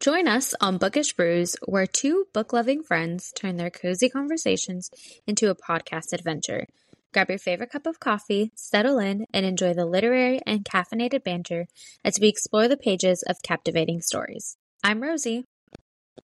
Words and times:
Join 0.00 0.28
us 0.28 0.54
on 0.62 0.78
Bookish 0.78 1.12
Brews, 1.12 1.56
where 1.66 1.86
two 1.86 2.24
book 2.32 2.54
loving 2.54 2.82
friends 2.82 3.34
turn 3.36 3.58
their 3.58 3.68
cozy 3.68 4.08
conversations 4.08 4.90
into 5.26 5.50
a 5.50 5.54
podcast 5.54 6.14
adventure. 6.14 6.66
Grab 7.12 7.28
your 7.28 7.38
favorite 7.38 7.70
cup 7.70 7.84
of 7.84 8.00
coffee, 8.00 8.50
settle 8.54 8.98
in, 8.98 9.26
and 9.34 9.44
enjoy 9.44 9.74
the 9.74 9.84
literary 9.84 10.40
and 10.46 10.64
caffeinated 10.64 11.22
banter 11.22 11.66
as 12.02 12.18
we 12.18 12.28
explore 12.28 12.66
the 12.66 12.78
pages 12.78 13.22
of 13.28 13.42
captivating 13.42 14.00
stories. 14.00 14.56
I'm 14.82 15.02
Rozy. 15.02 15.44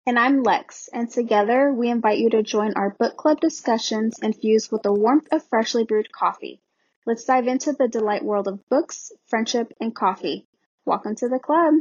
And 0.07 0.17
I'm 0.17 0.45
Lex, 0.45 0.89
and 0.93 1.11
together 1.11 1.73
we 1.73 1.91
invite 1.91 2.19
you 2.19 2.31
to 2.31 2.45
join 2.45 2.75
our 2.75 2.95
book 2.97 3.17
club 3.17 3.41
discussions 3.41 4.21
infused 4.23 4.71
with 4.71 4.85
the 4.85 4.95
warmth 4.95 5.27
of 5.33 5.43
freshly 5.49 5.83
brewed 5.83 6.13
coffee. 6.13 6.61
Let's 7.05 7.25
dive 7.25 7.49
into 7.49 7.73
the 7.73 7.89
delight 7.89 8.25
world 8.25 8.47
of 8.47 8.65
books, 8.69 9.11
friendship, 9.27 9.73
and 9.81 9.93
coffee. 9.93 10.47
Welcome 10.85 11.17
to 11.17 11.29
the 11.29 11.41
club. 11.41 11.75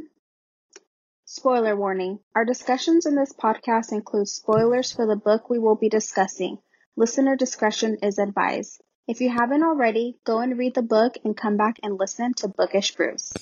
Spoiler 1.37 1.75
warning. 1.75 2.19
Our 2.33 2.45
discussions 2.45 3.05
in 3.05 3.17
this 3.17 3.33
podcast 3.33 3.91
include 3.91 4.29
spoilers 4.29 4.93
for 4.93 5.05
the 5.05 5.17
book 5.17 5.49
we 5.49 5.59
will 5.59 5.75
be 5.75 5.89
discussing. 5.89 6.59
Listener 6.95 7.35
discretion 7.35 7.97
is 8.01 8.19
advised. 8.19 8.81
If 9.05 9.19
you 9.19 9.29
haven't 9.29 9.61
already, 9.61 10.17
go 10.23 10.39
and 10.39 10.57
read 10.57 10.75
the 10.75 10.81
book 10.81 11.15
and 11.25 11.35
come 11.35 11.57
back 11.57 11.75
and 11.83 11.99
listen 11.99 12.35
to 12.35 12.47
Bookish 12.47 12.95
Brews. 12.95 13.33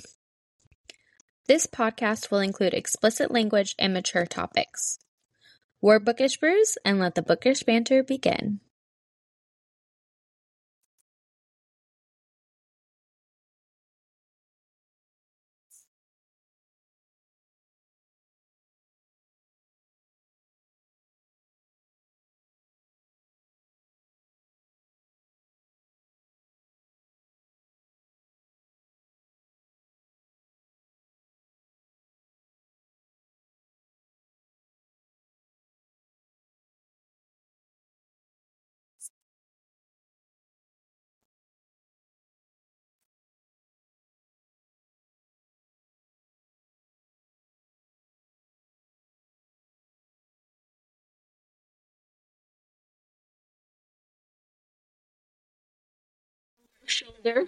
This 1.46 1.68
podcast 1.68 2.32
will 2.32 2.40
include 2.40 2.74
explicit 2.74 3.30
language 3.30 3.76
and 3.78 3.94
mature 3.94 4.26
topics. 4.26 4.98
We're 5.80 6.00
Bookish 6.00 6.38
Brews, 6.38 6.80
and 6.84 6.98
let 6.98 7.14
the 7.14 7.22
bookish 7.22 7.62
banter 7.62 8.02
begin. 8.02 8.60
Shoulder. 57.24 57.46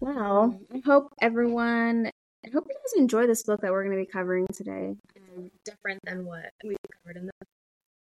Wow. 0.00 0.58
I 0.72 0.82
hope 0.84 1.08
everyone, 1.20 2.10
I 2.44 2.50
hope 2.52 2.66
you 2.68 2.74
guys 2.74 3.00
enjoy 3.00 3.26
this 3.26 3.42
book 3.42 3.60
that 3.62 3.70
we're 3.72 3.84
going 3.84 3.96
to 3.96 4.02
be 4.04 4.10
covering 4.10 4.46
today. 4.52 4.96
Different 5.64 6.00
than 6.04 6.24
what 6.26 6.50
we 6.62 6.76
covered 7.02 7.16
in 7.16 7.26
the. 7.26 7.32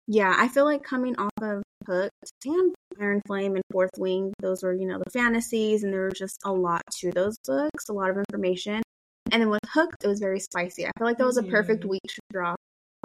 Yeah, 0.06 0.34
I 0.36 0.48
feel 0.48 0.64
like 0.64 0.82
coming 0.82 1.14
off 1.18 1.30
of 1.42 1.62
Hooked 1.86 2.10
and 2.46 2.74
Iron 3.00 3.20
Flame 3.26 3.54
and 3.54 3.62
Fourth 3.70 3.90
Wing, 3.98 4.32
those 4.40 4.62
were, 4.62 4.72
you 4.74 4.86
know, 4.86 4.98
the 4.98 5.10
fantasies, 5.10 5.84
and 5.84 5.92
there 5.92 6.06
was 6.06 6.18
just 6.18 6.38
a 6.44 6.52
lot 6.52 6.82
to 7.00 7.12
those 7.12 7.36
books, 7.46 7.88
a 7.88 7.92
lot 7.92 8.10
of 8.10 8.16
information. 8.16 8.82
And 9.30 9.42
then 9.42 9.50
with 9.50 9.60
Hooked, 9.72 10.02
it 10.02 10.08
was 10.08 10.18
very 10.18 10.40
spicy. 10.40 10.86
I 10.86 10.90
feel 10.98 11.06
like 11.06 11.18
that 11.18 11.26
was 11.26 11.36
a 11.36 11.42
perfect 11.44 11.84
Mm. 11.84 11.90
week 11.90 12.02
to 12.08 12.20
drop. 12.32 12.56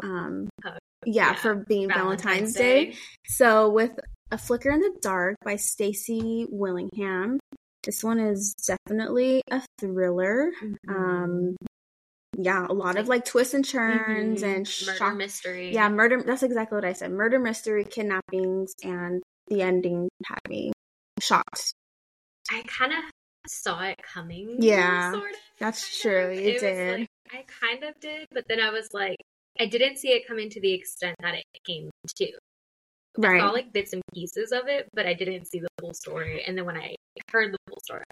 Um, 0.02 0.50
yeah, 0.64 0.78
yeah. 1.06 1.34
for 1.36 1.54
being 1.56 1.90
Valentine's, 1.90 2.22
Valentine's 2.24 2.54
Day. 2.54 2.86
Day. 2.92 2.98
So 3.28 3.70
with 3.70 3.92
A 4.32 4.38
Flicker 4.38 4.72
in 4.72 4.80
the 4.80 4.98
Dark 5.02 5.38
by 5.44 5.56
Stacy 5.56 6.46
Willingham. 6.50 7.40
This 7.84 8.04
one 8.04 8.20
is 8.20 8.54
definitely 8.66 9.44
a 9.52 9.62
thriller. 9.80 10.52
Mm-hmm. 10.64 10.92
Um 10.96 11.56
yeah, 12.38 12.66
a 12.68 12.74
lot 12.74 12.98
of 12.98 13.08
like 13.08 13.24
twists 13.24 13.54
and 13.54 13.64
turns 13.68 14.42
Mhm. 14.42 14.56
and 14.56 14.58
murder 14.86 14.98
shock. 14.98 15.16
mystery. 15.16 15.72
Yeah, 15.74 15.88
murder 15.90 16.22
that's 16.22 16.44
exactly 16.44 16.76
what 16.76 16.84
I 16.84 16.94
said. 16.94 17.12
Murder 17.12 17.40
mystery, 17.40 17.86
kidnappings, 17.86 18.74
and 18.84 19.22
the 19.48 19.62
ending 19.62 20.10
had 20.26 20.40
me 20.50 20.74
shocked. 21.22 21.72
I 22.52 22.64
kind 22.68 22.92
of 22.92 23.04
saw 23.48 23.82
it 23.84 24.00
coming. 24.04 24.58
Yeah, 24.60 25.12
sort 25.14 25.32
of. 25.32 25.38
That's 25.60 25.84
of. 25.84 26.02
true. 26.02 26.32
You 26.34 26.50
It 26.50 26.60
did. 26.60 27.00
like- 27.00 27.08
I 27.32 27.44
kind 27.48 27.84
of 27.84 27.98
did, 28.02 28.28
but 28.32 28.46
then 28.50 28.60
I 28.60 28.70
was 28.72 28.90
like, 28.94 29.18
I 29.60 29.66
didn't 29.68 29.98
see 29.98 30.10
it 30.10 30.28
coming 30.28 30.50
to 30.50 30.60
the 30.60 30.74
extent 30.74 31.16
that 31.22 31.36
it 31.36 31.46
came 31.66 31.90
to. 32.18 32.32
I 33.18 33.28
right. 33.28 33.42
saw 33.42 33.50
like 33.50 33.72
bits 33.74 33.94
and 33.94 34.02
pieces 34.14 34.52
of 34.52 34.68
it, 34.68 34.90
but 34.94 35.06
I 35.06 35.14
didn't 35.14 35.46
see 35.46 35.60
the 35.60 35.68
full 35.80 35.94
story. 35.94 36.44
And 36.46 36.58
then 36.58 36.66
when 36.66 36.78
I 36.78 36.96
heard 37.32 37.54
the 37.54 37.58
full 37.68 37.80
story, 37.84 38.04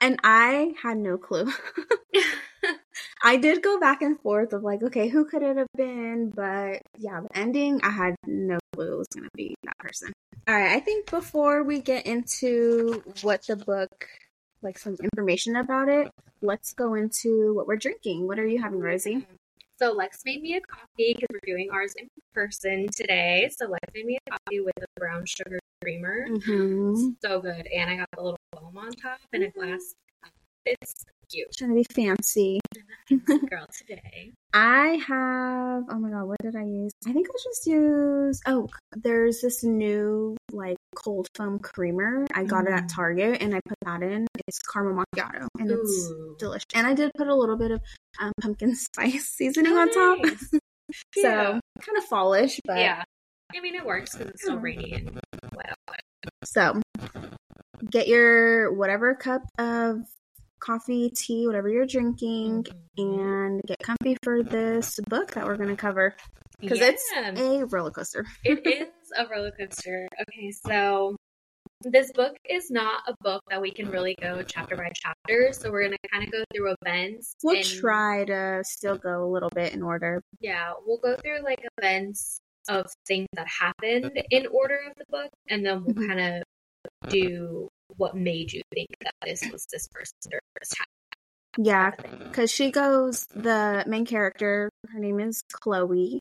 and 0.00 0.18
I 0.22 0.74
had 0.82 0.96
no 0.98 1.18
clue. 1.18 1.50
I 3.22 3.36
did 3.36 3.62
go 3.62 3.80
back 3.80 4.00
and 4.02 4.18
forth 4.20 4.52
of 4.52 4.62
like, 4.62 4.82
okay, 4.82 5.08
who 5.08 5.24
could 5.24 5.42
it 5.42 5.56
have 5.56 5.66
been? 5.76 6.30
But 6.30 6.82
yeah, 6.96 7.20
the 7.20 7.36
ending, 7.36 7.80
I 7.82 7.90
had 7.90 8.14
no 8.26 8.58
clue 8.74 8.94
it 8.94 8.98
was 8.98 9.08
going 9.08 9.24
to 9.24 9.30
be 9.34 9.54
that 9.64 9.76
person. 9.78 10.12
All 10.46 10.54
right, 10.54 10.76
I 10.76 10.80
think 10.80 11.10
before 11.10 11.62
we 11.62 11.80
get 11.80 12.06
into 12.06 13.02
what 13.22 13.46
the 13.46 13.56
book, 13.56 14.08
like 14.62 14.78
some 14.78 14.96
information 15.02 15.56
about 15.56 15.88
it, 15.88 16.10
let's 16.42 16.72
go 16.72 16.94
into 16.94 17.54
what 17.54 17.66
we're 17.66 17.76
drinking. 17.76 18.26
What 18.26 18.38
are 18.38 18.46
you 18.46 18.62
having, 18.62 18.80
Rozy? 18.80 19.26
So 19.78 19.92
Lex 19.92 20.22
made 20.24 20.42
me 20.42 20.56
a 20.56 20.60
coffee 20.60 21.14
because 21.14 21.28
we're 21.30 21.54
doing 21.54 21.70
ours 21.72 21.94
in 21.96 22.08
person 22.34 22.88
today. 22.88 23.48
So 23.56 23.66
Lex 23.66 23.84
made 23.94 24.06
me 24.06 24.18
a 24.26 24.30
coffee 24.30 24.60
with 24.60 24.74
a 24.78 25.00
brown 25.00 25.24
sugar 25.24 25.60
creamer. 25.80 26.26
Mm-hmm. 26.28 27.10
So 27.22 27.40
good. 27.40 27.68
And 27.68 27.88
I 27.88 27.96
got 27.96 28.08
the 28.16 28.22
little 28.22 28.38
foam 28.52 28.76
on 28.76 28.90
top 28.90 29.20
and 29.32 29.44
a 29.44 29.50
glass. 29.50 29.94
cup. 30.24 30.32
It's 30.66 31.04
cute. 31.30 31.48
Trying 31.56 31.70
to 31.70 31.76
be 31.76 31.86
fancy. 31.94 32.60
Girl 33.50 33.66
today. 33.76 34.32
I 34.54 34.98
have, 35.06 35.84
oh 35.90 35.98
my 35.98 36.10
god, 36.10 36.24
what 36.24 36.38
did 36.42 36.56
I 36.56 36.62
use? 36.64 36.92
I 37.06 37.12
think 37.12 37.26
I 37.28 37.32
just 37.44 37.66
used, 37.66 38.42
oh, 38.46 38.68
there's 38.96 39.40
this 39.40 39.62
new 39.62 40.36
like 40.52 40.76
cold 40.94 41.28
foam 41.34 41.58
creamer. 41.58 42.26
I 42.34 42.44
got 42.44 42.66
it 42.66 42.72
at 42.72 42.84
Mm. 42.84 42.94
Target 42.94 43.42
and 43.42 43.54
I 43.54 43.60
put 43.66 43.76
that 43.84 44.02
in. 44.02 44.26
It's 44.46 44.58
caramel 44.60 45.04
macchiato 45.14 45.46
and 45.58 45.70
it's 45.70 46.12
delicious. 46.38 46.64
And 46.74 46.86
I 46.86 46.94
did 46.94 47.10
put 47.16 47.28
a 47.28 47.34
little 47.34 47.56
bit 47.56 47.70
of 47.70 47.80
um, 48.20 48.32
pumpkin 48.40 48.74
spice 48.76 49.26
seasoning 49.28 49.72
Oh, 49.72 49.80
on 49.80 49.90
top. 49.92 50.18
nice. 50.24 50.50
so 51.14 51.60
kind 51.80 51.98
of 51.98 52.04
fallish, 52.04 52.60
but 52.64 52.78
Yeah. 52.78 53.04
I 53.54 53.60
mean, 53.60 53.74
it 53.74 53.84
works 53.86 54.12
because 54.14 54.28
it's 54.32 54.42
still 54.42 54.58
rainy 54.58 54.92
and 54.92 55.18
so 56.44 56.80
get 57.90 58.06
your 58.08 58.72
whatever 58.74 59.14
cup 59.14 59.42
of 59.58 60.00
coffee, 60.60 61.10
tea, 61.16 61.46
whatever 61.46 61.68
you're 61.68 61.86
drinking, 61.86 62.64
Mm-hmm. 62.98 63.20
and 63.20 63.62
get 63.66 63.78
comfy 63.80 64.16
for 64.24 64.42
this 64.42 64.98
book 65.08 65.32
that 65.32 65.46
we're 65.46 65.56
going 65.56 65.68
to 65.70 65.76
cover 65.76 66.16
because 66.60 66.80
it's 66.80 67.04
a 67.16 67.64
roller 67.66 67.90
coaster. 67.92 68.24
it 68.44 68.66
is 68.66 68.88
a 69.16 69.26
roller 69.28 69.52
coaster. 69.52 70.08
Okay, 70.22 70.50
so 70.50 71.14
this 71.82 72.10
book 72.10 72.36
is 72.48 72.72
not 72.72 73.02
a 73.06 73.14
book 73.22 73.40
that 73.50 73.62
we 73.62 73.70
can 73.70 73.88
really 73.90 74.16
go 74.20 74.42
chapter 74.42 74.74
by 74.74 74.90
chapter. 74.96 75.52
So 75.52 75.70
we're 75.70 75.84
gonna 75.84 75.96
kind 76.12 76.24
of 76.24 76.32
go 76.32 76.42
through 76.52 76.74
events. 76.82 77.34
We'll 77.44 77.56
and- 77.58 77.64
try 77.64 78.24
to 78.24 78.62
still 78.64 78.96
go 78.98 79.24
a 79.24 79.30
little 79.30 79.50
bit 79.54 79.72
in 79.74 79.82
order. 79.82 80.20
Yeah, 80.40 80.72
we'll 80.84 80.98
go 80.98 81.14
through 81.14 81.44
like 81.44 81.64
events 81.78 82.40
of 82.68 82.86
things 83.06 83.28
that 83.34 83.46
happened 83.46 84.10
in 84.30 84.48
order 84.48 84.80
of 84.88 84.92
the 84.96 85.04
book, 85.08 85.30
and 85.48 85.64
then 85.64 85.84
we'll 85.84 85.94
Mhm. 85.94 86.08
kind 86.08 86.20
of 87.04 87.10
do 87.10 87.68
what 87.96 88.16
made 88.16 88.52
you 88.52 88.62
think 88.72 88.88
that 89.00 89.14
this 89.24 89.42
was 89.50 89.66
this 89.72 89.88
person 89.88 90.14
or 90.32 90.40
this 90.60 90.70
happened. 90.72 91.66
Yeah, 91.66 91.90
because 92.28 92.52
she 92.52 92.70
goes, 92.70 93.26
the 93.34 93.84
main 93.86 94.06
character, 94.06 94.70
her 94.92 94.98
name 95.00 95.18
is 95.20 95.42
Chloe. 95.52 96.20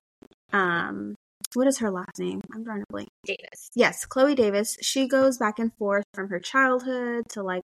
Um, 0.54 1.16
what 1.54 1.68
is 1.68 1.78
her 1.80 1.92
last 1.92 2.18
name? 2.20 2.42
I'm 2.54 2.64
drawing 2.64 2.82
a 2.82 2.86
blank. 2.92 3.10
Davis. 3.26 3.70
Yes, 3.76 4.06
Chloe 4.06 4.36
Davis. 4.36 4.78
She 4.82 5.08
goes 5.08 5.38
back 5.38 5.60
and 5.60 5.72
forth 5.76 6.06
from 6.14 6.30
her 6.30 6.40
childhood 6.40 7.26
to 7.30 7.44
like 7.44 7.62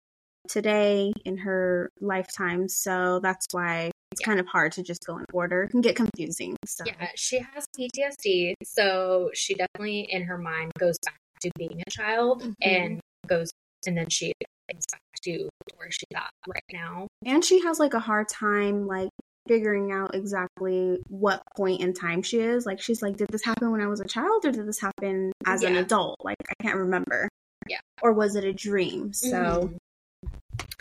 today 0.48 1.14
in 1.26 1.38
her 1.38 1.90
lifetime. 2.02 2.68
So 2.68 3.20
that's 3.22 3.46
why 3.52 3.92
it's 4.12 4.22
kind 4.22 4.40
of 4.40 4.48
hard 4.48 4.72
to 4.74 4.84
just 4.84 5.06
go 5.06 5.18
in 5.18 5.26
order. 5.32 5.64
It 5.64 5.72
can 5.72 5.82
get 5.82 5.96
confusing. 5.96 6.56
So 6.66 6.86
Yeah, 6.88 7.10
she 7.16 7.40
has 7.54 7.66
PTSD, 7.78 8.56
so 8.64 9.30
she 9.36 9.54
definitely 9.54 10.08
in 10.10 10.24
her 10.24 10.38
mind 10.40 10.72
goes 10.80 10.98
back 11.06 11.18
to 11.42 11.52
being 11.58 11.84
a 11.86 11.90
child 11.92 12.42
Mhm. 12.42 12.54
and 12.62 13.00
goes, 13.28 13.52
and 13.88 13.98
then 13.98 14.10
she 14.10 14.34
goes 14.72 14.84
back 14.92 15.02
to 15.24 15.50
where 15.78 15.92
she's 15.92 16.04
at 16.16 16.30
right 16.48 16.64
now. 16.72 17.08
and 17.26 17.44
she 17.44 17.62
has 17.62 17.80
like 17.80 17.94
a 17.94 18.00
hard 18.00 18.28
time 18.30 18.88
like 18.88 19.10
figuring 19.48 19.92
out 19.92 20.14
exactly 20.14 21.00
what 21.08 21.42
point 21.58 21.82
in 21.82 21.92
time 21.94 22.22
she 22.22 22.40
is. 22.40 22.66
Like 22.66 22.80
she's 22.80 23.02
like, 23.02 23.18
did 23.18 23.28
this 23.32 23.44
happen 23.44 23.72
when 23.72 23.82
I 23.82 23.88
was 23.88 24.00
a 24.00 24.06
child 24.06 24.46
or 24.46 24.52
did 24.52 24.68
this 24.68 24.80
happen 24.80 25.32
as 25.46 25.64
an 25.64 25.76
adult? 25.78 26.18
Like 26.24 26.38
I 26.50 26.64
can't 26.64 26.78
remember. 26.78 27.28
Yeah. 27.68 27.80
Or 28.02 28.14
was 28.14 28.36
it 28.36 28.44
a 28.44 28.54
dream? 28.54 29.12
So 29.12 29.72
Mhm. 29.74 29.78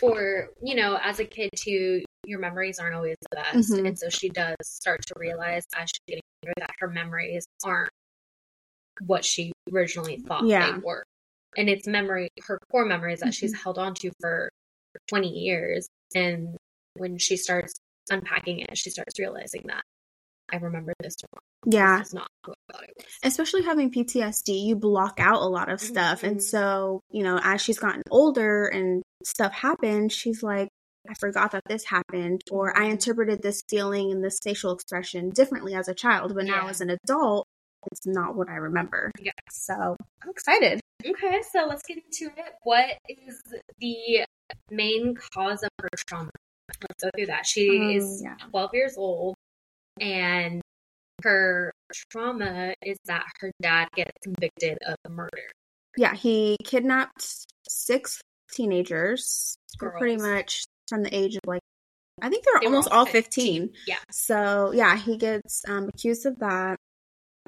or 0.03 0.49
you 0.61 0.75
know, 0.75 0.99
as 1.01 1.19
a 1.19 1.25
kid 1.25 1.49
too, 1.55 2.03
your 2.25 2.39
memories 2.39 2.77
aren't 2.79 2.95
always 2.95 3.15
the 3.31 3.35
best, 3.37 3.71
Mhm. 3.71 3.87
and 3.87 3.97
so 3.99 4.09
she 4.09 4.29
does 4.29 4.55
start 4.63 5.01
to 5.07 5.13
realize 5.17 5.63
as 5.75 5.89
she's 5.89 5.99
getting 6.07 6.21
older 6.43 6.53
that 6.59 6.71
her 6.79 6.87
memories 6.87 7.45
aren't 7.63 7.89
what 9.07 9.23
she 9.25 9.51
originally 9.73 10.17
thought 10.17 10.45
Yeah. 10.45 10.73
they 10.73 10.77
were, 10.79 11.03
and 11.57 11.69
it's 11.69 11.87
memory, 11.87 12.29
her 12.47 12.59
core 12.71 12.85
memories 12.85 13.19
that 13.21 13.33
she's 13.33 13.53
Mhm. 13.53 13.63
held 13.63 13.77
on 13.79 13.93
to 13.95 14.11
for 14.19 14.49
twenty 15.07 15.29
years, 15.29 15.87
and 16.15 16.57
when 16.95 17.17
she 17.17 17.37
starts 17.37 17.73
unpacking 18.09 18.59
it, 18.59 18.77
she 18.77 18.89
starts 18.89 19.19
realizing 19.19 19.63
that 19.67 19.83
I 20.51 20.57
remember 20.57 20.93
this 20.99 21.15
wrong. 21.31 21.71
Yeah. 21.71 21.99
This 21.99 22.13
not 22.13 22.27
who 22.43 22.53
I 22.53 22.73
thought 22.73 22.83
it 22.85 22.93
was. 22.97 23.05
especially 23.23 23.61
having 23.63 23.91
PTSD, 23.91 24.51
you 24.65 24.75
block 24.75 25.19
out 25.19 25.41
a 25.41 25.45
lot 25.45 25.69
of 25.71 25.79
stuff. 25.79 26.23
And 26.23 26.37
Mhm. 26.37 26.41
so, 26.41 27.01
you 27.11 27.21
know, 27.23 27.39
as 27.43 27.61
she's 27.61 27.77
gotten 27.77 28.01
older 28.09 28.65
and 28.65 29.03
stuff 29.23 29.51
happened, 29.53 30.11
she's 30.11 30.41
like, 30.41 30.69
I 31.07 31.13
forgot 31.13 31.51
that 31.51 31.63
this 31.67 31.85
happened, 31.85 32.41
or 32.49 32.75
I 32.75 32.87
Mhm. 32.87 32.91
interpreted 32.93 33.41
this 33.43 33.61
feeling 33.69 34.11
and 34.11 34.23
this 34.23 34.39
facial 34.43 34.71
expression 34.73 35.29
differently 35.29 35.75
as 35.75 35.87
a 35.87 35.93
child, 35.93 36.33
but 36.33 36.45
now 36.45 36.63
Yeah. 36.63 36.69
as 36.69 36.81
an 36.81 36.89
adult, 36.89 37.45
it's 37.91 38.05
not 38.05 38.35
what 38.35 38.49
I 38.49 38.55
remember. 38.55 39.11
Yeah. 39.19 39.31
So 39.51 39.95
I'm 40.23 40.29
excited. 40.29 40.79
Okay, 41.05 41.41
so 41.51 41.65
let's 41.67 41.83
get 41.83 41.97
into 41.97 42.27
it. 42.37 42.53
What 42.63 42.97
is 43.07 43.41
the 43.79 44.25
main 44.69 45.15
cause 45.33 45.63
of 45.63 45.69
her 45.81 45.89
trauma? 46.07 46.29
Let's 46.67 47.03
go 47.03 47.09
through 47.15 47.25
that. 47.27 47.45
She 47.45 47.79
Um, 47.79 47.89
is 47.91 48.21
yeah. 48.23 48.35
12 48.49 48.69
years 48.73 48.97
old, 48.97 49.35
and 49.99 50.61
her 51.23 51.71
trauma 52.11 52.73
is 52.81 52.97
that 53.05 53.25
her 53.39 53.51
dad 53.61 53.87
gets 53.95 54.11
convicted 54.23 54.77
of 54.85 54.95
murder. 55.09 55.49
Yeah, 55.97 56.13
he 56.15 56.57
kidnapped 56.63 57.45
six 57.67 58.21
teenagers, 58.51 59.55
pretty 59.77 60.17
much 60.17 60.63
from 60.87 61.03
the 61.03 61.15
age 61.15 61.35
of 61.35 61.41
like, 61.45 61.61
I 62.21 62.29
think 62.29 62.43
they're 62.45 62.59
They 62.61 62.65
almost 62.67 62.89
all 62.91 63.05
15. 63.05 63.71
Yeah. 63.87 63.95
So 64.11 64.71
yeah, 64.73 64.97
he 64.97 65.17
gets 65.17 65.63
um, 65.67 65.87
accused 65.89 66.25
of 66.25 66.37
that. 66.39 66.77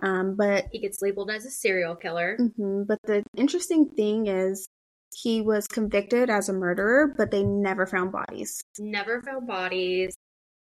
Um, 0.02 0.36
but 0.36 0.66
He 0.72 0.80
gets 0.80 1.02
labeled 1.02 1.30
as 1.30 1.46
a 1.46 1.52
serial 1.52 1.96
killer. 1.96 2.38
hmm 2.38 2.84
But 2.84 3.00
the 3.04 3.24
interesting 3.38 3.90
thing 3.90 4.28
is, 4.28 4.68
he 5.14 5.42
was 5.42 5.68
convicted 5.68 6.30
as 6.30 6.48
a 6.50 6.54
murderer, 6.54 7.14
but 7.18 7.32
they 7.32 7.44
never 7.44 7.86
found 7.86 8.12
bodies. 8.12 8.62
Never 8.80 9.22
found 9.22 9.46
bodies. 9.46 10.16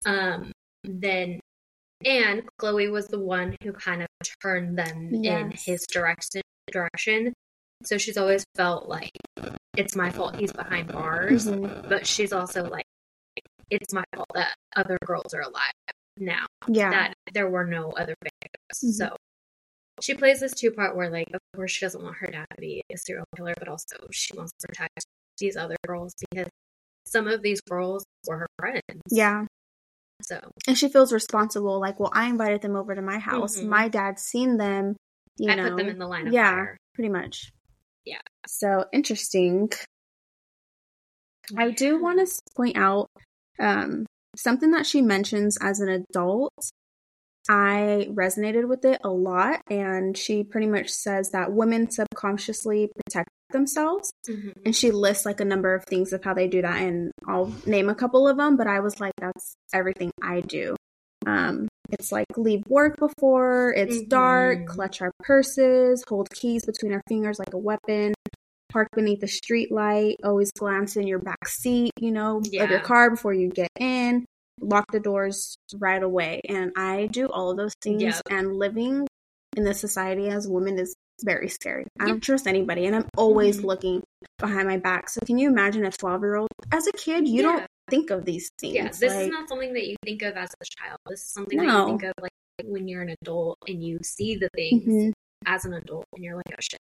Um, 0.05 0.53
then, 0.85 1.41
and 2.05 2.43
Chloe 2.59 2.89
was 2.89 3.09
the 3.09 3.19
one 3.19 3.57
who 3.63 3.73
kind 3.73 4.03
of 4.03 4.09
turned 4.43 4.77
them 4.79 5.15
in 5.15 5.51
his 5.57 5.87
direction. 5.87 6.43
Direction. 6.71 7.33
So 7.85 7.97
she's 7.99 8.17
always 8.19 8.45
felt 8.55 8.87
like 8.89 9.11
it's 9.77 9.97
my 9.97 10.11
fault 10.11 10.37
he's 10.37 10.53
behind 10.53 10.93
bars. 10.93 11.47
Mhm. 11.47 11.89
but 11.89 12.07
she's 12.07 12.33
also 12.33 12.65
like, 12.69 12.85
it's 13.71 13.93
my 13.95 14.05
fault 14.15 14.29
that 14.35 14.55
other 14.77 14.99
girls 15.07 15.33
are 15.35 15.41
alive 15.41 15.73
now, 16.19 16.47
Yeah, 16.69 16.91
that 16.91 17.15
there 17.33 17.49
were 17.49 17.65
no 17.67 17.91
other 17.93 18.15
victims. 18.23 18.81
Mhm. 18.83 18.93
So 18.93 19.17
she 20.01 20.15
plays 20.15 20.41
this 20.41 20.53
two 20.55 20.71
part 20.73 20.97
where, 20.97 21.11
like, 21.11 21.29
of 21.33 21.41
course, 21.55 21.71
she 21.73 21.85
doesn't 21.85 22.03
want 22.03 22.17
her 22.19 22.27
dad 22.27 22.47
to 22.55 22.61
be 22.61 22.83
a 22.93 22.97
serial 22.99 23.25
killer, 23.37 23.55
but 23.59 23.69
also 23.69 23.97
she 24.13 24.37
wants 24.37 24.53
to 24.61 24.69
protect 24.69 25.05
these 25.39 25.57
other 25.57 25.77
girls 25.87 26.15
because 26.31 26.49
some 27.07 27.27
of 27.29 27.43
these 27.43 27.61
girls 27.61 28.05
were 28.27 28.39
her 28.39 28.47
friends. 28.59 28.83
yeah. 29.11 29.45
So, 30.23 30.41
And 30.67 30.79
she 30.79 30.89
feels 30.89 31.13
responsible. 31.13 31.79
Like, 31.81 31.99
well, 32.01 32.11
I 32.15 32.29
invited 32.29 32.63
them 32.63 32.77
over 32.77 32.95
to 32.95 33.03
my 33.03 33.19
house. 33.19 33.59
Mhm. 33.59 33.67
My 33.69 33.89
dad's 33.89 34.23
seen 34.23 34.57
them. 34.57 34.97
You 35.37 35.51
I 35.51 35.57
know, 35.57 35.71
put 35.71 35.77
them 35.79 35.89
in 35.89 35.99
the 35.99 36.07
line 36.07 36.33
yeah, 36.33 36.53
fire. 36.53 36.77
pretty 36.95 37.09
much. 37.11 37.51
Yeah. 38.05 38.21
So 38.47 38.87
interesting. 38.93 39.71
I 41.57 41.71
do 41.73 42.01
want 42.01 42.27
to 42.27 42.43
point 42.57 42.77
out 42.77 43.09
um, 43.59 44.07
something 44.37 44.71
that 44.73 44.87
she 44.87 45.03
mentions 45.03 45.57
as 45.61 45.81
an 45.81 45.89
adult. 45.89 46.53
I 47.49 48.09
resonated 48.11 48.69
with 48.69 48.85
it 48.87 49.01
a 49.05 49.11
lot, 49.11 49.61
and 49.69 50.17
she 50.17 50.43
pretty 50.45 50.67
much 50.67 50.89
says 50.89 51.31
that 51.33 51.53
women 51.53 51.91
subconsciously 51.91 52.91
protect 52.97 53.29
themselves. 53.51 54.11
Mhm. 54.27 54.53
And 54.65 54.75
she 54.75 54.91
lists 54.91 55.27
like 55.27 55.41
a 55.41 55.45
number 55.45 55.75
of 55.75 55.85
things 55.85 56.13
of 56.15 56.25
how 56.25 56.33
they 56.33 56.49
do 56.49 56.63
that, 56.63 56.81
and 56.81 57.11
I'll 57.29 57.53
name 57.67 57.91
a 57.91 57.95
couple 57.95 58.27
of 58.27 58.39
them, 58.39 58.57
but 58.57 58.67
I 58.67 58.81
was 58.81 58.99
like, 58.99 59.13
that's 59.19 59.55
everything 59.75 60.11
I 60.23 60.41
do. 60.41 60.75
Um, 61.27 61.69
it's 61.91 62.11
like 62.11 62.27
leave 62.37 62.63
work 62.69 62.97
before 62.97 63.75
it's 63.77 63.99
Mhm. 63.99 64.09
dark, 64.09 64.67
clutch 64.67 65.03
our 65.03 65.13
purses, 65.21 66.03
hold 66.09 66.31
keys 66.31 66.65
between 66.65 66.93
our 66.93 67.03
fingers 67.09 67.39
like 67.39 67.53
a 67.53 67.59
weapon, 67.59 68.15
park 68.75 68.89
beneath 68.97 69.21
the 69.21 69.29
street 69.29 69.71
light, 69.71 70.17
always 70.25 70.51
glance 70.53 70.97
in 70.97 71.07
your 71.07 71.21
back 71.21 71.47
seat, 71.47 71.93
you 72.01 72.11
know, 72.11 72.39
of 72.39 72.53
your 72.53 72.81
car 72.81 73.09
before 73.09 73.33
you 73.33 73.49
get 73.49 73.71
in, 73.79 74.25
lock 74.61 74.91
the 74.91 74.99
doors 74.99 75.55
right 75.77 76.03
away. 76.03 76.41
And 76.49 76.73
I 76.77 77.07
do 77.07 77.29
all 77.29 77.51
of 77.53 77.57
those 77.57 77.73
things, 77.81 78.03
Yeah. 78.03 78.21
and 78.31 78.57
living 78.57 79.07
in 79.57 79.63
this 79.63 79.81
society 79.81 80.29
as 80.29 80.47
a 80.47 80.51
woman 80.51 80.77
is 80.79 80.93
very 81.23 81.49
scary. 81.49 81.87
I 82.01 82.09
don't 82.09 82.21
trust 82.21 82.49
anybody, 82.49 82.87
and 82.87 82.97
I'm 82.97 83.09
always 83.17 83.61
Mhm. 83.61 83.65
looking 83.65 84.03
behind 84.39 84.67
my 84.67 84.79
back. 84.79 85.09
So 85.09 85.21
can 85.25 85.39
you 85.39 85.49
imagine 85.49 85.87
a 85.87 85.93
12 85.93 86.23
year 86.23 86.35
old? 86.35 86.49
As 86.73 86.89
a 86.89 86.93
kid, 86.93 87.29
you 87.29 87.43
Yeah. 87.43 87.43
don't 87.43 87.67
think 87.89 88.11
of 88.11 88.25
these 88.25 88.51
things. 88.61 88.75
Yeah, 88.75 88.89
this 88.89 89.03
like, 89.03 89.27
is 89.27 89.29
not 89.29 89.49
something 89.49 89.73
that 89.75 89.87
you 89.87 89.95
think 90.03 90.23
of 90.23 90.35
as 90.37 90.51
a 90.61 90.65
child. 90.65 90.99
This 91.07 91.23
is 91.23 91.29
something 91.29 91.59
that 91.59 91.67
you 91.67 91.87
think 91.87 92.03
of 92.03 92.13
like 92.21 92.33
when 92.65 92.89
you're 92.89 93.03
an 93.03 93.15
adult 93.23 93.59
and 93.69 93.85
you 93.85 94.01
see 94.03 94.35
the 94.35 94.49
things 94.57 94.83
Mhm. 94.85 95.13
as 95.47 95.65
an 95.65 95.75
adult 95.75 96.07
and 96.15 96.25
you're 96.25 96.35
like, 96.35 96.51
oh 96.51 96.61
shit, 96.61 96.81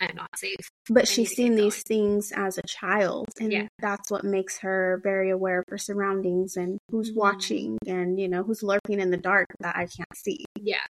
I'm 0.00 0.16
not 0.16 0.28
safe. 0.36 0.56
But 0.88 1.06
she's 1.06 1.30
seen 1.30 1.54
these 1.54 1.82
things 1.82 2.32
as 2.34 2.56
a 2.58 2.62
child, 2.66 3.26
and 3.38 3.52
Yeah. 3.52 3.66
that's 3.78 4.10
what 4.10 4.24
makes 4.24 4.58
her 4.58 5.00
very 5.02 5.30
aware 5.30 5.58
of 5.60 5.64
her 5.68 5.78
surroundings 5.78 6.56
and 6.56 6.78
who's 6.90 7.10
Mhm. 7.12 7.16
watching 7.16 7.78
and 7.86 8.18
you 8.18 8.28
know 8.28 8.42
who's 8.42 8.62
lurking 8.62 8.98
in 9.00 9.10
the 9.10 9.16
dark 9.16 9.46
that 9.60 9.76
I 9.76 9.86
can't 9.86 10.16
see. 10.16 10.44
Yeah. 10.58 10.84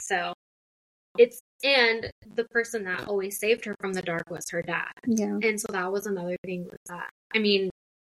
So 0.00 0.32
it's 1.18 1.40
and 1.62 2.10
the 2.34 2.44
person 2.50 2.84
that 2.84 3.06
always 3.08 3.38
saved 3.38 3.64
her 3.64 3.74
from 3.80 3.92
the 3.94 4.02
dark 4.02 4.28
was 4.28 4.50
her 4.50 4.60
dad. 4.60 4.90
Yeah, 5.06 5.38
And 5.42 5.58
so 5.60 5.66
that 5.70 5.90
was 5.90 6.06
another 6.06 6.36
thing 6.44 6.64
with 6.64 6.80
that. 6.88 7.08
I 7.34 7.38
mean, 7.38 7.70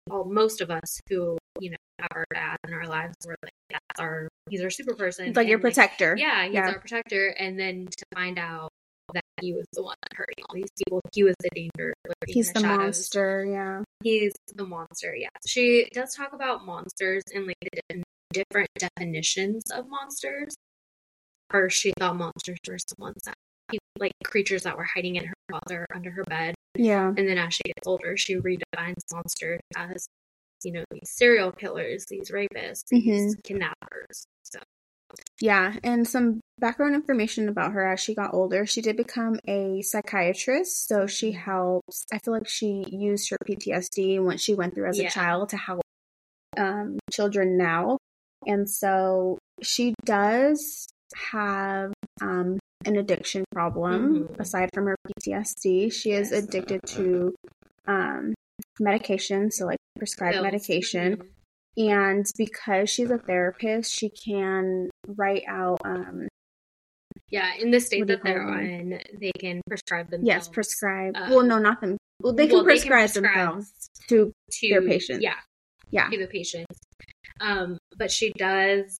well, 0.09 0.25
most 0.25 0.61
of 0.61 0.71
us 0.71 1.01
who, 1.09 1.37
you 1.59 1.71
know, 1.71 1.77
have 1.99 2.09
our 2.15 2.25
dad 2.33 2.57
in 2.69 2.75
our 2.75 2.87
lives 2.87 3.15
were 3.27 3.35
like, 3.43 3.53
that's 3.71 3.99
our 4.01 4.29
he's 4.49 4.63
our 4.63 4.71
super 4.71 4.95
person. 4.95 5.29
it's 5.29 5.37
like 5.37 5.49
your 5.49 5.57
and, 5.57 5.63
protector. 5.63 6.15
yeah, 6.17 6.45
he's 6.45 6.55
Yeah. 6.55 6.69
our 6.69 6.79
protector. 6.79 7.29
And 7.29 7.59
then 7.59 7.87
to 7.87 8.05
find 8.15 8.39
out 8.39 8.71
that 9.15 9.25
he 9.41 9.53
was 9.53 9.67
the 9.73 9.83
one 9.83 9.97
hurting 10.15 10.45
all 10.49 10.55
these 10.55 10.71
people, 10.77 11.01
he 11.13 11.23
was 11.25 11.35
the 11.41 11.51
danger. 11.55 11.95
He's 12.27 12.53
the 12.53 12.61
shadows. 12.61 12.79
monster. 12.79 13.45
Yeah, 13.51 13.83
He's 14.03 14.33
the 14.55 14.67
monster, 14.67 15.15
yeah. 15.15 15.29
She 15.47 15.89
does 15.93 16.15
talk 16.15 16.33
about 16.33 16.65
monsters 16.65 17.23
and 17.35 17.47
like 17.47 17.57
the 17.89 18.03
different 18.33 18.69
definitions 18.79 19.71
of 19.71 19.89
monsters. 19.89 20.55
First, 21.51 21.81
she 21.81 21.93
thought 21.99 22.17
monsters 22.17 22.59
were 22.69 22.79
someone 22.79 23.15
that, 23.25 23.35
like 23.99 24.13
creatures 24.25 24.63
that 24.63 24.77
were 24.77 24.85
hiding 24.95 25.17
in 25.17 25.25
her 25.27 25.35
closet 25.51 25.87
under 25.95 26.11
her 26.11 26.25
bed. 26.25 26.55
yeah, 26.77 27.09
And 27.09 27.29
then 27.29 27.39
as 27.39 27.55
she 27.55 27.63
gets 27.65 27.87
older, 27.87 28.17
she 28.17 28.37
redefines 28.37 29.03
monsters 29.13 29.61
as, 29.77 30.07
you 30.63 30.73
know, 30.73 30.85
these 30.91 31.11
serial 31.11 31.51
killers, 31.53 32.07
these 32.07 32.31
rapists, 32.31 32.85
these 32.91 33.35
Mm-hmm. 33.35 33.41
kidnappers. 33.43 34.25
So, 34.45 34.61
yeah. 35.41 35.77
And 35.83 36.07
some 36.07 36.41
background 36.59 36.95
information 36.95 37.49
about 37.49 37.73
her 37.73 37.87
as 37.87 38.01
she 38.01 38.15
got 38.15 38.35
older. 38.35 38.67
She 38.67 38.81
did 38.83 38.97
become 38.97 39.39
a 39.49 39.81
psychiatrist, 39.83 40.87
so 40.89 41.07
she 41.07 41.31
Mm-hmm. 41.33 41.41
helps. 41.41 42.05
I 42.13 42.19
feel 42.19 42.35
like 42.35 42.49
she 42.49 42.85
used 42.91 43.31
her 43.31 43.37
PTSD 43.47 44.17
and 44.17 44.27
what 44.27 44.41
she 44.41 44.55
went 44.55 44.75
through 44.75 44.89
as 44.89 44.99
Yeah. 44.99 45.09
a 45.09 45.11
child 45.11 45.49
to 45.51 45.57
help 45.57 45.81
um, 46.57 46.99
children 47.13 47.57
now. 47.57 47.97
And 48.47 48.69
so 48.69 49.39
she 49.63 49.95
does 50.05 50.89
have 51.31 51.93
um, 52.21 52.59
an 52.85 52.97
addiction 52.97 53.45
problem 53.53 54.27
Mhm. 54.29 54.41
aside 54.41 54.69
from 54.75 54.87
her 54.87 54.97
PTSD. 55.07 55.91
She 55.91 56.11
is 56.13 56.31
Yes. 56.33 56.45
addicted 56.45 56.81
to 56.87 57.35
um, 57.87 58.35
medication, 58.79 59.51
so 59.51 59.67
like 59.67 59.79
prescribed 59.99 60.35
pills. 60.35 60.45
medication. 60.45 61.17
Mhm. 61.17 61.29
And 61.77 62.27
because 62.37 62.91
she's 62.91 63.11
a 63.11 63.19
therapist, 63.19 63.93
she 63.95 64.11
can 64.11 64.91
write 65.07 65.45
out, 65.49 65.79
um, 65.85 66.29
Yeah, 67.31 67.55
in 67.59 67.71
the 67.71 67.81
state 67.81 68.01
What 68.01 68.09
do 68.09 68.13
you 68.13 68.17
that 68.19 68.25
they're 68.25 68.47
them? 68.47 68.59
in, 68.59 69.01
they 69.21 69.33
can 69.39 69.61
prescribe 69.69 70.11
them. 70.11 70.21
yes, 70.25 70.49
prescribe. 70.49 71.15
Uh, 71.17 71.29
well, 71.31 71.43
no, 71.45 71.59
not 71.59 71.81
them. 71.81 71.97
Well, 72.23 72.33
they 72.33 72.47
can 72.49 72.57
well, 72.57 72.65
they 72.65 72.79
can 72.79 72.89
prescribe 72.89 73.11
prescribe 73.11 73.35
themselves 73.35 73.89
to, 74.09 74.33
to 74.51 74.69
their 74.69 74.83
patients. 74.83 75.23
Yeah, 75.23 75.35
yeah. 75.91 76.09
to 76.11 76.19
the 76.19 76.27
patients. 76.27 76.79
Um, 77.41 77.79
but 77.97 78.11
she 78.11 78.33
does 78.37 78.99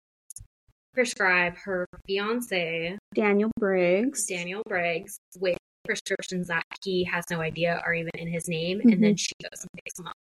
prescribe 0.95 1.57
her 1.59 1.87
fiance 2.07 2.97
Daniel 3.15 3.51
Briggs. 3.59 4.27
Daniel 4.27 4.63
Briggs 4.67 5.19
with 5.39 5.59
prescriptions 5.85 6.47
that 6.49 6.63
he 6.85 7.05
has 7.05 7.25
no 7.31 7.41
idea 7.41 7.83
are 7.85 7.93
even 7.95 8.11
in 8.15 8.29
his 8.29 8.49
name, 8.49 8.81
and 8.81 9.03
then 9.03 9.17
she 9.17 9.33
goes 9.43 9.61
and 9.61 9.69
picks 9.85 9.99
them 9.99 10.07
up. 10.07 10.15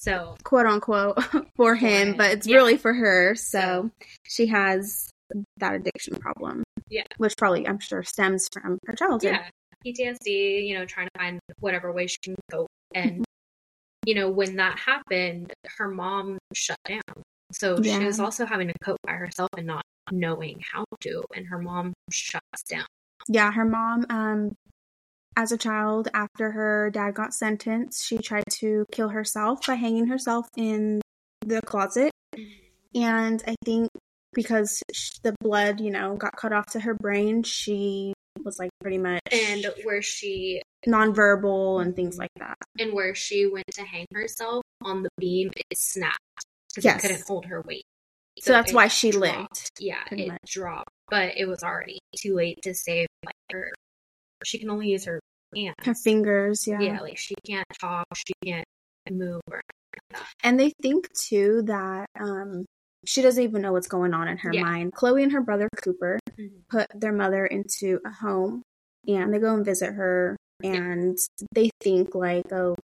So 0.00 0.36
quote 0.44 0.66
unquote 0.66 1.18
for 1.56 1.74
him, 1.74 2.16
but 2.16 2.30
it's 2.30 2.46
yeah. 2.46 2.56
really 2.56 2.76
for 2.76 2.94
her. 2.94 3.34
So 3.34 3.90
she 4.24 4.46
has 4.46 5.10
that 5.58 5.74
addiction 5.74 6.16
problem. 6.16 6.62
Yeah. 6.88 7.04
Which 7.18 7.36
probably 7.36 7.66
I'm 7.66 7.78
sure 7.80 8.02
stems 8.02 8.48
from 8.52 8.78
her 8.86 8.94
childhood. 8.94 9.22
yeah, 9.32 9.48
PTSD. 9.84 10.66
You 10.66 10.78
know, 10.78 10.84
trying 10.86 11.08
to 11.14 11.18
find 11.18 11.40
whatever 11.60 11.92
way 11.92 12.06
she 12.06 12.18
can 12.22 12.34
cope 12.50 12.68
And, 12.94 13.24
you 14.06 14.14
know, 14.14 14.30
when 14.30 14.56
that 14.56 14.78
happened, 14.78 15.52
her 15.76 15.88
mom 15.88 16.38
shut 16.54 16.78
down. 16.86 17.02
So 17.52 17.78
Yeah. 17.82 17.98
she 17.98 18.04
was 18.06 18.20
also 18.20 18.46
having 18.46 18.68
to 18.68 18.74
cope 18.82 18.98
by 19.04 19.12
herself 19.14 19.48
and 19.56 19.66
not 19.66 19.82
knowing 20.10 20.62
how 20.72 20.84
to. 21.02 21.24
And 21.34 21.46
her 21.48 21.58
mom 21.58 21.92
shuts 22.10 22.62
down. 22.70 22.86
Yeah, 23.28 23.50
her 23.52 23.64
mom, 23.64 24.06
um, 24.08 24.54
as 25.38 25.52
a 25.52 25.56
child, 25.56 26.08
after 26.14 26.50
her 26.50 26.90
dad 26.90 27.14
got 27.14 27.32
sentenced, 27.32 28.04
she 28.04 28.18
tried 28.18 28.42
to 28.50 28.84
kill 28.90 29.08
herself 29.10 29.60
by 29.66 29.76
hanging 29.76 30.08
herself 30.08 30.48
in 30.56 31.00
the 31.46 31.62
closet. 31.62 32.10
And 32.92 33.40
I 33.46 33.54
think 33.64 33.88
because 34.34 34.82
the 35.22 35.36
blood, 35.40 35.80
you 35.80 35.92
know, 35.92 36.16
got 36.16 36.36
cut 36.36 36.52
off 36.52 36.66
to 36.72 36.80
her 36.80 36.94
brain, 36.94 37.44
she 37.44 38.14
was 38.44 38.58
like 38.58 38.70
pretty 38.80 38.98
much 38.98 39.20
And 39.30 39.64
where 39.84 40.02
she 40.02 40.60
nonverbal 40.88 41.82
and 41.82 41.94
things 41.94 42.18
like 42.18 42.30
that. 42.38 42.56
and 42.80 42.92
where 42.92 43.14
she 43.14 43.46
went 43.46 43.66
to 43.74 43.82
hang 43.82 44.06
herself 44.12 44.64
on 44.82 45.04
the 45.04 45.10
beam, 45.18 45.52
it 45.54 45.78
snapped 45.78 46.18
because 46.70 46.84
Yes. 46.84 47.04
it 47.04 47.08
couldn't 47.08 47.26
hold 47.28 47.46
her 47.46 47.62
weight. 47.62 47.84
So 48.40 48.52
that's 48.52 48.72
why 48.72 48.88
she 48.88 49.12
dropped. 49.12 49.38
lived, 49.38 49.70
Yeah, 49.78 50.02
it 50.10 50.28
much. 50.28 50.38
dropped, 50.46 50.90
but 51.08 51.36
it 51.36 51.46
was 51.46 51.62
already 51.62 52.00
too 52.16 52.34
late 52.34 52.58
to 52.62 52.74
save 52.74 53.06
like 53.24 53.34
her. 53.52 53.70
She 54.44 54.58
can 54.58 54.70
only 54.70 54.88
use 54.88 55.04
her 55.06 55.20
hands. 55.54 55.74
Her 55.82 55.94
fingers, 55.94 56.66
yeah. 56.66 56.80
yeah. 56.80 57.00
like 57.00 57.18
she 57.18 57.34
can't 57.46 57.66
talk, 57.80 58.06
she 58.14 58.32
can't 58.44 58.64
move. 59.10 59.40
Or, 59.50 59.60
And 60.44 60.58
they 60.60 60.72
think 60.82 61.08
too 61.14 61.62
that 61.66 62.06
um 62.20 62.64
she 63.06 63.22
doesn't 63.22 63.42
even 63.42 63.62
know 63.62 63.72
what's 63.72 63.86
going 63.88 64.12
on 64.12 64.28
in 64.28 64.36
her 64.38 64.50
Yeah. 64.52 64.62
mind. 64.62 64.92
Chloe 64.92 65.22
and 65.22 65.32
her 65.32 65.40
brother 65.40 65.68
Cooper 65.82 66.18
Mhm. 66.38 66.50
put 66.68 66.86
their 66.94 67.12
mother 67.12 67.46
into 67.46 68.00
a 68.04 68.10
home 68.10 68.62
and 69.06 69.32
they 69.32 69.38
go 69.38 69.54
and 69.54 69.64
visit 69.64 69.92
her 69.94 70.36
and 70.62 71.16
they 71.54 71.70
think 71.80 72.14
like, 72.14 72.52
oh, 72.52 72.74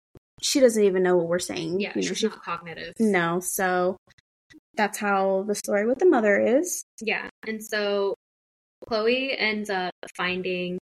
she 0.40 0.60
doesn't 0.60 0.82
even 0.84 1.02
know 1.02 1.16
what 1.16 1.26
we're 1.28 1.38
saying. 1.40 1.80
yeah, 1.80 1.90
You 1.96 2.02
know, 2.02 2.08
she's 2.08 2.18
she- 2.18 2.28
not 2.28 2.42
cognitive. 2.42 2.94
no. 3.00 3.40
So 3.40 3.96
that's 4.74 4.98
how 4.98 5.42
the 5.46 5.54
story 5.54 5.86
with 5.86 5.98
the 5.98 6.06
mother 6.06 6.40
is. 6.40 6.84
Yeah, 7.00 7.28
and 7.46 7.62
so 7.62 8.14
Chloe 8.86 9.36
ends 9.36 9.70
up 9.70 9.92
finding 10.16 10.78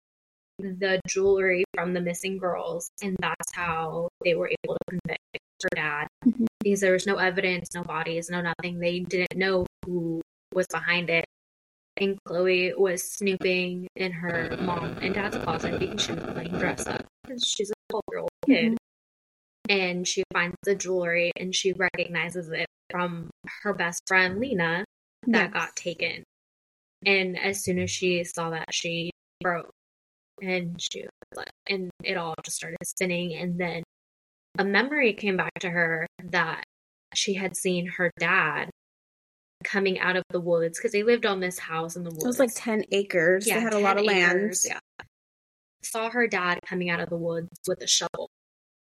the 0.60 1.00
jewelry 1.08 1.64
from 1.74 1.92
the 1.94 2.00
missing 2.00 2.38
girls, 2.38 2.90
and 3.02 3.16
that's 3.20 3.52
how 3.54 4.08
they 4.24 4.34
were 4.34 4.50
able 4.64 4.74
to 4.76 4.84
convict 4.90 5.20
her 5.62 5.68
dad 5.74 6.06
Mhm. 6.24 6.46
because 6.60 6.80
there 6.80 6.92
was 6.92 7.06
no 7.06 7.16
evidence, 7.16 7.74
no 7.74 7.82
bodies, 7.82 8.30
no 8.30 8.40
nothing. 8.40 8.78
They 8.78 9.00
didn't 9.00 9.36
know 9.36 9.66
who 9.84 10.20
was 10.54 10.66
behind 10.68 11.10
it. 11.10 11.24
And 11.96 12.18
Chloe 12.24 12.72
was 12.74 13.02
snooping 13.12 13.88
in 13.96 14.12
her 14.12 14.56
mom 14.58 14.96
and 15.02 15.12
dad's 15.14 15.36
closet 15.38 15.78
because 15.78 16.02
she 16.02 16.12
was 16.12 16.22
playing 16.32 16.52
dress 16.58 16.86
up 16.86 17.04
because 17.24 17.44
she's 17.46 17.70
a 17.70 17.74
12 17.90 18.04
year 18.10 18.18
old 18.20 18.30
kid. 18.46 18.72
Mhm. 18.72 18.76
And 19.68 20.08
she 20.08 20.22
finds 20.32 20.56
the 20.62 20.74
jewelry 20.74 21.30
and 21.36 21.54
she 21.54 21.72
recognizes 21.72 22.48
it 22.50 22.66
from 22.90 23.30
her 23.62 23.74
best 23.74 24.02
friend 24.08 24.40
Lena 24.40 24.84
that 25.26 25.44
Yes. 25.44 25.52
got 25.52 25.76
taken. 25.76 26.24
And 27.04 27.38
as 27.38 27.62
soon 27.62 27.78
as 27.78 27.90
she 27.90 28.24
saw 28.24 28.50
that, 28.50 28.72
she 28.72 29.10
broke. 29.40 29.70
And 30.42 30.80
she 30.80 31.04
and 31.68 31.90
it 32.02 32.16
all 32.16 32.34
just 32.44 32.56
started 32.56 32.78
spinning. 32.84 33.34
And 33.34 33.58
then 33.58 33.82
a 34.58 34.64
memory 34.64 35.12
came 35.12 35.36
back 35.36 35.52
to 35.60 35.70
her 35.70 36.06
that 36.24 36.64
she 37.14 37.34
had 37.34 37.56
seen 37.56 37.86
her 37.86 38.10
dad 38.18 38.70
coming 39.64 39.98
out 40.00 40.16
of 40.16 40.22
the 40.30 40.40
woods 40.40 40.78
because 40.78 40.92
they 40.92 41.02
lived 41.02 41.26
on 41.26 41.40
this 41.40 41.58
house 41.58 41.96
in 41.96 42.02
the 42.02 42.10
woods. 42.10 42.24
It 42.24 42.26
was 42.28 42.38
like 42.38 42.54
10 42.54 42.84
acres. 42.92 43.44
they 43.44 43.50
had 43.52 43.74
a 43.74 43.78
lot 43.78 43.94
10 43.96 43.98
of 43.98 44.04
land. 44.06 44.54
Yeah. 44.66 44.78
Saw 45.82 46.10
her 46.10 46.26
dad 46.26 46.60
coming 46.66 46.90
out 46.90 47.00
of 47.00 47.08
the 47.10 47.16
woods 47.16 47.48
with 47.68 47.80
a 47.82 47.86
shovel. 47.86 48.28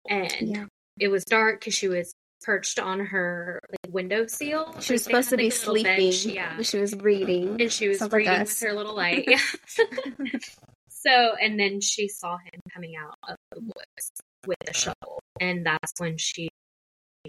And 0.08 0.32
Yeah. 0.40 0.64
it 0.98 1.08
was 1.08 1.24
dark 1.24 1.60
because 1.60 1.74
she 1.74 1.88
was 1.88 2.12
perched 2.42 2.78
on 2.80 2.98
her 3.06 3.60
like 3.84 3.94
window 3.94 4.26
seal. 4.26 4.64
She 4.64 4.74
Like, 4.74 4.90
was 4.90 5.04
supposed 5.04 5.28
to 5.30 5.36
had, 5.36 5.38
be 5.38 5.44
like, 5.50 5.52
little 5.60 5.74
sleeping, 5.74 5.96
bench, 6.10 6.24
Yeah. 6.26 6.62
she 6.62 6.78
was 6.78 6.94
reading. 6.96 7.60
And 7.60 7.72
she 7.72 7.88
was 7.88 7.98
Sounds 7.98 8.12
reading 8.12 8.32
us. 8.32 8.60
with 8.60 8.68
her 8.68 8.74
little 8.74 8.94
light. 8.96 9.28
So, 11.04 11.34
and 11.40 11.58
then 11.58 11.80
she 11.80 12.08
saw 12.08 12.36
him 12.38 12.60
coming 12.72 12.94
out 12.96 13.16
of 13.28 13.36
the 13.50 13.60
woods 13.60 14.10
with 14.46 14.56
a 14.66 14.70
uh-huh. 14.70 14.78
shovel. 14.78 15.20
And 15.40 15.66
that's 15.66 15.92
when 15.98 16.16
she 16.18 16.48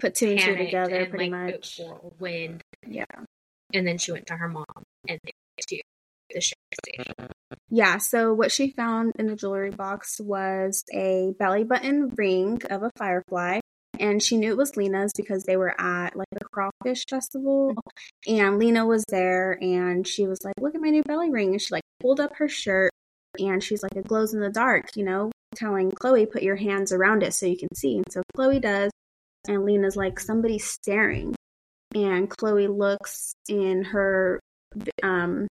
Put 0.00 0.16
two 0.16 0.30
and 0.30 0.40
two 0.40 0.56
together, 0.56 0.96
and 0.96 1.10
pretty 1.10 1.30
like 1.30 1.54
much. 1.54 1.78
whirlwind. 1.78 2.62
Yeah. 2.86 3.04
And 3.72 3.86
then 3.86 3.98
she 3.98 4.12
went 4.12 4.26
to 4.26 4.34
her 4.34 4.48
mom 4.48 4.64
and 5.08 5.20
to 5.24 5.82
the 6.30 6.40
sheriff's 6.40 6.54
station. 6.84 7.28
Yeah, 7.70 7.98
so 7.98 8.32
what 8.34 8.50
she 8.50 8.70
found 8.72 9.12
in 9.18 9.26
the 9.26 9.36
jewelry 9.36 9.70
box 9.70 10.20
was 10.20 10.84
a 10.92 11.32
belly 11.38 11.64
button 11.64 12.10
ring 12.16 12.60
of 12.70 12.82
a 12.82 12.90
firefly. 12.96 13.60
And 14.00 14.20
she 14.20 14.36
knew 14.36 14.50
it 14.50 14.56
was 14.56 14.76
Lena's 14.76 15.12
because 15.16 15.44
they 15.44 15.56
were 15.56 15.80
at 15.80 16.16
like 16.16 16.26
a 16.34 16.44
crawfish 16.52 17.04
festival. 17.08 17.74
Mm-hmm. 17.76 18.36
And 18.40 18.58
Lena 18.58 18.86
was 18.86 19.04
there 19.08 19.56
and 19.62 20.06
she 20.06 20.26
was 20.26 20.40
like, 20.44 20.54
Look 20.60 20.74
at 20.74 20.80
my 20.80 20.90
new 20.90 21.04
belly 21.04 21.30
ring. 21.30 21.52
And 21.52 21.62
she 21.62 21.72
like 21.72 21.84
pulled 22.00 22.18
up 22.18 22.36
her 22.36 22.48
shirt 22.48 22.90
and 23.38 23.62
she's 23.62 23.82
like, 23.82 23.96
It 23.96 24.08
glows 24.08 24.34
in 24.34 24.40
the 24.40 24.50
dark, 24.50 24.96
you 24.96 25.04
know, 25.04 25.30
telling 25.54 25.90
Chloe, 25.90 26.26
Put 26.26 26.42
your 26.42 26.56
hands 26.56 26.92
around 26.92 27.22
it 27.22 27.34
so 27.34 27.46
you 27.46 27.56
can 27.56 27.74
see. 27.74 27.96
And 27.96 28.04
so 28.10 28.22
Chloe 28.34 28.60
does. 28.60 28.90
And 29.48 29.64
Lena's 29.64 29.96
like, 29.96 30.18
Somebody's 30.20 30.64
staring. 30.64 31.34
And 31.94 32.28
Chloe 32.28 32.66
looks 32.66 33.34
in 33.48 33.84
her 33.84 34.40
um 35.02 35.46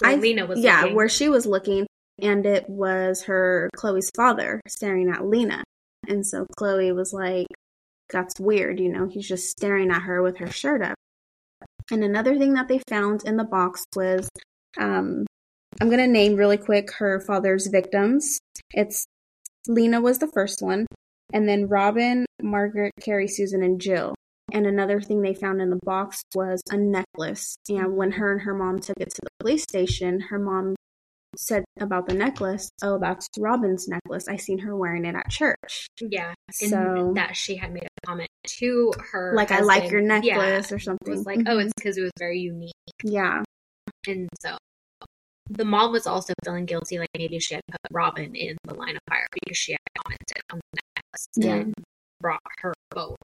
Where 0.00 0.10
I- 0.12 0.16
Lena 0.16 0.46
was 0.46 0.60
yeah, 0.60 0.80
looking. 0.82 0.94
where 0.96 1.08
she 1.08 1.28
was 1.28 1.46
looking, 1.46 1.86
and 2.20 2.44
it 2.44 2.68
was 2.68 3.22
her 3.24 3.70
Chloe's 3.76 4.10
father 4.16 4.60
staring 4.68 5.08
at 5.10 5.24
Lena. 5.26 5.62
And 6.08 6.26
so 6.26 6.44
Chloe 6.58 6.92
was 6.92 7.12
like, 7.14 7.46
"That's 8.10 8.38
weird, 8.38 8.78
you 8.80 8.90
know. 8.92 9.06
He's 9.08 9.26
just 9.26 9.48
staring 9.50 9.90
at 9.90 10.02
her 10.02 10.20
with 10.22 10.36
her 10.38 10.50
shirt 10.50 10.82
up." 10.82 10.96
And 11.90 12.04
another 12.04 12.36
thing 12.36 12.54
that 12.54 12.68
they 12.68 12.80
found 12.88 13.24
in 13.24 13.36
the 13.36 13.44
box 13.44 13.84
was, 13.96 14.28
um, 14.78 15.24
I'm 15.80 15.90
gonna 15.90 16.06
name 16.06 16.36
really 16.36 16.56
quick 16.56 16.92
her 16.94 17.20
father's 17.20 17.66
victims. 17.66 18.38
It's 18.72 19.06
Lena 19.66 20.00
was 20.00 20.18
the 20.18 20.28
first 20.28 20.62
one, 20.62 20.86
and 21.32 21.48
then 21.48 21.66
Robin, 21.68 22.26
Margaret, 22.42 22.92
Carrie, 23.00 23.28
Susan, 23.28 23.62
and 23.62 23.80
Jill. 23.80 24.14
And 24.52 24.66
another 24.66 25.00
thing 25.00 25.22
they 25.22 25.34
found 25.34 25.60
in 25.60 25.70
the 25.70 25.80
box 25.84 26.22
was 26.34 26.62
a 26.70 26.76
necklace. 26.76 27.56
And 27.68 27.96
when 27.96 28.12
her 28.12 28.30
and 28.32 28.42
her 28.42 28.54
mom 28.54 28.78
took 28.78 28.96
it 29.00 29.10
to 29.10 29.20
the 29.22 29.30
police 29.40 29.62
station, 29.62 30.20
her 30.20 30.38
mom 30.38 30.76
said 31.36 31.64
about 31.80 32.06
the 32.06 32.14
necklace, 32.14 32.68
"Oh, 32.82 32.98
that's 32.98 33.26
Robin's 33.38 33.88
necklace. 33.88 34.28
I 34.28 34.36
seen 34.36 34.58
her 34.60 34.76
wearing 34.76 35.04
it 35.04 35.16
at 35.16 35.28
church." 35.30 35.88
Yeah. 36.00 36.34
And 36.60 36.70
So- 36.70 37.12
that 37.16 37.34
she 37.34 37.56
had 37.56 37.72
made 37.72 37.84
a 37.84 38.06
comment 38.06 38.28
to 38.60 38.92
her. 39.10 39.32
Like, 39.34 39.50
"I 39.50 39.60
like 39.60 39.90
your 39.90 40.02
necklace" 40.02 40.26
Yeah. 40.70 40.74
or 40.74 40.76
It 40.76 40.82
something. 40.82 41.10
was 41.10 41.26
like, 41.26 41.40
oh, 41.48 41.56
Mhm. 41.56 41.64
it's 41.64 41.72
because 41.76 41.98
it 41.98 42.02
was 42.02 42.12
very 42.18 42.38
unique. 42.38 42.72
Yeah, 43.02 43.42
And 44.06 44.28
so 44.40 44.58
the 45.48 45.64
mom 45.64 45.92
was 45.92 46.06
also 46.06 46.32
feeling 46.44 46.64
guilty, 46.66 46.98
like 46.98 47.08
maybe 47.16 47.38
she 47.38 47.54
had 47.54 47.62
put 47.70 47.80
Robin 47.90 48.34
in 48.34 48.56
the 48.64 48.74
line 48.74 48.96
of 48.96 49.02
fire 49.08 49.26
because 49.32 49.56
she 49.58 49.72
had 49.72 49.78
commented 50.04 50.42
on 50.52 50.60
the 50.72 50.80
necklace 50.96 51.26
Yeah. 51.36 51.54
and 51.56 51.74
brought 52.20 52.40
her 52.60 52.72
forward. 52.92 53.16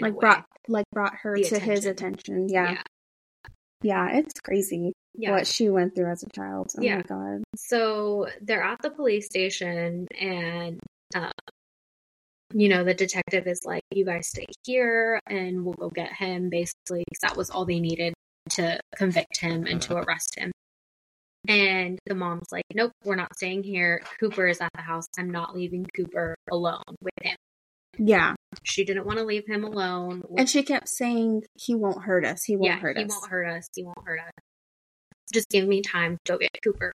like 0.00 0.14
way. 0.14 0.20
brought 0.20 0.44
like 0.68 0.84
brought 0.92 1.14
her 1.16 1.34
The 1.36 1.44
to 1.44 1.58
his 1.58 1.84
attention. 1.86 2.34
attention. 2.44 2.48
Yeah. 2.48 2.82
yeah, 3.82 4.16
it's 4.16 4.38
crazy 4.40 4.92
Yeah. 5.14 5.32
what 5.32 5.46
she 5.46 5.68
went 5.70 5.94
through 5.94 6.10
as 6.10 6.22
a 6.22 6.28
child. 6.34 6.72
Oh 6.78 6.82
Yeah. 6.82 6.96
my 6.96 7.02
god. 7.02 7.42
So 7.56 8.28
they're 8.40 8.62
at 8.62 8.80
the 8.82 8.90
police 8.90 9.26
station, 9.26 10.06
and 10.20 10.80
uh, 11.14 11.30
you 12.54 12.68
know 12.68 12.82
the 12.84 12.94
detective 12.94 13.46
is 13.46 13.60
like, 13.64 13.82
"You 13.90 14.04
guys 14.04 14.28
stay 14.28 14.46
here, 14.64 15.20
and 15.26 15.64
we'll 15.64 15.74
go 15.74 15.90
get 15.90 16.12
him." 16.12 16.48
Basically, 16.50 17.04
'cause 17.12 17.20
that 17.22 17.36
was 17.36 17.50
all 17.50 17.64
they 17.64 17.80
needed 17.80 18.14
to 18.50 18.80
convict 18.96 19.38
him 19.40 19.66
and 19.66 19.80
to 19.82 19.96
arrest 19.96 20.38
him. 20.38 20.50
And 21.48 21.98
the 22.06 22.14
mom's 22.14 22.52
like, 22.52 22.66
"Nope, 22.74 22.92
we're 23.04 23.16
not 23.16 23.34
staying 23.34 23.64
here. 23.64 24.02
Cooper 24.20 24.46
is 24.46 24.60
at 24.60 24.70
the 24.74 24.82
house. 24.82 25.06
I'm 25.18 25.30
not 25.30 25.56
leaving 25.56 25.86
Cooper 25.96 26.36
alone 26.52 26.82
with 27.00 27.14
him." 27.22 27.36
Yeah, 27.98 28.34
She 28.62 28.84
didn't 28.84 29.06
want 29.06 29.18
to 29.18 29.24
leave 29.24 29.46
him 29.46 29.64
alone. 29.64 30.22
and 30.36 30.48
she 30.48 30.62
kept 30.62 30.88
saying, 30.88 31.44
"He 31.54 31.74
won't 31.74 32.04
hurt 32.04 32.24
us. 32.24 32.44
He 32.44 32.54
won't 32.54 32.66
yeah, 32.66 32.78
hurt 32.78 32.96
he 32.98 33.04
us." 33.04 33.10
He 33.12 33.18
won't 33.18 33.30
hurt 33.30 33.46
us. 33.48 33.68
He 33.74 33.82
won't 33.82 34.04
hurt 34.04 34.20
us. 34.20 34.30
Just 35.32 35.48
give 35.48 35.66
me 35.66 35.80
time 35.82 36.18
to 36.24 36.32
go 36.32 36.38
get 36.38 36.50
Cooper. 36.62 36.92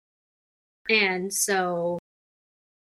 And 0.89 1.31
so 1.31 1.99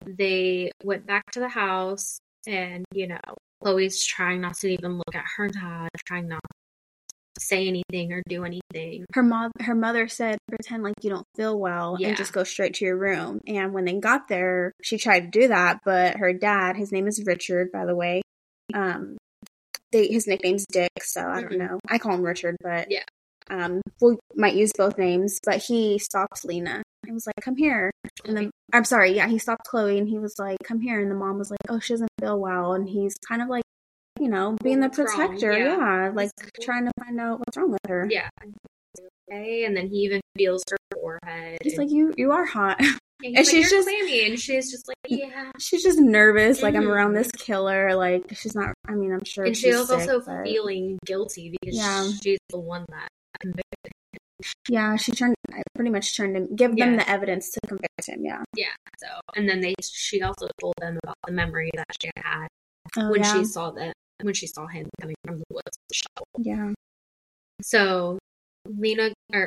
they 0.06 0.71
went 0.85 1.06
back 1.06 1.30
to 1.33 1.40
the 1.40 1.49
house, 1.49 2.18
and 2.47 2.85
you 2.92 3.06
know, 3.09 3.21
Chloe's 3.62 4.04
trying 4.04 4.42
not 4.42 4.56
to 4.59 4.68
even 4.68 4.99
look 4.99 5.14
at 5.14 5.25
her 5.37 5.49
dad, 5.49 5.88
trying 6.06 6.28
not 6.28 6.40
say 7.38 7.67
anything 7.69 8.12
or 8.12 8.23
do 8.29 8.45
anything. 8.45 9.05
her 9.14 9.23
mom 9.23 9.50
her 9.61 9.75
mother 9.75 10.07
said 10.09 10.38
pretend 10.49 10.83
like 10.83 10.95
you 11.03 11.11
don't 11.11 11.26
feel 11.37 11.59
well 11.59 11.97
Yeah. 11.99 12.09
and 12.09 12.17
just 12.17 12.33
go 12.33 12.45
straight 12.45 12.75
to 12.75 12.85
your 12.85 12.97
room. 12.97 13.41
And 13.47 13.73
when 13.75 13.85
they 13.85 13.95
got 13.99 14.29
there 14.29 14.73
she 14.83 14.99
tried 14.99 15.21
to 15.33 15.41
do 15.41 15.49
that 15.49 15.81
but 15.85 16.17
her 16.19 16.33
dad 16.33 16.76
his 16.76 16.93
name 16.93 17.07
is 17.07 17.23
richard 17.26 17.71
by 17.73 17.85
the 17.87 17.95
way 17.97 18.23
um 18.73 19.17
they 19.93 20.07
his 20.09 20.26
nickname's 20.26 20.67
dick 20.67 20.91
so 21.03 21.21
i 21.23 21.41
don't 21.41 21.59
know. 21.59 21.79
I 21.88 21.99
call 21.99 22.14
him 22.14 22.23
richard 22.23 22.57
but 22.62 22.91
Yeah. 22.91 23.05
um 23.50 23.81
we 24.00 24.17
might 24.37 24.55
use 24.55 24.73
both 24.76 24.99
names 24.99 25.38
but 25.45 25.57
he 25.62 25.99
stopped 25.99 26.45
lena. 26.45 26.83
And 27.07 27.12
was 27.14 27.26
like 27.26 27.37
come 27.45 27.57
here. 27.57 27.91
And 28.25 28.37
then 28.37 28.50
i'm 28.73 28.85
sorry 28.85 29.12
yeah 29.14 29.29
he 29.29 29.38
stopped 29.38 29.64
chloe 29.67 29.99
and 29.99 30.09
he 30.09 30.19
was 30.19 30.35
like 30.38 30.59
come 30.64 30.81
here. 30.81 31.00
And 31.00 31.11
the 31.11 31.14
mom 31.14 31.38
was 31.38 31.50
like 31.50 31.61
oh 31.69 31.79
she 31.79 31.93
doesn't 31.95 32.09
feel 32.21 32.38
well, 32.41 32.73
and 32.75 32.88
he's 32.88 33.14
kind 33.29 33.43
of 33.43 33.49
like, 33.49 33.64
you 34.25 34.31
know, 34.31 34.57
being 34.62 34.81
the 34.81 34.88
wrong? 34.88 35.07
protector. 35.07 35.52
Yeah. 35.52 35.76
Yeah. 35.76 36.11
like 36.14 36.31
trying 36.62 36.87
to 36.87 36.93
find 36.99 37.21
out 37.21 37.40
what's 37.40 37.59
wrong 37.59 37.71
with 37.71 37.81
her. 37.87 38.09
Yeah. 38.11 38.28
Okay, 39.31 39.64
and 39.64 39.76
then 39.76 39.88
he 39.88 39.97
even 39.99 40.21
feels 40.37 40.62
her 40.71 40.76
forehead. 40.95 41.59
He's 41.62 41.76
like, 41.76 41.90
you, 41.90 42.14
you 42.16 42.33
are 42.33 42.47
hot. 42.47 42.76
and 42.81 42.88
and 43.25 43.37
like, 43.37 43.45
she's 43.47 43.71
just- 43.71 43.87
clammy, 43.87 44.26
and 44.26 44.40
she's 44.40 44.71
just 44.71 44.88
like, 44.88 44.97
yeah. 45.09 45.50
she's 45.61 45.83
just 45.83 45.99
nervous. 45.99 46.62
Like 46.62 46.75
I'm 46.75 46.88
around 46.88 47.12
this 47.12 47.28
mm-hmm. 47.28 47.45
killer. 47.45 47.95
Like 47.95 48.35
she's 48.35 48.54
not. 48.54 48.73
I 48.88 48.93
mean, 48.93 49.12
I'm 49.12 49.25
sure. 49.25 49.45
And 49.45 49.54
she 49.54 49.64
she's 49.64 49.76
was 49.76 49.90
also 49.90 50.21
but- 50.21 50.45
feeling 50.45 50.99
guilty 51.04 51.54
because 51.61 51.76
Yeah. 51.76 52.09
she's 52.23 52.38
the 52.49 52.59
one 52.59 52.87
that 52.88 53.09
convicted. 53.40 53.93
Yeah, 54.69 54.97
she 54.97 55.12
turned. 55.12 55.35
I 55.52 55.62
pretty 55.75 55.90
much 55.90 56.16
turned 56.16 56.35
him. 56.35 56.57
Give 56.57 56.75
them 56.75 56.97
the 56.97 57.09
evidence 57.09 57.50
to 57.52 57.61
convict 57.66 58.09
him. 58.09 58.25
Yeah. 58.25 58.43
Yeah. 58.57 58.75
So, 58.99 59.07
and 59.37 59.49
then 59.49 59.61
they, 59.61 59.75
she 59.83 60.23
also 60.23 60.49
told 60.61 60.75
them 60.81 60.99
about 61.02 61.16
the 61.26 61.33
memory 61.33 61.71
that 61.75 61.87
she 62.00 62.11
had 62.16 62.49
Oh, 62.97 63.11
when 63.11 63.23
yeah. 63.23 63.33
she 63.33 63.45
saw 63.45 63.71
that 63.73 63.95
when 64.23 64.35
she 64.35 64.47
saw 64.47 64.66
him 64.66 64.88
coming 65.00 65.16
from 65.26 65.38
the 65.38 65.44
woods 65.50 65.64
with 65.66 65.88
the 65.88 65.94
shovel. 65.94 66.26
Yeah. 66.38 66.73
So, 67.62 68.18
Lena, 68.66 69.12
or 69.33 69.47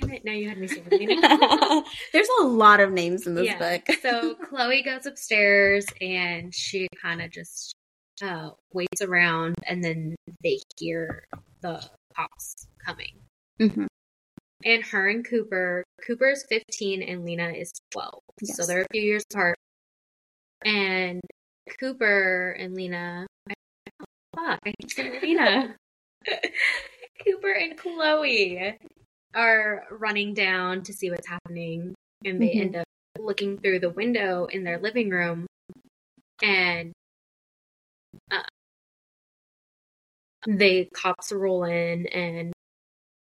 damn 0.00 0.10
it, 0.10 0.24
now 0.24 0.32
you 0.32 0.48
had 0.48 0.58
me 0.58 0.66
say 0.68 0.82
Lena. 0.90 1.20
There's 2.12 2.28
a 2.40 2.44
lot 2.44 2.80
of 2.80 2.92
names 2.92 3.26
in 3.26 3.34
this 3.34 3.46
Yeah. 3.46 3.58
book. 3.58 3.96
so 4.02 4.34
Chloe 4.34 4.82
goes 4.82 5.06
upstairs 5.06 5.86
and 6.00 6.54
she 6.54 6.88
kind 7.00 7.22
of 7.22 7.30
just 7.30 7.74
uh, 8.22 8.50
waits 8.72 9.00
around, 9.00 9.54
and 9.68 9.82
then 9.84 10.16
they 10.42 10.58
hear 10.76 11.24
the 11.60 11.80
cops 12.16 12.66
coming. 12.84 13.14
Mhm. 13.60 13.86
And 14.64 14.82
her 14.86 15.08
and 15.08 15.24
Cooper, 15.24 15.84
Cooper 16.04 16.30
is 16.30 16.44
15 16.48 17.00
and 17.02 17.24
Lena 17.24 17.50
is 17.50 17.70
12. 17.92 18.20
So 18.42 18.66
they're 18.66 18.82
a 18.82 18.86
few 18.90 19.02
years 19.02 19.22
apart. 19.32 19.54
And 20.64 21.20
Cooper 21.78 22.56
and 22.58 22.74
Lena, 22.74 23.27
fuck, 24.38 24.60
I 24.66 24.72
keep 24.80 24.90
saying. 24.90 25.74
Cooper 27.24 27.52
and 27.52 27.76
Chloe 27.78 28.78
are 29.34 29.84
running 29.90 30.34
down 30.34 30.82
to 30.84 30.92
see 30.92 31.10
what's 31.10 31.28
happening. 31.28 31.94
And 32.24 32.40
they 32.40 32.50
Mhm. 32.54 32.60
end 32.60 32.76
up 32.76 32.86
looking 33.18 33.58
through 33.58 33.80
the 33.80 33.90
window 33.90 34.46
in 34.46 34.64
their 34.64 34.78
living 34.78 35.10
room. 35.10 35.46
And 36.42 36.92
uh, 38.30 38.42
they 40.46 40.86
cops 40.94 41.32
roll 41.32 41.64
in, 41.64 42.06
and 42.08 42.52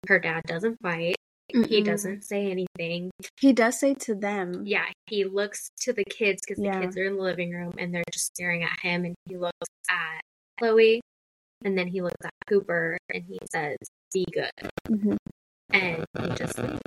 her 0.07 0.19
dad 0.19 0.43
doesn't 0.45 0.77
fight. 0.81 1.15
He 1.50 1.81
Mm-mm. 1.81 1.86
doesn't 1.86 2.24
say 2.24 2.51
anything. 2.51 3.09
He 3.39 3.53
does 3.53 3.79
say 3.79 3.93
to 3.95 4.15
them. 4.15 4.63
Yeah, 4.65 4.86
he 5.07 5.24
looks 5.24 5.69
to 5.81 5.93
the 5.93 6.03
kids 6.03 6.41
because 6.45 6.62
Yeah. 6.62 6.79
the 6.79 6.86
kids 6.86 6.97
are 6.97 7.05
in 7.05 7.15
the 7.15 7.24
living 7.24 7.51
room 7.51 7.74
and 7.77 7.93
they're 7.93 8.03
just 8.12 8.27
staring 8.27 8.63
at 8.63 8.79
him. 8.81 9.05
And 9.05 9.15
he 9.25 9.38
looks 9.38 9.55
at 9.89 10.21
Chloe, 10.59 11.01
and 11.64 11.78
then 11.78 11.88
he 11.88 12.02
looks 12.02 12.24
at 12.24 12.32
Cooper, 12.48 12.98
and 13.14 13.24
he 13.24 13.38
says, 13.52 13.78
"Be 14.14 14.26
good." 14.34 14.52
Mhm. 14.88 15.18
And 15.72 16.06
he 16.20 16.30
just 16.36 16.58
leaves. 16.60 16.80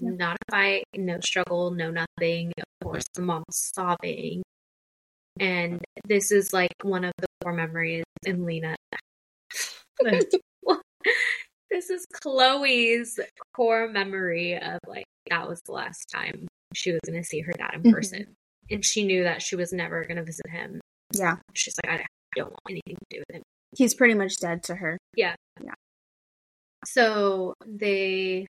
Not 0.00 0.36
a 0.48 0.50
fight, 0.52 0.84
no 0.94 1.18
struggle, 1.20 1.70
no 1.72 1.90
nothing. 1.90 2.52
Of 2.58 2.64
course, 2.86 3.04
the 3.14 3.22
mom's 3.22 3.44
sobbing. 3.74 4.42
And 5.40 5.84
this 6.04 6.30
is 6.30 6.52
like 6.52 6.72
one 6.82 7.04
of 7.04 7.12
the 7.18 7.26
core 7.42 7.52
memories 7.52 8.04
in 8.24 8.44
Lena. 8.44 8.76
this 11.70 11.90
is 11.90 12.06
Chloe's 12.12 13.18
core 13.54 13.88
memory 13.88 14.56
of 14.56 14.78
like 14.86 15.04
that 15.30 15.48
was 15.48 15.60
the 15.66 15.72
last 15.72 16.08
time 16.14 16.46
she 16.74 16.92
was 16.92 17.00
going 17.06 17.20
to 17.20 17.24
see 17.24 17.40
her 17.40 17.52
dad 17.52 17.74
in 17.74 17.82
Mhm. 17.82 17.92
person. 17.92 18.34
And 18.70 18.84
she 18.84 19.04
knew 19.04 19.22
that 19.24 19.42
she 19.42 19.56
was 19.56 19.72
never 19.72 20.04
going 20.04 20.16
to 20.18 20.24
visit 20.24 20.48
him. 20.50 20.80
Yeah. 21.12 21.36
She's 21.54 21.74
like, 21.84 22.00
I 22.00 22.06
don't 22.36 22.50
want 22.50 22.60
anything 22.68 22.96
to 22.96 23.06
do 23.10 23.22
with 23.26 23.36
him. 23.36 23.42
He's 23.76 23.94
pretty 23.94 24.14
much 24.14 24.38
dead 24.38 24.62
to 24.64 24.76
her. 24.76 24.98
Yeah. 25.14 25.34
Yeah. 25.62 25.74
So 26.84 27.54
they 27.66 28.46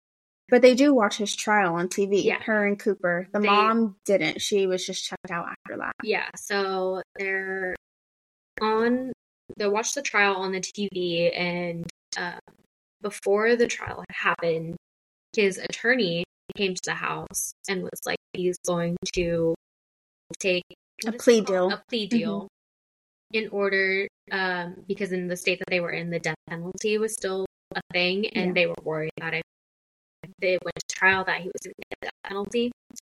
But 0.49 0.61
they 0.61 0.75
do 0.75 0.93
watch 0.93 1.17
his 1.17 1.35
trial 1.35 1.75
on 1.75 1.87
TV. 1.89 2.23
Yeah. 2.23 2.41
Her 2.41 2.65
and 2.65 2.79
Cooper. 2.79 3.27
The 3.33 3.39
They- 3.39 3.47
mom 3.47 3.95
didn't. 4.05 4.41
She 4.41 4.67
was 4.67 4.85
just 4.85 5.03
checked 5.05 5.31
out 5.31 5.47
after 5.47 5.77
that. 5.79 5.93
Yeah, 6.03 6.29
so 6.35 7.01
they're 7.17 7.75
on. 8.61 9.11
they 9.57 9.67
watch 9.67 9.93
the 9.93 10.01
trial 10.01 10.35
on 10.37 10.51
the 10.51 10.59
TV, 10.59 11.31
and 11.37 11.85
um, 12.17 12.39
before 13.01 13.55
the 13.55 13.67
trial 13.67 14.03
happened, 14.09 14.75
his 15.35 15.57
attorney 15.57 16.23
came 16.55 16.73
to 16.75 16.81
the 16.85 16.93
house 16.95 17.51
and 17.69 17.83
was 17.83 18.01
like, 18.05 18.17
he's 18.33 18.57
going 18.65 18.95
to 19.13 19.53
take 20.39 20.63
A 20.69 20.75
what 21.07 21.15
is 21.15 21.21
it 21.21 21.23
plea 21.23 21.41
deal. 21.41 21.71
A 21.71 21.81
plea 21.89 22.07
deal. 22.07 22.47
In 23.33 23.49
order, 23.49 24.07
um, 24.31 24.83
because 24.87 25.11
in 25.11 25.27
the 25.27 25.35
state 25.35 25.59
that 25.59 25.67
they 25.69 25.79
were 25.81 25.91
in, 25.91 26.09
the 26.09 26.19
death 26.19 26.35
penalty 26.49 26.97
was 26.97 27.13
still 27.13 27.45
a 27.75 27.81
thing, 27.91 28.27
and 28.29 28.47
Yeah. 28.47 28.53
they 28.53 28.67
were 28.67 28.75
worried 28.83 29.11
about 29.17 29.33
it. 29.33 29.43
they 30.39 30.57
went 30.63 30.75
to 30.75 30.95
trial, 30.95 31.23
that 31.25 31.41
he 31.41 31.47
was 31.47 31.61
going 31.63 31.73
to 31.73 31.83
get 31.89 31.99
the 32.01 32.29
penalty. 32.29 32.71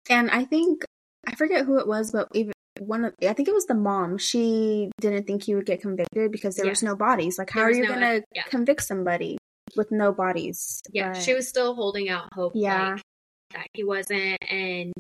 And 0.08 0.30
I 0.30 0.44
think 0.44 0.84
I 1.26 1.34
forget 1.34 1.66
who 1.66 1.78
it 1.78 1.86
was, 1.86 2.12
but 2.12 2.28
even 2.34 2.52
one 2.78 3.04
of 3.04 3.14
I 3.22 3.32
think 3.34 3.48
it 3.48 3.54
was 3.54 3.66
the 3.66 3.74
mom. 3.74 4.16
She 4.16 4.90
didn't 5.00 5.26
think 5.26 5.42
he 5.44 5.54
would 5.54 5.66
get 5.66 5.82
convicted 5.82 6.30
because 6.32 6.56
there 6.56 6.66
Yeah. 6.66 6.70
was 6.72 6.82
no 6.82 6.96
bodies. 6.96 7.38
Like, 7.38 7.50
how 7.50 7.60
are 7.62 7.70
you 7.70 7.82
no- 7.82 7.88
gonna 7.94 8.22
yeah. 8.34 8.44
convict 8.44 8.82
somebody 8.84 9.36
with 9.76 9.90
no 9.90 10.12
bodies? 10.12 10.80
Yeah, 10.92 11.12
But- 11.12 11.22
she 11.22 11.34
was 11.34 11.46
still 11.48 11.74
holding 11.74 12.08
out 12.08 12.28
hope. 12.32 12.52
Yeah. 12.54 12.92
like, 12.94 13.02
that 13.52 13.66
he 13.74 13.82
wasn't, 13.84 14.38
and 14.50 14.92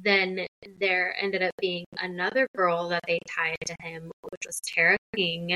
then 0.00 0.46
there 0.78 1.14
ended 1.20 1.42
up 1.42 1.52
being 1.60 1.84
another 1.98 2.46
girl 2.56 2.88
that 2.88 3.02
they 3.06 3.18
tied 3.28 3.56
to 3.66 3.74
him, 3.80 4.10
which 4.22 4.42
was 4.46 4.60
Tara 4.60 4.96
King. 5.14 5.54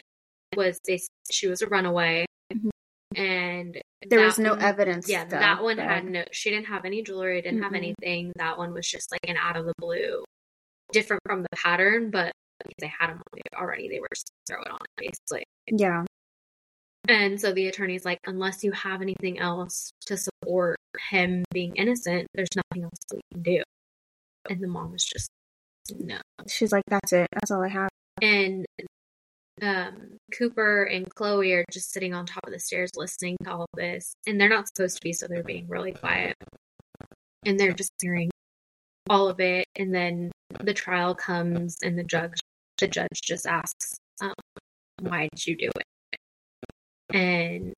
Was 0.57 0.81
they? 0.87 1.01
She 1.31 1.47
was 1.47 1.63
a 1.63 1.67
runaway, 1.69 2.27
Mhm. 2.53 2.71
and 3.17 3.81
There 4.09 4.21
was 4.25 4.39
no 4.39 4.51
one- 4.55 4.63
evidence. 4.63 5.09
Yeah, 5.09 5.25
though, 5.25 5.39
that 5.39 5.63
one 5.63 5.77
but- 5.77 5.85
had 5.87 6.05
no. 6.05 6.25
She 6.33 6.51
didn't 6.51 6.67
have 6.67 6.85
any 6.85 7.03
jewelry. 7.03 7.41
Didn't 7.43 7.63
have 7.63 7.73
Mm-mm. 7.73 7.77
anything. 7.77 8.33
That 8.37 8.59
one 8.59 8.73
was 8.73 8.89
just 8.89 9.13
like 9.13 9.21
an 9.29 9.37
out 9.37 9.57
of 9.57 9.67
the 9.67 9.75
blue, 9.79 10.25
different 10.93 11.23
from 11.25 11.43
the 11.43 11.49
pattern, 11.57 12.11
but 12.11 12.33
because 12.65 12.75
they 12.81 12.89
had 12.99 13.11
them 13.11 13.23
already, 13.55 13.89
they 13.89 14.01
were 14.01 14.09
just 14.15 14.31
throw 14.49 14.61
it 14.61 14.69
on 14.69 14.79
it 14.83 14.91
basically. 14.97 15.45
Yeah. 15.69 16.05
And 17.09 17.41
so 17.41 17.53
the 17.53 17.67
attorney's 17.69 18.05
like, 18.05 18.19
unless 18.27 18.63
you 18.63 18.73
have 18.73 19.01
anything 19.01 19.39
else 19.39 19.91
to 20.07 20.17
support 20.19 20.77
him 21.11 21.45
being 21.53 21.75
innocent, 21.77 22.27
there's 22.35 22.51
nothing 22.55 22.85
else 22.85 22.93
we 23.13 23.21
can 23.33 23.43
do. 23.43 23.63
And 24.49 24.61
the 24.61 24.69
mom 24.69 24.93
was 24.93 25.05
just, 25.05 25.31
no. 25.99 26.19
She's 26.49 26.73
like, 26.73 26.85
that's 26.89 27.13
it. 27.13 27.29
That's 27.33 27.51
all 27.51 27.63
I 27.63 27.69
have. 27.69 27.89
And 28.23 28.65
um, 29.63 30.17
Cooper 30.37 30.85
and 30.85 31.09
Chloe 31.15 31.53
are 31.53 31.65
just 31.71 31.93
sitting 31.93 32.15
on 32.15 32.27
top 32.27 32.47
of 32.47 32.53
the 32.53 32.59
stairs 32.59 32.91
listening 32.97 33.37
to 33.45 33.51
all 33.51 33.63
of 33.63 33.69
this. 33.75 34.15
And 34.27 34.41
they're 34.41 34.49
not 34.49 34.69
supposed 34.69 34.97
to 34.97 35.03
be, 35.03 35.13
so 35.13 35.27
they're 35.29 35.43
being 35.43 35.69
really 35.69 35.93
quiet. 35.93 36.35
And 37.45 37.59
they're 37.59 37.73
just 37.73 37.93
hearing 38.01 38.31
all 39.09 39.29
of 39.29 39.41
it. 39.41 39.67
And 39.77 39.95
then 39.95 40.31
the 40.63 40.75
trial 40.75 41.15
comes, 41.15 41.77
and 41.83 41.99
the 41.99 42.05
judge, 42.05 42.39
the 42.79 42.89
judge 42.89 43.21
just 43.23 43.47
asks, 43.47 43.97
um, 44.21 44.35
"Why 45.01 45.29
did 45.33 45.47
you 45.47 45.57
do 45.57 45.71
it?" 45.77 46.19
And 47.15 47.73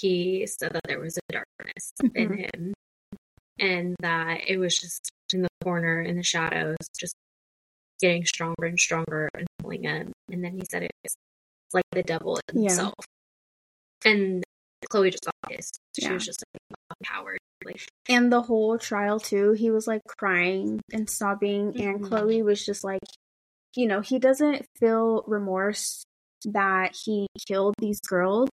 he 0.00 0.46
said 0.46 0.72
that 0.72 0.84
there 0.84 0.98
was 0.98 1.18
a 1.18 1.32
darkness 1.32 1.92
in 2.14 2.28
Mhm. 2.28 2.54
him, 2.54 2.74
and 3.58 3.96
that 4.00 4.40
it 4.48 4.58
was 4.58 4.78
just 4.78 5.10
in 5.32 5.42
the 5.42 5.48
corner 5.62 6.00
in 6.02 6.16
the 6.16 6.22
shadows, 6.22 6.76
just 6.98 7.14
getting 8.00 8.24
stronger 8.24 8.66
and 8.66 8.78
stronger 8.78 9.28
and 9.34 9.46
pulling 9.58 9.84
in. 9.84 10.12
And 10.30 10.44
then 10.44 10.52
he 10.52 10.62
said 10.70 10.82
it 10.84 10.92
was 11.02 11.16
like 11.72 11.84
the 11.92 12.02
devil 12.02 12.38
Yeah. 12.52 12.60
himself. 12.62 12.94
And 14.04 14.44
Chloe 14.90 15.10
just 15.10 15.24
got 15.24 15.34
pissed. 15.50 15.80
She 15.98 16.06
Yeah. 16.06 16.12
was 16.12 16.24
just 16.24 16.42
like 16.54 16.78
"Fucking 16.90 17.04
coward. 17.14 17.38
Like 17.64 17.80
And 18.08 18.30
the 18.32 18.42
whole 18.42 18.78
trial 18.78 19.18
too, 19.18 19.52
he 19.52 19.70
was 19.70 19.86
like 19.86 20.02
crying 20.06 20.80
and 20.92 21.08
sobbing, 21.08 21.80
and 21.80 22.00
Mhm. 22.02 22.08
Chloe 22.08 22.42
was 22.42 22.64
just 22.64 22.84
like, 22.84 23.00
you 23.74 23.86
know, 23.86 24.00
he 24.00 24.18
doesn't 24.18 24.66
feel 24.78 25.24
remorse 25.26 26.04
that 26.44 26.94
he 27.04 27.26
killed 27.48 27.74
these 27.78 28.00
girls. 28.00 28.48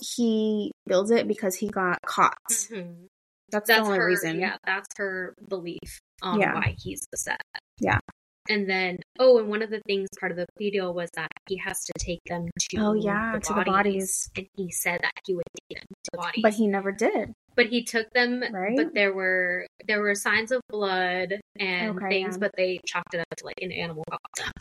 He 0.00 0.72
feels 0.88 1.10
it 1.10 1.28
because 1.28 1.56
he 1.56 1.68
got 1.68 1.98
caught. 2.02 2.36
Mm-hmm. 2.50 3.06
That's 3.50 3.68
the 3.68 3.78
only 3.78 3.98
her 3.98 4.06
reason. 4.06 4.38
yeah, 4.40 4.56
that's 4.64 4.88
her 4.96 5.34
belief 5.48 6.00
on 6.22 6.40
Yeah. 6.40 6.54
why 6.54 6.74
he's 6.78 7.04
upset. 7.12 7.40
Yeah. 7.78 7.98
And 8.48 8.70
then 8.70 8.98
oh, 9.18 9.38
and 9.38 9.48
one 9.48 9.62
of 9.62 9.70
the 9.70 9.80
things 9.86 10.08
part 10.20 10.30
of 10.30 10.38
the 10.38 10.46
plea 10.56 10.70
deal 10.70 10.94
was 10.94 11.10
that 11.14 11.28
he 11.48 11.56
has 11.58 11.84
to 11.84 11.92
take 11.98 12.20
them 12.28 12.46
to 12.70 12.76
Oh 12.78 12.94
yeah, 12.94 13.38
to 13.42 13.54
the 13.54 13.62
bodies. 13.64 14.30
And 14.36 14.46
he 14.56 14.70
said 14.70 15.00
that 15.02 15.12
he 15.26 15.34
would 15.34 15.42
take 15.68 15.78
them 15.78 15.86
to 16.12 16.16
bodies. 16.16 16.42
But 16.42 16.54
he 16.54 16.68
never 16.68 16.92
did. 16.92 17.32
but 17.56 17.66
he 17.66 17.82
took 17.84 18.08
them 18.12 18.44
Right? 18.52 18.76
but 18.76 18.94
there 18.94 19.12
were 19.12 19.66
there 19.88 20.00
were 20.00 20.14
signs 20.14 20.52
of 20.52 20.60
blood 20.68 21.34
and 21.58 21.96
Okay, 21.96 22.08
things 22.08 22.34
yeah. 22.34 22.38
but 22.38 22.52
they 22.56 22.78
chalked 22.86 23.14
it 23.14 23.20
up 23.20 23.26
to 23.38 23.44
like 23.46 23.58
an 23.62 23.72
animal 23.72 24.04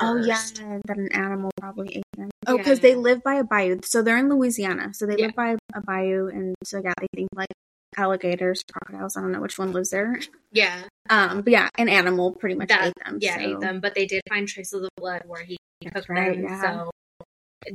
Oh 0.01 0.15
yeah, 0.17 0.41
that 0.87 0.97
an 0.97 1.09
animal 1.13 1.51
probably 1.59 1.97
ate 1.97 2.03
them. 2.17 2.29
Oh, 2.47 2.57
because 2.57 2.79
Yeah. 2.79 2.89
they 2.89 2.95
live 2.95 3.21
by 3.23 3.35
a 3.35 3.43
bayou. 3.43 3.79
So 3.83 4.01
they're 4.01 4.17
in 4.17 4.29
Louisiana. 4.29 4.93
So 4.93 5.05
they 5.05 5.17
Yeah. 5.17 5.27
live 5.27 5.35
by 5.35 5.55
a 5.75 5.81
bayou, 5.81 6.27
and 6.27 6.55
so 6.63 6.81
yeah, 6.83 6.93
they 6.99 7.07
think 7.15 7.29
like 7.35 7.49
alligators, 7.97 8.63
crocodiles. 8.71 9.15
I 9.17 9.21
don't 9.21 9.31
know 9.31 9.41
which 9.41 9.57
one 9.57 9.71
lives 9.71 9.89
there. 9.91 10.19
yeah 10.51 10.83
Um, 11.09 11.41
but 11.41 11.51
yeah, 11.51 11.69
an 11.77 11.89
animal 11.89 12.31
pretty 12.33 12.55
much 12.55 12.69
that 12.69 12.87
ate 12.87 12.93
them. 13.05 13.17
yeah 13.21 13.35
so- 13.35 13.41
ate 13.41 13.59
them 13.59 13.79
but 13.79 13.95
they 13.95 14.05
did 14.05 14.21
find 14.29 14.47
traces 14.47 14.83
of 14.83 14.89
blood 14.97 15.23
where 15.25 15.43
he 15.43 15.57
That's 15.83 16.05
took 16.05 16.09
right, 16.09 16.35
them. 16.35 16.43
yeah. 16.43 16.61
So 16.61 16.91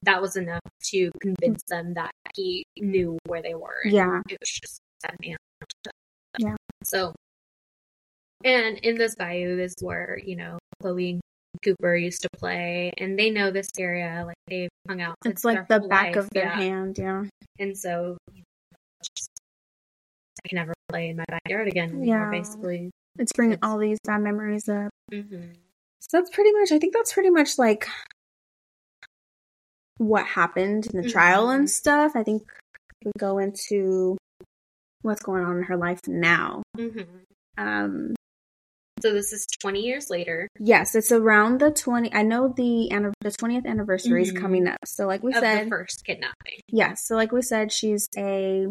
that 0.05 0.23
was 0.23 0.37
enough 0.37 0.61
to 0.91 1.11
convince 1.21 1.63
them 1.69 1.95
that 1.95 2.13
he 2.35 2.65
knew 2.79 3.19
where 3.27 3.43
they 3.43 3.55
were. 3.55 3.81
Yeah. 3.85 4.21
It 4.29 4.39
was 4.41 4.51
just 4.51 4.79
that 5.03 5.17
man. 5.25 5.37
Yeah. 6.39 6.55
So, 6.85 7.13
and 8.45 8.79
in 8.79 8.97
this 8.97 9.17
bayou 9.17 9.59
is 9.59 9.75
where, 9.81 10.19
you 10.25 10.37
know, 10.37 10.59
Chloe 10.81 11.11
and 11.11 11.21
Cooper 11.65 11.97
used 11.97 12.23
to 12.23 12.29
play, 12.39 12.93
and 12.99 13.19
they 13.19 13.31
know 13.31 13.51
this 13.51 13.69
area. 13.79 14.23
Like 14.25 14.37
they've 14.47 14.69
hung 14.89 15.01
out. 15.03 15.17
It's 15.25 15.45
like 15.45 15.67
the 15.69 15.81
back 15.81 16.15
life, 16.15 16.25
of 16.25 16.31
their 16.31 16.45
yeah. 16.45 16.57
hand. 16.57 16.97
Yeah. 16.99 17.25
And 17.59 17.77
so, 17.77 18.17
I 20.45 20.49
can 20.49 20.57
never 20.57 20.73
play 20.89 21.09
in 21.11 21.17
my 21.17 21.25
backyard 21.29 21.69
again 21.69 21.91
anymore, 21.91 22.07
Yeah. 22.07 22.31
basically. 22.31 22.91
It's 23.19 23.33
bringing 23.33 23.59
all 23.63 23.79
these 23.79 23.99
bad 24.05 24.23
memories 24.23 24.69
up. 24.69 24.91
Mm-hmm. 25.13 25.53
So 26.01 26.17
that's 26.19 26.31
pretty 26.31 26.53
much, 26.53 26.73
I 26.73 26.79
think 26.79 26.95
that's 26.95 27.13
pretty 27.13 27.31
much 27.31 27.59
like 27.59 27.87
what 29.99 30.25
happened 30.27 30.87
in 30.93 31.03
the 31.03 31.09
trial 31.09 31.49
Mhm. 31.49 31.55
and 31.57 31.71
stuff. 31.71 32.13
I 32.15 32.23
think 32.23 32.51
we 33.05 33.13
go 33.19 33.39
into 33.39 34.17
what's 35.03 35.23
going 35.23 35.45
on 35.45 35.59
in 35.59 35.63
her 35.65 35.77
life 35.77 36.01
now. 36.07 36.63
Mm-hmm. 36.77 37.03
Um, 37.59 38.15
So 39.03 39.13
this 39.15 39.33
is 39.33 39.47
20 39.61 39.81
years 39.81 40.11
later 40.11 40.47
yes, 40.59 40.95
it's 40.95 41.11
around 41.11 41.59
the 41.61 41.71
20, 41.71 42.13
I 42.13 42.23
know 42.23 42.49
the, 42.55 42.89
the 43.23 43.31
20th 43.31 43.65
anniversary 43.67 44.23
is 44.23 44.33
Mhm. 44.33 44.41
coming 44.41 44.69
up. 44.69 44.77
So 44.85 45.07
like 45.07 45.23
we 45.23 45.33
of 45.33 45.39
said, 45.41 45.67
the 45.67 45.71
first 45.71 46.05
kidnapping. 46.05 46.61
yes. 46.69 47.07
So 47.07 47.15
like 47.17 47.33
we 47.33 47.41
said, 47.43 47.73
she's 47.73 48.09
a 48.17 48.67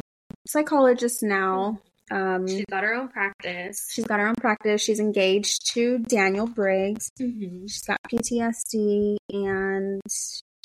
psychologist 0.47 1.23
now. 1.23 1.80
Um, 2.12 2.47
She's 2.47 2.65
got 2.65 2.84
her 2.84 2.95
own 2.95 3.10
practice. 3.10 3.86
she's 3.91 4.06
got 4.06 4.19
her 4.19 4.28
own 4.28 4.36
practice. 4.36 4.82
She's 4.82 4.99
engaged 4.99 5.67
to 5.73 5.99
Daniel 5.99 6.47
Briggs. 6.47 7.12
Mm-hmm. 7.21 7.67
She's 7.67 7.84
got 7.84 7.99
PTSD 8.12 9.17
and 9.30 10.02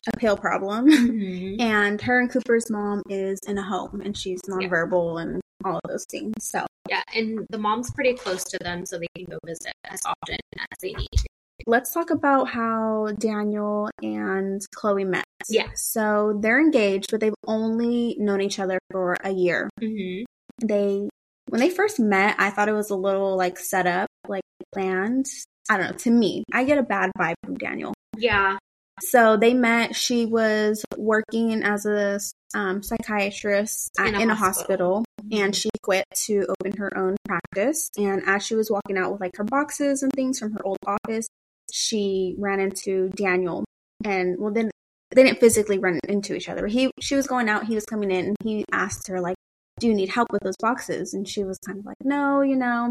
a 0.07 0.17
pill 0.17 0.37
problem. 0.39 0.89
Mm-hmm. 0.91 1.61
and 1.61 2.01
her 2.01 2.21
and 2.21 2.31
Cooper's 2.31 2.71
mom 2.71 3.03
is 3.11 3.39
in 3.47 3.59
a 3.59 3.63
home 3.63 4.01
and 4.03 4.17
she's 4.17 4.41
nonverbal 4.49 5.21
and 5.21 5.41
all 5.65 5.77
of 5.77 5.91
those 5.91 6.07
things. 6.11 6.33
So 6.41 6.65
Yeah, 6.89 7.03
and 7.15 7.47
the 7.51 7.59
mom's 7.59 7.91
pretty 7.91 8.15
close 8.15 8.45
to 8.45 8.59
them, 8.59 8.87
so 8.87 8.99
they 8.99 9.07
can 9.15 9.27
go 9.27 9.39
visit 9.45 9.73
as 9.91 10.01
often 10.07 10.39
as 10.59 10.79
they 10.81 10.93
need 10.93 11.09
to. 11.13 11.27
Let's 11.67 11.93
talk 11.93 12.11
about 12.11 12.49
how 12.49 13.09
Daniel 13.19 13.89
and 14.03 14.61
Chloe 14.75 15.05
met. 15.05 15.25
Yeah. 15.49 15.69
So 15.75 16.39
they're 16.41 16.61
engaged, 16.61 17.11
but 17.11 17.21
they've 17.21 17.35
only 17.47 18.17
known 18.19 18.41
each 18.41 18.59
other 18.59 18.79
for 18.91 19.17
a 19.23 19.31
year. 19.31 19.71
Mm-hmm. 19.81 20.25
They 20.67 21.09
when 21.49 21.61
they 21.61 21.71
first 21.71 22.01
met, 22.01 22.37
I 22.39 22.51
thought 22.51 22.69
it 22.69 22.73
was 22.73 22.91
a 22.91 22.97
little 22.97 23.37
like 23.37 23.59
set 23.59 23.87
up, 23.87 24.09
like 24.29 24.45
planned. 24.73 25.27
I 25.69 25.77
don't 25.77 25.93
know. 25.93 25.97
To 25.99 26.11
me, 26.11 26.45
I 26.53 26.65
get 26.65 26.79
a 26.79 26.83
bad 26.83 27.11
vibe 27.19 27.35
from 27.45 27.57
Daniel. 27.57 27.95
Yeah. 28.17 28.59
So 29.01 29.37
they 29.37 29.55
met. 29.55 29.97
She 29.97 30.25
was 30.27 30.85
working 30.97 31.63
as 31.65 31.85
a 31.85 32.21
um, 32.55 32.83
psychiatrist 32.83 33.91
at, 33.99 34.09
In 34.09 34.15
in, 34.15 34.31
a 34.31 34.33
a, 34.33 34.37
hospital. 34.37 35.05
hospital, 35.21 35.43
and 35.43 35.55
she 35.55 35.69
quit 35.83 36.05
to 36.27 36.47
open 36.49 36.77
her 36.79 36.97
own 36.97 37.17
practice. 37.25 37.91
And 37.99 38.23
as 38.27 38.47
she 38.47 38.55
was 38.55 38.71
walking 38.71 38.97
out 38.97 39.13
with 39.13 39.21
like 39.21 39.37
her 39.37 39.45
boxes 39.45 40.03
and 40.03 40.13
things 40.13 40.39
from 40.39 40.53
her 40.53 40.65
old 40.65 40.79
office, 40.87 41.27
she 41.73 42.35
ran 42.39 42.61
into 42.61 43.09
Daniel. 43.11 43.65
And 44.05 44.37
well, 44.39 44.53
then 44.53 44.71
they 45.11 45.23
didn't 45.23 45.41
physically 45.41 45.79
run 45.79 46.01
into 46.09 46.35
each 46.35 46.49
other. 46.49 46.67
He 46.67 46.91
she 47.01 47.15
was 47.17 47.27
going 47.27 47.49
out, 47.49 47.67
he 47.67 47.75
was 47.75 47.85
coming 47.87 48.11
in, 48.11 48.27
and 48.27 48.37
he 48.43 48.65
asked 48.73 49.09
her 49.09 49.21
like, 49.21 49.37
"Do 49.81 49.87
you 49.87 49.95
need 49.95 50.09
help 50.11 50.31
with 50.33 50.43
those 50.43 50.57
boxes?" 50.61 51.15
And 51.15 51.29
she 51.29 51.45
was 51.45 51.59
kind 51.59 51.79
of 51.79 51.87
like, 51.87 51.97
"No, 52.03 52.41
you 52.43 52.57
know." 52.57 52.91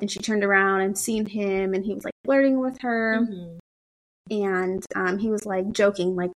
And 0.00 0.10
she 0.10 0.18
turned 0.18 0.42
around 0.44 0.80
and 0.80 0.98
seen 0.98 1.26
him, 1.26 1.74
and 1.74 1.84
he 1.84 1.94
was 1.94 2.04
like 2.04 2.14
flirting 2.24 2.58
with 2.60 2.80
her 2.80 3.20
Mhm. 3.22 3.58
and 4.30 4.84
um, 4.94 5.18
he 5.18 5.28
was 5.30 5.44
like 5.46 5.70
joking, 5.72 6.16
like, 6.16 6.30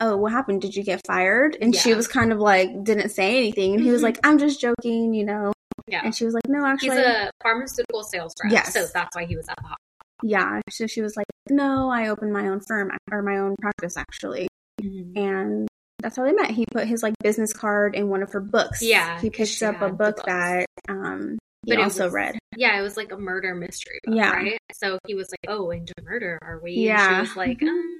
"Oh, 0.00 0.16
what 0.16 0.32
happened? 0.32 0.60
Did 0.62 0.74
you 0.76 0.82
get 0.82 1.06
fired?" 1.06 1.56
And 1.60 1.74
she 1.74 1.94
was 1.94 2.06
kind 2.08 2.32
of 2.32 2.38
like 2.38 2.84
didn't 2.84 3.08
say 3.10 3.36
anything, 3.38 3.74
and 3.74 3.82
he 3.82 3.90
was 3.90 4.00
Mhm. 4.00 4.04
like, 4.04 4.18
"I'm 4.24 4.38
just 4.38 4.60
joking," 4.60 5.14
you 5.14 5.24
know. 5.24 5.52
Yeah. 5.88 6.02
And 6.04 6.14
she 6.14 6.24
was 6.24 6.34
like, 6.34 6.48
"No, 6.48 6.66
actually, 6.66 6.96
He's 6.96 7.06
a 7.06 7.30
pharmaceutical 7.42 8.02
sales 8.02 8.32
rep, 8.42 8.52
Yes. 8.52 8.72
so 8.74 8.86
that's 8.92 9.14
why 9.16 9.24
he 9.24 9.36
was 9.36 9.48
at 9.48 9.56
the 9.56 9.62
hospital. 9.62 9.85
Yeah." 10.22 10.60
So 10.70 10.86
she 10.86 11.02
was 11.02 11.16
like, 11.16 11.26
"No, 11.50 11.90
I 11.90 12.08
opened 12.08 12.32
my 12.32 12.48
own 12.48 12.60
firm 12.60 12.90
or 13.10 13.22
my 13.22 13.38
own 13.38 13.54
practice 13.60 13.96
actually," 13.96 14.48
and 14.80 15.68
that's 16.00 16.16
how 16.16 16.24
they 16.24 16.32
met. 16.32 16.50
He 16.50 16.66
put 16.72 16.86
his 16.86 17.02
like 17.02 17.14
business 17.22 17.52
card 17.52 17.94
in 17.94 18.08
one 18.08 18.22
of 18.22 18.32
her 18.32 18.40
books. 18.40 18.82
Yeah, 18.82 19.20
he 19.20 19.30
picked 19.30 19.62
up 19.62 19.80
a 19.82 19.90
book 19.90 20.20
that 20.26 20.66
um 20.88 21.38
he 21.66 21.74
But 21.74 21.82
also 21.82 22.04
was- 22.04 22.12
read. 22.12 22.38
Yeah, 22.56 22.78
it 22.78 22.82
was 22.82 22.96
like 22.96 23.12
a 23.12 23.18
murder 23.18 23.54
mystery 23.54 23.98
book, 24.04 24.14
Yeah. 24.16 24.30
right? 24.30 24.58
So 24.72 24.98
he 25.06 25.14
was 25.14 25.30
like, 25.30 25.44
"Oh, 25.48 25.70
into 25.70 25.92
murder, 26.02 26.38
are 26.42 26.60
we?" 26.62 26.74
And 26.74 26.82
Yeah. 26.84 27.14
she 27.16 27.20
was 27.20 27.36
like, 27.36 27.62
um, 27.62 27.92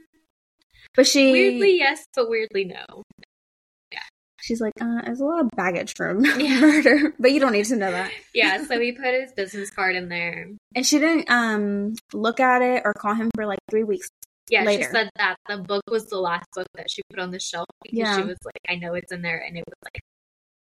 But 0.94 1.06
she 1.06 1.30
"Weirdly, 1.32 1.76
yes, 1.76 2.04
but 2.14 2.30
weirdly, 2.30 2.64
no." 2.64 3.02
She's 4.46 4.60
like, 4.60 4.72
uh, 4.80 5.02
"There's 5.04 5.20
a 5.20 5.24
lot 5.24 5.40
of 5.44 5.50
baggage 5.56 5.92
from 5.96 6.24
Yeah. 6.38 6.60
murder, 6.60 7.12
but 7.18 7.32
you 7.32 7.40
don't 7.40 7.52
need 7.52 7.66
to 7.66 7.76
know 7.76 7.90
that." 7.90 8.10
Yeah, 8.32 8.62
so 8.68 8.78
he 8.80 8.92
put 8.92 9.12
his 9.14 9.32
business 9.32 9.70
card 9.70 9.96
in 9.96 10.08
there. 10.08 10.48
And 10.74 10.86
she 10.86 10.98
didn't 10.98 11.28
um 11.30 11.94
look 12.12 12.38
at 12.40 12.62
it 12.62 12.82
or 12.84 12.94
call 12.94 13.14
him 13.14 13.30
for 13.34 13.46
like 13.46 13.58
three 13.70 13.84
weeks. 13.84 14.08
Yeah, 14.48 14.62
Later. 14.62 14.84
she 14.84 14.90
said 14.90 15.10
that 15.16 15.34
the 15.48 15.58
book 15.58 15.82
was 15.90 16.06
the 16.06 16.18
last 16.18 16.46
book 16.54 16.68
that 16.76 16.88
she 16.88 17.02
put 17.10 17.18
on 17.18 17.32
the 17.32 17.40
shelf 17.40 17.66
because 17.82 17.98
Yeah. 17.98 18.16
she 18.16 18.22
was 18.22 18.36
like, 18.44 18.60
I 18.68 18.76
know 18.76 18.94
it's 18.94 19.10
in 19.10 19.20
there, 19.22 19.38
and 19.44 19.56
it 19.56 19.64
was 19.66 19.74
like 19.84 20.00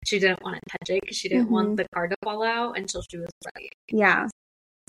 she 0.05 0.19
didn't 0.19 0.43
want 0.43 0.55
to 0.55 0.61
touch 0.77 0.89
it 0.97 1.01
because 1.01 1.15
she 1.17 1.29
didn't 1.29 1.49
want 1.49 1.69
Mhm. 1.69 1.77
the 1.77 1.85
card 1.95 2.09
to 2.11 2.17
fall 2.23 2.43
out 2.43 2.77
until 2.77 3.01
she 3.09 3.17
was 3.17 3.29
ready. 3.55 3.69
Yeah. 3.89 4.23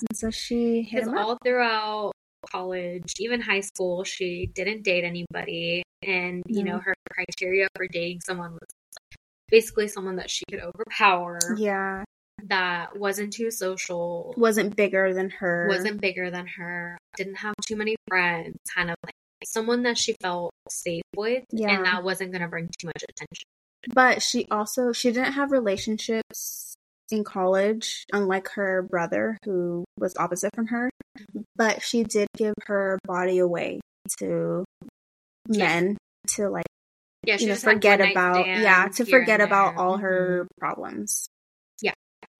And 0.09 0.16
so 0.16 0.31
she 0.31 0.83
hit 0.83 1.05
Because 1.05 1.09
him 1.09 1.18
up. 1.18 1.26
all 1.26 1.38
throughout 1.44 2.12
college, 2.50 3.14
even 3.20 3.40
high 3.40 3.61
school, 3.61 4.03
she 4.03 4.50
didn't 4.55 4.83
date 4.83 5.05
anybody, 5.05 5.83
and 6.03 6.42
you 6.46 6.64
know 6.64 6.79
her 6.79 6.94
criteria 7.12 7.68
for 7.76 7.87
dating 7.87 8.20
someone 8.22 8.53
was 8.53 8.68
basically 9.50 9.88
someone 9.88 10.16
that 10.16 10.30
she 10.30 10.44
could 10.50 10.60
overpower, 10.60 11.38
Yeah. 11.56 12.04
that 12.44 12.96
wasn't 12.98 13.32
too 13.32 13.50
social, 13.50 14.34
Wasn't 14.36 14.76
bigger 14.76 15.12
than 15.12 15.30
her. 15.30 15.66
wasn't 15.68 16.00
bigger 16.00 16.30
than 16.30 16.46
her, 16.46 16.96
didn't 17.16 17.36
have 17.36 17.54
too 17.66 17.76
many 17.76 17.96
friends, 18.08 18.56
kind 18.74 18.90
of 18.90 18.96
like 19.04 19.14
someone 19.44 19.82
that 19.84 19.96
she 19.98 20.14
felt 20.20 20.52
safe 20.68 21.02
with, 21.16 21.44
Yeah. 21.50 21.70
and 21.76 21.84
that 21.86 22.02
wasn't 22.04 22.32
going 22.32 22.42
to 22.42 22.48
bring 22.48 22.68
too 22.78 22.86
much 22.86 23.02
attention. 23.08 23.44
But 23.94 24.22
she 24.22 24.46
also 24.50 24.92
she 24.92 25.10
didn't 25.10 25.32
have 25.32 25.52
relationships 25.52 26.74
in 27.10 27.24
college, 27.24 28.04
unlike 28.12 28.48
her 28.50 28.82
brother 28.82 29.36
who 29.44 29.84
was 29.98 30.14
opposite 30.16 30.54
from 30.54 30.66
her. 30.68 30.90
But 31.56 31.82
she 31.82 32.04
did 32.04 32.28
give 32.36 32.54
her 32.66 32.98
body 33.04 33.38
away 33.38 33.80
to 34.18 34.64
Yeah. 35.48 35.58
men 35.66 35.96
to 36.36 36.48
like 36.50 36.66
Yeah, 37.24 37.37
she 37.37 37.44
you 37.44 37.48
know 37.48 37.54
just 37.54 37.64
forget 37.64 38.00
about 38.00 38.46
yeah 38.46 38.88
to 38.88 39.04
forget 39.04 39.40
about 39.40 39.76
all 39.76 39.98
her 39.98 40.44
Mhm. 40.44 40.59
problems. 40.59 41.28
Yeah, 41.83 41.92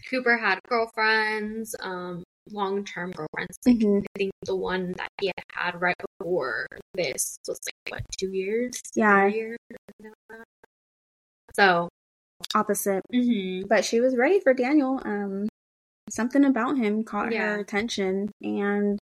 Cooper 0.09 0.39
had 0.39 0.59
girlfriends, 0.69 1.75
um, 1.81 2.25
long 2.51 2.85
term 2.85 3.13
girlfriends. 3.13 3.59
Like, 3.67 3.77
Mhm. 3.77 4.03
I 4.03 4.19
think 4.19 4.33
the 4.43 4.57
one 4.57 4.93
that 4.93 5.09
he 5.21 5.27
had 5.29 5.45
had 5.53 5.81
right 5.81 5.97
before 6.19 6.67
this 6.95 7.37
was 7.47 7.59
like 7.67 7.93
what 7.93 8.03
two 8.19 8.33
years? 8.33 8.81
Yeah. 8.95 9.27
Years? 9.27 9.59
Something 9.71 10.15
like 10.31 10.39
that. 10.39 10.47
So, 11.55 11.89
Opposite. 12.55 13.03
mhm. 13.13 13.69
but 13.69 13.85
she 13.85 14.01
was 14.01 14.17
ready 14.17 14.41
for 14.41 14.55
Daniel. 14.55 15.01
Um, 15.05 15.47
something 16.09 16.45
about 16.45 16.79
him 16.79 17.05
caught 17.05 17.33
Yeah. 17.33 17.55
her 17.55 17.61
attention, 17.61 18.31
and 18.41 18.99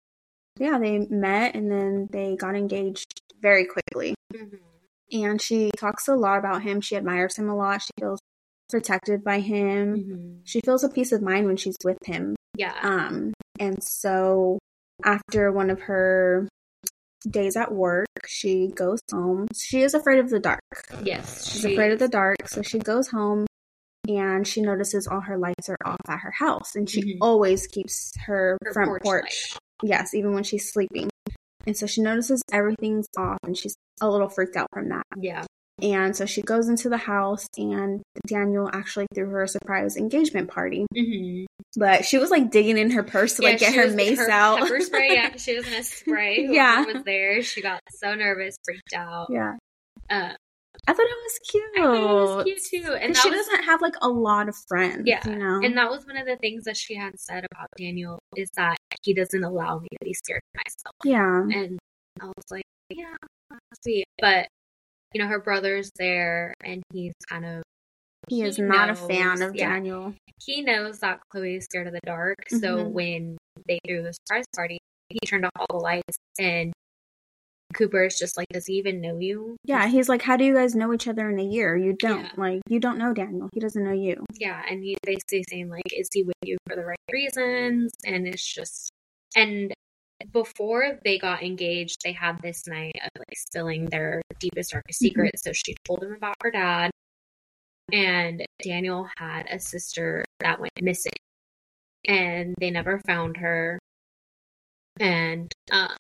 yeah, 0.58 0.80
they 0.80 1.00
met 1.00 1.54
and 1.56 1.70
then 1.70 2.08
they 2.12 2.36
got 2.38 2.56
engaged 2.56 3.20
very 3.42 3.66
quickly. 3.66 4.16
Mhm. 4.34 4.60
And 5.12 5.42
she 5.42 5.72
talks 5.78 6.08
a 6.08 6.16
lot 6.16 6.40
about 6.40 6.64
him. 6.64 6.82
She 6.82 6.96
admires 6.96 7.38
him 7.38 7.50
a 7.50 7.56
lot. 7.56 7.82
She 7.82 7.92
feels 8.00 8.20
protected 8.70 9.24
by 9.24 9.40
him. 9.40 9.96
Mhm. 9.96 10.40
She 10.44 10.60
feels 10.62 10.84
a 10.84 10.90
peace 10.90 11.12
of 11.12 11.22
mind 11.22 11.46
when 11.46 11.58
she's 11.58 11.78
with 11.84 11.98
him. 12.06 12.36
yeah, 12.58 12.74
Um, 12.82 13.34
and 13.60 13.84
so 13.84 14.58
after 15.04 15.52
one 15.52 15.70
of 15.70 15.82
her 15.82 16.48
days 17.30 17.56
at 17.58 17.72
work, 17.72 18.08
she 18.26 18.68
goes 18.76 19.00
home. 19.12 19.48
She 19.54 19.82
is 19.82 19.94
afraid 19.94 20.20
of 20.20 20.30
the 20.30 20.40
dark. 20.40 20.62
yes, 21.04 21.46
She's 21.52 21.62
she- 21.62 21.74
afraid 21.74 21.92
of 21.92 22.00
the 22.00 22.08
dark, 22.08 22.38
so 22.48 22.62
she 22.62 22.80
goes 22.80 23.10
home 23.10 23.46
and 24.08 24.48
she 24.48 24.62
notices 24.62 25.08
all 25.08 25.20
her 25.22 25.38
lights 25.38 25.68
are 25.70 25.78
off 25.86 25.98
at 26.08 26.20
her 26.20 26.32
house, 26.32 26.76
and 26.76 26.90
she 26.90 27.02
Mhm. 27.02 27.18
always 27.22 27.68
keeps 27.68 28.14
her, 28.26 28.58
Her 28.64 28.74
front 28.74 28.90
porch 28.90 29.04
porch. 29.04 29.58
Yes, 29.84 30.14
even 30.14 30.34
when 30.34 30.44
she's 30.44 30.72
sleeping. 30.72 31.10
And 31.68 31.76
so 31.76 31.86
she 31.86 32.02
notices 32.02 32.42
everything's 32.52 33.08
off, 33.18 33.38
and 33.44 33.58
she's 33.58 33.76
a 34.02 34.10
little 34.10 34.30
freaked 34.30 34.56
out 34.56 34.68
from 34.74 34.90
that. 34.90 35.04
Yeah, 35.18 35.46
And 35.82 36.16
so 36.16 36.26
she 36.26 36.42
goes 36.42 36.70
into 36.70 36.88
the 36.90 36.98
house, 36.98 37.48
and 37.58 38.02
Daniel 38.28 38.70
actually 38.74 39.08
threw 39.14 39.30
her 39.30 39.44
a 39.44 39.48
surprise 39.48 39.98
engagement 39.98 40.50
party. 40.50 40.86
Mhm. 40.96 41.46
But 41.78 42.06
she 42.06 42.18
was 42.18 42.30
like 42.32 42.50
digging 42.52 42.78
in 42.78 42.92
her 42.92 43.04
purse 43.04 43.36
to 43.36 43.42
like 43.42 43.60
get 43.60 43.74
her 43.76 43.86
was- 43.88 43.96
mace 43.96 44.18
her 44.20 44.30
out. 44.30 44.60
Pepper 44.60 44.80
spray, 44.80 45.14
yeah, 45.14 45.36
she 45.36 45.56
was 45.56 45.66
gonna 45.66 45.84
spray. 45.84 46.48
Yeah. 46.50 46.86
was 46.86 47.04
there. 47.04 47.42
She 47.42 47.62
got 47.62 47.82
so 47.92 48.14
nervous, 48.16 48.56
freaked 48.64 48.94
out. 48.96 49.28
yeah, 49.30 49.56
Uh, 50.10 50.34
I 50.88 50.94
thought 50.94 51.06
it 51.06 51.18
was 51.24 51.40
cute. 51.50 51.64
I 51.78 51.82
thought 51.82 51.96
it 51.96 52.36
was 52.36 52.44
cute 52.70 52.84
too, 52.86 52.94
and 52.94 53.16
she 53.18 53.30
was 53.30 53.46
doesn't 53.46 53.64
have 53.64 53.82
like 53.82 53.96
a 54.02 54.10
lot 54.10 54.48
of 54.50 54.56
friends. 54.68 55.04
Yeah, 55.06 55.28
you 55.28 55.36
know. 55.38 55.60
And 55.64 55.76
that 55.78 55.90
was 55.90 56.06
one 56.06 56.16
of 56.18 56.26
the 56.28 56.36
things 56.38 56.64
that 56.66 56.78
she 56.78 56.96
had 56.96 57.20
said 57.20 57.46
about 57.52 57.68
Daniel 57.78 58.20
is 58.36 58.50
that 58.56 58.78
he 59.06 59.14
doesn't 59.14 59.44
allow 59.44 59.80
me 59.80 59.88
to 59.92 60.04
be 60.04 60.14
scared 60.14 60.42
of 60.54 60.62
myself. 60.66 60.96
yeah, 61.06 61.42
And 61.62 61.80
I 62.20 62.26
was 62.26 62.46
like, 62.52 62.64
yeah, 62.90 63.16
sweet. 63.84 64.06
But 64.20 64.48
you 65.14 65.22
know, 65.22 65.28
her 65.28 65.40
brother's 65.40 65.92
there, 65.98 66.54
and 66.64 66.84
he's 66.92 67.14
kind 67.30 67.46
of 67.46 67.64
he, 68.28 68.38
He 68.38 68.42
is 68.42 68.58
not 68.60 68.88
knows, 68.90 69.02
a 69.04 69.08
fan 69.08 69.42
of 69.44 69.56
yeah. 69.56 69.70
Daniel. 69.70 70.14
he 70.44 70.62
knows 70.62 71.00
that 71.00 71.20
Chloe 71.32 71.56
is 71.56 71.66
scared 71.66 71.88
of 71.88 71.94
the 71.94 72.00
dark. 72.06 72.36
So 72.50 72.58
Mhm. 72.78 72.92
when 72.92 73.38
they 73.68 73.80
threw 73.88 74.02
the 74.04 74.14
surprise 74.14 74.46
party, 74.56 74.80
he 75.10 75.20
turned 75.26 75.46
off 75.46 75.52
all 75.56 75.68
the 75.70 75.78
lights, 75.84 76.18
and 76.40 76.74
Cooper's 77.74 78.18
just 78.18 78.38
like, 78.38 78.48
"Does 78.52 78.66
he 78.68 78.74
even 78.74 79.02
know 79.02 79.18
you?" 79.20 79.58
Yeah, 79.66 79.88
he's 79.88 80.08
like, 80.10 80.22
How 80.22 80.38
do 80.38 80.44
you 80.46 80.54
guys 80.54 80.76
know 80.76 80.94
each 80.94 81.08
other 81.08 81.30
in 81.30 81.40
a 81.40 81.44
year? 81.44 81.76
You 81.76 81.94
don't. 81.94 82.24
Yeah. 82.24 82.32
Like, 82.38 82.62
you 82.70 82.80
don't 82.80 82.98
know 82.98 83.14
Daniel. 83.14 83.50
He 83.54 83.60
doesn't 83.60 83.84
know 83.84 83.92
you. 83.92 84.24
Yeah, 84.34 84.64
and 84.70 84.84
he's 84.84 84.98
basically 85.04 85.44
saying 85.50 85.70
like, 85.70 85.84
"Is 85.94 86.08
he 86.14 86.24
with 86.24 86.36
you 86.44 86.58
for 86.68 86.76
the 86.76 86.86
right 86.86 86.98
reasons?" 87.12 87.92
And 88.06 88.28
it's 88.28 88.46
just, 88.46 88.90
and 89.36 89.74
before 90.32 91.00
they 91.04 91.18
got 91.20 91.44
engaged, 91.44 92.02
they 92.04 92.14
had 92.14 92.42
this 92.42 92.68
night 92.68 92.96
of 93.04 93.10
like 93.20 93.38
spilling 93.38 93.86
their 93.86 94.22
deepest, 94.40 94.72
darkest 94.72 95.02
Mhm. 95.02 95.08
secrets. 95.08 95.44
So 95.44 95.52
she 95.54 95.76
told 95.86 96.04
him 96.04 96.14
about 96.14 96.36
her 96.44 96.52
dad, 96.52 96.92
and 97.92 98.46
Daniel 98.64 99.08
had 99.18 99.48
a 99.50 99.60
sister 99.60 100.24
that 100.40 100.60
went 100.60 100.72
missing, 100.82 101.14
and 102.08 102.56
they 102.60 102.72
never 102.72 103.00
found 103.06 103.38
her, 103.38 103.80
and 105.00 105.52
um, 105.72 105.98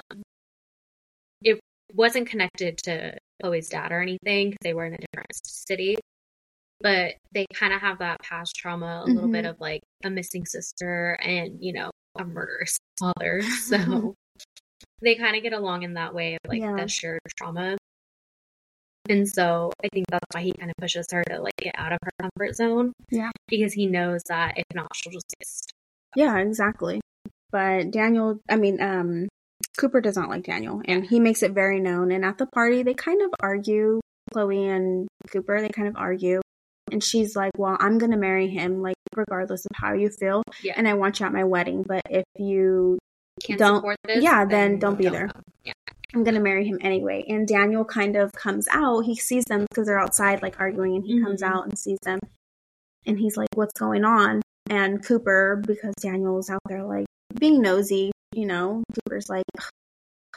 it 1.41 1.60
wasn't 1.93 2.28
connected 2.28 2.78
to 2.80 3.17
Chloe's 3.41 3.69
dad 3.69 3.91
or 3.91 4.02
anything 4.02 4.50
because 4.52 4.58
they 4.63 4.74
were 4.74 4.86
in 4.86 4.93
a 4.93 4.98
different 4.98 5.36
city 5.45 5.98
but 6.82 7.15
they 7.32 7.45
kind 7.54 7.74
of 7.74 7.82
have 7.82 8.00
that 8.00 8.19
past 8.21 8.56
trauma 8.56 9.04
a 9.06 9.10
little 9.10 9.30
Mhm. 9.30 9.32
bit 9.32 9.45
of 9.45 9.60
like 9.60 9.82
a 10.04 10.10
missing 10.10 10.45
sister 10.45 11.17
and 11.21 11.63
you 11.63 11.74
know 11.74 11.89
a 12.17 12.23
murderous 12.25 12.78
father 12.99 13.41
so 13.67 14.13
they 15.01 15.15
kind 15.15 15.36
of 15.36 15.43
get 15.43 15.54
along 15.54 15.84
in 15.84 15.93
that 15.95 16.13
way 16.13 16.36
of 16.36 16.39
like 16.49 16.62
Yeah. 16.62 16.75
the 16.75 16.88
shared 16.88 17.19
trauma 17.38 17.78
and 19.10 19.28
so 19.28 19.71
i 19.84 19.88
think 19.93 20.06
that's 20.10 20.25
why 20.34 20.41
he 20.41 20.51
kind 20.54 20.71
of 20.71 20.75
pushes 20.80 21.06
her 21.12 21.23
to 21.30 21.39
like 21.39 21.56
get 21.58 21.75
out 21.78 21.91
of 21.91 21.99
her 22.04 22.12
comfort 22.19 22.56
zone 22.56 22.91
Yeah. 23.12 23.30
because 23.47 23.73
he 23.73 23.86
knows 23.88 24.21
that 24.30 24.58
if 24.58 24.65
not 24.73 24.88
she'll 24.95 25.13
just 25.13 25.25
get 25.39 25.47
stuck. 25.47 25.71
Yeah, 26.15 26.38
exactly. 26.38 27.01
But 27.51 27.91
Daniel, 27.91 28.39
I 28.49 28.56
mean, 28.56 28.82
um, 28.82 29.28
Cooper 29.78 29.99
does 29.99 30.15
not 30.15 30.30
like 30.30 30.45
Daniel, 30.45 30.82
and 30.86 31.06
he 31.06 31.19
makes 31.19 31.43
it 31.43 31.51
very 31.51 31.82
known. 31.82 32.10
And 32.13 32.23
at 32.23 32.38
the 32.38 32.45
party, 32.45 32.84
they 32.84 32.93
kind 32.93 33.21
of 33.21 33.32
argue. 33.41 33.99
Chloe 34.32 34.65
and 34.65 35.08
Cooper, 35.30 35.60
they 35.60 35.67
kind 35.67 35.89
of 35.89 35.97
argue. 35.97 36.39
And 36.95 37.03
she's 37.03 37.36
like, 37.36 37.51
Well, 37.58 37.75
I'm 37.81 37.97
going 37.97 38.12
to 38.12 38.17
marry 38.17 38.47
him, 38.47 38.81
like, 38.81 38.95
regardless 39.17 39.65
of 39.65 39.71
how 39.75 39.91
you 39.91 40.10
feel. 40.10 40.43
Yeah. 40.63 40.75
And 40.77 40.88
I 40.88 40.93
want 40.93 41.19
you 41.19 41.25
at 41.25 41.34
my 41.34 41.43
wedding. 41.43 41.84
But 41.84 42.03
if 42.10 42.23
you, 42.38 42.97
can't 43.45 43.60
Don't- 43.60 43.75
support 43.79 43.97
this 44.05 44.23
yeah, 44.23 44.45
then 44.45 44.79
don't 44.79 44.97
be 44.97 45.03
don't 45.03 45.12
there. 45.13 45.29
yeah 45.65 45.73
I'm 46.13 46.23
going 46.23 46.36
to 46.36 46.41
marry 46.41 46.65
him 46.65 46.77
anyway. 46.79 47.25
And 47.27 47.45
Daniel 47.45 47.84
kind 47.84 48.15
of 48.15 48.31
comes 48.31 48.65
out. 48.71 49.01
He 49.01 49.17
sees 49.17 49.43
them 49.43 49.65
because 49.69 49.88
they're 49.88 49.99
outside, 49.99 50.41
like, 50.41 50.58
arguing. 50.62 50.95
And 50.95 51.03
he 51.05 51.21
comes 51.21 51.41
Mhm. 51.41 51.47
out 51.51 51.65
and 51.67 51.77
sees 51.77 51.99
them. 52.03 52.19
And 53.05 53.19
he's 53.19 53.36
like, 53.36 53.49
What's 53.55 53.77
going 53.77 54.05
on? 54.05 54.41
And 54.69 55.05
Cooper, 55.05 55.62
because 55.67 55.93
Daniel's 56.01 56.49
out 56.49 56.62
there, 56.69 56.86
like, 56.86 57.08
being 57.38 57.62
nosy, 57.62 58.13
you 58.34 58.45
know, 58.45 58.84
Cooper's 58.93 59.27
like, 59.27 59.43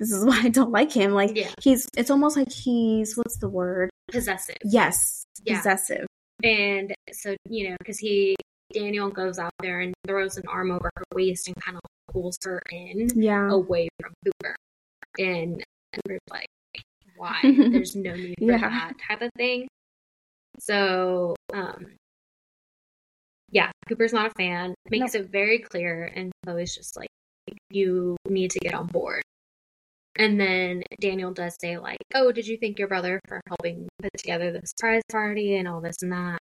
This 0.00 0.10
is 0.10 0.24
why 0.24 0.40
I 0.42 0.48
don't 0.48 0.72
like 0.72 0.90
him. 0.92 1.12
Like, 1.12 1.36
yeah 1.36 1.50
he's, 1.62 1.88
it's 1.96 2.10
almost 2.10 2.36
like 2.36 2.50
he's, 2.50 3.16
what's 3.16 3.38
the 3.38 3.48
word? 3.48 3.90
possessive 4.10 4.56
Yes, 4.64 5.22
Yeah. 5.44 5.58
possessive. 5.58 6.06
And 6.42 6.94
so, 7.12 7.34
you 7.48 7.70
know, 7.70 7.76
because 7.78 7.98
he, 7.98 8.36
Daniel 8.72 9.10
goes 9.10 9.38
out 9.38 9.52
there 9.60 9.80
and 9.80 9.94
throws 10.06 10.36
an 10.36 10.44
arm 10.48 10.70
over 10.70 10.90
her 10.96 11.04
waist 11.14 11.48
and 11.48 11.56
kind 11.56 11.76
of 11.76 11.82
pulls 12.12 12.38
her 12.44 12.62
in 12.70 13.08
Yeah. 13.14 13.50
away 13.50 13.88
from 14.00 14.12
Cooper. 14.24 14.56
And 15.18 15.64
Cooper's 15.94 16.20
like, 16.30 16.46
why? 17.16 17.40
There's 17.72 17.96
no 17.96 18.14
need 18.14 18.34
for 18.38 18.46
Yeah. 18.46 18.58
that 18.58 18.92
type 19.08 19.22
of 19.22 19.30
thing. 19.36 19.66
So, 20.60 21.34
um, 21.52 21.86
yeah, 23.50 23.70
Cooper's 23.88 24.12
not 24.12 24.26
a 24.26 24.30
fan, 24.30 24.74
makes 24.90 25.14
it 25.14 25.30
very 25.30 25.58
clear. 25.58 26.12
And 26.14 26.30
Chloe's 26.44 26.74
just 26.74 26.96
like, 26.96 27.08
you 27.70 28.16
need 28.28 28.50
to 28.50 28.58
get 28.60 28.74
on 28.74 28.86
board. 28.86 29.22
And 30.18 30.38
then 30.40 30.82
Daniel 31.00 31.32
does 31.32 31.56
say, 31.60 31.78
like, 31.78 31.98
oh, 32.14 32.32
did 32.32 32.46
you 32.46 32.58
thank 32.60 32.78
your 32.78 32.88
brother 32.88 33.20
for 33.28 33.40
helping 33.46 33.88
put 34.02 34.10
together 34.18 34.50
the 34.50 34.66
surprise 34.66 35.02
party 35.10 35.56
and 35.56 35.68
all 35.68 35.80
this 35.80 36.02
and 36.02 36.10
that? 36.12 36.38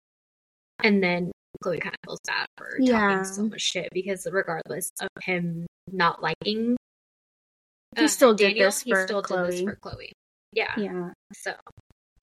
And 0.84 1.02
then 1.02 1.32
Chloe 1.64 1.80
kind 1.80 1.96
of 1.96 2.00
feels 2.06 2.20
bad 2.28 2.48
for 2.58 2.76
Yeah. 2.80 3.00
talking 3.00 3.24
so 3.24 3.44
much 3.44 3.62
shit 3.62 3.88
because 3.94 4.28
regardless 4.30 4.92
of 5.00 5.08
him 5.24 5.66
not 5.92 6.22
liking 6.22 6.76
He 7.98 8.06
uh, 8.06 8.08
still 8.08 8.34
did 8.34 8.50
Daniel, 8.50 8.68
this 8.68 8.82
he 8.82 8.92
for 8.92 9.04
still 9.06 9.22
did 9.22 9.46
this 9.48 9.62
for 9.62 9.76
Chloe. 9.76 10.12
Yeah. 10.54 10.74
Yeah. 10.78 11.12
So 11.34 11.54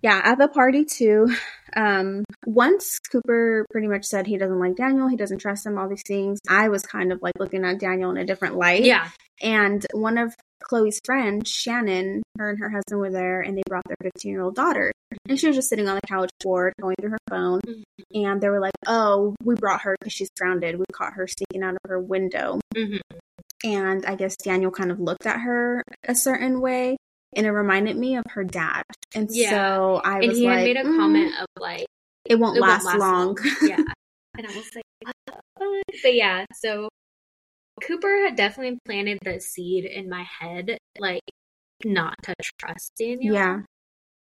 Yeah, 0.03 0.21
at 0.23 0.39
the 0.39 0.49
party 0.49 0.85
too. 0.85 1.29
Um, 1.77 2.25
once 2.47 2.99
Cooper 3.13 3.67
pretty 3.71 3.89
much 3.89 4.05
said 4.05 4.27
he 4.27 4.39
doesn't 4.39 4.59
like 4.59 4.77
Daniel, 4.77 5.09
he 5.09 5.17
doesn't 5.17 5.39
trust 5.39 5.67
him, 5.67 5.77
all 5.79 5.89
these 5.89 6.03
things. 6.07 6.39
I 6.49 6.69
was 6.69 6.83
kind 6.83 7.13
of 7.13 7.21
like 7.21 7.35
looking 7.39 7.65
at 7.65 7.79
Daniel 7.79 8.11
in 8.11 8.17
a 8.17 8.25
different 8.25 8.57
light. 8.57 8.85
yeah, 8.85 9.09
And 9.43 9.85
one 9.93 10.17
of 10.19 10.35
Chloe's 10.63 10.99
friends, 11.05 11.51
Shannon, 11.51 12.23
her 12.39 12.51
and 12.51 12.59
her 12.59 12.71
husband 12.71 13.01
were 13.01 13.11
there, 13.11 13.41
and 13.43 13.57
they 13.57 13.63
brought 13.69 13.85
their 13.87 13.97
15 14.03 14.31
year 14.33 14.43
old 14.43 14.55
daughter. 14.55 14.93
And 15.29 15.39
she 15.39 15.47
was 15.47 15.57
just 15.57 15.69
sitting 15.69 15.89
on 15.89 15.97
the 15.97 16.07
couch 16.09 16.31
bored, 16.41 16.73
going 16.81 16.97
through 17.01 17.11
her 17.11 17.19
phone. 17.29 17.61
Mhm. 17.67 17.83
And 18.15 18.41
they 18.41 18.49
were 18.49 18.61
like, 18.61 18.73
"Oh, 18.87 19.35
we 19.45 19.55
brought 19.57 19.83
her 19.83 19.95
because 20.01 20.13
she's 20.13 20.31
grounded. 20.39 20.79
We 20.79 20.85
caught 20.93 21.15
her 21.15 21.27
sneaking 21.27 21.63
out 21.63 21.75
of 21.75 21.91
her 21.91 22.01
window." 22.01 22.61
Mhm. 22.75 23.01
And 23.65 24.07
I 24.07 24.15
guess 24.15 24.37
Daniel 24.37 24.71
kind 24.71 24.91
of 24.91 25.01
looked 25.01 25.27
at 25.27 25.41
her 25.41 25.83
a 26.05 26.15
certain 26.15 26.61
way, 26.61 26.97
and 27.37 27.47
it 27.47 27.51
reminded 27.51 27.97
me 27.97 28.17
of 28.17 28.25
her 28.31 28.45
dad. 28.45 28.83
And 29.15 29.29
Yeah. 29.31 29.51
so 29.51 30.01
I 30.05 30.19
was 30.19 30.21
like, 30.21 30.23
and 30.23 30.29
was 30.31 30.39
he 30.39 30.45
like, 30.47 30.57
had 30.59 30.65
made 30.65 30.77
a 30.77 30.85
"Mm, 30.85 30.97
comment 30.97 31.33
of 31.41 31.47
like 31.61 31.87
it 32.25 32.35
won't, 32.39 32.57
it 32.57 32.61
last, 32.61 32.85
won't 32.85 32.99
long. 32.99 33.39
yeah, 33.63 33.77
and 34.39 34.47
I 34.47 34.51
was 34.57 34.71
like, 34.75 34.85
what? 35.57 35.83
But 36.03 36.15
yeah, 36.15 36.45
so 36.55 36.89
Cooper 37.83 38.25
had 38.25 38.37
definitely 38.37 38.79
planted 38.85 39.19
the 39.23 39.41
seed 39.41 39.85
in 39.85 40.09
my 40.09 40.25
head, 40.41 40.79
like 40.99 41.23
not 41.85 42.15
to 42.25 42.35
trust 42.59 42.93
Daniel. 42.99 43.35
Yeah. 43.35 43.61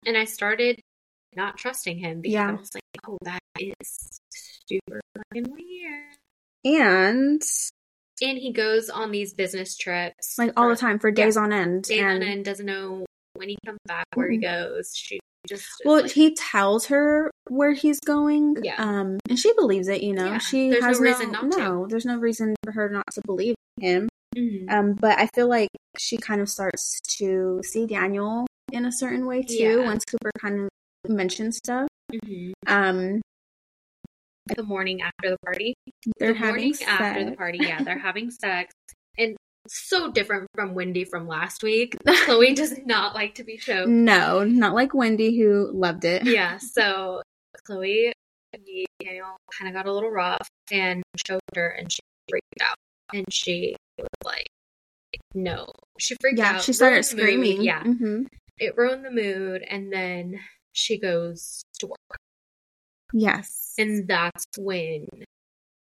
and 0.05 0.15
I 0.17 0.25
started 0.25 0.79
not 1.35 1.57
trusting 1.57 1.97
him 1.99 2.21
because 2.21 2.33
Yeah. 2.33 2.49
I 2.49 2.53
was 2.53 2.69
like, 2.73 2.83
oh, 3.07 3.17
that 3.23 3.39
is 3.59 4.19
super 4.65 5.01
fucking 5.15 5.51
weird. 5.51 6.15
and 6.65 7.41
And 8.21 8.37
he 8.37 8.51
goes 8.51 8.89
on 8.89 9.11
these 9.11 9.33
business 9.33 9.77
trips 9.77 10.37
like 10.37 10.51
all 10.57 10.69
the 10.69 10.75
time 10.75 10.97
for 10.99 11.11
days 11.11 11.37
on 11.37 11.53
end. 11.53 11.83
days 11.83 11.99
and 11.99 12.23
on 12.23 12.23
end, 12.23 12.45
doesn't 12.45 12.65
know 12.65 13.05
when 13.35 13.49
he 13.49 13.57
comes 13.65 13.77
back, 13.85 14.05
where 14.15 14.29
he 14.29 14.37
Mhm. 14.37 14.41
goes. 14.41 14.91
She 14.95 15.19
just 15.47 15.65
well, 15.85 16.01
like, 16.01 16.11
he 16.11 16.33
tells 16.35 16.87
her 16.87 17.29
where 17.47 17.73
he's 17.73 17.99
going. 18.01 18.57
Yeah. 18.63 18.75
Um, 18.83 19.19
and 19.29 19.37
she 19.39 19.53
believes 19.53 19.87
it. 19.87 20.01
You 20.01 20.13
know, 20.13 20.25
Yeah, 20.25 20.37
she 20.39 20.69
there's 20.69 20.81
no 20.81 20.87
has 20.87 20.99
reason 20.99 21.31
not 21.31 21.51
to. 21.51 21.57
no. 21.57 21.87
There's 21.87 22.05
no 22.05 22.17
reason 22.17 22.55
for 22.65 22.71
her 22.71 22.89
not 22.89 23.05
to 23.13 23.21
believe 23.25 23.55
him. 23.79 24.09
Mhm. 24.35 24.69
Um, 24.71 24.93
but 24.93 25.17
I 25.19 25.27
feel 25.27 25.47
like 25.47 25.69
she 25.97 26.17
kind 26.17 26.41
of 26.41 26.49
starts 26.49 26.99
to 27.19 27.61
see 27.63 27.85
Daniel 27.85 28.45
in 28.73 28.85
a 28.85 28.91
certain 28.91 29.25
way 29.25 29.43
too. 29.43 29.53
Yeah. 29.53 29.75
Once 29.85 30.03
Cooper 30.05 30.31
kind 30.39 30.59
of 30.59 30.69
mentions 31.09 31.57
stuff. 31.57 31.87
Mhm. 32.11 32.51
Um, 32.67 33.21
the 34.55 34.63
morning 34.63 35.01
after 35.01 35.29
the 35.31 35.37
party. 35.45 35.73
they're 36.19 36.33
the 36.33 36.39
having 36.39 36.51
morning 36.55 36.73
sex. 36.73 36.89
after 36.91 37.25
the 37.25 37.35
party, 37.35 37.59
yeah, 37.61 37.81
they're 37.83 37.99
having 37.99 38.31
sex. 38.31 38.73
And 39.19 39.35
so 39.67 40.11
different 40.11 40.45
from 40.53 40.75
Wendy 40.75 41.03
from 41.03 41.27
last 41.27 41.63
week. 41.63 41.95
Chloe 42.25 42.53
does 42.53 42.77
not 42.85 43.15
like 43.15 43.33
to 43.35 43.43
be 43.43 43.57
choked. 43.57 43.89
No, 43.89 44.43
not 44.43 44.75
like 44.75 44.93
Wendy 44.93 45.35
who 45.39 45.71
loved 45.73 46.05
it. 46.05 46.23
Yeah, 46.23 46.57
so 46.59 47.23
Chloe 47.65 48.13
and 48.53 48.63
Daniel 49.03 49.35
kind 49.57 49.67
of 49.67 49.73
got 49.73 49.89
a 49.89 49.93
little 49.93 50.11
rough 50.11 50.47
and 50.71 51.01
choked 51.25 51.55
her 51.55 51.67
and 51.69 51.91
she 51.91 51.99
freaked 52.29 52.61
out. 52.61 52.75
And 53.11 53.25
she 53.33 53.75
was 53.97 54.07
like, 54.23 54.45
no. 55.33 55.65
She 55.99 56.15
freaked 56.21 56.37
Yeah, 56.37 56.57
out. 56.57 56.61
she 56.61 56.73
started 56.73 57.03
the 57.03 57.15
mood. 57.15 57.23
screaming. 57.23 57.61
Yeah, 57.63 57.81
hmm 57.83 58.23
it 58.59 58.77
ruined 58.77 59.03
the 59.03 59.11
mood. 59.11 59.63
And 59.67 59.91
then 59.91 60.39
she 60.73 60.99
goes 60.99 61.63
to 61.79 61.87
work. 61.87 62.17
Yes. 63.13 63.73
And 63.77 64.07
that's 64.07 64.45
when 64.57 65.07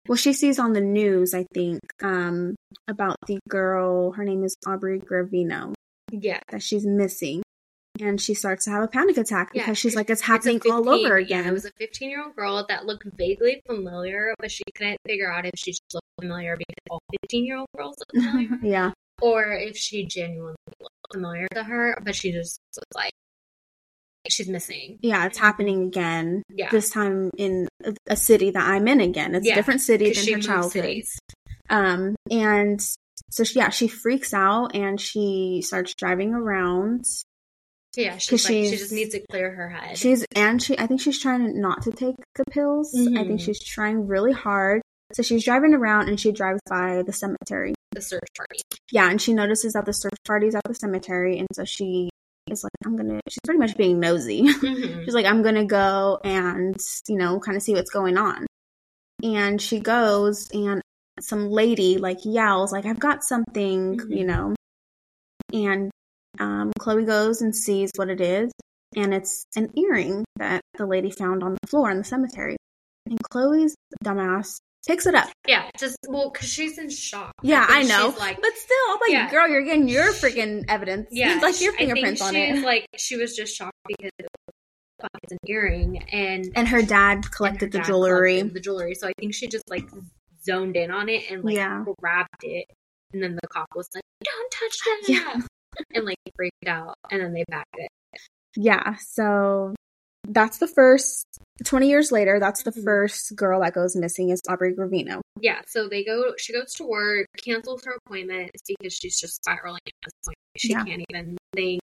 Well, 0.09 0.17
she 0.17 0.33
sees 0.33 0.59
on 0.59 0.73
the 0.75 0.81
news, 0.81 1.33
I 1.35 1.47
think, 1.55 1.81
um, 2.03 2.55
about 2.89 3.17
the 3.27 3.39
girl. 3.49 4.13
Her 4.13 4.25
name 4.25 4.45
is 4.45 4.55
Aubrey 4.67 5.01
Gravino. 5.01 5.73
yeah, 6.13 6.41
That 6.51 6.63
she's 6.63 6.85
missing, 6.87 7.43
and 8.01 8.21
she 8.21 8.35
starts 8.35 8.65
to 8.67 8.71
have 8.71 8.83
a 8.83 8.89
panic 8.89 9.17
attack 9.17 9.51
Yeah, 9.55 9.63
because 9.65 9.79
she's 9.79 9.97
like, 9.97 10.11
"It's 10.11 10.21
happening 10.21 10.61
all 10.71 10.85
15 10.85 11.07
over 11.07 11.19
Yeah, 11.19 11.25
again." 11.39 11.47
it 11.49 11.53
was 11.53 11.65
a 11.65 11.71
15 11.79 12.11
year 12.11 12.23
old 12.25 12.37
girl 12.37 12.65
that 12.69 12.85
looked 12.85 13.07
vaguely 13.17 13.63
familiar, 13.67 14.35
but 14.39 14.51
she 14.51 14.63
couldn't 14.75 14.99
figure 15.07 15.33
out 15.33 15.47
if 15.47 15.53
she 15.57 15.71
just 15.73 15.83
looked 15.95 16.07
familiar 16.21 16.57
because 16.57 16.75
all 16.91 17.01
15 17.23 17.47
year 17.47 17.57
old 17.57 17.69
girls 17.77 17.97
look 17.99 18.23
familiar, 18.25 18.59
yeah, 18.63 18.93
or 19.23 19.55
if 19.57 19.77
she 19.77 20.05
genuinely 20.05 20.57
looked 20.81 20.95
familiar 21.13 21.47
to 21.55 21.63
her, 21.65 21.97
but 22.05 22.15
she 22.15 22.31
just 22.33 22.61
was 22.77 22.85
like, 22.95 23.13
she's 24.29 24.49
missing. 24.49 24.99
yeah, 25.03 25.27
it's 25.27 25.39
happening 25.39 25.85
again. 25.85 26.43
Yeah. 26.49 26.71
This 26.71 26.91
time 26.91 27.31
in 27.37 27.69
a, 28.09 28.17
city 28.17 28.51
that 28.51 28.67
I'm 28.67 28.89
in 28.89 29.01
again. 29.01 29.35
It's 29.35 29.47
Yeah, 29.47 29.53
a 29.53 29.57
different 29.57 29.81
city 29.81 30.13
than 30.13 30.35
her 30.35 30.41
childhood. 30.41 31.03
Um, 31.71 32.15
and 32.31 32.81
so 33.31 33.45
she, 33.45 33.59
yeah, 33.59 33.71
she 33.71 33.89
freaks 33.89 34.33
out 34.35 34.75
and 34.75 35.01
she 35.01 35.63
starts 35.65 35.95
driving 35.95 36.35
around 36.35 37.05
Yeah, 37.97 38.19
she's 38.19 38.45
like, 38.45 38.53
she 38.53 38.71
just 38.71 38.93
needs 38.93 39.13
to 39.15 39.21
clear 39.31 39.51
her 39.55 39.69
head. 39.71 39.97
She's 39.99 40.25
and 40.35 40.63
she 40.63 40.79
I 40.79 40.87
think 40.87 41.01
she's 41.01 41.21
trying 41.21 41.61
not 41.61 41.83
to 41.83 41.91
take 41.93 42.17
the 42.35 42.45
pills. 42.51 42.95
I 42.95 43.25
think 43.25 43.41
Mhm. 43.41 43.45
she's 43.45 43.63
trying 43.63 44.07
really 44.07 44.33
hard. 44.33 44.83
So 45.13 45.23
she's 45.23 45.45
driving 45.45 45.75
around 45.75 46.09
and 46.09 46.19
she 46.19 46.33
drives 46.33 46.61
by 46.69 47.03
the 47.07 47.13
cemetery. 47.13 47.75
the 47.93 48.01
search 48.03 48.27
party. 48.37 48.59
Yeah, 48.91 49.09
and 49.09 49.23
she 49.23 49.33
notices 49.33 49.75
that 49.75 49.85
the 49.85 49.93
search 49.93 50.17
party's 50.27 50.57
at 50.57 50.63
the 50.67 50.75
cemetery 50.75 51.39
and 51.39 51.47
so 51.53 51.65
she 51.65 52.11
is 52.51 52.63
like, 52.65 52.73
I'm 52.85 52.97
gonna 52.97 53.21
she's 53.29 53.39
pretty 53.45 53.59
much 53.59 53.77
being 53.77 54.01
nosy. 54.01 54.43
Mhm. 54.63 55.05
she's 55.05 55.15
like, 55.15 55.27
I'm 55.27 55.43
gonna 55.43 55.65
go 55.65 56.19
and, 56.25 56.77
you 57.09 57.17
know, 57.17 57.39
kind 57.41 57.57
of 57.57 57.63
see 57.63 57.75
what's 57.75 57.91
going 57.91 58.17
on. 58.17 58.47
And 59.23 59.61
she 59.61 59.81
goes 59.81 60.49
and 60.53 60.83
some 61.21 61.51
lady 61.51 61.97
like 61.99 62.19
yells, 62.25 62.73
like, 62.73 62.87
I've 62.87 62.99
got 63.01 63.23
something, 63.25 63.99
Mhm. 63.99 64.17
you 64.17 64.25
know. 64.27 64.55
And 65.53 65.91
um, 66.41 66.73
Chloe 66.79 67.05
goes 67.05 67.41
and 67.43 67.55
sees 67.55 67.91
what 67.97 68.11
it 68.11 68.21
is, 68.21 68.51
and 68.97 69.15
it's 69.15 69.45
an 69.57 69.71
earring 69.79 70.25
that 70.37 70.61
the 70.77 70.85
lady 70.87 71.11
found 71.11 71.43
on 71.45 71.57
the 71.61 71.69
floor 71.69 71.91
in 71.91 71.99
the 71.99 72.05
cemetery. 72.05 72.57
And 73.07 73.19
Chloe's 73.31 73.75
dumbass 74.05 74.57
picks 74.87 75.07
it 75.07 75.15
up. 75.15 75.29
Yeah, 75.47 75.69
just 75.79 75.97
well, 76.09 76.31
because 76.31 76.49
she's 76.49 76.79
in 76.79 76.89
shock. 76.91 77.33
Yeah, 77.43 77.67
I 77.69 77.79
think 77.85 77.89
know. 77.89 78.15
Like, 78.19 78.41
but 78.41 78.53
still, 78.57 78.77
I'm 78.89 78.99
like, 79.01 79.11
Yeah. 79.11 79.31
girl, 79.31 79.49
you're 79.49 79.63
getting 79.63 79.89
your 79.89 80.13
freaking 80.13 80.65
evidence. 80.69 81.09
yeah, 81.11 81.39
like 81.43 81.61
your 81.61 81.75
I 81.75 81.77
fingerprints 81.79 82.21
on 82.23 82.37
it. 82.37 82.63
Like 82.65 82.87
she 82.97 83.17
was 83.17 83.35
just 83.37 83.55
shocked 83.57 83.73
because 83.87 84.11
it 84.19 84.27
was, 85.03 85.33
an 85.33 85.39
earring, 85.47 86.03
and 86.13 86.51
and 86.55 86.69
her 86.69 86.83
dad 86.83 87.17
and 87.17 87.25
her 87.25 87.31
collected 87.31 87.73
the 87.73 87.79
dad 87.79 87.87
jewelry. 87.87 88.35
collected 88.39 88.55
the 88.55 88.61
jewelry. 88.61 88.95
So 88.95 89.09
I 89.09 89.13
think 89.19 89.35
she 89.35 89.47
just 89.49 89.69
like 89.69 89.89
zoned 90.45 90.77
in 90.77 90.91
on 90.91 91.09
it 91.09 91.31
and 91.31 91.45
like 91.45 91.57
Yeah. 91.57 91.85
grabbed 92.01 92.29
it, 92.43 92.67
and 93.13 93.23
then 93.23 93.35
the 93.41 93.49
cop 93.49 93.69
was 93.75 93.89
like, 93.95 94.05
"Don't 94.23 94.51
touch 94.51 94.79
that," 94.85 95.03
Yeah. 95.09 95.41
and 95.95 96.05
like 96.05 96.17
freaked 96.37 96.67
out, 96.69 96.95
and 97.11 97.21
then 97.21 97.33
they 97.33 97.45
backed 97.49 97.75
it. 97.75 97.89
Yeah, 98.57 98.95
so 98.97 99.75
that's 100.29 100.59
the 100.59 100.69
first. 100.69 101.27
20 101.65 101.89
years 101.89 102.11
later, 102.11 102.41
that's 102.41 102.63
the 102.65 102.73
Mhm. 102.73 102.85
first 102.85 103.37
girl 103.37 103.61
that 103.61 103.75
goes 103.75 103.95
missing 103.95 104.31
is 104.31 104.41
Aubrey 104.49 104.75
Gravino. 104.75 105.21
Yeah, 105.41 105.61
so 105.67 105.89
they 105.89 106.05
go. 106.05 106.35
She 106.37 106.53
goes 106.53 106.73
to 106.75 106.85
work, 106.85 107.27
cancels 107.45 107.85
her 107.85 107.93
appointment 108.07 108.51
because 108.67 108.95
she's 108.95 109.21
just 109.21 109.37
spiraling 109.37 109.81
at 109.87 109.93
this 110.05 110.13
point. 110.25 110.37
She 110.57 110.69
Yeah. 110.71 110.85
can't 110.85 111.05
even 111.11 111.37
think. 111.55 111.81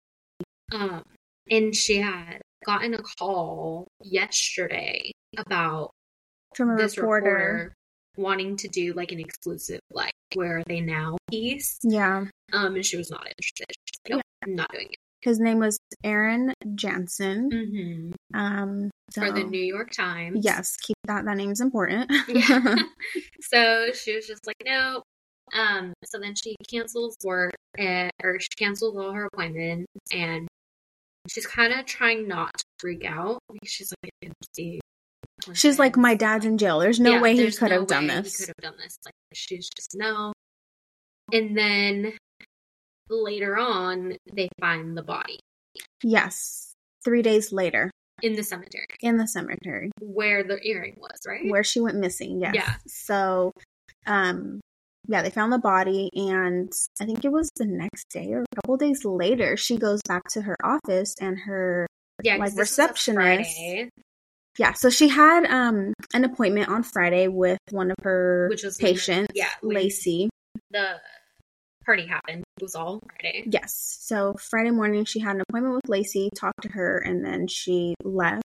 Um, 0.71 1.03
and 1.51 1.75
she 1.75 1.97
had 1.97 2.41
gotten 2.65 2.93
a 2.93 3.01
call 3.17 3.87
yesterday 4.01 5.11
about 5.37 5.91
From 6.55 6.71
a 6.71 6.77
this 6.77 6.97
reporter. 6.97 7.29
reporter 7.29 7.73
wanting 8.17 8.57
to 8.57 8.67
do 8.67 8.93
like 8.93 9.11
an 9.11 9.19
exclusive, 9.19 9.79
like 9.91 10.13
where 10.33 10.57
are 10.57 10.63
they 10.65 10.81
now 10.81 11.17
piece. 11.29 11.77
Yeah. 11.83 12.25
Um, 12.53 12.75
and 12.75 12.85
she 12.85 12.97
was 12.97 13.09
not 13.09 13.27
interested. 13.27 13.65
She's 13.85 13.99
like, 14.05 14.15
nope, 14.17 14.21
I'm 14.43 14.55
not 14.55 14.71
doing 14.71 14.87
it. 14.91 14.99
His 15.21 15.39
name 15.39 15.59
was 15.59 15.79
Aaron 16.03 16.53
Jansen. 16.75 17.49
Mm-hmm. 17.51 18.39
Um, 18.39 18.89
so, 19.11 19.21
For 19.21 19.31
the 19.31 19.43
New 19.43 19.63
York 19.63 19.91
Times. 19.91 20.39
Yes, 20.43 20.75
keep 20.77 20.95
that. 21.05 21.25
That 21.25 21.37
name's 21.37 21.61
important. 21.61 22.11
Yeah. 22.27 22.75
so 23.41 23.91
she 23.93 24.15
was 24.15 24.27
just 24.27 24.45
like, 24.47 24.55
no. 24.65 25.01
Um, 25.53 25.93
so 26.05 26.19
then 26.19 26.35
she 26.35 26.55
cancels 26.69 27.17
work 27.23 27.53
and, 27.77 28.11
or 28.23 28.39
she 28.39 28.49
cancels 28.57 28.95
all 28.95 29.11
her 29.13 29.27
appointments 29.33 29.87
and 30.13 30.47
she's 31.27 31.47
kind 31.47 31.73
of 31.73 31.85
trying 31.85 32.27
not 32.27 32.53
to 32.55 32.63
freak 32.79 33.03
out 33.03 33.39
she's 33.65 33.91
like, 34.03 34.11
I 34.21 34.25
can 34.27 34.33
see. 34.55 34.79
my 35.47 35.53
She's 35.53 35.79
like, 35.79 35.97
my 35.97 36.13
dad's 36.15 36.45
in 36.45 36.57
jail. 36.57 36.79
There's 36.79 36.99
no 36.99 37.13
Yeah, 37.13 37.21
way 37.21 37.35
he 37.35 37.51
could 37.51 37.71
no 37.71 37.79
have 37.79 37.87
done 37.87 38.07
this. 38.07 38.37
He 38.37 38.45
could 38.45 38.53
have 38.57 38.73
done 38.73 38.81
this. 38.81 38.97
Like 39.05 39.13
she's 39.33 39.69
just 39.75 39.95
no. 39.95 40.33
And 41.33 41.57
then 41.57 42.13
later 43.09 43.57
on, 43.57 44.15
they 44.33 44.49
find 44.59 44.97
the 44.97 45.03
body 45.03 45.39
Yes. 46.03 46.73
Three 47.03 47.21
days 47.21 47.51
later 47.51 47.91
in 48.21 48.35
the 48.35 48.43
cemetery 48.43 48.85
in 49.01 49.15
the 49.17 49.27
cemetery 49.27 49.91
where 50.01 50.43
the 50.43 50.59
earring 50.67 50.95
was, 50.97 51.19
right? 51.25 51.49
where 51.49 51.63
she 51.63 51.79
went 51.79 51.97
missing. 51.97 52.41
Yes. 52.41 52.53
Yeah. 52.55 52.73
So, 52.87 53.51
um, 54.05 54.59
yeah, 55.07 55.21
they 55.21 55.29
found 55.29 55.53
the 55.53 55.57
body, 55.59 56.09
and 56.13 56.71
I 56.99 57.05
think 57.05 57.23
it 57.23 57.31
was 57.31 57.49
the 57.55 57.65
next 57.65 58.09
day 58.09 58.33
or 58.33 58.41
a 58.41 58.55
couple 58.55 58.75
days 58.77 59.05
later, 59.05 59.55
she 59.55 59.77
goes 59.77 60.01
back 60.07 60.23
to 60.31 60.41
her 60.41 60.55
office, 60.63 61.15
and 61.21 61.39
her 61.39 61.87
yeah, 62.21 62.35
like, 62.35 62.49
this 62.53 62.57
was 62.57 62.77
a 62.79 62.83
receptionist- 62.83 63.89
yeah, 64.57 64.73
so 64.73 64.89
she 64.89 65.07
had 65.07 65.45
um 65.45 65.93
an 66.13 66.25
appointment 66.25 66.67
on 66.67 66.83
Friday 66.83 67.29
with 67.29 67.59
one 67.71 67.89
of 67.91 67.97
her 68.03 68.47
which 68.49 68.63
was 68.63 68.77
patients, 68.77 69.31
yeah, 69.33 69.49
Lacey. 69.63 70.29
The 70.71 70.99
party 71.85 72.05
happened. 72.05 72.43
Was 72.61 72.75
all 72.75 73.01
Friday. 73.19 73.45
Yes. 73.47 73.97
So 74.01 74.35
Friday 74.39 74.71
morning, 74.71 75.05
she 75.05 75.19
had 75.19 75.35
an 75.35 75.43
appointment 75.47 75.75
with 75.75 75.89
Lacey, 75.89 76.29
talked 76.35 76.61
to 76.63 76.69
her, 76.69 76.97
and 76.97 77.23
then 77.25 77.47
she 77.47 77.95
left. 78.03 78.43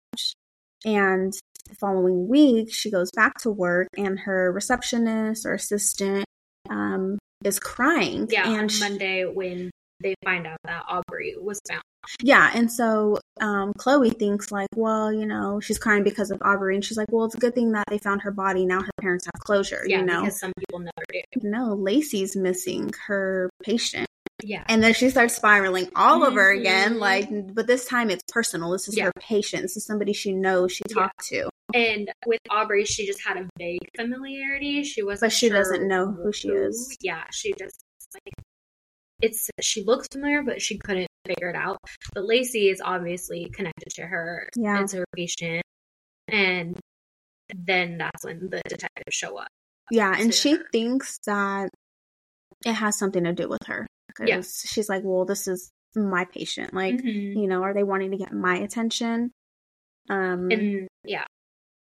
And 0.86 1.34
the 1.70 1.76
following 1.76 2.28
week, 2.28 2.74
she 2.74 2.92
goes 2.92 3.10
back 3.16 3.38
to 3.40 3.50
work, 3.50 3.88
and 3.98 4.20
her 4.20 4.52
receptionist 4.52 5.46
or 5.46 5.54
assistant 5.54 6.26
um, 6.70 7.18
is 7.44 7.60
crying. 7.60 8.28
Yeah, 8.30 8.50
and 8.50 8.62
on 8.62 8.68
she- 8.70 8.80
Monday 8.82 9.26
when 9.26 9.72
they 10.02 10.16
find 10.26 10.46
out 10.46 10.58
that 10.66 10.84
Aubrey 10.90 11.36
was 11.40 11.60
found. 11.68 11.82
Yeah, 12.22 12.52
and 12.54 12.72
so 12.72 13.20
um, 13.42 13.74
Chloe 13.78 14.10
thinks 14.12 14.52
like, 14.52 14.70
well, 14.76 15.12
you 15.12 15.26
know, 15.26 15.60
she's 15.60 15.78
crying 15.80 16.04
because 16.04 16.32
of 16.32 16.42
Aubrey, 16.42 16.76
and 16.76 16.84
she's 16.84 16.98
like, 16.98 17.08
well, 17.12 17.26
it's 17.26 17.36
a 17.36 17.40
good 17.40 17.56
thing 17.56 17.72
that 17.74 17.86
they 17.90 17.98
found 17.98 18.22
her 18.22 18.32
body. 18.32 18.66
Now 18.66 18.82
her 18.82 18.92
parents 19.02 19.26
have 19.26 19.42
closure. 19.42 19.84
Yeah, 19.86 20.00
you 20.00 20.06
know, 20.06 20.22
because 20.22 20.40
some 20.40 20.52
people 20.58 20.80
never 20.80 21.06
do. 21.12 21.22
no, 21.50 21.74
Lacey's 21.74 22.36
missing 22.36 22.92
her 23.08 23.50
patient. 23.64 24.08
Yeah, 24.46 24.66
And 24.68 24.84
then 24.84 24.94
she 24.94 25.10
starts 25.10 25.36
spiraling 25.36 25.88
all 25.96 26.22
over 26.26 26.50
again. 26.52 27.00
Like, 27.00 27.30
but 27.54 27.66
this 27.66 27.86
time 27.86 28.10
it's 28.10 28.24
personal. 28.28 28.72
This 28.72 28.90
is 28.90 28.98
Yeah. 28.98 29.06
her 29.06 29.14
patient. 29.18 29.62
This 29.62 29.78
is 29.78 29.86
somebody 29.86 30.12
she 30.12 30.34
knows 30.34 30.74
she 30.74 30.84
Yeah. 30.90 30.96
talked 31.04 31.26
to. 31.28 31.50
and 31.74 32.12
with 32.26 32.42
Aubrey, 32.50 32.84
she 32.84 33.06
just 33.08 33.22
had 33.26 33.38
a 33.38 33.48
vague 33.58 33.88
familiarity. 33.96 34.84
She 34.84 35.02
wasn't, 35.02 35.22
But 35.22 35.32
she 35.32 35.48
sure 35.48 35.58
doesn't 35.58 35.88
know 35.88 36.12
who 36.12 36.34
she 36.34 36.50
is. 36.50 36.98
Yeah, 37.00 37.24
she 37.32 37.54
just 37.58 37.84
like 38.14 38.34
it's. 39.24 39.50
She 39.62 39.84
looks 39.84 40.08
familiar, 40.12 40.44
but 40.44 40.62
she 40.62 40.78
couldn't 40.78 41.08
figure 41.26 41.50
it 41.50 41.56
out. 41.56 41.78
But 42.14 42.26
Lacey 42.26 42.70
is 42.70 42.82
obviously 42.84 43.50
connected 43.54 43.90
to 43.96 44.04
her 44.04 44.48
Yeah. 44.56 44.86
patient, 45.16 45.64
and 46.28 46.80
then 47.56 47.98
that's 47.98 48.24
when 48.24 48.50
the 48.50 48.62
detectives 48.68 49.14
show 49.16 49.38
up. 49.38 49.48
Yeah, 49.92 50.16
and 50.18 50.34
she 50.34 50.52
her. 50.58 50.66
thinks 50.72 51.18
that 51.26 51.70
it 52.66 52.74
has 52.74 52.98
something 52.98 53.24
to 53.24 53.34
do 53.34 53.48
with 53.50 53.66
her. 53.68 53.88
Yeah. 54.24 54.42
she's 54.42 54.90
like, 54.90 55.02
well, 55.04 55.26
this 55.26 55.48
is 55.48 55.72
my 55.96 56.26
patient. 56.26 56.74
Like, 56.74 56.96
Mhm. 56.96 57.36
you 57.42 57.48
know, 57.48 57.64
are 57.64 57.74
they 57.74 57.84
wanting 57.84 58.12
to 58.12 58.18
get 58.18 58.32
my 58.32 58.58
attention? 58.58 59.32
Um, 60.10 60.52
And 60.52 60.88
yeah, 61.04 61.26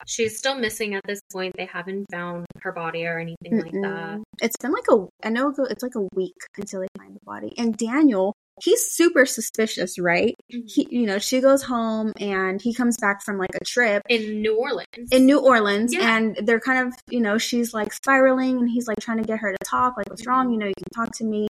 she's 0.08 0.38
still 0.38 0.56
missing 0.56 0.96
at 0.96 1.02
this 1.06 1.20
point. 1.32 1.54
They 1.58 1.66
haven't 1.66 2.06
found 2.12 2.46
her 2.62 2.72
body 2.72 3.06
or 3.06 3.20
anything 3.20 3.60
like 3.62 3.72
that. 3.72 4.22
It's 4.42 4.58
been 4.58 4.72
like 4.72 4.86
a, 4.90 5.08
I 5.24 5.30
know 5.30 5.54
it's 5.70 5.84
like 5.84 5.96
a 5.96 6.08
week 6.16 6.36
until 6.58 6.82
they 6.82 6.88
find 6.98 7.16
the 7.16 7.20
body. 7.26 7.54
And 7.58 7.76
Daniel, 7.78 8.34
he's 8.62 8.82
super 8.92 9.26
suspicious, 9.26 9.98
right? 10.00 10.36
Mm-hmm. 10.52 10.68
He, 10.68 10.88
you 10.92 11.06
know, 11.06 11.20
she 11.20 11.42
goes 11.42 11.64
home 11.64 12.14
and 12.20 12.62
he 12.62 12.74
comes 12.74 12.98
back 12.98 13.24
from 13.24 13.38
like 13.38 13.56
a 13.60 13.64
trip 13.66 14.02
In 14.10 14.42
New 14.42 14.58
Orleans. 14.58 15.10
in 15.12 15.26
New 15.26 15.40
Orleans 15.40 15.94
Yeah. 15.94 16.18
and 16.18 16.38
they're 16.44 16.60
kind 16.60 16.88
of, 16.88 16.94
you 17.10 17.20
know, 17.22 17.38
she's 17.38 17.74
like 17.74 17.94
spiraling 17.94 18.58
and 18.60 18.70
he's 18.70 18.88
like 18.88 19.00
trying 19.00 19.18
to 19.18 19.24
get 19.28 19.40
her 19.40 19.52
to 19.52 19.58
talk, 19.66 19.98
like, 19.98 20.10
what's 20.10 20.28
wrong? 20.28 20.52
You 20.52 20.58
know, 20.60 20.68
you 20.68 20.74
can 20.78 21.06
talk 21.06 21.16
to 21.18 21.24
me. 21.24 21.48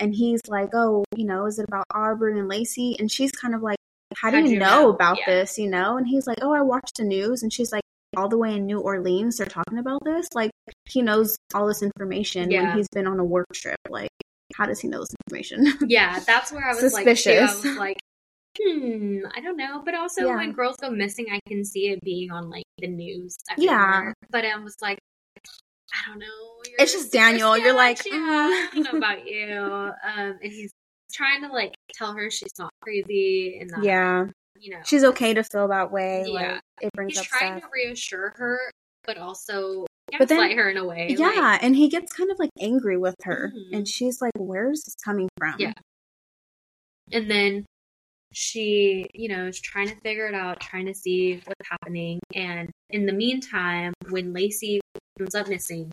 And 0.00 0.12
he's 0.14 0.40
like, 0.48 0.70
oh, 0.74 1.04
you 1.16 1.24
know, 1.24 1.46
is 1.46 1.58
it 1.60 1.66
about 1.68 1.84
Aubrey 1.94 2.38
and 2.38 2.48
Lacey? 2.48 2.96
And 2.98 3.10
she's 3.10 3.30
kind 3.30 3.54
of 3.54 3.62
like, 3.62 3.78
how 4.16 4.30
do 4.30 4.36
How'd 4.38 4.46
you, 4.46 4.54
you 4.54 4.58
know, 4.58 4.82
know? 4.82 4.90
about 4.90 5.18
Yeah. 5.18 5.24
this? 5.26 5.56
You 5.58 5.70
know? 5.70 5.96
And 5.96 6.06
he's 6.06 6.26
like, 6.26 6.38
oh, 6.42 6.52
I 6.52 6.62
watched 6.62 6.96
the 6.96 7.04
news. 7.04 7.42
And 7.42 7.52
she's 7.52 7.70
like, 7.72 7.82
all 8.16 8.28
the 8.28 8.38
way 8.38 8.54
in 8.54 8.66
New 8.66 8.80
Orleans, 8.80 9.36
they're 9.38 9.46
talking 9.46 9.78
about 9.78 10.02
this. 10.04 10.28
Like, 10.34 10.50
he 10.86 11.02
knows 11.02 11.36
all 11.54 11.66
this 11.66 11.82
information 11.82 12.42
when 12.42 12.50
Yeah. 12.50 12.74
he's 12.76 12.88
been 12.92 13.06
on 13.06 13.18
a 13.18 13.24
work 13.24 13.46
trip. 13.52 13.76
Like, 13.88 14.10
how 14.54 14.66
does 14.66 14.80
he 14.80 14.88
know 14.88 15.00
this 15.00 15.14
information? 15.26 15.66
Yeah, 15.88 16.20
that's 16.20 16.52
where 16.52 16.64
I 16.68 16.74
was 16.74 16.92
like. 16.92 17.06
I 17.06 17.14
Suspicious. 17.14 17.64
was 17.64 17.76
like, 17.78 17.98
hmm, 18.60 19.20
I 19.34 19.40
don't 19.40 19.56
know. 19.56 19.82
But 19.84 19.94
also, 19.94 20.26
Yeah. 20.26 20.36
when 20.36 20.52
girls 20.52 20.76
go 20.76 20.90
missing, 20.90 21.26
I 21.32 21.40
can 21.48 21.64
see 21.64 21.88
it 21.88 22.00
being 22.02 22.30
on 22.30 22.50
like 22.50 22.64
the 22.78 22.88
news. 22.88 23.36
Yeah. 23.56 24.12
But 24.30 24.44
I 24.44 24.56
was 24.58 24.76
like, 24.80 24.98
I 25.92 26.08
don't 26.08 26.18
know. 26.18 26.26
You're 26.66 26.80
It's 26.80 26.92
just 26.92 27.12
Daniel. 27.12 27.56
You're 27.56 27.74
like, 27.74 28.04
yeah, 28.04 28.12
mm. 28.12 28.18
I 28.18 28.70
don't 28.74 28.84
know 28.92 28.98
about 28.98 29.26
you. 29.26 29.52
Um, 29.54 30.38
and 30.42 30.52
he's 30.52 30.72
trying 31.12 31.42
to 31.42 31.48
like 31.48 31.74
tell 31.94 32.14
her 32.14 32.30
she's 32.30 32.52
not 32.58 32.70
crazy 32.82 33.58
and 33.60 33.70
that, 33.70 33.84
yeah. 33.84 34.26
You 34.58 34.70
know, 34.72 34.80
She's 34.84 35.04
okay 35.04 35.34
to 35.34 35.42
feel 35.44 35.68
that 35.68 35.90
way. 35.90 36.24
Yeah. 36.26 36.52
Like, 36.52 36.60
it 36.80 36.92
brings 36.94 37.18
he's 37.18 37.26
trying 37.26 37.58
stuff. 37.58 37.70
to 37.70 37.74
reassure 37.74 38.34
her, 38.36 38.58
but 39.04 39.18
also 39.18 39.86
But 40.18 40.28
then- 40.28 40.56
her 40.56 40.70
in 40.70 40.76
a 40.76 40.84
way. 40.84 41.08
Yeah, 41.10 41.26
like- 41.28 41.62
and 41.62 41.74
he 41.76 41.88
gets 41.88 42.12
kind 42.12 42.30
of 42.30 42.38
like 42.38 42.50
angry 42.60 42.96
with 42.96 43.16
her, 43.24 43.52
Mhm. 43.54 43.76
and 43.76 43.88
she's 43.88 44.20
like, 44.22 44.32
"Where's 44.36 44.82
this 44.84 44.94
coming 45.04 45.28
from?" 45.38 45.54
Yeah. 45.58 45.72
And 47.12 47.30
then 47.30 47.66
she, 48.32 49.06
you 49.14 49.28
know, 49.28 49.46
is 49.46 49.60
trying 49.60 49.88
to 49.88 49.96
figure 50.00 50.26
it 50.26 50.34
out, 50.34 50.60
trying 50.60 50.86
to 50.86 50.94
see 50.94 51.36
what's 51.44 51.68
happening. 51.70 52.20
And 52.34 52.70
in 52.90 53.06
the 53.06 53.12
meantime, 53.12 53.92
when 54.08 54.32
Lacey 54.32 54.80
comes 55.18 55.34
up 55.34 55.48
missing, 55.48 55.90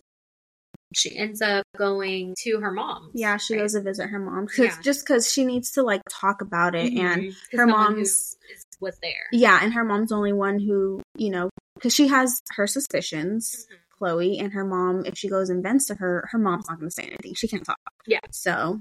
she 0.96 1.16
ends 1.16 1.40
up 1.42 1.64
going 1.76 2.34
to 2.42 2.60
her 2.60 2.70
mom. 2.72 3.10
Yeah, 3.14 3.36
she 3.36 3.54
right? 3.54 3.60
goes 3.62 3.72
to 3.74 3.80
visit 3.82 4.08
her 4.08 4.18
mom 4.18 4.46
cause, 4.46 4.58
Yeah. 4.58 4.76
just 4.82 5.04
because 5.06 5.30
she 5.32 5.44
needs 5.44 5.72
to 5.72 5.82
like 5.82 6.02
talk 6.08 6.40
about 6.40 6.74
it, 6.74 6.92
and 6.92 7.22
Mhm. 7.22 7.28
'Cause 7.50 7.58
her 7.60 7.66
no 7.66 7.74
one 7.74 7.86
who 7.86 7.94
mom's- 7.96 8.08
is- 8.50 8.64
was 8.80 8.98
there. 9.02 9.28
yeah, 9.32 9.58
and 9.62 9.72
her 9.74 9.84
mom's 9.84 10.10
the 10.10 10.16
only 10.16 10.32
one 10.32 10.58
who 10.58 11.00
you 11.16 11.30
know 11.30 11.50
because 11.74 11.94
she 11.94 12.08
has 12.08 12.40
her 12.56 12.66
suspicions. 12.66 13.66
Mhm. 13.70 13.76
Chloe 13.98 14.38
and 14.40 14.52
her 14.52 14.64
mom, 14.64 15.06
if 15.06 15.16
she 15.16 15.28
goes 15.28 15.48
and 15.48 15.62
vents 15.62 15.86
to 15.86 15.94
her, 15.94 16.28
her 16.32 16.38
mom's 16.38 16.66
not 16.68 16.78
going 16.80 16.88
to 16.90 16.94
say 16.94 17.04
anything. 17.04 17.34
She 17.34 17.46
can't 17.46 17.64
talk. 17.64 17.78
Yeah. 18.06 18.18
So 18.32 18.80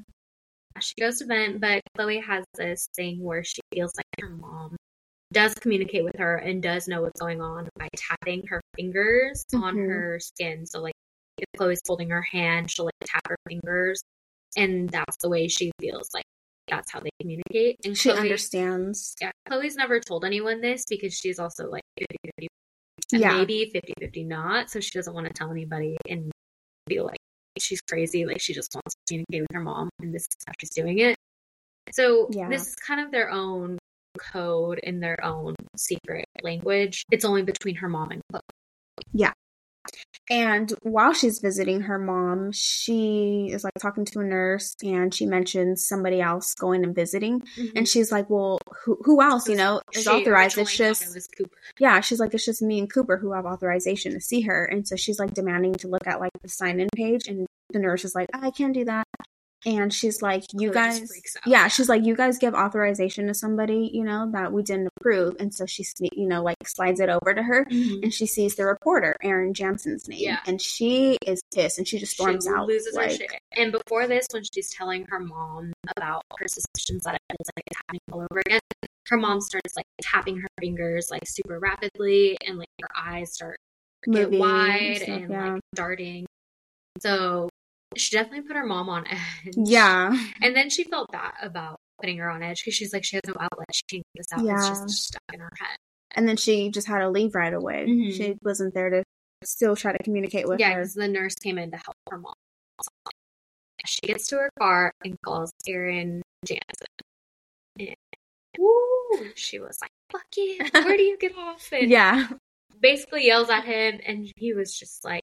She 0.79 0.93
goes 0.99 1.19
to 1.19 1.25
vent, 1.25 1.59
but 1.59 1.81
Chloe 1.95 2.19
has 2.21 2.43
this 2.55 2.87
thing 2.95 3.21
where 3.21 3.43
she 3.43 3.59
feels 3.73 3.91
like 3.97 4.05
her 4.21 4.29
mom 4.29 4.77
does 5.33 5.53
communicate 5.55 6.03
with 6.05 6.15
her 6.17 6.37
and 6.37 6.63
does 6.63 6.87
know 6.87 7.01
what's 7.01 7.19
going 7.19 7.41
on 7.41 7.67
by 7.77 7.87
tapping 7.95 8.47
her 8.47 8.61
fingers 8.75 9.43
on 9.53 9.75
Mhm. 9.75 9.87
her 9.89 10.19
skin. 10.21 10.65
So 10.65 10.79
like 10.81 10.93
Chloe's 11.57 11.81
holding 11.87 12.09
her 12.09 12.21
hand, 12.21 12.69
she'll 12.71 12.85
like 12.85 12.93
tap 13.05 13.27
her 13.27 13.37
fingers, 13.47 14.01
and 14.55 14.89
that's 14.89 15.17
the 15.21 15.29
way 15.29 15.47
she 15.47 15.71
feels 15.79 16.09
like 16.13 16.23
that's 16.67 16.91
how 16.91 16.99
they 16.99 17.09
communicate. 17.19 17.77
And 17.83 17.97
she 17.97 18.09
Chloe, 18.09 18.21
understands. 18.21 19.15
Yeah, 19.19 19.31
Chloe's 19.47 19.75
never 19.75 19.99
told 19.99 20.23
anyone 20.23 20.61
this 20.61 20.85
because 20.89 21.13
she's 21.13 21.39
also 21.39 21.69
like 21.69 21.83
50-50 21.99 22.47
and 23.13 23.21
Yeah. 23.21 23.37
maybe 23.37 23.71
50-50 23.73 24.27
not. 24.27 24.69
So 24.69 24.79
she 24.79 24.91
doesn't 24.91 25.13
want 25.13 25.27
to 25.27 25.33
tell 25.33 25.51
anybody 25.51 25.97
and 26.07 26.31
feel 26.87 27.05
like 27.05 27.17
she's 27.59 27.81
crazy. 27.81 28.25
Like 28.25 28.39
she 28.39 28.53
just 28.53 28.73
wants 28.73 28.93
to 28.93 28.99
communicate 29.09 29.41
with 29.41 29.55
her 29.55 29.61
mom 29.61 29.89
and 30.01 30.13
this 30.13 30.23
is 30.23 30.45
how 30.47 30.53
she's 30.59 30.69
doing 30.69 30.99
it. 30.99 31.15
So 31.91 32.29
Yeah. 32.31 32.47
this 32.47 32.67
is 32.67 32.75
kind 32.75 33.01
of 33.01 33.11
their 33.11 33.29
own 33.29 33.77
code 34.17 34.79
in 34.83 34.99
their 35.01 35.21
own 35.25 35.55
secret 35.75 36.25
language. 36.41 37.03
It's 37.11 37.25
only 37.25 37.43
between 37.43 37.75
her 37.75 37.89
mom 37.89 38.11
and 38.11 38.21
Chloe. 38.31 38.41
And 40.31 40.73
while 40.83 41.11
she's 41.11 41.39
visiting 41.39 41.81
her 41.81 41.99
mom, 41.99 42.53
she 42.53 43.49
is 43.51 43.65
like 43.65 43.73
talking 43.81 44.05
to 44.05 44.21
a 44.21 44.23
nurse 44.23 44.77
and 44.81 45.13
she 45.13 45.25
mentions 45.25 45.85
somebody 45.85 46.21
else 46.21 46.53
going 46.53 46.85
and 46.85 46.95
visiting. 46.95 47.41
Mm-hmm. 47.41 47.77
And 47.77 47.87
she's 47.87 48.13
like, 48.13 48.29
Well, 48.29 48.57
who, 48.85 48.97
who 49.03 49.21
else, 49.21 49.49
you 49.49 49.57
know, 49.57 49.81
is 49.93 50.03
She 50.03 50.09
authorized? 50.09 50.57
It's 50.57 50.77
just, 50.77 51.17
it 51.17 51.27
Cooper. 51.37 51.57
yeah, 51.79 51.99
she's 51.99 52.21
like, 52.21 52.33
It's 52.33 52.45
just 52.45 52.61
me 52.61 52.79
and 52.79 52.89
Cooper 52.91 53.17
who 53.17 53.33
have 53.33 53.45
authorization 53.45 54.13
to 54.13 54.21
see 54.21 54.39
her. 54.41 54.63
And 54.63 54.87
so 54.87 54.95
she's 54.95 55.19
like 55.19 55.33
demanding 55.33 55.73
to 55.75 55.89
look 55.89 56.07
at 56.07 56.21
like 56.21 56.31
the 56.41 56.47
sign 56.47 56.79
in 56.79 56.87
page. 56.95 57.27
And 57.27 57.45
the 57.71 57.79
nurse 57.79 58.05
is 58.05 58.15
like, 58.15 58.29
I 58.33 58.51
can't 58.51 58.73
do 58.73 58.85
that. 58.85 59.07
And 59.65 59.93
she's 59.93 60.21
like, 60.21 60.43
You 60.53 60.71
guys, 60.71 61.01
out. 61.01 61.45
yeah, 61.45 61.67
she's 61.67 61.87
like, 61.87 62.03
You 62.03 62.15
guys 62.15 62.37
give 62.39 62.53
authorization 62.53 63.27
to 63.27 63.33
somebody, 63.33 63.91
you 63.93 64.03
know, 64.03 64.29
that 64.31 64.51
we 64.51 64.63
didn't 64.63 64.89
approve. 64.97 65.35
And 65.39 65.53
so 65.53 65.65
she, 65.65 65.85
you 66.13 66.27
know, 66.27 66.41
like 66.41 66.57
slides 66.67 66.99
it 66.99 67.09
over 67.09 67.33
to 67.33 67.43
her 67.43 67.65
Mhm. 67.65 68.03
and 68.03 68.13
she 68.13 68.25
sees 68.25 68.55
the 68.55 68.65
reporter, 68.65 69.15
Aaron 69.21 69.53
Jansen's 69.53 70.07
name, 70.07 70.19
Yeah. 70.19 70.39
and 70.47 70.59
she 70.61 71.17
is 71.27 71.41
pissed 71.53 71.77
and 71.77 71.87
she 71.87 71.99
just 71.99 72.13
storms 72.13 72.45
she 72.45 72.49
out. 72.49 72.67
loses 72.67 72.97
her 72.97 73.09
shit. 73.09 73.29
And 73.55 73.71
before 73.71 74.07
this, 74.07 74.25
when 74.31 74.43
she's 74.51 74.71
telling 74.71 75.05
her 75.09 75.19
mom 75.19 75.73
about 75.95 76.23
her 76.39 76.47
suspicions 76.47 77.03
that 77.03 77.15
it 77.15 77.21
feels 77.29 77.49
like 77.55 77.63
it's 77.67 77.77
happening 77.77 77.99
all 78.11 78.21
over 78.31 78.41
again, 78.45 78.59
her 79.09 79.17
mom 79.17 79.41
starts 79.41 79.75
like 79.75 79.85
tapping 80.01 80.37
her 80.37 80.47
fingers 80.59 81.09
like 81.11 81.27
super 81.27 81.59
rapidly, 81.59 82.37
and 82.47 82.57
like 82.57 82.69
her 82.81 82.87
eyes 82.97 83.33
start 83.33 83.57
get 84.11 84.31
wide 84.31 84.81
and 84.81 84.97
stuff, 84.97 85.07
and 85.09 85.29
yeah. 85.29 85.53
like 85.53 85.61
darting. 85.75 86.25
So 86.99 87.49
she 87.97 88.15
definitely 88.15 88.41
put 88.47 88.55
her 88.55 88.65
mom 88.65 88.89
on 88.89 89.05
edge. 89.07 89.53
Yeah, 89.57 90.15
And 90.41 90.55
then 90.55 90.69
she 90.69 90.83
felt 90.85 91.11
bad 91.11 91.33
about 91.41 91.77
putting 91.99 92.17
her 92.17 92.29
on 92.29 92.41
edge 92.43 92.61
because 92.61 92.73
she's 92.75 92.93
like 92.93 93.03
she 93.03 93.17
has 93.17 93.21
no 93.27 93.35
outlet. 93.39 93.67
She 93.73 93.81
can't 93.89 94.03
get 94.15 94.25
this 94.29 94.33
out. 94.33 94.45
It's 94.57 94.67
just 94.69 94.89
stuck 95.07 95.21
in 95.33 95.39
her 95.39 95.51
head. 95.59 95.77
and 96.15 96.27
then 96.27 96.37
she 96.37 96.69
just 96.69 96.87
had 96.87 96.99
to 96.99 97.09
leave 97.09 97.35
right 97.35 97.53
away. 97.53 97.85
Mhm. 97.87 98.13
She 98.13 98.37
wasn't 98.41 98.73
there 98.73 98.89
to 98.89 99.03
still 99.43 99.75
try 99.75 99.91
to 99.91 100.03
communicate 100.03 100.47
with 100.47 100.59
yeah, 100.59 100.71
her. 100.73 100.79
because 100.79 100.93
the 100.93 101.07
nurse 101.07 101.35
came 101.35 101.57
in 101.57 101.71
to 101.71 101.77
help 101.77 101.95
her 102.09 102.17
mom. 102.17 102.33
She 103.85 104.01
gets 104.07 104.27
to 104.27 104.35
her 104.37 104.49
car 104.59 104.93
and 105.03 105.17
calls 105.25 105.51
Aaron 105.67 106.21
Jansen. 106.45 106.87
And 107.79 107.95
woo, 108.59 109.31
she 109.35 109.59
was 109.59 109.79
like, 109.81 109.89
"Fuck! 110.11 110.25
Where 110.85 110.97
do 110.97 111.03
you 111.03 111.17
get 111.17 111.35
off?" 111.37 111.67
And 111.71 111.89
Yeah, 111.89 112.27
basically 112.79 113.25
yells 113.25 113.49
at 113.49 113.63
him, 113.65 113.99
and 114.05 114.31
he 114.35 114.53
was 114.53 114.77
just 114.77 115.03
like, 115.03 115.23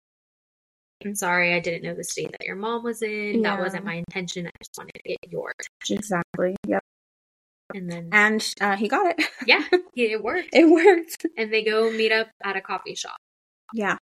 "I'm 1.04 1.14
sorry, 1.14 1.54
I 1.54 1.60
didn't 1.60 1.82
know 1.82 1.94
the 1.94 2.04
state 2.04 2.30
that 2.32 2.44
your 2.46 2.56
mom 2.56 2.82
was 2.84 3.02
in. 3.02 3.42
That 3.42 3.58
wasn't 3.60 3.84
my 3.84 3.94
intention. 3.94 4.46
I 4.46 4.50
just 4.62 4.70
wanted 4.78 4.92
to 4.94 5.02
get 5.08 5.18
your 5.30 5.52
attention." 5.58 5.96
exactly. 5.98 6.56
Yep. 6.66 6.82
And 7.74 7.90
then, 7.90 8.08
And 8.12 8.54
uh, 8.60 8.76
he 8.76 8.88
got 8.88 9.14
it. 9.16 9.28
yeah, 9.46 9.62
it 9.96 10.22
worked. 10.22 10.48
it 10.52 10.68
worked. 10.68 11.24
And 11.36 11.52
they 11.52 11.62
go 11.62 11.90
meet 11.92 12.10
up 12.10 12.28
at 12.42 12.56
a 12.56 12.60
coffee 12.60 12.96
shop. 12.96 13.16
Yeah. 13.72 13.96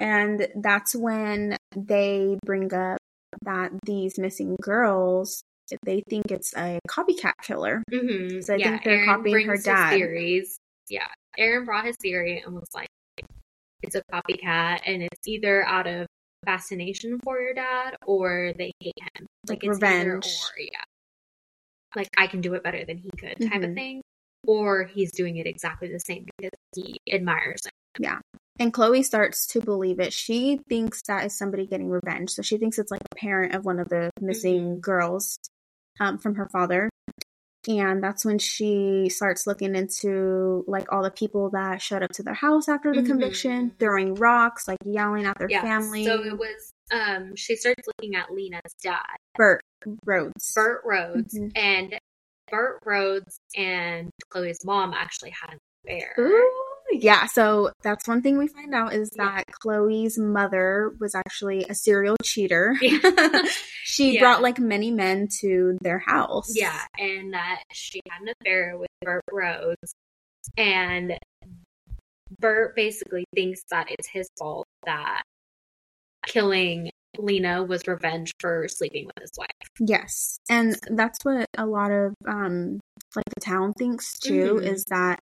And 0.00 0.48
that's 0.56 0.94
when 0.96 1.56
they 1.74 2.38
bring 2.44 2.72
up 2.72 2.98
that 3.42 3.70
these 3.84 4.18
missing 4.18 4.56
girls, 4.62 5.42
they 5.84 6.02
think 6.08 6.30
it's 6.30 6.54
a 6.56 6.78
copycat 6.88 7.32
killer. 7.42 7.82
Mm-hmm. 7.92 8.40
So 8.40 8.54
I 8.54 8.58
think 8.62 8.82
they're 8.84 9.04
copying 9.04 9.46
her 9.46 9.56
dad. 9.58 9.90
theories. 9.94 10.56
Yeah, 10.88 11.06
Aaron 11.36 11.64
brought 11.66 11.84
his 11.84 11.96
theory 12.00 12.42
and 12.46 12.54
was 12.54 12.68
like, 12.74 12.88
"It's 13.82 13.94
a 13.96 14.02
copycat, 14.12 14.80
and 14.86 15.02
it's 15.02 15.26
either 15.26 15.66
out 15.66 15.86
of 15.86 16.06
fascination 16.46 17.18
for 17.22 17.38
your 17.40 17.52
dad, 17.52 17.96
or 18.06 18.52
they 18.56 18.72
hate 18.80 18.94
him, 19.16 19.26
Like 19.48 19.62
it's 19.64 19.68
revenge. 19.68 20.24
or, 20.26 20.60
yeah, 20.60 20.82
like 21.94 22.08
I 22.16 22.26
can 22.26 22.40
do 22.40 22.54
it 22.54 22.62
better 22.62 22.84
than 22.84 22.98
he 22.98 23.10
could, 23.18 23.38
type 23.50 23.62
of 23.62 23.70
Mhm. 23.70 23.74
thing." 23.74 24.02
Or 24.46 24.84
he's 24.84 25.12
doing 25.12 25.36
it 25.38 25.46
exactly 25.46 25.88
the 25.88 25.98
same 26.00 26.24
because 26.38 26.52
he 26.74 26.96
admires 27.10 27.66
him. 27.66 27.72
Yeah. 27.98 28.20
And 28.58 28.72
Chloe 28.72 29.02
starts 29.02 29.46
to 29.48 29.60
believe 29.60 29.98
it. 30.00 30.12
She 30.12 30.60
thinks 30.68 31.02
that 31.02 31.26
is 31.26 31.36
somebody 31.36 31.66
getting 31.66 31.90
revenge. 31.90 32.30
So 32.30 32.42
she 32.42 32.56
thinks 32.56 32.78
it's 32.78 32.90
like 32.90 33.02
a 33.10 33.14
parent 33.16 33.54
of 33.54 33.64
one 33.64 33.78
of 33.80 33.88
the 33.88 34.10
missing 34.20 34.76
Mhm. 34.76 34.80
girls 34.80 35.36
um, 35.98 36.18
from 36.18 36.34
her 36.36 36.48
father. 36.50 36.88
And 37.68 38.02
that's 38.02 38.24
when 38.24 38.38
she 38.38 39.08
starts 39.08 39.46
looking 39.46 39.74
into 39.74 40.64
like 40.68 40.92
all 40.92 41.02
the 41.02 41.10
people 41.10 41.50
that 41.50 41.82
showed 41.82 42.02
up 42.02 42.12
to 42.12 42.22
their 42.22 42.34
house 42.34 42.68
after 42.68 42.94
the 42.94 43.02
Mhm. 43.02 43.06
conviction, 43.06 43.72
throwing 43.80 44.14
rocks, 44.14 44.68
like 44.68 44.78
yelling 44.84 45.24
at 45.26 45.36
their 45.38 45.50
Yeah, 45.50 45.62
family. 45.62 46.04
so 46.04 46.22
it 46.22 46.38
was. 46.38 46.72
Um, 46.92 47.34
she 47.34 47.56
starts 47.56 47.86
looking 47.86 48.14
at 48.14 48.32
Lena's 48.32 48.74
dad, 48.80 49.02
Bert 49.34 49.60
Rhodes. 50.04 50.52
Bert 50.54 50.82
Rhodes, 50.84 51.34
Mhm. 51.34 51.50
and 51.56 51.98
Bert 52.48 52.78
Rhodes 52.84 53.38
and 53.56 54.10
Chloe's 54.28 54.64
mom 54.64 54.92
actually 54.94 55.30
had 55.30 55.54
an 55.54 55.58
affair. 55.84 56.14
Ooh, 56.20 56.64
yeah, 56.92 57.26
so 57.26 57.70
that's 57.82 58.06
one 58.08 58.22
thing 58.22 58.38
we 58.38 58.48
find 58.48 58.74
out 58.74 58.92
is 58.94 59.10
Yeah. 59.16 59.24
that 59.36 59.44
Chloe's 59.60 60.18
mother 60.18 60.94
was 61.00 61.14
actually 61.14 61.64
a 61.68 61.74
serial 61.74 62.16
cheater. 62.22 62.76
Yeah. 62.80 62.98
she 63.84 64.14
Yeah. 64.14 64.20
brought 64.20 64.42
like 64.42 64.58
many 64.58 64.90
men 64.90 65.28
to 65.40 65.78
their 65.82 65.98
house. 65.98 66.52
Yeah, 66.54 66.80
and 66.98 67.32
that 67.34 67.62
she 67.72 68.00
had 68.10 68.22
an 68.22 68.34
affair 68.40 68.76
with 68.78 68.88
Bert 69.02 69.22
Rhodes, 69.32 69.94
and 70.56 71.18
Bert 72.40 72.74
basically 72.76 73.24
thinks 73.34 73.62
that 73.70 73.86
it's 73.90 74.08
his 74.08 74.28
fault 74.38 74.66
that 74.84 75.22
killing 76.26 76.90
Lena 77.18 77.62
was 77.62 77.86
revenge 77.86 78.32
for 78.40 78.66
sleeping 78.68 79.06
with 79.06 79.14
his 79.20 79.30
wife. 79.38 79.48
Yes. 79.80 80.38
And 80.50 80.76
that's 80.90 81.24
what 81.24 81.46
a 81.56 81.64
lot 81.66 81.90
of 81.90 82.14
um 82.28 82.80
like 83.14 83.24
the 83.34 83.40
town 83.40 83.72
thinks 83.78 84.18
too 84.18 84.54
Mhm. 84.60 84.66
is 84.66 84.84
that 84.90 85.20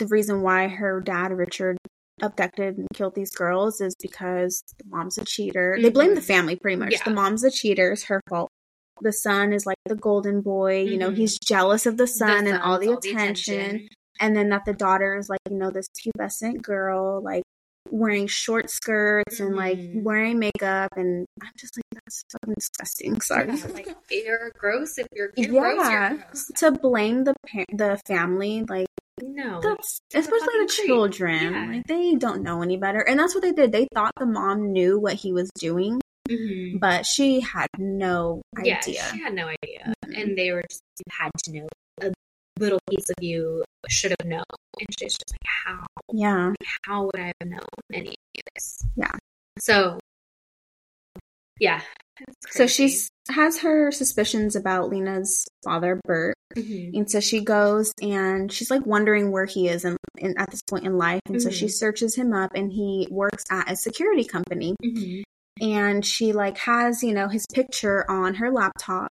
the 0.00 0.06
reason 0.08 0.42
why 0.42 0.66
her 0.68 1.00
dad 1.00 1.30
Richard 1.32 1.76
abducted 2.22 2.76
and 2.78 2.86
killed 2.94 3.14
these 3.14 3.30
girls 3.30 3.80
is 3.80 3.94
because 4.00 4.62
the 4.78 4.84
mom's 4.88 5.16
a 5.18 5.24
cheater. 5.24 5.78
They 5.80 5.88
blame 5.90 6.14
the 6.14 6.20
Mhm. 6.20 6.24
family 6.24 6.56
pretty 6.56 6.76
much. 6.76 6.92
Yeah. 6.92 7.04
The 7.04 7.12
mom's 7.12 7.44
a 7.44 7.50
cheater, 7.50 7.92
it's 7.92 8.04
her 8.04 8.20
fault. 8.28 8.48
The 9.00 9.12
son 9.12 9.52
is 9.54 9.64
like 9.64 9.78
the 9.86 9.94
golden 9.94 10.42
boy, 10.42 10.82
you 10.82 10.98
know, 10.98 11.10
Mhm. 11.10 11.16
he's 11.16 11.38
jealous 11.38 11.86
of 11.86 11.96
the 11.96 12.06
son 12.06 12.44
The 12.44 12.52
and 12.54 12.62
all 12.62 12.78
the 12.78 12.92
attention. 12.92 13.54
attention. 13.60 13.88
And 14.20 14.36
then 14.36 14.50
that 14.50 14.64
the 14.66 14.74
daughter 14.74 15.16
is 15.16 15.30
like, 15.30 15.40
you 15.50 15.56
know, 15.56 15.70
this 15.70 15.86
pubescent 16.04 16.60
girl, 16.60 17.22
like 17.22 17.42
wearing 17.90 18.26
short 18.26 18.68
skirts 18.68 19.40
and 19.40 19.56
like 19.56 19.78
Mhm. 19.78 20.02
wearing 20.02 20.38
makeup 20.38 20.90
and 20.96 21.24
I'm 21.42 21.50
just 21.56 21.76
like 21.78 21.84
that's 22.04 22.22
fucking 22.30 22.54
disgusting. 22.54 23.20
Sorry. 23.22 23.48
Yeah, 23.56 23.66
like 23.72 23.88
you're 24.10 24.50
gross 24.58 24.98
if 24.98 25.06
you're, 25.14 25.30
you're 25.36 25.48
gross. 25.60 25.88
Yeah. 25.88 26.12
You're 26.12 26.22
to 26.56 26.72
blame 26.72 27.24
the 27.24 27.34
the 27.72 27.98
family 28.06 28.64
like 28.68 28.86
No, 29.22 29.60
that's 29.60 30.00
especially 30.14 30.38
the 30.64 30.72
creep. 30.74 30.86
children 30.86 31.52
Yeah. 31.52 31.66
like 31.68 31.86
they 31.86 32.14
don't 32.14 32.42
know 32.42 32.62
any 32.62 32.76
better 32.76 33.00
and 33.00 33.18
that's 33.18 33.34
what 33.34 33.42
they 33.42 33.52
did 33.52 33.72
they 33.72 33.86
thought 33.94 34.12
the 34.18 34.26
mom 34.26 34.72
knew 34.72 34.98
what 34.98 35.14
he 35.14 35.32
was 35.32 35.50
doing 35.58 36.00
Mhm. 36.28 36.78
but 36.80 37.04
she 37.06 37.40
had 37.40 37.66
no 37.78 38.40
yeah, 38.62 38.78
idea 38.78 39.02
she 39.12 39.20
had 39.20 39.34
no 39.34 39.46
idea, 39.48 39.92
Mhm. 40.06 40.22
and 40.22 40.38
they 40.38 40.52
were 40.52 40.62
just 40.70 40.82
you 40.98 41.12
had 41.12 41.30
to 41.44 41.52
know 41.52 41.68
a 42.02 42.12
little 42.58 42.78
piece 42.88 43.08
of 43.10 43.16
you 43.22 43.64
should 43.88 44.12
have 44.18 44.28
known, 44.28 44.44
and 44.78 44.88
she's 44.98 45.14
just 45.14 45.32
like, 45.32 45.40
how, 45.66 45.86
yeah 46.12 46.52
how 46.84 47.04
would 47.06 47.18
I 47.18 47.32
have 47.40 47.48
known 47.48 47.66
any 47.92 48.10
of 48.10 48.42
this? 48.54 48.84
Yeah. 48.96 49.12
So, 49.58 49.98
yeah. 51.58 51.80
So 52.50 52.66
she 52.66 52.94
has 53.30 53.58
her 53.60 53.90
suspicions 53.92 54.56
about 54.56 54.88
lena's 54.90 55.46
father 55.64 56.00
bert 56.04 56.34
Mhm. 56.56 56.90
and 56.94 57.10
so 57.10 57.20
she 57.20 57.44
goes 57.44 57.92
and 58.02 58.50
she's 58.52 58.70
like 58.70 58.84
wondering 58.84 59.30
where 59.30 59.44
he 59.44 59.68
is 59.68 59.84
in, 59.84 59.96
in 60.18 60.34
at 60.36 60.50
this 60.50 60.62
point 60.68 60.84
in 60.84 60.98
life 60.98 61.20
and 61.26 61.40
so 61.40 61.48
she 61.50 61.66
Mhm. 61.66 61.72
searches 61.72 62.16
him 62.16 62.32
up 62.32 62.50
and 62.56 62.72
he 62.72 63.06
works 63.10 63.44
at 63.50 63.70
a 63.70 63.76
security 63.76 64.24
company 64.24 64.74
Mhm. 64.84 65.22
and 65.60 66.04
she 66.04 66.32
like 66.32 66.58
has 66.58 67.02
you 67.04 67.14
know 67.14 67.28
his 67.28 67.44
picture 67.54 68.04
on 68.10 68.34
her 68.34 68.50
laptop 68.50 69.08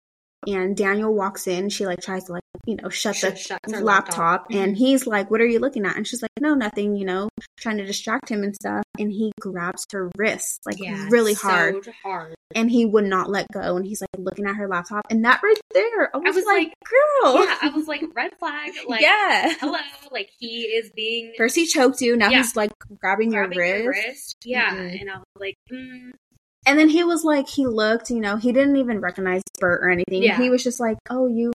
and 0.47 0.75
daniel 0.77 1.13
walks 1.13 1.47
in 1.47 1.69
she 1.69 1.85
like 1.85 2.01
tries 2.01 2.23
to 2.25 2.33
like 2.33 2.43
you 2.65 2.75
know 2.81 2.89
shut 2.89 3.15
the 3.19 3.29
laptop, 3.81 3.83
laptop. 3.83 4.45
and 4.51 4.77
he's 4.77 5.05
like 5.07 5.29
what 5.31 5.41
are 5.41 5.45
you 5.45 5.59
looking 5.59 5.85
at 5.85 5.95
and 5.97 6.07
she's 6.07 6.21
like 6.21 6.31
no 6.39 6.53
nothing 6.53 6.95
you 6.95 7.05
know 7.05 7.27
trying 7.59 7.77
to 7.77 7.85
distract 7.85 8.29
him 8.29 8.43
and 8.43 8.55
stuff 8.55 8.83
and 8.99 9.11
he 9.11 9.31
grabs 9.39 9.85
her 9.91 10.09
wrist 10.17 10.61
like 10.65 10.79
Yeah, 10.79 11.07
really 11.09 11.33
so 11.33 11.47
hard 11.47 11.89
hard. 12.03 12.35
and 12.55 12.69
he 12.69 12.85
would 12.85 13.05
not 13.05 13.29
let 13.29 13.47
go 13.51 13.75
and 13.75 13.85
he's 13.85 14.01
like 14.01 14.09
looking 14.17 14.45
at 14.45 14.55
her 14.55 14.67
laptop 14.67 15.01
and 15.09 15.25
that 15.25 15.41
right 15.43 15.59
there 15.73 16.15
i 16.15 16.19
was, 16.19 16.35
was 16.35 16.45
like, 16.45 16.67
like, 16.67 16.73
girl 17.23 17.43
Yeah, 17.45 17.57
I 17.61 17.69
was 17.75 17.87
like, 17.87 18.03
red 18.15 18.31
flag. 18.39 18.71
Like, 18.87 19.01
yeah 19.01 19.53
hello. 19.59 19.77
Like, 20.11 20.29
he 20.39 20.61
is 20.63 20.91
being 20.95 21.33
first 21.37 21.55
he 21.55 21.65
choked 21.65 22.01
you 22.01 22.15
now 22.15 22.29
Yeah. 22.29 22.37
he's 22.37 22.55
like 22.55 22.71
grabbing, 22.99 23.29
grabbing 23.31 23.57
your 23.57 23.75
your 23.77 23.89
wrist 23.89 24.05
wrist. 24.07 24.35
Yeah. 24.45 24.73
Mhm. 24.73 25.01
And 25.01 25.09
I 25.11 25.15
was 25.17 25.25
like, 25.39 25.55
mm, 25.71 26.11
And 26.65 26.79
then 26.79 26.89
he 26.89 27.03
was 27.03 27.23
like, 27.23 27.49
he 27.49 27.65
looked, 27.67 28.09
you 28.09 28.19
know, 28.19 28.37
he 28.37 28.51
didn't 28.51 28.77
even 28.77 28.99
recognize 29.01 29.41
Bert 29.59 29.81
or 29.83 29.89
anything. 29.89 30.23
Yeah. 30.23 30.37
He 30.37 30.49
was 30.49 30.63
just 30.63 30.79
like, 30.79 30.97
oh, 31.09 31.27
you, 31.27 31.51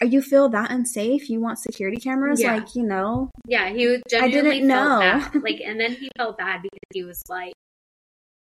are 0.00 0.06
you 0.06 0.22
feel 0.22 0.48
that 0.50 0.70
unsafe? 0.70 1.28
You 1.28 1.40
want 1.40 1.58
security 1.58 1.96
cameras? 1.96 2.40
Yeah. 2.40 2.54
Like, 2.56 2.76
you 2.76 2.84
know, 2.84 3.30
yeah, 3.46 3.68
he 3.70 3.86
was 3.88 4.00
I 4.16 4.28
didn't 4.28 4.66
know. 4.66 5.00
bad. 5.00 5.34
Like, 5.42 5.60
and 5.64 5.80
then 5.80 5.92
he 5.92 6.08
felt 6.16 6.38
bad 6.38 6.62
because 6.62 6.78
he 6.94 7.02
was 7.04 7.22
like, 7.28 7.52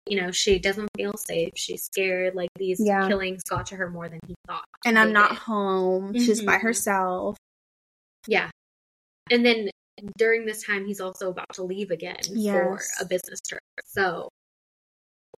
you 0.09 0.19
know, 0.21 0.31
she 0.31 0.59
doesn't 0.59 0.89
feel 0.95 1.13
safe. 1.17 1.51
She's 1.55 1.83
scared. 1.83 2.35
Like, 2.35 2.49
these 2.57 2.79
Yeah. 2.85 3.07
killings 3.07 3.43
got 3.43 3.67
to 3.67 3.75
her 3.75 3.89
more 3.89 4.09
than 4.09 4.19
he 4.27 4.35
thought. 4.47 4.63
and 4.85 4.97
I'm 4.99 5.13
not 5.13 5.29
did. 5.31 5.39
home. 5.39 6.13
She's 6.13 6.41
by 6.41 6.57
Mhm. 6.57 6.61
herself. 6.61 7.37
Yeah. 8.27 8.49
And 9.31 9.45
then 9.45 9.69
during 10.17 10.45
this 10.45 10.63
time, 10.63 10.85
he's 10.85 11.01
also 11.01 11.29
about 11.29 11.47
to 11.53 11.63
leave 11.63 11.91
again 11.91 12.17
for 12.23 12.79
a 13.01 13.05
business 13.05 13.39
trip. 13.47 13.61
So 13.85 14.29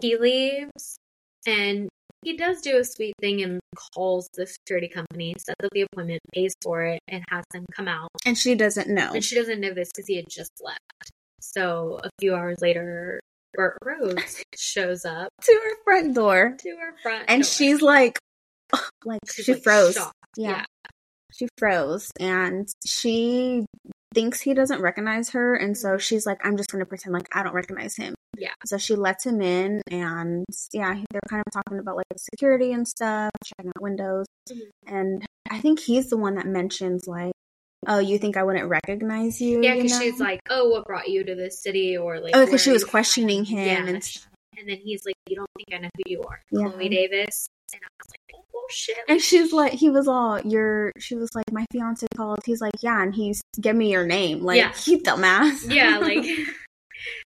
he 0.02 0.18
leaves 0.18 0.98
and 1.46 1.90
he 2.24 2.36
does 2.36 2.62
do 2.62 2.78
a 2.78 2.84
sweet 2.84 3.14
thing 3.22 3.42
and 3.42 3.60
calls 3.94 4.28
the 4.34 4.46
security 4.46 4.90
company, 4.90 5.34
sets 5.38 5.56
up 5.64 5.70
the 5.72 5.82
appointment, 5.92 6.20
pays 6.34 6.54
for 6.62 6.84
it, 6.84 7.00
and 7.08 7.24
has 7.30 7.46
them 7.52 7.66
come 7.74 7.88
out. 7.88 8.10
And 8.26 8.38
she 8.38 8.56
doesn't 8.56 8.90
know. 8.90 9.12
And 9.14 9.24
she 9.24 9.36
doesn't 9.36 9.62
know 9.62 9.74
this 9.74 9.90
because 9.94 10.08
he 10.08 10.18
had 10.18 10.26
just 10.30 10.52
left. 10.62 10.80
So 11.40 12.00
a 12.04 12.10
few 12.20 12.36
hours 12.36 12.58
later, 12.62 13.22
Bert 13.54 13.78
Rhodes 13.84 14.44
shows 14.58 15.06
up 15.06 15.30
to 15.44 15.54
her 15.64 15.84
front 15.86 16.14
door. 16.14 16.56
to 16.60 16.70
her 16.78 16.94
front 17.02 17.26
And 17.30 17.44
door. 17.44 17.50
she's 17.50 17.82
like, 17.82 18.20
like, 19.06 19.20
She's, 19.34 19.46
she 19.46 19.54
like, 19.54 19.64
froze. 19.64 19.96
Yeah. 19.96 20.12
Yeah. 20.36 20.66
She 21.32 21.48
froze. 21.58 22.12
And 22.20 22.68
she 22.86 23.66
thinks 24.14 24.42
he 24.42 24.54
doesn't 24.54 24.82
recognize 24.82 25.30
her. 25.32 25.56
And 25.56 25.78
so 25.78 25.98
she's 25.98 26.26
like, 26.26 26.40
I'm 26.44 26.58
just 26.58 26.72
going 26.72 26.80
to 26.80 26.86
pretend 26.86 27.14
like 27.14 27.28
I 27.32 27.44
don't 27.44 27.54
recognize 27.54 27.96
him. 27.96 28.16
Yeah. 28.38 28.54
So 28.66 28.78
she 28.78 28.96
lets 28.96 29.26
him 29.26 29.42
in, 29.42 29.82
and 29.92 30.46
yeah, 30.72 30.94
they're 31.12 31.22
kind 31.30 31.44
of 31.46 31.52
talking 31.52 31.80
about 31.80 31.98
like 31.98 32.06
security 32.18 32.72
and 32.72 32.88
stuff, 32.88 33.32
checking 33.44 33.70
out 33.70 33.82
windows. 33.82 34.26
Mhm. 34.50 34.60
And 34.88 35.26
I 35.50 35.60
think 35.60 35.80
he's 35.80 36.10
the 36.10 36.18
one 36.18 36.36
that 36.36 36.46
mentions 36.46 37.08
like, 37.08 37.34
"Oh, 37.88 38.00
you 38.00 38.18
think 38.18 38.38
I 38.38 38.44
wouldn't 38.44 38.70
recognize 38.70 39.42
you?" 39.42 39.62
Yeah, 39.62 39.74
you 39.74 39.84
because 39.84 40.00
know? 40.00 40.06
she's 40.06 40.20
like, 40.20 40.40
"Oh, 40.50 40.70
what 40.70 40.86
brought 40.86 41.10
you 41.10 41.24
to 41.26 41.36
this 41.36 41.62
city?" 41.62 41.98
Or 41.98 42.20
like, 42.20 42.36
oh 42.36 42.46
because 42.46 42.62
she 42.62 42.72
was 42.72 42.86
questioning 42.86 43.44
him 43.46 43.58
Yeah, 43.66 43.86
and 43.86 43.88
and 44.58 44.70
then 44.70 44.78
he's 44.78 45.06
like, 45.06 45.16
"You 45.28 45.36
don't 45.36 45.50
think 45.58 45.74
I 45.74 45.78
know 45.80 45.90
who 45.98 46.04
you 46.12 46.22
are, 46.24 46.40
Yeah. 46.52 46.70
Chloe 46.70 46.90
Davis?" 46.90 47.48
And 47.74 47.82
I 47.84 47.88
was 48.00 48.10
like, 48.12 48.36
"Oh 48.36 48.46
shit!" 48.70 48.98
And 49.08 49.22
she's 49.22 49.52
like, 49.54 49.74
he 49.74 49.90
was 49.90 50.08
all, 50.08 50.40
"You're." 50.42 50.92
She 51.00 51.16
was 51.16 51.30
like, 51.36 51.52
"My 51.52 51.66
fiance 51.72 52.06
called." 52.16 52.40
He's 52.46 52.62
like, 52.62 52.74
"Yeah," 52.82 53.02
and 53.02 53.14
he's, 53.14 53.42
"Give 53.60 53.76
me 53.76 53.92
your 53.92 54.06
name." 54.06 54.42
Like, 54.44 54.58
Yeah. 54.58 54.74
you 54.86 55.00
dumbass. 55.00 55.74
yeah, 55.74 55.98
like, 56.02 56.26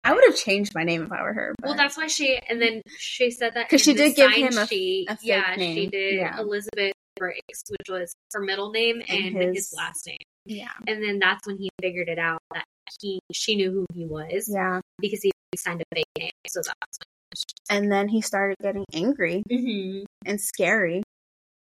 I 0.04 0.14
would 0.14 0.24
have 0.28 0.36
changed 0.38 0.74
my 0.76 0.84
name 0.84 1.04
if 1.04 1.12
I 1.12 1.22
were 1.22 1.34
her. 1.34 1.56
well, 1.64 1.76
that's 1.76 1.98
why 1.98 2.08
she. 2.08 2.40
And 2.50 2.62
then 2.62 2.82
she 2.98 3.32
said 3.32 3.54
that 3.56 3.68
because 3.68 3.82
she 3.82 3.94
did 3.94 4.16
give 4.16 4.32
him 4.32 4.58
a- 4.58 4.68
sheet. 4.68 5.08
a 5.10 5.18
fake 5.18 5.26
yeah, 5.28 5.56
she 5.56 5.88
did 5.88 6.16
Yeah. 6.16 6.40
Elizabeth 6.40 6.94
Briggs, 7.18 7.64
which 7.70 7.90
was 7.90 8.14
her 8.34 8.42
middle 8.42 8.72
name 8.72 9.02
and, 9.10 9.36
And 9.36 9.36
his, 9.38 9.56
his- 9.70 9.74
last 9.76 10.08
name. 10.08 10.18
yeah, 10.46 10.70
And 10.88 11.04
then 11.04 11.20
that's 11.20 11.46
when 11.48 11.58
he 11.58 11.70
figured 11.82 12.08
it 12.10 12.20
out 12.20 12.40
that 12.54 12.64
he 13.02 13.20
she 13.34 13.56
knew 13.56 13.72
who 13.72 13.86
he 13.94 14.06
was 14.06 14.50
yeah. 14.54 14.80
because 15.00 15.22
he 15.22 15.32
signed 15.58 15.82
a 15.82 15.96
fake 15.96 16.06
name. 16.18 16.30
So 16.48 16.62
that's 16.62 17.00
And 17.70 17.92
then 17.92 18.08
he 18.08 18.22
started 18.22 18.56
getting 18.62 18.86
angry 18.94 19.44
hmm 19.50 20.04
and 20.26 20.40
scary. 20.40 21.04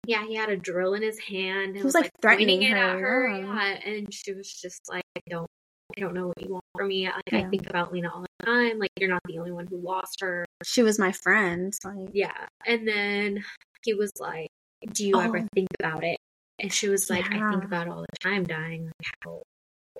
Yeah, 0.07 0.25
he 0.25 0.35
had 0.35 0.49
a 0.49 0.57
drill 0.57 0.93
in 0.95 1.01
his 1.03 1.19
hand. 1.19 1.69
And 1.69 1.77
He 1.77 1.83
was, 1.83 1.93
like, 1.93 2.09
pointing 2.21 2.59
threatening 2.59 2.63
it 2.63 2.77
at 2.77 2.97
her, 2.99 3.29
yeah. 3.29 3.45
Yeah, 3.45 3.89
and 3.91 4.13
she 4.13 4.33
was 4.33 4.51
just 4.51 4.89
like, 4.89 5.03
"I 5.15 5.21
don't, 5.29 5.47
I 5.95 6.01
don't 6.01 6.13
know 6.15 6.27
what 6.27 6.41
you 6.41 6.49
want 6.53 6.63
from 6.75 6.87
me. 6.87 7.07
Like, 7.07 7.33
I 7.33 7.49
think 7.49 7.69
about 7.69 7.93
Lena 7.93 8.09
all 8.13 8.21
the 8.21 8.45
time. 8.45 8.79
Like, 8.79 8.89
you're 8.99 9.09
not 9.09 9.21
the 9.25 9.37
only 9.37 9.51
one 9.51 9.67
who 9.67 9.77
lost 9.77 10.21
her. 10.21 10.45
She 10.63 10.81
was 10.81 10.97
my 10.97 11.11
friend. 11.11 11.73
Like, 11.83 12.09
Yeah." 12.13 12.47
And 12.65 12.87
then 12.87 13.43
he 13.83 13.93
was 13.93 14.11
like, 14.19 14.47
"Do 14.91 15.05
you 15.07 15.19
ever 15.21 15.39
Oh. 15.39 15.47
think 15.53 15.67
about 15.79 16.03
it?" 16.03 16.17
And 16.59 16.73
she 16.73 16.89
was 16.89 17.09
like, 17.09 17.25
"I 17.31 17.51
think 17.51 17.63
about 17.63 17.87
all 17.87 18.01
the 18.01 18.17
time, 18.19 18.43
dying. 18.43 18.85
Like 18.85 19.13
how, 19.23 19.41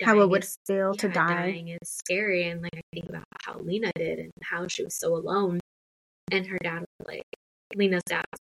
how 0.02 0.20
it 0.20 0.28
would 0.28 0.42
is- 0.44 0.56
feel 0.66 0.94
to 0.94 1.08
die. 1.08 1.26
Dying 1.52 1.68
is 1.68 1.88
scary, 1.88 2.48
and 2.48 2.60
like 2.62 2.74
I 2.76 2.80
think 2.92 3.08
about 3.08 3.24
how 3.44 3.58
Lena 3.58 3.92
did 3.96 4.18
and 4.18 4.30
how 4.42 4.66
she 4.66 4.82
was 4.82 4.94
so 4.94 5.14
alone. 5.16 5.60
And 6.32 6.46
her 6.46 6.58
dad 6.62 6.80
was 6.80 7.06
like, 7.06 7.22
Lena's 7.76 8.02
dad 8.06 8.24
was 8.32 8.40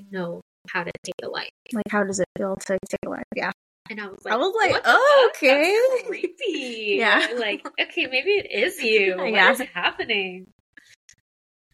like, 0.00 0.12
know 0.12 0.40
how 0.68 0.82
to 0.84 0.90
take 1.04 1.14
a 1.22 1.28
life. 1.28 1.48
Like, 1.72 1.84
how 1.90 2.04
does 2.04 2.20
it 2.20 2.26
feel 2.36 2.56
to 2.56 2.78
take 2.88 2.98
a 3.06 3.08
life? 3.10 3.24
Yeah. 3.34 3.52
And 3.90 4.00
I 4.00 4.06
was 4.06 4.18
like, 4.24 4.32
I 4.34 4.36
was 4.38 4.54
like, 4.56 4.82
oh, 4.84 5.30
fuck? 5.32 5.40
That's 5.40 5.44
okay. 5.44 5.78
creepy. 6.06 6.96
Yeah. 6.98 7.26
Like, 7.38 7.66
okay, 7.80 8.06
maybe 8.06 8.30
it 8.32 8.50
is 8.50 8.80
you. 8.82 9.16
What 9.18 9.30
Yeah. 9.32 9.52
is 9.52 9.60
happening? 9.74 10.46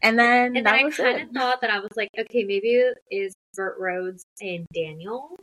And 0.03 0.17
then 0.17 0.57
And 0.57 0.65
that 0.65 0.75
then 0.77 0.85
I 0.87 0.89
kind 0.89 1.21
of 1.21 1.29
thought 1.33 1.61
that 1.61 1.69
I 1.69 1.79
was 1.79 1.91
like, 1.95 2.09
okay, 2.19 2.43
maybe 2.43 2.69
it 2.75 2.97
is 3.11 3.33
Bert 3.55 3.77
Rhodes 3.79 4.23
and 4.41 4.65
Daniel. 4.73 5.35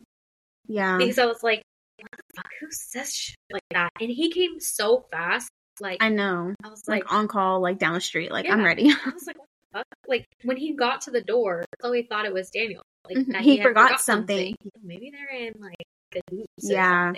Yeah. 0.67 0.97
Because 0.97 1.17
I 1.17 1.25
was 1.25 1.41
like, 1.43 1.63
what 1.99 2.11
the 2.11 2.23
fuck? 2.35 2.51
Who 2.59 2.67
says 2.71 3.13
shit 3.15 3.35
like 3.51 3.63
that? 3.71 3.89
And 4.01 4.09
he 4.09 4.31
came 4.31 4.59
so 4.59 5.05
fast. 5.11 5.49
Like, 5.79 6.03
I 6.03 6.09
know. 6.09 6.53
I, 6.63 6.67
was 6.69 6.83
Like, 6.87 7.05
like, 7.05 7.13
on 7.13 7.27
call, 7.29 7.61
like 7.61 7.79
down 7.79 7.93
the 7.93 8.01
street. 8.01 8.31
Like, 8.31 8.49
I'm 8.49 8.61
ready. 8.63 8.91
I 8.91 9.09
was 9.13 9.25
like, 9.25 9.37
what 9.37 9.47
the 9.71 9.77
fuck? 9.79 9.85
Like, 10.07 10.25
when 10.43 10.57
he 10.57 10.73
got 10.75 11.01
to 11.01 11.11
the 11.11 11.21
door, 11.21 11.63
Chloe 11.81 12.03
thought 12.09 12.25
it 12.25 12.33
was 12.33 12.49
Daniel. 12.49 12.81
Like, 13.05 13.17
Mhm. 13.17 13.31
that 13.33 13.41
He 13.41 13.57
had 13.57 13.63
forgot 13.67 14.01
something. 14.01 14.55
Maybe 14.83 15.11
they're 15.11 15.37
in, 15.37 15.53
like, 15.59 15.75
or 16.15 16.21
Yeah. 16.57 17.13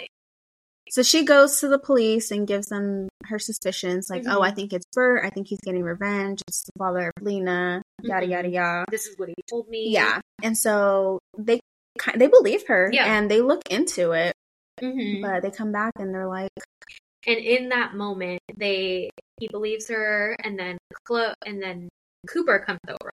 So 0.89 1.03
she 1.03 1.23
goes 1.23 1.59
to 1.61 1.69
the 1.69 1.79
police 1.79 2.32
and 2.32 2.45
gives 2.45 2.67
them 2.67 3.07
her 3.25 3.39
suspicions, 3.39 4.09
like, 4.09 4.23
oh, 4.27 4.41
I 4.41 4.51
Mhm. 4.51 4.55
think 4.55 4.73
it's 4.73 4.86
Bert. 4.93 5.23
I 5.23 5.29
think 5.29 5.47
he's 5.47 5.61
getting 5.61 5.84
revenge. 5.84 6.41
It's 6.47 6.63
the 6.63 6.71
father 6.77 7.11
of 7.15 7.23
Lena. 7.23 7.82
Yada 8.01 8.25
Mhm. 8.25 8.29
yada 8.29 8.49
yada. 8.49 8.86
This 8.91 9.05
is 9.05 9.17
what 9.17 9.29
he 9.29 9.36
told 9.49 9.69
me. 9.69 9.89
Yeah, 9.89 10.19
and 10.43 10.57
so 10.57 11.19
they 11.38 11.59
they 12.15 12.27
believe 12.27 12.65
her, 12.67 12.89
Yeah. 12.91 13.05
and 13.05 13.29
they 13.29 13.41
look 13.41 13.61
into 13.69 14.11
it, 14.13 14.34
Mhm. 14.82 15.21
but 15.21 15.43
they 15.43 15.51
come 15.51 15.71
back 15.71 15.91
and 15.99 16.13
they're 16.13 16.27
like, 16.27 16.49
And 17.27 17.38
in 17.38 17.69
that 17.69 17.93
moment, 17.93 18.41
they 18.55 19.11
he 19.39 19.47
believes 19.47 19.88
her, 19.89 20.36
and 20.43 20.57
then 20.57 20.77
Chlo- 21.07 21.36
and 21.45 21.61
then 21.61 21.88
Cooper 22.27 22.59
comes 22.59 22.79
over, 22.89 23.11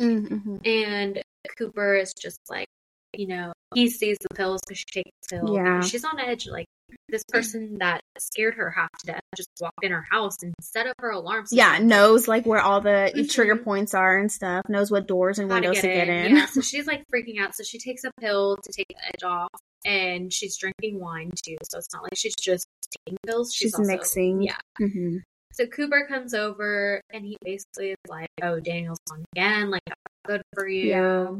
mm-hmm. 0.00 0.56
and 0.64 1.22
Cooper 1.56 1.94
is 1.96 2.12
just 2.14 2.38
like, 2.48 2.66
you 3.14 3.26
know, 3.26 3.52
he 3.74 3.88
sees 3.88 4.16
the 4.20 4.34
pills 4.34 4.60
because 4.66 4.78
she 4.78 5.02
takes 5.02 5.10
pills. 5.30 5.50
Yeah. 5.54 5.80
she's 5.80 6.04
on 6.04 6.18
edge. 6.20 6.46
Like 6.46 6.66
this 7.08 7.22
person 7.28 7.78
that 7.80 8.00
scared 8.18 8.54
her 8.54 8.70
half 8.70 8.88
to 9.00 9.06
death 9.06 9.20
just 9.36 9.48
walked 9.60 9.82
in 9.82 9.92
her 9.92 10.06
house 10.10 10.42
and 10.42 10.54
set 10.60 10.86
up 10.86 10.94
her 11.00 11.10
alarm. 11.10 11.44
system. 11.44 11.58
yeah, 11.58 11.78
knows 11.78 12.28
like 12.28 12.46
where 12.46 12.60
all 12.60 12.80
the 12.80 13.12
Mhm. 13.14 13.30
trigger 13.30 13.56
points 13.56 13.92
are 13.94 14.16
and 14.18 14.30
stuff. 14.32 14.62
Knows 14.68 14.90
what 14.90 15.06
doors 15.06 15.38
and 15.38 15.50
how 15.50 15.56
windows 15.56 15.80
to 15.80 15.86
get, 15.88 16.08
in. 16.08 16.36
Yeah, 16.36 16.46
so 16.46 16.60
she's 16.62 16.86
like 16.86 17.02
freaking 17.14 17.40
out. 17.40 17.54
So 17.54 17.62
she 17.62 17.78
takes 17.78 18.04
a 18.04 18.10
pill 18.20 18.56
to 18.56 18.72
take 18.72 18.86
the 18.88 19.04
edge 19.06 19.22
off, 19.22 19.50
and 19.84 20.32
she's 20.32 20.56
drinking 20.56 20.98
wine 21.00 21.30
too. 21.44 21.56
So 21.70 21.78
it's 21.78 21.92
not 21.92 22.02
like 22.04 22.16
she's 22.16 22.34
just 22.36 22.66
taking 23.06 23.18
pills. 23.26 23.52
She's, 23.54 23.66
She's 23.68 23.74
also- 23.74 23.90
mixing. 23.90 24.42
Yeah. 24.42 24.56
hmm 24.78 25.18
So 25.52 25.66
Cooper 25.66 26.06
comes 26.08 26.34
over, 26.34 27.00
and 27.10 27.24
he 27.24 27.36
basically 27.44 27.90
is 27.90 27.96
like, 28.08 28.28
"Oh, 28.42 28.60
Daniel's 28.60 28.98
on 29.10 29.24
again. 29.34 29.70
Like, 29.70 29.82
good 30.26 30.42
for 30.54 30.68
you." 30.68 30.88
Yeah. 30.88 31.30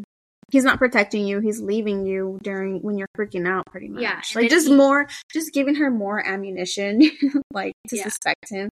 He's 0.51 0.65
not 0.65 0.79
protecting 0.79 1.27
you. 1.27 1.41
He's 1.41 1.61
leaving 1.61 2.07
you 2.07 2.39
during 2.43 2.81
when 2.81 2.97
you're 2.97 3.09
freaking 3.17 3.47
out, 3.47 3.67
pretty 3.67 3.89
much. 3.89 4.03
Yeah, 4.03 4.21
like 4.35 4.49
just 4.49 4.69
he- 4.69 4.75
more, 4.75 5.07
just 5.31 5.53
giving 5.53 5.75
her 5.75 5.91
more 5.91 6.27
ammunition, 6.27 7.03
like 7.53 7.75
to 7.89 7.97
Yeah. 7.97 8.05
suspect 8.05 8.49
him. 8.51 8.71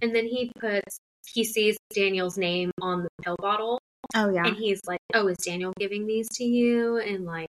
And 0.00 0.14
then 0.14 0.24
he 0.26 0.50
puts, 0.58 0.98
he 1.34 1.44
sees 1.44 1.76
Daniel's 1.94 2.38
name 2.38 2.70
on 2.80 3.02
the 3.02 3.10
pill 3.22 3.36
bottle, 3.38 3.78
Oh 4.14 4.30
yeah, 4.30 4.46
and 4.46 4.56
he's 4.56 4.80
like, 4.86 5.00
"Oh, 5.12 5.28
is 5.28 5.36
Daniel 5.44 5.74
giving 5.78 6.06
these 6.06 6.28
to 6.36 6.44
you?" 6.44 6.96
And 6.96 7.26
like, 7.26 7.48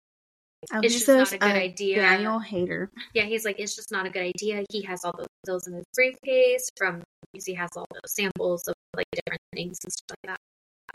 it's 0.84 0.94
just 0.96 1.08
not 1.08 1.32
a 1.32 1.38
good 1.38 1.52
idea. 1.52 1.96
Daniel 2.02 2.40
hater. 2.40 2.90
yeah, 3.14 3.24
he's 3.24 3.46
like, 3.46 3.60
"It's 3.60 3.76
just 3.76 3.92
not 3.92 4.06
a 4.06 4.10
good 4.10 4.24
idea." 4.24 4.64
He 4.70 4.82
has 4.84 5.04
all 5.06 5.14
those 5.18 5.28
pills 5.46 5.68
in 5.68 5.74
his 5.74 5.86
briefcase 5.94 6.70
from 6.78 7.02
because 7.32 7.46
he 7.46 7.54
has 7.56 7.70
all 7.76 7.86
those 7.94 8.14
samples 8.14 8.68
of 8.68 8.74
like 8.96 9.06
different 9.14 9.42
things 9.54 9.78
and 9.84 9.92
stuff 9.94 10.16
like 10.24 10.32
that. 10.34 10.40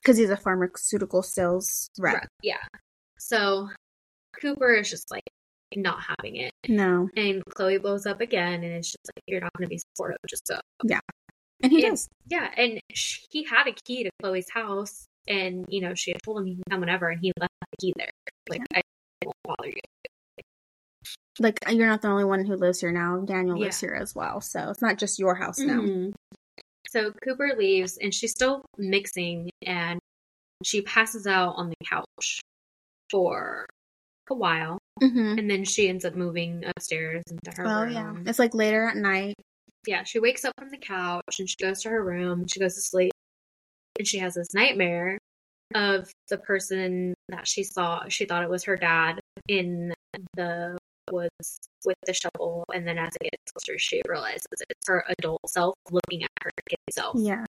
because 0.02 0.16
he's 0.16 0.30
a 0.30 0.36
pharmaceutical 0.36 1.22
sales 1.22 1.88
rep. 1.98 2.14
Right, 2.14 2.26
Yeah. 2.42 2.56
So 3.18 3.68
Cooper 4.40 4.74
is 4.74 4.90
just 4.90 5.10
like 5.10 5.22
not 5.76 6.00
having 6.18 6.36
it. 6.36 6.52
No, 6.68 7.08
And 7.16 7.42
Chloe 7.54 7.78
blows 7.78 8.04
up 8.06 8.20
again, 8.20 8.54
and 8.64 8.72
it's 8.72 8.88
just 8.88 9.10
like, 9.16 9.22
you're 9.26 9.40
not 9.40 9.52
going 9.56 9.66
to 9.66 9.70
be 9.70 9.78
supportive, 9.78 10.18
just 10.28 10.46
so 10.46 10.58
yeah. 10.84 11.00
And 11.62 11.70
he 11.72 11.84
And- 11.84 11.92
does. 11.92 12.08
Yeah, 12.28 12.50
and 12.56 12.80
sh- 12.92 13.20
he 13.30 13.44
had 13.44 13.68
a 13.68 13.72
key 13.86 14.02
to 14.04 14.10
Chloe's 14.20 14.50
house, 14.50 15.06
and 15.28 15.64
you 15.68 15.80
know 15.80 15.94
she 15.94 16.10
had 16.10 16.20
told 16.24 16.38
him 16.40 16.46
he 16.46 16.54
can 16.56 16.64
come 16.70 16.80
whenever, 16.80 17.08
and 17.08 17.20
he 17.22 17.32
left 17.38 17.52
the 17.60 17.76
key 17.80 17.92
there. 17.96 18.10
Like 18.48 18.62
I 18.74 18.80
bother 18.80 18.82
you. 18.84 18.91
Like 21.38 21.58
you're 21.70 21.86
not 21.88 22.02
the 22.02 22.08
only 22.08 22.24
one 22.24 22.44
who 22.44 22.56
lives 22.56 22.80
here 22.80 22.92
now. 22.92 23.18
Daniel 23.24 23.58
lives 23.58 23.82
Yeah. 23.82 23.88
here 23.90 23.96
as 23.96 24.14
well. 24.14 24.40
So 24.40 24.68
it's 24.70 24.82
not 24.82 24.98
just 24.98 25.18
your 25.18 25.34
house 25.34 25.58
now. 25.58 25.80
Mhm. 25.80 26.12
So 26.88 27.10
Cooper 27.24 27.54
leaves, 27.56 27.96
and 27.96 28.12
she's 28.12 28.32
still 28.32 28.64
mixing, 28.76 29.50
and 29.66 29.98
she 30.62 30.82
passes 30.82 31.26
out 31.26 31.54
on 31.56 31.70
the 31.70 31.76
couch 31.88 32.40
for 33.10 33.66
a 34.30 34.34
while, 34.34 34.78
Mm-hmm. 35.02 35.38
and 35.38 35.50
then 35.50 35.64
she 35.64 35.88
ends 35.88 36.04
up 36.04 36.14
moving 36.14 36.64
upstairs 36.66 37.22
into 37.30 37.50
her 37.56 37.66
Oh 37.66 37.82
room. 37.84 37.92
yeah. 37.92 38.14
It's 38.26 38.38
like 38.38 38.54
later 38.54 38.84
at 38.86 38.96
night. 38.96 39.34
yeah, 39.86 40.04
she 40.04 40.18
wakes 40.20 40.44
up 40.44 40.52
from 40.58 40.68
the 40.68 40.78
couch 40.78 41.40
and 41.40 41.48
she 41.48 41.56
goes 41.56 41.82
to 41.82 41.88
her 41.88 42.04
room. 42.04 42.46
She 42.46 42.60
goes 42.60 42.74
to 42.74 42.80
sleep, 42.82 43.12
and 43.98 44.06
she 44.06 44.18
has 44.18 44.34
this 44.34 44.52
nightmare 44.54 45.18
of 45.74 46.10
the 46.28 46.38
person 46.38 47.14
that 47.28 47.46
she 47.46 47.62
saw. 47.64 48.08
She 48.08 48.24
thought 48.24 48.42
it 48.42 48.50
was 48.50 48.64
her 48.64 48.76
dad 48.76 49.20
in 49.48 49.92
the 50.34 50.78
woods 51.10 51.58
with 51.84 51.96
the 52.06 52.14
shovel, 52.14 52.64
and 52.74 52.86
then 52.86 52.98
as 52.98 53.14
it 53.20 53.30
gets 53.30 53.52
closer, 53.52 53.78
she 53.78 54.02
realizes 54.08 54.46
it's 54.50 54.86
her 54.86 55.04
adult 55.18 55.40
self 55.48 55.74
looking 55.90 56.22
at 56.22 56.30
her 56.42 56.50
kid 56.68 56.78
self. 56.90 57.16
Yes. 57.18 57.46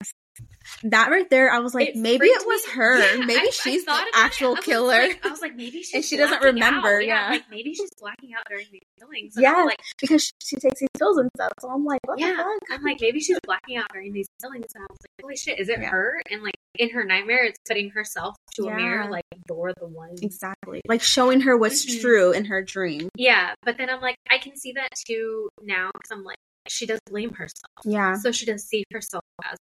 That 0.85 1.11
right 1.11 1.29
there, 1.29 1.51
I 1.53 1.59
was 1.59 1.75
like, 1.75 1.91
It 1.91 1.97
maybe 1.97 2.27
it 2.27 2.47
was 2.47 2.67
me- 2.69 2.73
her. 2.75 2.99
Yeah, 2.99 3.25
maybe 3.25 3.41
I- 3.41 3.47
I 3.47 3.51
she's 3.51 3.85
thought 3.85 4.01
the 4.13 4.19
it. 4.19 4.25
actual 4.25 4.55
I 4.57 4.61
killer. 4.61 4.89
like- 5.03 5.25
I 5.27 5.29
was 5.31 5.41
like, 5.43 5.55
maybe 5.57 5.83
she's 5.83 6.09
she 6.09 6.17
doesn't 6.17 6.43
remember, 6.43 6.97
out. 6.97 7.05
yeah. 7.07 7.29
like 7.31 7.51
maybe 7.51 7.75
she's 7.75 7.91
blacking 8.01 8.33
out 8.35 8.45
during 8.49 8.67
these 8.73 8.81
killings. 8.99 9.37
And 9.37 9.43
Yeah. 9.45 9.65
like 9.65 9.81
because 10.01 10.33
she 10.43 10.57
takes 10.57 10.81
these 10.81 10.89
pills 10.99 11.19
and 11.19 11.29
stuff. 11.37 11.53
So 11.61 11.69
I'm 11.69 11.85
like, 11.85 12.01
what 12.07 12.19
yeah, 12.19 12.31
the 12.31 12.37
fuck? 12.37 12.61
I'm 12.71 12.83
like 12.83 12.99
maybe 13.01 13.21
she's 13.21 13.39
blacking 13.45 13.77
out 13.77 13.87
during 13.93 14.13
these 14.13 14.29
killings. 14.41 14.67
And 14.75 14.85
I 14.85 14.87
was 14.91 14.99
like, 15.01 15.23
holy 15.23 15.37
shit, 15.37 15.59
is 15.61 15.69
it 15.69 15.81
Yeah. 15.81 15.91
her? 15.91 16.23
And 16.31 16.43
like 16.43 16.55
in 16.79 16.91
her 16.91 17.05
nightmare, 17.05 17.45
it's 17.45 17.59
putting 17.69 17.91
herself 17.91 18.35
to 18.57 18.65
Yeah. 18.65 18.73
a 18.73 18.77
mirror, 18.77 19.11
like 19.11 19.25
you're 19.49 19.73
the 19.79 19.87
one. 19.87 20.15
Exactly. 20.23 20.81
Like 20.89 21.03
showing 21.03 21.41
her 21.43 21.57
what's 21.57 21.85
Mhm. 21.85 22.01
true 22.01 22.33
in 22.33 22.47
her 22.47 22.63
dream. 22.63 23.09
Yeah, 23.17 23.55
but 23.63 23.77
then 23.79 23.91
I'm 23.91 24.01
like, 24.01 24.17
I 24.31 24.39
can 24.39 24.57
see 24.57 24.73
that 24.73 24.89
too 25.07 25.49
now 25.63 25.91
because 25.93 26.11
I'm 26.13 26.25
like, 26.25 26.39
she 26.69 26.87
does 26.87 27.01
blame 27.11 27.35
herself. 27.35 27.73
Yeah. 27.85 28.15
So 28.15 28.31
she 28.33 28.47
does 28.47 28.65
see 28.65 28.85
herself 28.93 29.25
as 29.45 29.59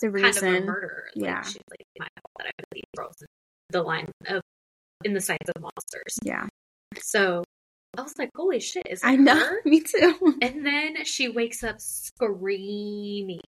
The 0.00 0.10
kind 0.10 0.16
of 0.36 0.42
a 0.42 0.46
reason. 0.46 0.66
murderer. 0.66 1.04
Like, 1.14 1.24
Yeah. 1.24 1.42
she's 1.42 1.62
like, 1.70 1.86
my 1.98 2.06
fault 2.20 2.32
that 2.38 2.46
I 2.46 2.64
these 2.72 2.82
girls 2.96 3.14
in 3.20 3.26
the 3.70 3.82
line 3.82 4.10
of 4.28 4.40
in 5.04 5.14
the 5.14 5.20
sights 5.20 5.48
of 5.54 5.62
monsters. 5.62 6.18
Yeah. 6.22 6.46
So 7.00 7.44
I 7.96 8.02
was 8.02 8.14
like, 8.18 8.30
holy 8.34 8.60
shit, 8.60 8.86
is 8.90 9.00
I 9.04 9.16
know. 9.16 9.38
her? 9.38 9.60
Me 9.64 9.80
too. 9.80 10.36
And 10.42 10.64
then 10.66 11.04
she 11.04 11.28
wakes 11.28 11.62
up 11.62 11.80
screaming. 11.80 13.40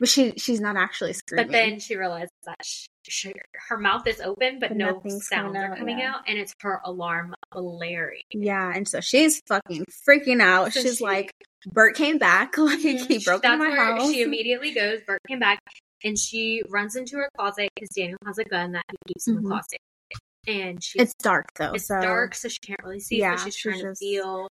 But 0.00 0.08
she 0.08 0.32
she's 0.38 0.60
not 0.60 0.76
actually 0.76 1.12
screaming. 1.12 1.46
But 1.46 1.52
then 1.52 1.78
she 1.78 1.94
realizes 1.96 2.30
that 2.46 2.56
she, 2.64 2.86
she, 3.08 3.32
her 3.68 3.78
mouth 3.78 4.04
is 4.08 4.20
open, 4.20 4.58
but, 4.58 4.70
But 4.70 4.76
no 4.76 5.00
sounds 5.04 5.28
coming 5.30 5.56
are 5.56 5.72
out, 5.72 5.78
coming 5.78 5.98
yeah. 6.00 6.14
out, 6.14 6.22
and 6.26 6.36
it's 6.36 6.52
her 6.62 6.80
alarm 6.84 7.32
blaring. 7.52 8.22
Yeah, 8.32 8.72
and 8.74 8.88
so 8.88 9.00
she's 9.00 9.40
fucking 9.46 9.84
freaking 10.08 10.40
out. 10.42 10.72
So 10.72 10.80
she's 10.80 10.96
she- 10.96 11.04
like, 11.04 11.30
Bert 11.66 11.94
came 11.96 12.18
back. 12.18 12.56
Like 12.58 12.80
mm-hmm. 12.80 13.04
he 13.06 13.18
broke 13.24 13.44
into 13.44 13.56
my 13.56 13.70
house. 13.70 14.10
she 14.10 14.22
immediately 14.22 14.72
goes. 14.74 15.00
Bert 15.06 15.20
came 15.28 15.38
back, 15.38 15.60
and 16.04 16.18
she 16.18 16.62
runs 16.68 16.94
into 16.96 17.16
her 17.16 17.28
closet 17.36 17.70
because 17.74 17.88
Daniel 17.90 18.18
has 18.26 18.38
a 18.38 18.44
gun 18.44 18.72
that 18.72 18.84
he 18.90 18.96
keeps 19.14 19.26
in 19.26 19.36
Mhm. 19.36 19.42
the 19.42 19.48
closet. 19.48 19.78
And 20.46 20.84
she's 20.84 21.02
it's 21.02 21.14
dark 21.22 21.46
though. 21.56 21.72
it's 21.72 21.86
so 21.86 22.00
dark, 22.00 22.34
so 22.34 22.48
she 22.48 22.58
can't 22.58 22.80
really 22.84 23.00
see. 23.00 23.18
Yeah, 23.18 23.36
so 23.36 23.44
she's 23.46 23.54
she's 23.54 23.62
trying 23.62 23.80
just- 23.82 24.00
to 24.00 24.06
feel, 24.06 24.48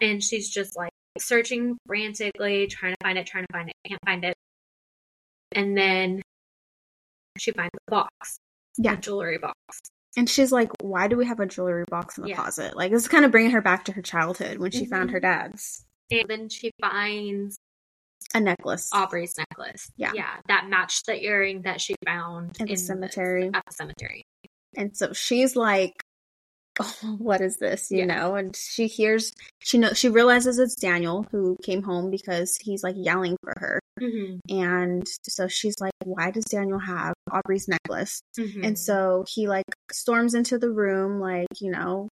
and 0.00 0.22
she's 0.22 0.48
just 0.48 0.76
like 0.76 0.92
searching 1.18 1.76
frantically, 1.86 2.68
trying 2.68 2.92
to 2.92 2.98
find 3.02 3.18
it, 3.18 3.26
trying 3.26 3.44
to 3.44 3.52
find 3.52 3.68
it, 3.68 3.74
can't 3.86 4.00
find 4.06 4.24
it. 4.24 4.34
And 5.54 5.76
then 5.76 6.22
she 7.38 7.50
finds 7.52 7.70
the 7.72 7.90
box, 7.90 8.38
Yeah. 8.78 8.94
the 8.94 9.00
jewelry 9.02 9.38
box. 9.38 9.56
And 10.16 10.28
she's 10.30 10.52
like, 10.52 10.70
why 10.82 11.08
do 11.08 11.16
we 11.16 11.26
have 11.26 11.40
a 11.40 11.46
jewelry 11.46 11.84
box 11.88 12.16
in 12.18 12.22
the 12.24 12.30
Yeah. 12.30 12.36
closet? 12.36 12.76
Like, 12.76 12.92
this 12.92 13.02
is 13.02 13.08
kind 13.08 13.24
of 13.24 13.30
bringing 13.30 13.50
her 13.50 13.60
back 13.62 13.84
to 13.86 13.92
her 13.92 14.02
childhood 14.02 14.58
when 14.58 14.70
she 14.70 14.84
found 14.86 15.08
Mhm. 15.10 15.12
her 15.14 15.20
dad's 15.20 15.84
And 16.10 16.28
then 16.28 16.48
she 16.50 16.70
finds 16.80 17.58
a 18.34 18.40
necklace 18.40 18.90
Aubrey's 18.92 19.36
necklace. 19.36 19.90
Yeah. 19.96 20.12
yeah, 20.14 20.34
that 20.48 20.68
matched 20.68 21.06
the 21.06 21.22
earring 21.22 21.62
that 21.62 21.80
she 21.80 21.94
found 22.04 22.56
in 22.60 22.66
the 22.66 22.76
cemetery. 22.76 23.50
at 23.52 23.62
the 23.66 23.72
cemetery. 23.74 24.22
And 24.76 24.96
so 24.96 25.12
she's 25.12 25.54
like, 25.56 25.92
oh, 26.80 27.16
what 27.18 27.40
is 27.40 27.58
this? 27.58 27.90
You 27.90 27.98
Yeah. 27.98 28.04
know, 28.06 28.34
and 28.36 28.56
she 28.56 28.86
hears, 28.86 29.32
she 29.60 29.78
knows, 29.78 29.98
she 29.98 30.08
realizes 30.08 30.58
it's 30.58 30.74
Daniel 30.74 31.26
who 31.30 31.56
came 31.62 31.82
home 31.82 32.10
because 32.10 32.56
he's 32.56 32.82
like 32.82 32.94
yelling 32.96 33.36
for 33.42 33.54
her. 33.58 33.80
Mm-hmm. 34.00 34.56
And 34.58 35.06
so 35.24 35.46
she's 35.48 35.78
like, 35.80 35.92
why 36.04 36.30
does 36.30 36.44
Daniel 36.46 36.78
have 36.78 37.14
Aubrey's 37.30 37.68
necklace? 37.68 38.22
Mm-hmm. 38.38 38.64
And 38.64 38.78
so 38.78 39.24
he 39.28 39.46
like 39.48 39.66
storms 39.90 40.34
into 40.34 40.58
the 40.58 40.70
room, 40.70 41.20
like, 41.20 41.48
you 41.60 41.70
know, 41.70 42.08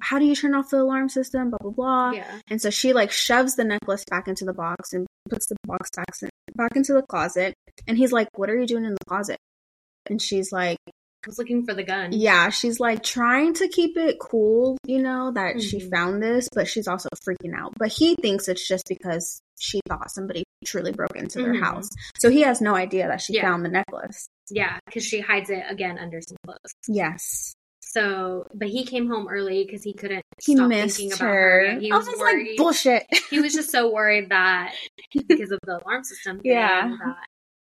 how 0.00 0.18
do 0.18 0.24
you 0.24 0.34
turn 0.34 0.54
off 0.54 0.70
the 0.70 0.78
alarm 0.80 1.08
system? 1.08 1.50
Blah, 1.50 1.58
blah, 1.60 1.70
blah. 1.70 2.10
yeah, 2.12 2.40
And 2.48 2.60
so 2.60 2.70
she 2.70 2.92
like 2.92 3.10
shoves 3.12 3.56
the 3.56 3.64
necklace 3.64 4.04
back 4.10 4.26
into 4.28 4.44
the 4.44 4.52
box 4.54 4.92
and 4.92 5.06
puts 5.28 5.46
the 5.46 5.56
box 5.64 5.90
back, 5.94 6.06
back 6.56 6.76
into 6.76 6.92
the 6.94 7.02
closet. 7.02 7.54
And 7.86 7.96
he's 7.98 8.12
like, 8.12 8.28
What 8.36 8.50
are 8.50 8.58
you 8.58 8.66
doing 8.66 8.84
in 8.84 8.92
the 8.92 9.04
closet? 9.08 9.36
And 10.06 10.20
she's 10.20 10.50
like, 10.52 10.78
I 10.88 11.28
was 11.28 11.38
looking 11.38 11.64
for 11.64 11.72
the 11.72 11.84
gun. 11.84 12.10
Yeah, 12.12 12.50
she's 12.50 12.80
like 12.80 13.04
trying 13.04 13.54
to 13.54 13.68
keep 13.68 13.96
it 13.96 14.18
cool, 14.18 14.76
you 14.84 15.00
know, 15.00 15.30
that 15.32 15.62
she 15.62 15.78
Mhm. 15.78 15.90
found 15.90 16.22
this, 16.22 16.48
but 16.52 16.66
she's 16.66 16.88
also 16.88 17.08
freaking 17.24 17.54
out. 17.56 17.72
But 17.78 17.88
he 17.92 18.16
thinks 18.16 18.48
it's 18.48 18.66
just 18.66 18.86
because 18.88 19.40
she 19.60 19.80
thought 19.88 20.10
somebody 20.10 20.42
truly 20.64 20.90
broke 20.90 21.14
into 21.14 21.38
their 21.40 21.54
Mhm. 21.54 21.60
house. 21.62 21.88
So 22.18 22.28
he 22.28 22.40
has 22.42 22.60
no 22.60 22.74
idea 22.74 23.06
that 23.06 23.20
she 23.20 23.34
Yeah. 23.34 23.42
found 23.42 23.64
the 23.64 23.68
necklace. 23.68 24.26
yeah, 24.50 24.78
because 24.84 25.04
she 25.04 25.20
hides 25.20 25.48
it 25.48 25.62
again 25.68 25.96
under 25.98 26.20
some 26.20 26.36
clothes. 26.44 26.72
Yes. 26.88 27.54
So, 27.92 28.46
but 28.54 28.68
he 28.68 28.84
came 28.84 29.08
home 29.08 29.28
early 29.28 29.64
because 29.64 29.82
he 29.82 29.92
couldn't 29.92 30.22
He 30.42 30.56
stop 30.56 30.68
missed 30.68 30.96
thinking 30.96 31.12
about 31.12 31.26
her. 31.26 31.72
her. 31.74 31.78
He 31.80 31.92
I 31.92 31.96
was, 31.98 32.06
was 32.06 32.18
like, 32.18 32.56
bullshit. 32.56 33.04
he 33.30 33.38
was 33.40 33.52
just 33.52 33.70
so 33.70 33.90
worried 33.92 34.30
that 34.30 34.72
because 35.28 35.50
of 35.50 35.58
the 35.64 35.78
alarm 35.84 36.02
system, 36.02 36.40
Yeah. 36.42 36.96
that 37.04 37.16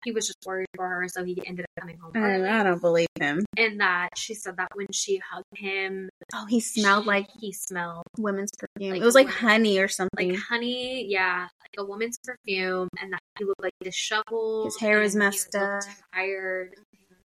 he 0.02 0.12
was 0.12 0.26
just 0.26 0.38
worried 0.46 0.66
for 0.76 0.86
her, 0.88 1.06
so 1.08 1.24
he 1.24 1.42
ended 1.46 1.64
up 1.64 1.80
coming 1.80 1.96
home 1.98 2.12
I 2.14 2.18
early. 2.20 2.42
don't, 2.42 2.52
I 2.54 2.62
don't 2.62 2.80
believe 2.80 3.06
him. 3.18 3.44
And 3.58 3.80
that 3.80 4.10
she 4.16 4.34
said 4.34 4.56
that 4.58 4.68
when 4.74 4.86
she 4.92 5.18
hugged 5.30 5.44
him, 5.56 6.08
Oh, 6.34 6.44
he 6.46 6.60
smelled 6.60 7.04
she- 7.04 7.08
like 7.08 7.26
he 7.40 7.52
smelled 7.52 8.04
women's 8.18 8.50
perfume. 8.58 8.92
Like 8.92 9.02
it 9.02 9.04
was 9.04 9.14
like 9.14 9.26
women- 9.26 9.40
honey 9.40 9.78
or 9.78 9.88
something. 9.88 10.30
like 10.32 10.38
honey, 10.40 11.06
yeah, 11.08 11.48
like 11.60 11.74
a 11.78 11.84
woman's 11.84 12.16
perfume, 12.24 12.88
and 13.00 13.12
that 13.12 13.20
he 13.38 13.44
looked 13.44 13.62
like 13.62 13.72
disheveled. 13.82 14.66
His 14.66 14.78
hair 14.78 15.00
was 15.00 15.14
messed 15.16 15.54
up. 15.54 15.82
tired, 16.14 16.74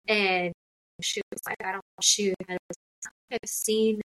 and 0.08 0.52
she 1.02 1.20
was 1.32 1.40
like, 1.48 1.56
"I 1.64 1.72
don't 1.72 1.84
shoot. 2.02 2.34
I've 3.32 3.38
seen 3.48 4.00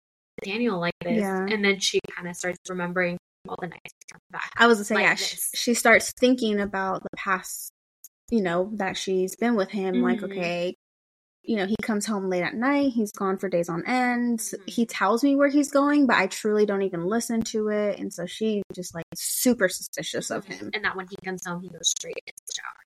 Daniel 0.44 0.78
like 0.80 0.94
this," 1.02 1.18
Yeah. 1.18 1.46
and 1.48 1.64
then 1.64 1.78
she 1.80 2.00
kind 2.16 2.28
of 2.28 2.36
starts 2.36 2.58
remembering 2.68 3.16
all 3.48 3.56
the 3.60 3.68
nights 3.68 3.92
back. 4.30 4.50
I 4.56 4.66
was 4.66 4.78
gonna 4.78 4.84
say, 4.84 4.94
like 4.96 5.02
yeah, 5.04 5.14
she, 5.14 5.36
she 5.54 5.74
starts 5.74 6.12
thinking 6.18 6.60
about 6.60 7.02
the 7.02 7.16
past, 7.16 7.70
you 8.30 8.40
know, 8.42 8.70
that 8.76 8.96
she's 8.96 9.36
been 9.36 9.54
with 9.56 9.70
him. 9.70 10.00
Like, 10.02 10.20
Mhm. 10.20 10.24
okay, 10.30 10.74
you 11.42 11.56
know, 11.56 11.66
he 11.66 11.76
comes 11.82 12.06
home 12.06 12.28
late 12.30 12.42
at 12.44 12.54
night, 12.54 12.92
he's 12.92 13.10
gone 13.12 13.36
for 13.36 13.48
days 13.48 13.68
on 13.68 13.84
end. 13.86 14.38
Mhm. 14.38 14.68
He 14.70 14.86
tells 14.86 15.24
me 15.24 15.34
where 15.34 15.48
he's 15.48 15.70
going, 15.72 16.06
but 16.06 16.16
I 16.16 16.28
truly 16.28 16.66
don't 16.66 16.82
even 16.82 17.04
listen 17.04 17.42
to 17.46 17.68
it. 17.68 17.98
And 17.98 18.12
so 18.12 18.26
she 18.26 18.62
just 18.72 18.94
like 18.94 19.04
super 19.14 19.68
suspicious 19.68 20.30
of 20.30 20.44
him. 20.46 20.70
and 20.72 20.84
that 20.84 20.96
when 20.96 21.06
he 21.08 21.16
comes 21.24 21.44
home, 21.44 21.60
he 21.62 21.68
goes 21.68 21.90
straight 21.98 22.14
into 22.26 22.42
the 22.46 22.52
shower. 22.54 22.82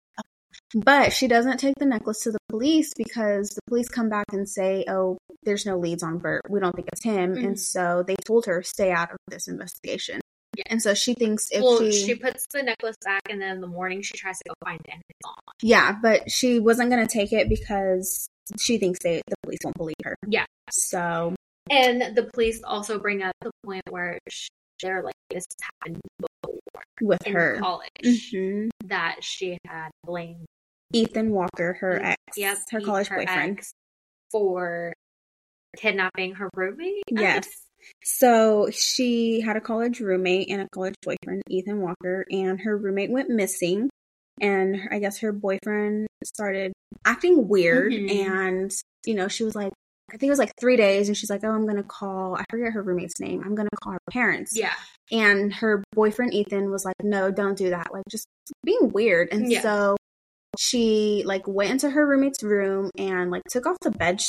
But 0.76 1.14
she 1.14 1.28
doesn't 1.30 1.58
take 1.58 1.76
the 1.80 1.86
necklace 1.86 2.20
to 2.24 2.32
the 2.32 2.38
police 2.50 2.92
because 2.98 3.50
the 3.50 3.62
police 3.68 3.88
come 3.88 4.10
back 4.10 4.26
and 4.34 4.48
say, 4.48 4.84
oh, 4.90 5.18
there's 5.44 5.66
no 5.66 5.78
leads 5.80 6.04
on 6.04 6.18
Bert. 6.18 6.42
We 6.50 6.60
don't 6.60 6.76
think 6.76 6.90
it's 6.92 7.02
him. 7.04 7.36
Mhm. 7.36 7.46
And 7.46 7.60
so 7.60 8.04
they 8.06 8.16
told 8.26 8.46
her, 8.48 8.62
stay 8.62 8.92
out 8.92 9.10
of 9.12 9.18
this 9.30 9.48
investigation. 9.48 10.20
Yeah. 10.58 10.64
And 10.68 10.82
so 10.82 10.94
she 10.94 11.14
thinks 11.14 11.50
if 11.52 11.62
well, 11.64 11.80
she, 11.80 11.92
she 11.92 12.16
puts 12.16 12.46
the 12.52 12.62
necklace 12.64 12.98
back, 13.04 13.22
and 13.30 13.42
then 13.42 13.56
in 13.56 13.62
the 13.62 13.68
morning 13.68 14.02
she 14.02 14.18
tries 14.18 14.38
to 14.40 14.44
go 14.50 14.54
find 14.66 14.80
it, 14.86 14.94
and 14.94 15.02
it's 15.10 15.20
gone. 15.24 15.36
yeah, 15.62 15.96
but 16.02 16.30
she 16.32 16.60
wasn't 16.60 16.90
going 16.90 17.06
to 17.06 17.12
take 17.14 17.32
it 17.34 17.48
because 17.50 18.28
she 18.60 18.78
thinks 18.78 19.00
they, 19.04 19.22
the 19.28 19.36
police 19.44 19.60
won't 19.64 19.78
believe 19.78 19.96
her. 20.04 20.16
Yeah. 20.28 20.46
So, 20.72 21.36
And 21.70 22.16
the 22.16 22.24
police 22.34 22.62
also 22.64 23.00
bring 23.00 23.22
up 23.24 23.34
the 23.42 23.52
point 23.66 23.84
where 23.90 24.18
they're 24.82 25.04
like, 25.04 25.14
this 25.30 25.46
happened 25.62 26.00
before 26.20 26.60
with 27.02 27.26
in 27.28 27.34
her, 27.34 27.58
college 27.60 27.90
Mhm. 28.34 28.70
that 28.86 29.18
she 29.24 29.58
had 29.66 29.90
blamed 30.06 30.46
Ethan 30.94 31.32
Walker, 31.32 31.74
her 31.80 32.02
ex, 32.04 32.18
yes, 32.38 32.64
her 32.72 32.80
college 32.82 33.08
her 33.08 33.18
boyfriend. 33.18 33.60
for 34.32 34.94
kidnapping 35.78 36.36
her 36.36 36.50
roommate. 36.56 37.04
Yes. 37.10 37.48
So 38.04 38.70
she 38.72 39.42
had 39.42 39.58
a 39.58 39.62
college 39.62 40.00
roommate 40.00 40.50
and 40.50 40.62
a 40.62 40.70
college 40.70 40.96
boyfriend, 41.04 41.44
Ethan 41.50 41.82
Walker, 41.82 42.26
and 42.32 42.60
her 42.62 42.78
roommate 42.78 43.12
went 43.12 43.30
missing. 43.30 43.90
And 44.42 44.88
I 44.92 45.00
guess 45.00 45.20
her 45.20 45.32
boyfriend 45.32 46.08
started 46.24 46.74
acting 47.06 47.48
weird. 47.48 47.92
Mhm. 47.94 48.10
And, 48.28 48.72
you 49.06 49.14
know, 49.16 49.28
she 49.28 49.44
was 49.44 49.56
like, 49.56 49.72
I 50.12 50.18
think 50.18 50.24
it 50.30 50.32
was 50.32 50.40
like 50.40 50.54
three 50.60 50.78
days. 50.78 51.08
And 51.10 51.16
she's 51.18 51.30
like, 51.30 51.44
oh, 51.44 51.50
I'm 51.52 51.66
going 51.66 51.78
to 51.78 51.84
call, 51.84 52.36
I 52.36 52.44
forget 52.50 52.74
her 52.74 52.82
roommate's 52.82 53.20
name. 53.20 53.42
I'm 53.46 53.56
going 53.56 53.68
to 53.70 53.78
call 53.78 53.94
her 53.94 54.00
parents. 54.12 54.58
Yeah. 54.58 54.74
And 55.12 55.54
her 55.54 55.84
boyfriend 55.94 56.34
Ethan 56.34 56.72
was 56.72 56.84
like, 56.84 56.96
"No, 57.04 57.30
don't 57.30 57.56
do 57.56 57.70
that." 57.70 57.94
Like 57.94 58.02
just 58.10 58.26
being 58.64 58.90
weird. 58.90 59.30
And 59.32 59.52
Yeah. 59.52 59.62
so 59.62 59.96
she 60.60 61.24
like 61.26 61.48
went 61.48 61.72
into 61.72 61.90
her 61.90 62.06
roommate's 62.08 62.44
room 62.44 62.90
and 62.98 63.32
like 63.32 63.44
took 63.50 63.66
off 63.66 63.78
the 63.82 63.92
bed 63.92 64.22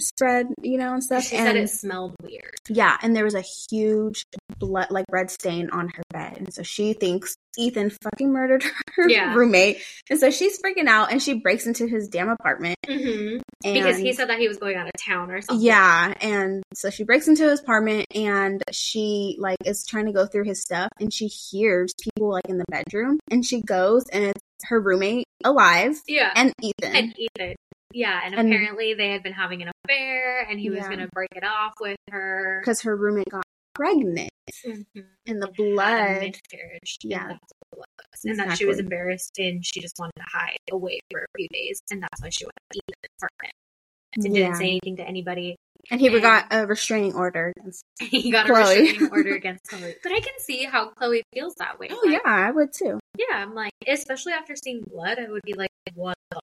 spread, 0.00 0.46
you 0.62 0.78
know, 0.78 0.92
and 0.92 1.02
stuff. 1.02 1.24
She 1.24 1.36
and 1.36 1.46
said 1.46 1.56
it 1.56 1.68
smelled 1.70 2.14
weird. 2.22 2.54
yeah, 2.68 2.96
and 3.02 3.16
there 3.16 3.24
was 3.24 3.34
a 3.34 3.40
huge 3.70 4.22
blood, 4.60 4.86
like 4.90 5.04
red 5.10 5.30
stain 5.30 5.70
on 5.70 5.88
her 5.88 6.02
bed, 6.12 6.36
and 6.38 6.54
so 6.54 6.62
she 6.62 6.92
thinks 6.92 7.34
Ethan 7.58 7.90
fucking 8.04 8.32
murdered 8.32 8.62
her 8.94 9.08
Yeah. 9.08 9.34
roommate, 9.34 9.78
and 10.08 10.18
so 10.20 10.30
she's 10.30 10.60
freaking 10.62 10.86
out, 10.86 11.10
and 11.10 11.20
she 11.22 11.34
breaks 11.34 11.66
into 11.66 11.86
his 11.88 12.06
damn 12.08 12.28
apartment, 12.28 12.76
Mm-hmm. 12.86 13.38
and 13.64 13.74
Because 13.74 13.98
he 13.98 14.12
said 14.12 14.28
that 14.28 14.38
he 14.38 14.46
was 14.46 14.56
going 14.58 14.76
out 14.76 14.86
of 14.86 14.92
town 15.04 15.30
or 15.32 15.42
something. 15.42 15.64
yeah, 15.66 16.14
and 16.20 16.62
so 16.74 16.90
she 16.90 17.02
breaks 17.02 17.26
into 17.26 17.48
his 17.48 17.58
apartment, 17.60 18.06
and 18.14 18.62
she 18.70 19.36
like 19.40 19.58
is 19.64 19.84
trying 19.84 20.06
to 20.06 20.12
go 20.12 20.26
through 20.26 20.44
his 20.44 20.62
stuff, 20.62 20.90
and 21.00 21.12
she 21.12 21.26
hears 21.26 21.92
people 22.00 22.30
like 22.30 22.46
in 22.48 22.58
the 22.58 22.64
bedroom, 22.70 23.18
and 23.32 23.44
she 23.44 23.62
goes, 23.62 24.04
and 24.12 24.24
it's 24.24 24.40
her 24.64 24.80
roommate 24.80 25.26
alive 25.44 25.96
Yeah. 26.06 26.32
and 26.34 26.52
Ethan. 26.62 26.94
And 26.96 27.14
Ethan. 27.18 27.54
Yeah, 27.92 28.20
and, 28.24 28.34
And- 28.34 28.52
apparently 28.52 28.94
they 28.94 29.10
had 29.10 29.22
been 29.22 29.32
having 29.32 29.62
an 29.62 29.70
affair 29.84 30.40
and 30.48 30.60
he 30.60 30.68
was 30.70 30.80
Yeah. 30.80 30.88
going 30.88 30.98
to 31.00 31.08
break 31.08 31.30
it 31.34 31.44
off 31.44 31.74
with 31.80 31.96
her. 32.10 32.60
because 32.62 32.82
her 32.82 32.96
roommate 32.96 33.28
got 33.30 33.44
pregnant 33.74 34.30
Mhm. 34.66 34.84
in 35.26 35.38
the 35.40 35.48
blood. 35.56 36.20
miscarriage. 36.22 36.98
and 37.02 37.10
Yeah. 37.12 37.28
that's 37.28 37.52
what 37.70 37.86
it 37.98 38.04
was. 38.12 38.24
And 38.24 38.38
that 38.40 38.58
she 38.58 38.66
was 38.66 38.78
embarrassed 38.78 39.38
and 39.38 39.64
she 39.64 39.80
just 39.80 39.98
wanted 39.98 40.12
to 40.16 40.24
hide 40.28 40.56
away 40.70 40.98
for 41.10 41.20
a 41.22 41.26
few 41.36 41.48
days. 41.52 41.80
And 41.90 42.02
that's 42.02 42.20
why 42.22 42.28
she 42.30 42.44
went 42.44 42.54
to 42.72 42.80
Ethan's 42.88 43.14
apartment. 43.22 43.54
And 44.14 44.36
Yeah. 44.36 44.42
didn't 44.46 44.56
say 44.56 44.64
anything 44.70 44.96
to 44.96 45.04
anybody. 45.04 45.56
And 45.90 46.00
he 46.00 46.08
and- 46.08 46.20
got 46.22 46.46
a 46.50 46.66
restraining 46.66 47.14
order. 47.14 47.52
against- 47.58 47.84
he 48.00 48.30
got 48.30 48.46
Chloe. 48.46 48.58
a 48.60 48.80
restraining 48.82 49.10
order 49.10 49.34
against 49.36 49.64
Chloe. 49.68 49.94
But 50.02 50.12
I 50.12 50.20
can 50.20 50.34
see 50.38 50.64
how 50.64 50.90
Chloe 50.90 51.22
feels 51.32 51.54
that 51.58 51.78
way. 51.78 51.88
Oh 51.90 52.00
Like, 52.04 52.12
yeah, 52.24 52.30
I 52.30 52.50
would 52.50 52.72
too. 52.72 52.98
Yeah, 53.16 53.36
I'm 53.36 53.54
like, 53.54 53.72
especially 53.86 54.32
after 54.32 54.54
seeing 54.56 54.82
blood, 54.84 55.18
I 55.18 55.30
would 55.30 55.42
be 55.44 55.54
like, 55.54 55.70
what 55.94 56.14
the 56.30 56.40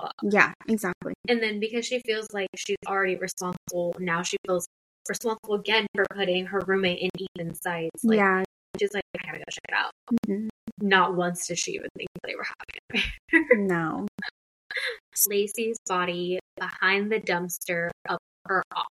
fuck? 0.00 0.12
Yeah, 0.22 0.52
exactly. 0.68 1.14
And 1.28 1.42
then 1.42 1.60
because 1.60 1.84
she 1.86 2.00
feels 2.00 2.26
like 2.32 2.48
she's 2.56 2.76
already 2.86 3.16
responsible, 3.16 3.94
now 3.98 4.22
she 4.22 4.36
feels 4.46 4.66
responsible 5.08 5.54
again 5.54 5.86
for 5.94 6.04
putting 6.14 6.46
her 6.46 6.60
roommate 6.66 6.98
in 7.00 7.10
Ethan's 7.38 7.60
sights. 7.62 8.02
Like, 8.02 8.16
yeah. 8.18 8.42
she's 8.80 8.92
like, 8.92 9.04
I 9.20 9.26
gotta 9.26 9.38
go 9.38 9.44
check 9.50 9.64
it 9.68 9.74
out. 9.74 9.90
Mhm. 10.26 10.48
Not 10.80 11.14
once 11.16 11.46
did 11.46 11.58
she 11.58 11.72
even 11.72 11.88
think 11.96 12.08
they 12.24 12.34
were 12.34 12.44
having. 12.44 13.66
No. 13.68 14.06
Lacey's 15.28 15.76
body 15.88 16.38
behind 16.58 17.10
the 17.10 17.20
dumpster 17.20 17.90
of 18.08 18.18
her 18.48 18.62
office, 18.74 18.88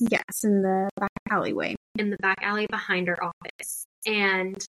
Yes, 0.00 0.44
in 0.44 0.62
the 0.62 0.88
back 0.98 1.10
alleyway. 1.30 1.74
in 1.98 2.10
the 2.10 2.16
back 2.18 2.38
alley 2.42 2.66
behind 2.70 3.08
her 3.08 3.18
office. 3.22 3.84
And 4.06 4.62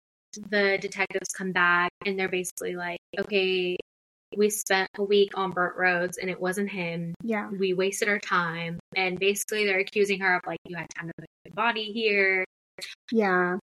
the 0.51 0.78
detectives 0.80 1.28
come 1.37 1.53
back 1.53 1.91
and 2.05 2.18
they're 2.18 2.28
basically 2.28 2.76
like, 2.76 2.99
okay, 3.18 3.76
we 4.37 4.51
spent 4.51 4.91
a 4.99 5.03
week 5.03 5.39
on 5.39 5.53
Bert 5.53 5.76
Rhodes 5.76 6.18
and 6.18 6.28
it 6.28 6.41
wasn't 6.41 6.68
him. 6.70 7.14
Yeah. 7.22 7.49
we 7.51 7.72
wasted 7.72 8.09
our 8.09 8.18
time 8.18 8.78
and 8.95 9.18
basically 9.18 9.64
they're 9.64 9.78
accusing 9.78 10.20
her 10.20 10.37
of 10.37 10.43
like 10.47 10.59
you 10.66 10.76
had 10.76 10.87
time 10.99 11.07
to 11.09 11.12
put 11.18 11.26
your 11.47 11.55
body 11.55 11.93
here 11.93 12.45
Yeah. 13.11 13.57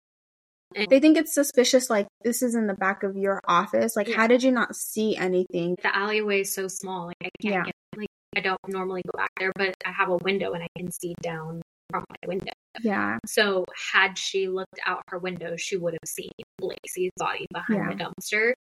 And- 0.75 0.87
They 0.89 0.99
think 0.99 1.17
it's 1.17 1.33
suspicious, 1.33 1.89
like 1.91 2.07
this 2.23 2.41
is 2.41 2.55
in 2.55 2.65
the 2.65 2.73
back 2.73 3.03
of 3.03 3.15
your 3.15 3.39
office. 3.47 3.95
Like, 3.95 4.07
Yeah. 4.07 4.15
how 4.17 4.25
did 4.27 4.41
you 4.41 4.51
not 4.51 4.75
see 4.75 5.15
anything? 5.15 5.75
the 5.83 5.95
alleyway 5.95 6.41
is 6.41 6.53
so 6.55 6.67
small 6.67 7.05
like 7.07 7.17
i 7.23 7.29
can't 7.41 7.53
Yeah. 7.53 7.63
get 7.65 7.75
like 7.95 8.07
i 8.35 8.39
don't 8.39 8.59
normally 8.67 9.01
go 9.05 9.17
back 9.17 9.29
there 9.39 9.51
but 9.55 9.73
i 9.85 9.91
have 9.91 10.09
a 10.09 10.17
window 10.17 10.53
and 10.53 10.63
i 10.63 10.67
can 10.77 10.91
see 10.91 11.13
down 11.21 11.61
from 11.89 12.03
my 12.09 12.27
window. 12.27 12.51
Yeah. 12.81 13.19
so 13.25 13.65
had 13.93 14.17
she 14.17 14.47
looked 14.47 14.79
out 14.85 15.01
her 15.09 15.19
window 15.19 15.55
she 15.57 15.77
would 15.77 15.93
have 15.93 16.09
seen 16.09 16.31
lacey's 16.59 17.11
body 17.17 17.45
behind 17.53 17.91
the 17.99 18.03
dumpster. 18.03 18.53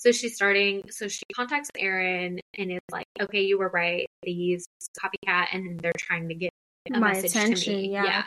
So 0.00 0.10
she's 0.10 0.34
starting 0.34 0.82
so 0.90 1.06
she 1.06 1.22
contacts 1.36 1.68
aaron 1.78 2.40
and 2.58 2.72
is 2.72 2.80
like 2.90 3.06
okay 3.20 3.42
you 3.42 3.58
were 3.58 3.68
right. 3.68 4.06
These 4.24 4.64
copycat 4.98 5.48
and 5.52 5.78
they're 5.80 5.92
trying 5.98 6.28
to 6.30 6.34
get 6.34 6.50
a 6.92 6.98
My 6.98 7.12
message 7.12 7.30
attention, 7.32 7.74
to 7.74 7.78
me. 7.82 7.92
yeah. 7.92 8.24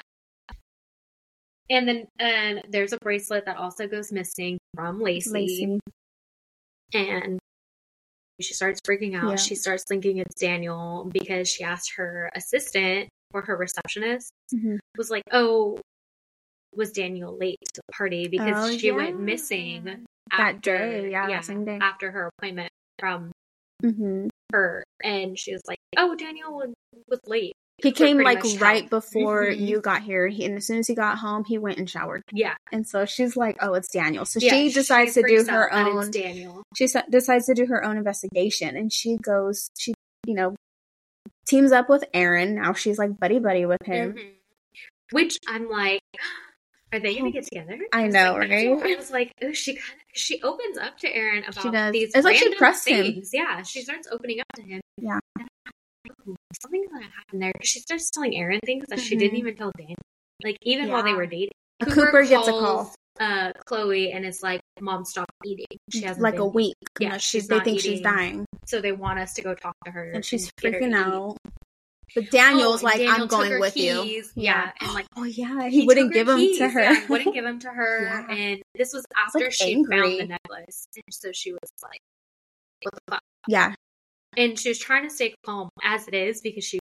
and 1.69 1.87
then 1.87 2.05
and 2.19 2.61
there's 2.69 2.93
a 2.93 2.97
bracelet 2.99 3.45
that 3.47 3.57
also 3.57 3.87
goes 3.87 4.11
missing 4.13 4.57
from 4.75 5.01
Lacey, 5.01 5.31
Lacey. 5.31 5.79
and 6.93 7.39
she 8.41 8.53
starts 8.53 8.79
freaking 8.81 9.15
out. 9.15 9.29
Yeah. 9.31 9.35
She 9.37 9.55
starts 9.55 9.83
thinking 9.87 10.17
it's 10.17 10.35
Daniel 10.35 11.09
because 11.11 11.47
she 11.49 11.63
asked 11.63 11.93
her 11.95 12.29
assistant 12.35 13.09
or 13.33 13.41
her 13.41 13.55
receptionist 13.57 14.31
Mhm. 14.53 14.79
was 14.97 15.09
like, 15.09 15.23
"Oh, 15.31 15.79
was 16.73 16.91
Daniel 16.91 17.37
late 17.37 17.57
to 17.73 17.81
the 17.87 17.93
party 17.93 18.27
because 18.27 18.57
Oh, 18.57 18.77
she 18.77 18.91
went 18.91 19.17
yeah. 19.17 19.23
missing 19.23 19.83
That 19.85 20.55
after, 20.55 20.77
day, 20.77 21.11
yeah, 21.11 21.41
that 21.41 21.65
day. 21.65 21.77
after 21.81 22.11
her 22.11 22.29
appointment 22.37 22.71
from 22.99 23.31
hmm 23.81 24.27
her, 24.51 24.83
and 25.03 25.37
she 25.39 25.53
was 25.53 25.63
like, 25.67 25.79
"Oh, 25.97 26.15
Daniel 26.15 26.53
was, 26.55 26.73
was 27.07 27.19
late." 27.25 27.53
He 27.83 27.91
came 27.91 28.19
like 28.19 28.41
right 28.59 28.89
before 28.89 29.47
Mhm. 29.47 29.59
you 29.67 29.81
got 29.81 30.01
here. 30.01 30.27
He, 30.27 30.45
and 30.45 30.55
as 30.57 30.65
soon 30.67 30.79
as 30.79 30.87
he 30.87 30.95
got 30.95 31.17
home, 31.17 31.43
he 31.45 31.57
went 31.57 31.77
and 31.77 31.89
showered. 31.89 32.21
Yeah, 32.31 32.55
And 32.71 32.87
so 32.87 33.05
she's 33.05 33.35
like, 33.35 33.57
"Oh, 33.61 33.73
it's 33.73 33.89
Daniel." 33.89 34.25
So 34.25 34.39
yeah, 34.41 34.51
she 34.53 34.71
decides 34.71 35.13
to 35.15 35.23
do 35.27 35.43
her 35.49 35.71
own. 35.73 36.09
Daniel. 36.11 36.63
she 36.77 36.85
s- 36.85 36.95
decides 37.09 37.45
to 37.47 37.53
do 37.53 37.65
her 37.65 37.83
own 37.83 37.97
investigation 37.97 38.75
and 38.77 38.91
she 38.93 39.17
goes 39.17 39.69
she 39.77 39.93
you 40.25 40.33
know 40.33 40.55
teams 41.47 41.71
up 41.71 41.89
with 41.89 42.03
aaron 42.13 42.55
now 42.55 42.73
she's 42.73 42.97
like 42.97 43.17
buddy 43.19 43.39
buddy 43.39 43.65
with 43.65 43.81
him 43.85 44.13
Mhm. 44.13 44.31
Which 45.11 45.37
I'm 45.47 45.69
like, 45.69 46.01
are 46.93 46.99
they 46.99 47.15
gonna 47.15 47.31
get 47.31 47.43
together? 47.43 47.77
I 47.93 48.07
know, 48.07 48.33
like, 48.33 48.49
right? 48.49 48.67
I 48.69 48.95
was 48.95 49.11
like, 49.11 49.31
oh, 49.43 49.51
she 49.51 49.73
kind 49.75 49.99
of 49.99 50.05
she 50.19 50.41
opens 50.41 50.77
up 50.79 50.97
to 50.99 51.13
Aaron 51.13 51.43
about 51.43 51.61
She 51.61 51.69
does. 51.69 51.91
these. 51.91 52.11
It's 52.15 52.25
like 52.25 52.37
she 52.37 52.53
trusts 52.55 52.87
him. 52.87 53.03
things. 53.05 53.29
Yeah, 53.33 53.61
she 53.61 53.81
starts 53.83 54.07
opening 54.11 54.39
up 54.39 54.47
to 54.55 54.61
him. 54.63 54.81
Yeah. 54.97 55.19
Like, 55.37 55.47
"Ooh, 56.27 56.35
something's 56.61 56.91
gonna 56.91 57.05
happen 57.05 57.39
there. 57.39 57.51
'Cause 57.53 57.67
She 57.67 57.79
starts 57.79 58.09
telling 58.09 58.35
Aaron 58.35 58.59
things 58.65 58.85
that 58.89 58.99
she 58.99 59.15
didn't 59.15 59.35
Mhm. 59.35 59.39
even 59.39 59.55
tell 59.57 59.71
Dan. 59.77 59.95
Like 60.43 60.57
even 60.61 60.89
while 60.89 61.03
they 61.03 61.13
were 61.13 61.25
dating, 61.25 61.51
Cooper 61.83 62.23
gets 62.23 62.47
a 62.47 62.51
call. 62.51 62.93
Uh, 63.19 63.53
Chloe 63.65 64.11
and 64.11 64.25
it's 64.25 64.43
like, 64.43 64.59
"Mom, 64.81 65.05
stop 65.05 65.25
eating." 65.45 65.65
She 65.89 66.01
hasn't 66.01 66.21
like 66.21 66.33
been 66.33 66.41
a 66.41 66.47
week 66.47 66.75
Yeah, 66.99 67.09
know, 67.13 67.17
she's 67.17 67.47
they 67.47 67.61
think 67.61 67.79
she's 67.79 68.01
dying 68.01 68.45
So 68.65 68.81
they 68.81 68.91
want 68.91 69.19
us 69.19 69.33
to 69.35 69.41
go 69.41 69.55
talk 69.55 69.75
to 69.85 69.91
her, 69.91 70.11
and 70.11 70.25
she's 70.25 70.51
to 70.57 70.69
freaking 70.71 70.89
eat. 70.89 70.93
out 70.95 71.37
but 72.13 72.29
daniel's 72.29 72.81
Oh, 72.83 72.85
like 72.85 72.97
Daniel 72.97 73.21
i'm 73.23 73.27
going 73.27 73.59
with 73.59 73.73
keys. 73.73 74.31
you 74.35 74.43
Yeah, 74.43 74.71
and 74.81 74.93
like 74.93 75.05
oh 75.15 75.23
yeah 75.23 75.69
he, 75.69 75.85
wouldn't 75.85 76.13
give 76.13 76.27
them 76.27 76.39
to 76.39 76.67
her 76.69 76.81
yeah, 76.81 77.07
wouldn't 77.07 77.33
give 77.33 77.43
them 77.45 77.59
to 77.59 77.69
her. 77.69 78.03
Yeah. 78.03 78.31
And 78.35 78.61
this 78.75 78.93
was 78.93 79.05
after 79.15 79.39
like, 79.39 79.53
she 79.53 79.73
angry. 79.73 79.97
found 79.97 80.19
the 80.19 80.25
necklace. 80.27 80.87
And 80.95 81.03
so 81.13 81.31
she 81.31 81.51
was 81.53 81.71
like, 81.81 81.99
what 82.83 82.93
the 82.95 83.01
fuck? 83.09 83.21
yeah 83.47 83.73
And 84.37 84.57
she 84.59 84.69
was 84.69 84.79
trying 84.79 85.07
to 85.07 85.13
stay 85.13 85.33
calm 85.45 85.69
as 85.83 86.07
it 86.07 86.13
is 86.13 86.41
because 86.41 86.63
she 86.63 86.79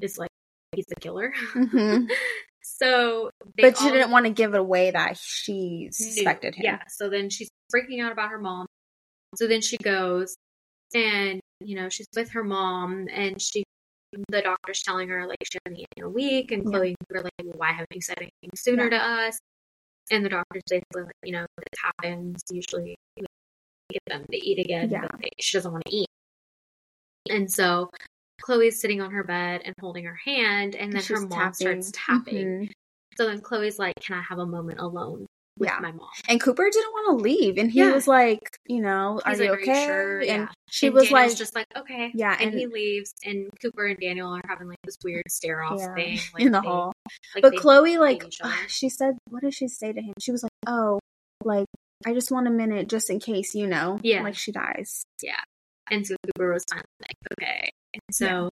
is 0.00 0.18
like, 0.18 0.30
he's 0.74 0.86
the 0.86 0.96
killer. 0.96 1.32
hmm 1.52 2.06
so 2.62 3.30
they 3.56 3.62
but 3.62 3.78
she 3.78 3.90
didn't 3.90 4.10
want 4.10 4.26
to 4.26 4.32
give 4.32 4.54
it 4.54 4.60
away 4.60 4.90
that 4.90 5.16
she 5.16 5.84
knew. 5.84 5.90
suspected 5.92 6.54
him 6.54 6.64
Yeah. 6.64 6.78
So 6.88 7.08
then 7.08 7.30
she's 7.30 7.48
freaking 7.74 8.02
out 8.02 8.12
about 8.12 8.30
her 8.30 8.38
mom. 8.38 8.66
So 9.36 9.46
then 9.46 9.60
she 9.60 9.76
goes 9.78 10.36
and, 10.94 11.40
you 11.60 11.76
know, 11.76 11.88
she's 11.88 12.06
with 12.16 12.30
her 12.30 12.44
mom 12.44 13.06
and 13.12 13.40
she, 13.40 13.62
the 14.30 14.40
doctor's 14.42 14.82
telling 14.82 15.08
her, 15.10 15.26
like, 15.26 15.36
she 15.50 15.58
hasn't 15.66 15.78
eaten 15.78 15.86
in 15.98 16.04
a 16.04 16.08
week. 16.08 16.50
And 16.52 16.64
Yeah. 16.64 16.70
Chloe, 16.70 16.94
we're 17.10 17.22
like, 17.22 17.32
well, 17.42 17.54
why 17.58 17.72
haven't 17.72 17.88
you 17.94 18.00
said 18.00 18.16
anything 18.18 18.50
sooner 18.56 18.84
Yeah. 18.84 18.90
to 18.90 18.96
us? 19.04 19.38
And 20.10 20.24
the 20.24 20.30
doctor's 20.30 20.62
basically 20.70 21.02
like, 21.02 21.12
you 21.24 21.32
know, 21.32 21.46
this 21.58 21.80
happens. 21.82 22.40
Usually 22.50 22.96
we 23.18 23.26
get 23.92 24.02
them 24.08 24.24
to 24.30 24.36
eat 24.38 24.58
again, 24.58 24.90
Yeah. 24.90 25.02
but 25.02 25.10
they, 25.20 25.28
she 25.40 25.56
doesn't 25.58 25.70
want 25.70 25.84
to 25.86 25.94
eat. 25.94 26.06
And 27.30 27.50
so 27.50 27.90
Chloe's 28.42 28.80
sitting 28.80 29.00
on 29.00 29.10
her 29.10 29.24
bed 29.24 29.62
and 29.64 29.74
holding 29.80 30.04
her 30.04 30.18
hand, 30.24 30.74
and 30.74 30.92
then 30.92 31.00
her 31.02 31.16
She's 31.16 31.26
mom 31.28 31.52
starts 31.54 31.90
tapping. 31.94 32.68
Mhm. 32.68 32.70
So 33.16 33.26
then 33.26 33.40
Chloe's 33.40 33.78
like, 33.78 33.94
Can 34.00 34.16
I 34.16 34.22
have 34.22 34.38
a 34.38 34.46
moment 34.46 34.78
alone 34.80 35.26
with 35.58 35.68
Yeah. 35.68 35.80
my 35.80 35.90
mom? 35.90 36.08
And 36.28 36.40
Cooper 36.40 36.70
didn't 36.70 36.92
want 36.92 37.18
to 37.18 37.24
leave, 37.24 37.58
and 37.58 37.68
he 37.70 37.80
Yeah. 37.80 37.92
was 37.92 38.06
like, 38.06 38.38
you 38.66 38.80
know, 38.80 39.20
are 39.24 39.32
He's 39.32 39.40
you 39.40 39.50
like, 39.50 39.60
okay? 39.62 39.84
sure? 39.86 40.18
And 40.20 40.26
Yeah. 40.26 40.48
she 40.70 40.86
and 40.86 40.94
was 40.94 41.08
Daniel's 41.08 41.30
like, 41.32 41.36
just 41.38 41.54
like, 41.56 41.66
okay. 41.76 42.12
Yeah, 42.14 42.34
And, 42.38 42.50
and- 42.50 42.58
he 42.58 42.66
leaves, 42.68 43.12
and 43.24 43.50
Cooper 43.60 43.86
and 43.86 43.98
Daniel 43.98 44.32
are 44.32 44.40
having 44.48 44.68
like 44.68 44.78
this 44.84 44.96
weird 45.02 45.24
stare 45.28 45.62
off 45.64 45.80
Yeah, 45.80 45.94
thing 45.94 46.18
like, 46.34 46.42
in 46.44 46.52
the 46.52 46.60
they- 46.60 46.68
hall. 46.68 46.92
like, 47.34 47.42
But 47.42 47.56
Chloe, 47.56 47.98
like, 47.98 48.22
she 48.68 48.88
said, 48.88 49.18
what 49.30 49.42
did 49.42 49.52
she 49.52 49.66
say 49.66 49.92
to 49.92 50.00
him? 50.00 50.14
She 50.20 50.30
was 50.30 50.44
like, 50.44 50.52
oh, 50.68 51.00
like, 51.44 51.66
I 52.06 52.14
just 52.14 52.30
want 52.30 52.46
a 52.46 52.50
minute 52.50 52.88
just 52.88 53.10
in 53.10 53.18
case, 53.18 53.56
you 53.56 53.66
know, 53.66 53.98
Yeah. 54.04 54.22
like 54.22 54.36
she 54.36 54.52
dies. 54.52 55.02
And 55.90 56.06
so 56.06 56.16
Cooper 56.26 56.52
was 56.52 56.64
finally 56.70 56.84
like, 57.00 57.16
okay. 57.40 57.70
And 57.94 58.02
so, 58.10 58.50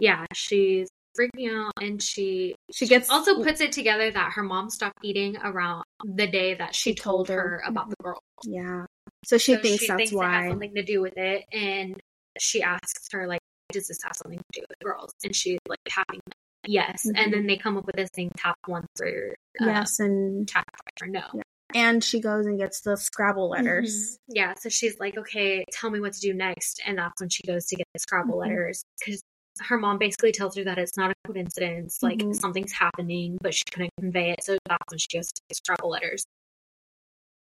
yeah, 0.00 0.24
she's 0.34 0.88
freaking 1.18 1.50
out, 1.54 1.72
and 1.80 2.02
she 2.02 2.54
She 2.72 2.86
gets 2.86 3.08
also 3.08 3.42
puts 3.42 3.60
it 3.60 3.72
together 3.72 4.10
that 4.10 4.32
her 4.32 4.42
mom 4.42 4.68
stopped 4.70 4.98
eating 5.02 5.36
around 5.38 5.84
the 6.04 6.26
day 6.26 6.54
that 6.54 6.74
she, 6.74 6.90
She 6.90 6.94
told 6.94 7.26
told 7.26 7.28
her. 7.28 7.40
her 7.42 7.62
about 7.66 7.88
the 7.90 7.96
girl. 8.02 8.20
yeah. 8.44 8.84
So 9.24 9.38
she 9.38 9.54
So 9.54 9.60
thinks 9.60 9.80
she 9.80 9.86
that's 9.88 9.96
thinks 9.98 10.12
it 10.12 10.16
has 10.16 10.44
why. 10.44 10.48
something 10.50 10.74
to 10.74 10.82
do 10.84 11.00
with 11.00 11.16
it, 11.16 11.44
and 11.52 11.98
she 12.38 12.62
asks 12.62 13.08
her 13.12 13.26
like, 13.26 13.40
"Does 13.72 13.88
this 13.88 13.98
have 14.04 14.14
something 14.14 14.38
to 14.38 14.60
do 14.60 14.66
with 14.68 14.78
the 14.78 14.84
girls?" 14.84 15.10
And 15.24 15.34
she's 15.34 15.58
like 15.68 15.78
tapping 15.88 16.20
Yes, 16.68 17.06
Mhm. 17.06 17.12
and 17.16 17.32
then 17.32 17.46
they 17.46 17.56
come 17.56 17.76
up 17.78 17.86
with 17.86 17.94
this 17.96 18.10
thing 18.10 18.30
top 18.36 18.56
one 18.66 18.84
for 18.96 19.34
uh, 19.60 19.64
yes, 19.64 20.00
and 20.00 20.46
tap 20.48 20.64
or 21.00 21.06
no. 21.06 21.22
Yeah. 21.32 21.42
And 21.76 22.02
she 22.02 22.20
goes 22.20 22.46
and 22.46 22.58
gets 22.58 22.80
the 22.80 22.96
Scrabble 22.96 23.50
letters. 23.50 24.16
Mhm. 24.16 24.18
Yeah, 24.34 24.54
so 24.58 24.68
she's 24.70 24.98
like, 24.98 25.16
okay, 25.18 25.62
tell 25.70 25.90
me 25.90 26.00
what 26.00 26.14
to 26.14 26.20
do 26.20 26.32
next. 26.32 26.80
And 26.86 26.96
that's 26.98 27.20
when 27.20 27.28
she 27.28 27.42
goes 27.46 27.66
to 27.66 27.76
get 27.76 27.86
the 27.92 28.00
Scrabble 28.00 28.34
Mhm. 28.36 28.40
letters 28.40 28.82
because 28.98 29.22
her 29.60 29.78
mom 29.78 29.98
basically 29.98 30.32
tells 30.32 30.56
her 30.56 30.64
that 30.64 30.78
it's 30.78 30.96
not 30.96 31.10
a 31.10 31.14
coincidence, 31.26 32.02
like 32.02 32.18
Mhm. 32.18 32.34
something's 32.34 32.72
happening, 32.72 33.38
but 33.42 33.54
she 33.54 33.62
couldn't 33.70 33.92
convey 34.00 34.30
it. 34.32 34.42
So 34.42 34.56
that's 34.66 34.90
when 34.90 34.98
she 34.98 35.08
goes 35.16 35.30
to 35.32 35.42
get 35.48 35.56
Scrabble 35.56 35.90
letters. 35.90 36.24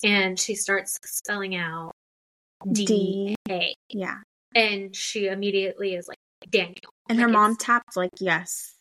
And 0.02 0.38
she 0.38 0.54
starts 0.54 0.98
spelling 1.04 1.54
out 1.56 1.92
D. 2.72 3.34
A. 3.50 3.74
Yeah, 3.90 4.18
And 4.54 4.94
she 4.96 5.26
immediately 5.26 5.94
is 5.94 6.08
like, 6.08 6.16
Daniel. 6.50 6.74
and 7.08 7.18
Like, 7.18 7.26
her 7.26 7.32
mom 7.32 7.56
tapped 7.56 7.96
like 7.96 8.12
yes. 8.20 8.74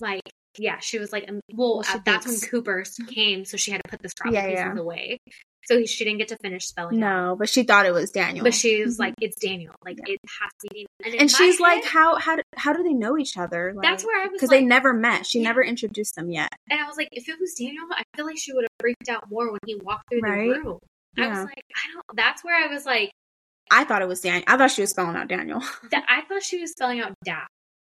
like, 0.00 0.22
yeah, 0.58 0.78
she 0.80 0.98
was 0.98 1.12
like, 1.12 1.28
well, 1.28 1.40
Well, 1.78 1.84
uh, 1.88 1.98
that's 2.04 2.26
when 2.26 2.40
Cooper 2.40 2.84
came, 3.08 3.44
so 3.44 3.56
she 3.56 3.70
had 3.70 3.80
to 3.84 3.90
put 3.90 4.02
the 4.02 4.08
Scrabble 4.08 4.34
Yeah, 4.34 4.46
yeah. 4.48 4.74
away. 4.76 5.18
So 5.66 5.84
she 5.84 6.04
didn't 6.04 6.18
get 6.18 6.28
to 6.28 6.36
finish 6.36 6.66
spelling. 6.66 7.00
No, 7.00 7.34
but 7.36 7.48
she 7.48 7.64
thought 7.64 7.86
it 7.86 7.92
was 7.92 8.12
Daniel. 8.12 8.44
But 8.44 8.54
she 8.54 8.84
was 8.84 8.96
Mhm. 8.96 9.00
like, 9.00 9.14
"It's 9.20 9.36
Daniel. 9.36 9.74
Like 9.84 9.96
Yeah. 9.98 10.14
it 10.14 10.20
has 10.40 10.50
to 10.62 10.68
be." 10.72 10.86
in 11.04 11.12
and 11.20 11.20
my 11.22 11.26
she's 11.26 11.58
like, 11.58 11.84
how 11.84 12.14
how 12.16 12.36
do, 12.36 12.42
how 12.56 12.72
do 12.72 12.84
they 12.84 12.92
know 12.92 13.18
each 13.18 13.36
other? 13.36 13.72
Like, 13.74 13.82
"That's 13.82 14.04
where 14.04 14.16
I 14.22 14.26
was 14.26 14.34
because 14.34 14.50
like, 14.50 14.60
they 14.60 14.64
never 14.64 14.92
met. 14.92 15.26
She 15.26 15.40
Yeah. 15.40 15.48
never 15.48 15.64
introduced 15.64 16.14
them 16.14 16.30
yet. 16.30 16.50
and 16.70 16.80
I 16.80 16.86
was 16.86 16.96
like, 16.96 17.08
if 17.10 17.28
it 17.28 17.40
was 17.40 17.54
Daniel, 17.54 17.84
I 17.90 18.02
feel 18.14 18.26
like 18.26 18.38
she 18.38 18.52
would 18.52 18.62
have 18.62 18.70
freaked 18.80 19.08
out 19.08 19.28
more 19.28 19.50
when 19.50 19.58
he 19.66 19.74
walked 19.74 20.04
through 20.10 20.20
Right? 20.20 20.50
the 20.54 20.60
room. 20.60 20.78
I 21.18 21.28
was 21.28 21.38
like, 21.44 21.64
I 21.74 21.92
don't. 21.92 22.04
That's 22.16 22.44
where 22.44 22.54
I 22.62 22.72
was 22.72 22.86
like, 22.86 23.10
I 23.68 23.82
thought 23.82 24.02
it 24.02 24.08
was 24.08 24.20
Daniel. 24.20 24.44
I 24.46 24.56
thought 24.56 24.70
she 24.70 24.82
was 24.82 24.90
spelling 24.90 25.16
out 25.16 25.26
Daniel. 25.26 25.60
that, 25.90 26.04
I 26.08 26.20
thought 26.28 26.44
she 26.44 26.60
was 26.60 26.70
spelling 26.70 27.00
out 27.00 27.12
dad. 27.24 27.46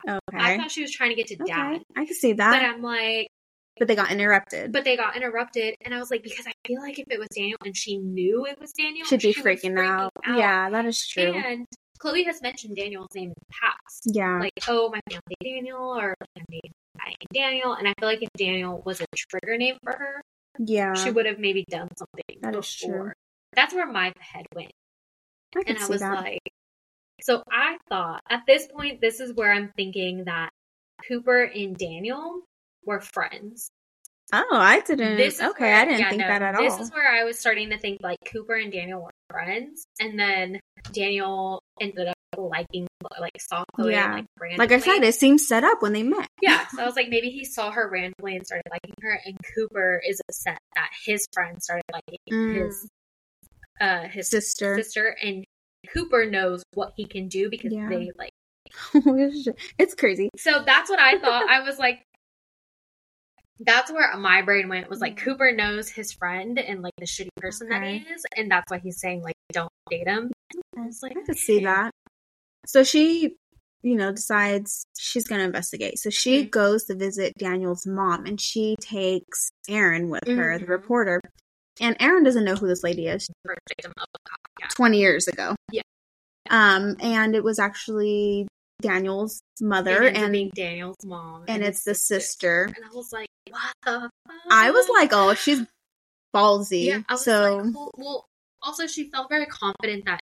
Okay, 0.08 0.38
I 0.38 0.58
thought 0.58 0.72
she 0.72 0.82
was 0.82 0.92
trying 0.92 1.10
to 1.10 1.16
get 1.16 1.28
to 1.28 1.36
okay, 1.42 1.52
dad. 1.52 1.82
I 1.96 2.06
can 2.06 2.16
see 2.16 2.34
that. 2.34 2.52
But. 2.52 2.62
I'm 2.64 2.82
like, 2.82 3.28
But, 3.80 3.88
they 3.88 3.96
got 3.96 4.12
interrupted. 4.12 4.72
but 4.72 4.84
they 4.84 4.96
got 4.98 5.16
interrupted, 5.16 5.76
and 5.82 5.94
I 5.94 6.00
was 6.00 6.12
like, 6.12 6.24
because 6.24 6.46
I 6.48 6.54
feel 6.68 6.82
like 6.82 7.00
if 7.00 7.06
it 7.10 7.20
was 7.20 7.28
Daniel 7.36 7.58
and 7.66 7.76
she 7.76 7.98
knew 7.98 8.46
it 8.46 8.60
was 8.60 8.72
Daniel, 8.74 9.06
She'd 9.06 9.22
be 9.22 9.32
she 9.34 9.42
was 9.42 9.46
freaking 9.62 9.80
out. 9.80 10.12
Yeah, 10.26 10.70
that 10.70 10.86
is 10.86 11.06
true. 11.08 11.34
And 11.34 11.66
Chloe 12.00 12.24
has 12.26 12.42
mentioned 12.42 12.76
Daniel's 12.76 13.08
name 13.16 13.30
in 13.30 13.34
the 13.36 13.54
past. 13.62 14.04
yeah, 14.06 14.40
like, 14.40 14.54
oh, 14.68 14.90
my 14.92 15.00
family 15.10 15.36
Daniel, 15.44 15.98
or 15.98 16.14
like, 16.20 16.30
I'm 16.38 16.46
dating 16.52 16.72
a 16.96 16.98
guy 17.00 17.06
named 17.08 17.28
Daniel. 17.34 17.74
And 17.74 17.88
I 17.88 17.94
feel 18.00 18.08
like 18.10 18.22
if 18.22 18.30
Daniel 18.38 18.84
was 18.86 19.02
a 19.02 19.06
trigger 19.16 19.58
name 19.58 19.78
for 19.84 19.94
her, 19.98 20.22
yeah, 20.60 20.94
she 20.94 21.10
would 21.12 21.26
have 21.26 21.40
maybe 21.40 21.66
done 21.70 21.88
something 21.98 22.40
That 22.42 22.56
is 22.56 22.76
before. 22.82 23.04
true. 23.04 23.12
That's 23.54 23.74
where 23.74 23.92
my 23.92 24.14
head 24.20 24.46
went. 24.56 24.72
I 25.56 25.64
And 25.68 25.78
I 25.78 25.82
see 25.82 25.92
was 25.92 26.02
that. 26.02 26.22
like, 26.24 26.40
so 27.22 27.44
I 27.52 27.78
thought 27.90 28.22
at 28.30 28.42
this 28.48 28.68
point, 28.68 29.02
this 29.02 29.20
is 29.20 29.34
where 29.34 29.52
I'm 29.54 29.72
thinking 29.76 30.26
that 30.26 30.50
Cooper 31.08 31.44
and 31.44 31.76
Daniel 31.78 32.42
were 32.86 33.02
friends. 33.02 33.70
oh, 34.34 34.46
I 34.52 34.82
didn't. 34.82 35.18
This 35.18 35.42
okay, 35.42 35.64
where- 35.66 35.76
I 35.76 35.86
didn't 35.86 36.00
yeah, 36.00 36.10
think 36.10 36.22
no, 36.22 36.28
that 36.28 36.42
at 36.42 36.56
This 36.58 36.72
all. 36.74 36.78
This 36.80 36.88
is 36.88 36.94
where 36.94 37.08
I 37.12 37.24
was 37.24 37.40
starting 37.40 37.70
to 37.72 37.78
think 37.78 38.00
like 38.02 38.18
Cooper 38.32 38.56
and 38.56 38.72
Daniel 38.72 39.02
were 39.04 39.12
friends, 39.32 39.86
and 40.00 40.20
then 40.20 40.60
Daniel 40.92 41.62
ended 41.80 42.08
up 42.08 42.14
liking, 42.38 42.86
like, 43.20 43.32
saw 43.40 43.64
Chloe 43.76 43.94
Yeah. 43.94 44.18
and, 44.18 44.28
like, 44.40 44.58
like 44.60 44.72
I 44.72 44.80
said, 44.80 45.04
it 45.04 45.16
seems 45.16 45.48
set 45.48 45.64
up 45.64 45.82
when 45.82 45.94
they 45.94 46.04
met. 46.04 46.28
Yeah, 46.42 46.68
so 46.76 46.82
I 46.82 46.86
was 46.86 46.96
like, 46.96 47.10
maybe 47.10 47.30
he 47.30 47.46
saw 47.46 47.72
her 47.72 47.90
randomly 47.90 48.36
and 48.36 48.46
started 48.46 48.64
liking 48.70 48.94
her, 49.02 49.20
and 49.26 49.36
Cooper 49.56 50.02
is 50.08 50.22
upset 50.30 50.60
that 50.76 50.90
his 51.06 51.26
friend 51.34 51.62
started 51.64 51.84
liking 51.92 52.18
Mm. 52.32 52.66
his 52.66 52.88
uh 53.80 54.08
his 54.08 54.30
Sister. 54.30 54.76
sister, 54.76 55.16
and 55.24 55.46
Cooper 55.94 56.26
knows 56.26 56.64
what 56.74 56.94
he 56.96 57.06
can 57.06 57.28
do 57.28 57.50
because 57.50 57.74
Yeah. 57.74 57.90
they 57.90 58.12
like. 58.18 58.32
it's 59.80 59.96
crazy. 59.96 60.30
So 60.38 60.64
that's 60.66 60.90
what 60.90 61.00
I 61.00 61.18
thought. 61.20 61.50
I 61.50 61.62
was 61.62 61.80
like, 61.80 62.04
that's 63.60 63.92
where 63.92 64.16
my 64.18 64.42
brain 64.44 64.70
went. 64.70 64.90
Was 64.90 65.02
like 65.02 65.18
Cooper 65.18 65.52
knows 65.52 65.90
his 65.90 66.14
friend 66.14 66.60
and 66.60 66.82
like 66.82 66.94
the 66.98 67.06
shitty 67.06 67.30
person 67.38 67.70
that 67.70 67.84
he 67.84 67.98
is, 67.98 68.24
and 68.36 68.52
that's 68.52 68.70
why 68.70 68.80
he's 68.80 69.00
saying 69.00 69.22
like 69.24 69.36
don't 69.52 69.72
date 69.90 70.08
him. 70.08 70.32
I 70.78 70.82
was 70.86 71.02
like, 71.02 71.18
I 71.18 71.22
could 71.26 71.38
see 71.38 71.60
that. 71.62 71.92
So 72.68 72.84
she, 72.84 73.36
you 73.82 73.96
know, 73.96 74.12
decides 74.12 74.86
she's 74.98 75.28
going 75.28 75.40
to 75.40 75.46
investigate. 75.46 75.98
So 76.00 76.10
she 76.10 76.44
Mhm. 76.46 76.52
goes 76.52 76.84
to 76.86 76.96
visit 76.96 77.34
Daniel's 77.38 77.88
mom 77.88 78.26
and 78.26 78.40
she 78.40 78.76
takes 78.80 79.50
Aaron 79.70 80.10
with 80.10 80.28
her, 80.28 80.58
the 80.60 80.66
Mhm. 80.66 80.70
reporter. 80.70 81.22
And 81.82 81.96
Aaron 82.00 82.24
doesn't 82.24 82.44
know 82.44 82.56
who 82.56 82.68
this 82.68 82.84
lady 82.84 83.08
is 83.08 83.30
First 83.46 83.60
victim 83.70 83.94
of 83.98 84.06
a 84.16 84.64
copycat. 84.66 84.76
20 84.76 84.98
years 84.98 85.28
ago. 85.28 85.56
Yeah. 85.72 85.82
Um, 86.50 86.96
and 87.02 87.36
it 87.36 87.44
was 87.44 87.60
actually 87.60 88.48
Daniel's 88.82 89.42
mother 89.62 90.04
It 90.04 90.16
and 90.16 90.32
being 90.32 90.52
Daniel's 90.56 90.96
mom, 91.04 91.44
and 91.48 91.62
his 91.64 91.70
it's 91.78 91.84
the 91.84 91.96
sister. 91.96 92.64
And 92.76 92.86
I 92.86 92.96
was 92.96 93.12
like, 93.12 93.28
what 93.50 93.74
the 93.84 94.10
fuck? 94.28 94.36
I 94.50 94.72
was 94.72 94.88
like, 94.90 95.10
oh, 95.14 95.34
she's 95.34 95.62
ballsy. 96.36 96.86
Yeah, 96.86 97.02
I 97.10 97.14
was 97.14 97.24
so 97.24 97.58
like, 97.58 97.76
well, 97.76 97.92
well, 97.98 98.26
also 98.62 98.88
she 98.88 99.10
felt 99.10 99.30
very 99.30 99.46
confident 99.48 100.06
that 100.06 100.20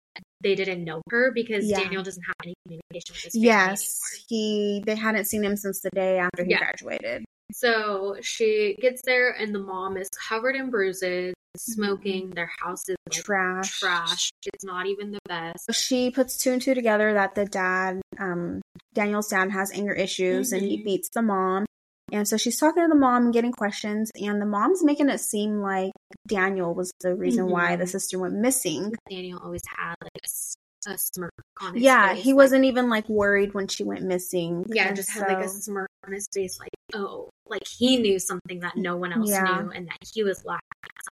they 0.42 0.54
didn't 0.54 0.84
know 0.84 1.00
her 1.10 1.32
because 1.32 1.66
Yeah. 1.66 1.80
Daniel 1.80 2.02
doesn't 2.02 2.22
have 2.22 2.34
any 2.44 2.54
communication 2.66 3.14
with 3.14 3.22
his 3.22 3.32
family 3.34 3.46
yes, 3.46 4.24
he 4.28 4.82
they 4.86 4.96
hadn't 4.96 5.26
seen 5.26 5.44
him 5.44 5.56
since 5.56 5.80
the 5.80 5.90
day 5.90 6.18
after 6.18 6.44
he 6.44 6.50
Yeah. 6.50 6.58
graduated. 6.58 7.24
So 7.52 8.16
she 8.20 8.76
gets 8.80 9.02
there 9.04 9.32
and 9.32 9.54
the 9.54 9.58
mom 9.58 9.96
is 9.96 10.08
covered 10.28 10.54
in 10.56 10.70
bruises, 10.70 11.34
smoking. 11.56 12.30
Their 12.30 12.50
house 12.60 12.88
is 12.88 12.96
like, 13.06 13.22
Trash. 13.24 13.78
trash. 13.80 14.30
It's 14.52 14.64
not 14.64 14.86
even 14.86 15.10
the 15.12 15.18
best. 15.28 15.72
she 15.72 16.10
puts 16.10 16.36
two 16.38 16.52
and 16.52 16.62
two 16.62 16.74
together 16.74 17.14
that 17.14 17.34
the 17.34 17.44
dad, 17.44 18.00
um, 18.18 18.60
Daniel's 18.94 19.28
dad 19.28 19.50
has 19.50 19.70
anger 19.72 19.92
issues 19.92 20.52
and 20.52 20.62
he 20.62 20.78
Mhm. 20.78 20.84
beats 20.84 21.08
the 21.14 21.22
mom. 21.22 21.64
And 22.12 22.26
so 22.26 22.36
she's 22.36 22.58
talking 22.58 22.82
to 22.82 22.88
the 22.88 22.94
mom 22.96 23.26
and 23.26 23.32
getting 23.32 23.52
questions, 23.52 24.10
and 24.20 24.42
the 24.42 24.46
mom's 24.46 24.82
making 24.82 25.08
it 25.10 25.18
seem 25.20 25.60
like 25.60 25.92
Daniel 26.26 26.74
was 26.74 26.90
the 27.00 27.14
reason 27.14 27.48
why 27.48 27.76
the 27.76 27.84
Mhm. 27.84 27.88
sister 27.88 28.18
went 28.18 28.34
missing. 28.34 28.94
Daniel 29.08 29.38
always 29.42 29.62
had 29.76 29.94
like 30.02 30.10
a, 30.24 30.90
a 30.92 30.98
smirk 30.98 31.32
on 31.60 31.74
his 31.74 31.82
Yeah, 31.84 32.14
face. 32.14 32.24
he 32.24 32.32
like- 32.32 32.36
wasn't 32.36 32.64
even 32.64 32.88
like 32.88 33.08
worried 33.08 33.54
when 33.54 33.68
she 33.68 33.84
went 33.84 34.02
missing. 34.02 34.64
Yeah, 34.68 34.88
And 34.88 34.96
just 34.96 35.10
had 35.10 35.28
like 35.28 35.44
a 35.44 35.48
smirk 35.48 35.89
on 36.06 36.12
his 36.12 36.26
face, 36.32 36.58
like, 36.58 36.70
oh, 36.94 37.30
like 37.46 37.62
he 37.66 37.96
knew 37.98 38.18
something 38.18 38.60
that 38.60 38.76
no 38.76 38.96
one 38.96 39.12
else 39.12 39.30
Yeah. 39.30 39.42
knew, 39.62 39.70
and 39.70 39.86
that 39.88 39.98
he 40.12 40.22
was 40.22 40.44
lacking 40.44 40.60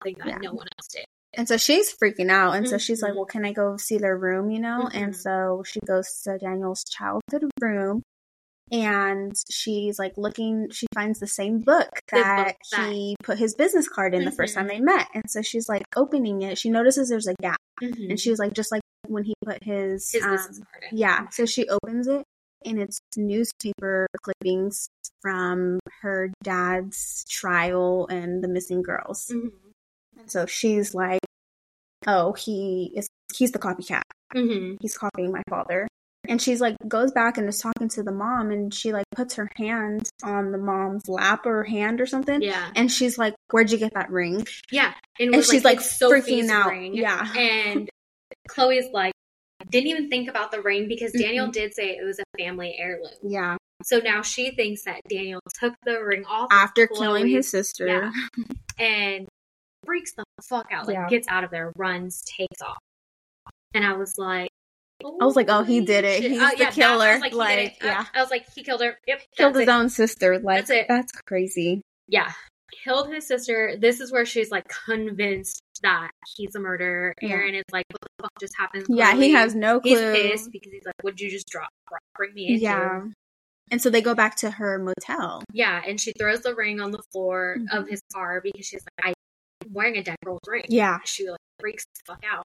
something 0.01 0.17
that 0.19 0.29
Yeah. 0.43 0.49
no 0.49 0.53
one 0.55 0.67
else 0.79 0.89
did. 0.89 1.05
And 1.35 1.47
so 1.47 1.57
she's 1.57 1.95
freaking 1.97 2.31
out. 2.31 2.57
And 2.57 2.69
so 2.69 2.77
she's 2.79 3.03
like, 3.03 3.13
Mhm. 3.13 3.17
Well, 3.17 3.25
can 3.25 3.45
I 3.45 3.53
go 3.53 3.77
see 3.77 3.99
their 3.99 4.17
room? 4.17 4.51
You 4.51 4.59
know? 4.61 4.89
And 4.93 5.13
Mhm. 5.13 5.17
so 5.17 5.63
she 5.65 5.79
goes 5.87 6.09
to 6.25 6.39
Daniel's 6.39 6.83
childhood 6.85 7.45
room 7.61 8.03
and 8.73 9.33
she's 9.49 9.97
like 9.99 10.13
looking, 10.17 10.69
she 10.71 10.87
finds 10.95 11.21
the 11.21 11.27
same 11.29 11.61
book 11.61 11.89
The 12.11 12.17
book 12.17 12.25
that 12.25 12.57
that- 12.73 12.93
he 12.93 13.17
put 13.23 13.39
his 13.39 13.55
business 13.55 13.89
card 13.89 14.13
in 14.15 14.25
the 14.25 14.33
first 14.33 14.55
time 14.55 14.67
Mhm. 14.67 14.71
they 14.71 14.81
met. 14.81 15.09
And 15.15 15.31
so 15.31 15.41
she's 15.43 15.69
like 15.69 15.83
opening 15.95 16.43
it. 16.43 16.59
She 16.59 16.69
notices 16.71 17.09
there's 17.09 17.29
a 17.29 17.35
gap. 17.41 17.59
Mhm. 17.81 18.11
And 18.11 18.19
she 18.21 18.31
was 18.31 18.39
like, 18.41 18.53
just 18.53 18.73
like 18.73 18.83
when 19.07 19.23
he 19.25 19.35
put 19.45 19.63
his, 19.63 20.11
his 20.13 20.23
um, 20.25 20.33
business 20.33 20.59
card. 20.73 20.85
in. 20.91 20.99
yeah. 20.99 21.29
So 21.31 21.47
she 21.47 21.69
opens 21.69 22.09
it 22.09 22.25
and 22.65 22.81
it's 22.81 22.99
newspaper 23.17 24.07
clippings 24.23 24.89
from 25.23 25.79
her 26.03 26.31
dad's 26.43 27.25
trial 27.29 28.07
and 28.11 28.43
the 28.43 28.49
missing 28.49 28.83
girls. 28.83 29.31
Mhm. 29.33 29.51
And 30.19 30.31
so 30.31 30.47
she's 30.47 30.95
like, 30.95 31.21
"Oh, 32.07 32.33
he 32.33 32.93
is 32.95 33.09
he's 33.35 33.53
the 33.53 33.59
copycat. 33.59 34.03
Mhm. 34.35 34.77
He's 34.81 34.97
copying 34.97 35.33
my 35.33 35.43
father." 35.49 35.89
And 36.29 36.41
she's 36.41 36.61
like 36.61 36.77
goes 36.87 37.11
back 37.13 37.39
and 37.39 37.49
is 37.49 37.59
talking 37.59 37.89
to 37.89 38.03
the 38.03 38.13
mom 38.13 38.51
and 38.51 38.73
she 38.73 38.93
like 38.93 39.07
puts 39.17 39.35
her 39.35 39.49
hand 39.57 40.09
on 40.23 40.53
the 40.53 40.59
mom's 40.59 41.09
lap 41.09 41.47
or 41.47 41.65
hand 41.65 42.01
or 42.01 42.07
something. 42.07 42.43
Yeah, 42.43 42.71
And 42.77 42.93
she's 42.93 43.17
like, 43.19 43.35
"Where'd 43.51 43.71
you 43.73 43.79
get 43.79 43.95
that 43.95 44.11
ring?" 44.11 44.47
yeah, 44.71 44.95
And 45.19 45.35
was 45.35 45.49
she's 45.51 45.65
like, 45.65 45.79
freaking 45.81 46.49
out. 46.51 46.71
ring. 46.71 46.95
Yeah. 46.95 47.27
and 47.37 47.89
Chloe's 48.49 48.87
like, 48.93 49.13
didn't 49.69 49.89
even 49.89 50.09
think 50.09 50.29
about 50.29 50.51
the 50.51 50.61
ring 50.63 50.89
because 50.89 51.13
Daniel 51.13 51.49
Mhm. 51.49 51.53
did 51.53 51.75
say 51.75 51.91
it 51.97 52.05
was 52.05 52.19
a 52.19 52.25
family 52.39 52.77
heirloom. 52.79 53.13
Yeah. 53.23 53.57
So 53.83 53.99
now 53.99 54.23
she 54.23 54.51
thinks 54.51 54.85
that 54.85 55.01
Daniel 55.09 55.41
took 55.59 55.75
the 55.85 56.03
ring 56.03 56.25
off 56.27 56.49
After 56.53 56.85
of 56.85 56.91
killing 56.99 57.29
his 57.29 57.51
sister. 57.51 57.87
Yeah. 57.87 58.13
and 58.79 59.27
freaks 59.87 60.13
the 60.15 60.25
fuck 60.49 60.67
out, 60.73 60.87
like 60.87 60.95
Yeah. 60.95 61.09
gets 61.09 61.27
out 61.29 61.45
of 61.45 61.51
there, 61.51 61.73
runs, 61.77 62.23
takes 62.23 62.61
off. 62.63 62.79
And 63.75 63.85
I 63.87 63.95
was 63.95 64.19
like, 64.19 64.51
I 65.03 65.25
was 65.25 65.35
like, 65.37 65.49
oh, 65.49 65.63
he 65.63 65.81
did 65.81 66.05
it. 66.05 66.21
shit. 66.23 66.31
He's 66.33 66.43
Uh, 66.43 66.51
the 66.51 66.57
yeah, 66.59 66.65
that- 66.67 66.75
killer. 66.75 67.19
Like, 67.21 67.33
Like. 67.33 67.77
Yeah. 67.83 68.05
I 68.15 68.21
was 68.21 68.31
like, 68.31 68.47
he 68.55 68.63
killed 68.63 68.83
her. 68.83 68.99
Yep, 69.07 69.23
Killed 69.37 69.55
his 69.55 69.63
it. 69.63 69.69
own 69.71 69.89
sister. 69.89 70.39
Like 70.39 70.59
That's 70.67 70.71
it. 70.71 70.87
that's 70.89 71.13
crazy. 71.27 71.81
Yeah, 72.07 72.33
killed 72.85 73.13
his 73.13 73.27
sister. 73.27 73.77
This 73.79 74.01
is 74.01 74.11
where 74.13 74.25
she's 74.27 74.51
like 74.51 74.67
convinced 74.87 75.61
that 75.83 76.11
he's 76.37 76.55
a 76.55 76.61
murderer. 76.61 77.15
Yeah. 77.23 77.31
Aaron 77.31 77.55
is 77.55 77.65
like, 77.73 77.85
what 77.91 78.01
the 78.03 78.23
fuck 78.23 78.33
just 78.41 78.55
happened? 78.59 78.87
Yeah, 78.89 79.15
he 79.17 79.31
has 79.33 79.55
no 79.55 79.81
He's 79.83 79.99
clue. 79.99 80.13
pissed 80.13 80.51
because 80.53 80.73
he's 80.73 80.85
like, 80.85 80.95
"Would 81.03 81.21
you 81.21 81.31
just 81.31 81.49
drop, 81.49 81.69
bring 82.17 82.35
me 82.35 82.49
into?" 82.49 82.63
Yeah. 82.63 83.01
And 83.71 83.81
so 83.81 83.89
they 83.89 84.03
go 84.03 84.15
back 84.15 84.37
to 84.39 84.51
her 84.51 84.79
motel. 84.79 85.43
Yeah, 85.53 85.81
and 85.87 86.01
she 86.01 86.13
throws 86.19 86.41
the 86.41 86.55
ring 86.55 86.81
on 86.81 86.91
the 86.91 87.03
floor 87.13 87.57
Mhm. 87.59 87.79
of 87.79 87.89
his 87.89 88.01
car 88.13 88.41
because 88.43 88.67
she's 88.67 88.83
like, 89.05 89.15
"I'm 89.65 89.73
wearing 89.73 89.97
a 89.97 90.03
dead 90.03 90.17
girl's 90.25 90.41
ring." 90.47 90.65
Yeah. 90.69 90.99
she 91.05 91.29
like 91.31 91.39
freaks 91.61 91.85
the 91.85 92.13
fuck 92.15 92.25
out. 92.31 92.45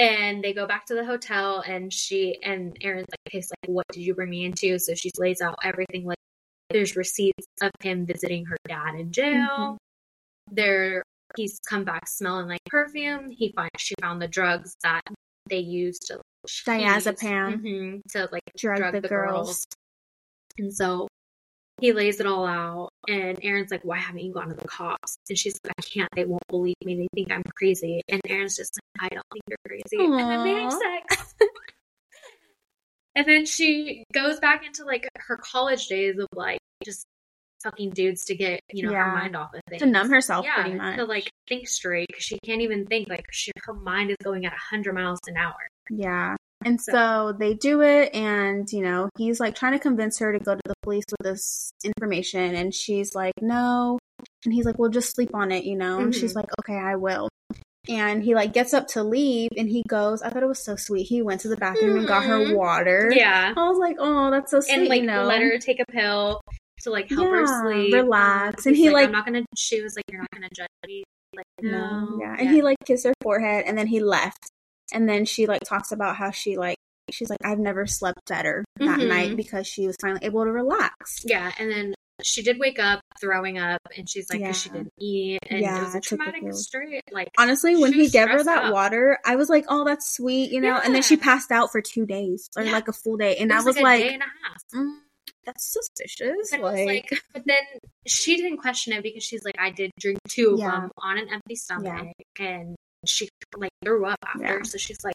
And 0.00 0.42
they 0.44 0.52
go 0.52 0.64
back 0.66 0.86
to 0.86 0.94
the 0.94 1.04
hotel, 1.04 1.60
and 1.66 1.92
she 1.92 2.38
and 2.42 2.76
Aaron's 2.80 3.06
like, 3.10 3.18
"Okay, 3.28 3.40
so, 3.40 3.52
like, 3.62 3.70
what 3.74 3.86
did 3.92 4.00
you 4.00 4.14
bring 4.14 4.30
me 4.30 4.44
into?" 4.44 4.78
So 4.78 4.94
she 4.94 5.10
lays 5.18 5.40
out 5.40 5.56
everything 5.64 6.04
like 6.06 6.16
there's 6.70 6.96
receipts 6.96 7.46
of 7.60 7.70
him 7.80 8.06
visiting 8.06 8.44
her 8.46 8.56
dad 8.66 8.94
in 8.94 9.12
jail. 9.12 9.48
Mhm. 9.48 9.76
There, 10.50 11.02
he's 11.36 11.58
come 11.68 11.84
back 11.84 12.08
smelling 12.08 12.48
like 12.48 12.60
perfume. 12.66 13.30
He 13.30 13.52
find 13.52 13.70
she 13.78 13.94
found 14.00 14.20
the 14.20 14.28
drugs 14.28 14.74
that 14.82 15.02
they 15.48 15.58
used 15.58 16.06
to 16.08 16.20
Diazepam. 16.66 17.60
Mhm, 17.60 18.00
to 18.12 18.28
like 18.32 18.42
Drug, 18.56 18.78
drug 18.78 18.94
the, 18.94 19.00
the 19.02 19.08
girls. 19.08 19.46
girls. 19.46 19.66
And 20.58 20.74
so 20.74 21.08
he 21.80 21.92
lays 21.92 22.18
it 22.18 22.26
all 22.26 22.46
out, 22.46 22.90
and 23.08 23.38
Aaron's 23.42 23.70
like, 23.70 23.84
"Why 23.84 23.98
haven't 23.98 24.22
you 24.22 24.32
gone 24.32 24.48
to 24.48 24.54
the 24.54 24.66
cops?" 24.66 25.16
And 25.28 25.38
she's 25.38 25.58
like, 25.64 25.74
"I 25.78 25.82
can't. 25.82 26.08
They 26.14 26.24
won't 26.24 26.46
believe 26.48 26.74
me. 26.84 26.96
They 26.96 27.08
think 27.14 27.30
I'm 27.30 27.42
crazy." 27.54 28.02
And 28.08 28.20
Aaron's 28.26 28.56
just 28.56 28.78
like, 29.00 29.12
"I 29.12 29.14
don't 29.14 29.26
think 29.32 29.42
you're 29.48 29.58
crazy." 29.66 30.04
And 30.04 30.18
then 30.18 30.44
they 30.44 30.60
have 30.62 30.72
sex. 30.72 31.34
and 33.14 33.26
then 33.26 33.46
she 33.46 34.04
goes 34.12 34.40
back 34.40 34.66
into 34.66 34.84
like 34.84 35.08
her 35.16 35.36
college 35.36 35.86
days 35.86 36.18
of 36.18 36.26
like 36.34 36.57
just 36.84 37.06
fucking 37.62 37.90
dudes 37.90 38.24
to 38.26 38.36
get 38.36 38.60
you 38.72 38.86
know 38.86 38.92
her 38.94 39.12
mind 39.12 39.34
off 39.34 39.52
of 39.52 39.60
things 39.68 39.82
To 39.82 39.86
numb 39.88 40.10
herself 40.10 40.44
yeah, 40.44 40.62
pretty 40.62 40.76
much. 40.76 40.96
to 40.96 41.04
like 41.04 41.28
think 41.48 41.66
straight 41.66 42.06
because 42.08 42.22
she 42.24 42.38
can't 42.44 42.60
even 42.62 42.86
think. 42.86 43.08
Like 43.08 43.26
she, 43.32 43.50
her 43.64 43.74
mind 43.74 44.10
is 44.10 44.16
going 44.22 44.46
at 44.46 44.52
hundred 44.52 44.94
miles 44.94 45.18
an 45.26 45.36
hour. 45.36 45.56
Yeah. 45.90 46.36
And 46.64 46.80
So- 46.80 46.92
so 46.92 47.32
they 47.38 47.54
do 47.54 47.82
it, 47.82 48.14
and 48.14 48.70
you 48.72 48.82
know, 48.82 49.08
he's 49.16 49.38
like 49.40 49.54
trying 49.54 49.72
to 49.72 49.78
convince 49.78 50.18
her 50.18 50.32
to 50.32 50.38
go 50.38 50.54
to 50.54 50.60
the 50.64 50.74
police 50.82 51.04
with 51.10 51.24
this 51.24 51.70
information, 51.84 52.54
and 52.54 52.74
she's 52.74 53.14
like, 53.14 53.34
no. 53.40 53.98
And 54.44 54.52
he's 54.54 54.64
like, 54.64 54.78
well, 54.78 54.90
just 54.90 55.14
sleep 55.14 55.30
on 55.34 55.52
it, 55.52 55.64
you 55.64 55.76
know? 55.76 56.00
And 56.00 56.12
she's 56.14 56.32
Mhm. 56.32 56.36
like, 56.36 56.48
okay, 56.60 56.74
I 56.76 56.96
will. 56.96 57.28
And 57.88 58.22
he 58.22 58.34
like 58.34 58.52
gets 58.52 58.74
up 58.74 58.88
to 58.88 59.02
leave, 59.04 59.50
and 59.56 59.68
he 59.68 59.82
goes, 59.88 60.20
I 60.20 60.30
thought 60.30 60.42
it 60.42 60.46
was 60.48 60.62
so 60.62 60.74
sweet. 60.76 61.04
He 61.04 61.22
went 61.22 61.40
to 61.42 61.48
the 61.48 61.56
bathroom 61.56 61.98
and 62.00 62.06
got 62.08 62.24
her 62.24 62.38
Mhm. 62.40 62.56
water. 62.56 63.10
Yeah, 63.14 63.54
I 63.56 63.68
was 63.68 63.78
like, 63.78 63.96
oh, 64.00 64.30
that's 64.30 64.50
so 64.50 64.60
sweet, 64.60 64.74
and 64.78 64.88
like 64.88 65.00
you 65.02 65.06
know? 65.06 65.24
let 65.24 65.40
her 65.40 65.58
take 65.58 65.80
a 65.80 65.86
pill 65.90 66.40
to 66.82 66.90
like 66.90 67.08
help 67.08 67.28
her 67.28 67.46
sleep, 67.62 67.94
relax. 67.94 68.66
And 68.66 68.76
he, 68.76 68.90
like- 68.90 69.06
I'm 69.06 69.12
not 69.12 69.24
gonna. 69.26 69.44
She 69.56 69.82
was 69.82 69.96
like, 69.96 70.04
you're 70.10 70.20
not 70.20 70.30
gonna 70.32 70.48
judge 70.54 70.68
me. 70.86 71.04
Like 71.36 71.44
no, 71.60 72.18
Yeah. 72.20 72.36
And 72.38 72.48
he 72.50 72.62
like 72.62 72.78
kissed 72.86 73.06
her 73.06 73.12
forehead 73.22 73.64
and 73.66 73.76
then 73.76 73.86
he 73.86 74.00
left. 74.00 74.50
And 74.92 75.08
then 75.08 75.24
she 75.26 75.46
like 75.46 75.60
talks 75.64 75.92
about 75.92 76.16
how 76.16 76.30
she 76.30 76.56
like 76.56 76.76
she's 77.10 77.28
like, 77.30 77.38
I've 77.44 77.58
never 77.58 77.86
slept 77.86 78.20
better 78.28 78.64
that 78.78 78.98
Mhm. 79.00 79.08
night 79.08 79.36
because 79.36 79.66
she 79.66 79.86
was 79.86 79.96
finally 80.00 80.20
able 80.24 80.44
to 80.44 80.52
relax. 80.52 81.22
yeah, 81.24 81.52
and 81.58 81.70
then. 81.70 81.94
She 82.20 82.42
did 82.42 82.58
wake 82.58 82.80
up 82.80 82.98
throwing 83.20 83.58
up, 83.58 83.78
and 83.96 84.10
she's 84.10 84.28
like, 84.28 84.42
'cause 84.42 84.60
she 84.60 84.70
didn't 84.70 84.90
eat, 84.98 85.38
and 85.48 85.60
Yeah, 85.60 85.80
it 85.80 85.84
was 85.84 85.94
a 85.94 86.00
traumatic 86.00 86.42
straight. 86.54 87.04
Like, 87.12 87.28
Honestly, 87.38 87.76
when 87.76 87.92
he 87.92 88.08
gave 88.08 88.28
her 88.28 88.42
that 88.42 88.64
out. 88.64 88.72
water, 88.72 89.20
I 89.24 89.36
was 89.36 89.48
like, 89.48 89.66
Oh, 89.68 89.84
that's 89.84 90.16
sweet, 90.16 90.50
you 90.50 90.60
know? 90.60 90.80
And 90.84 90.92
then 90.92 91.02
she 91.02 91.16
passed 91.16 91.52
out 91.52 91.70
for 91.70 91.80
two 91.80 92.06
days 92.06 92.48
or 92.56 92.64
Yeah. 92.64 92.72
like 92.72 92.88
a 92.88 92.92
full 92.92 93.18
day. 93.18 93.36
And 93.36 93.52
I 93.52 93.62
was 93.62 93.76
a 93.76 93.82
like, 93.82 94.02
day 94.02 94.14
and 94.14 94.22
a 94.24 94.26
half. 94.26 94.62
mm, 94.74 94.96
that's 95.48 95.72
suspicious. 95.72 96.50
But, 96.50 96.60
it 96.60 96.62
was 96.62 96.74
Like, 96.74 96.86
like, 97.10 97.22
but 97.32 97.42
then 97.46 97.58
she 98.06 98.36
didn't 98.36 98.58
question 98.58 98.92
it 98.92 99.02
because 99.02 99.24
she's 99.24 99.44
like, 99.44 99.56
I 99.58 99.70
did 99.70 99.90
drink 99.98 100.18
two 100.28 100.52
of 100.54 100.58
Yeah. 100.60 100.70
them 100.72 100.90
on 101.02 101.18
an 101.18 101.28
empty 101.32 101.56
stomach, 101.56 102.12
and 102.38 102.76
she 103.06 103.28
like 103.56 103.70
threw 103.84 104.04
up 104.06 104.18
after. 104.26 104.42
Yeah. 104.58 104.62
So 104.64 104.78
she's 104.78 104.98
like, 105.04 105.14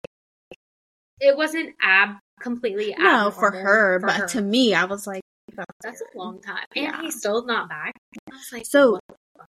it 1.19 1.37
wasn't 1.37 1.75
ab 1.81 2.17
completely 2.41 2.95
no, 2.97 3.31
for 3.31 3.51
her, 3.51 3.99
for 3.99 4.07
but 4.07 4.15
her. 4.15 4.27
to 4.29 4.41
me, 4.41 4.73
I 4.73 4.85
was 4.85 5.05
like, 5.07 5.21
that's, 5.55 5.71
that's 5.83 6.01
a 6.01 6.17
long 6.17 6.41
time, 6.41 6.65
and 6.75 6.85
Yeah. 6.85 7.01
he's 7.01 7.17
still 7.19 7.45
not 7.45 7.69
back. 7.69 7.93
I 8.31 8.35
was 8.35 8.49
like, 8.51 8.65
So- 8.65 8.91
what 8.93 8.95
the 8.95 8.99
fuck? 8.99 9.02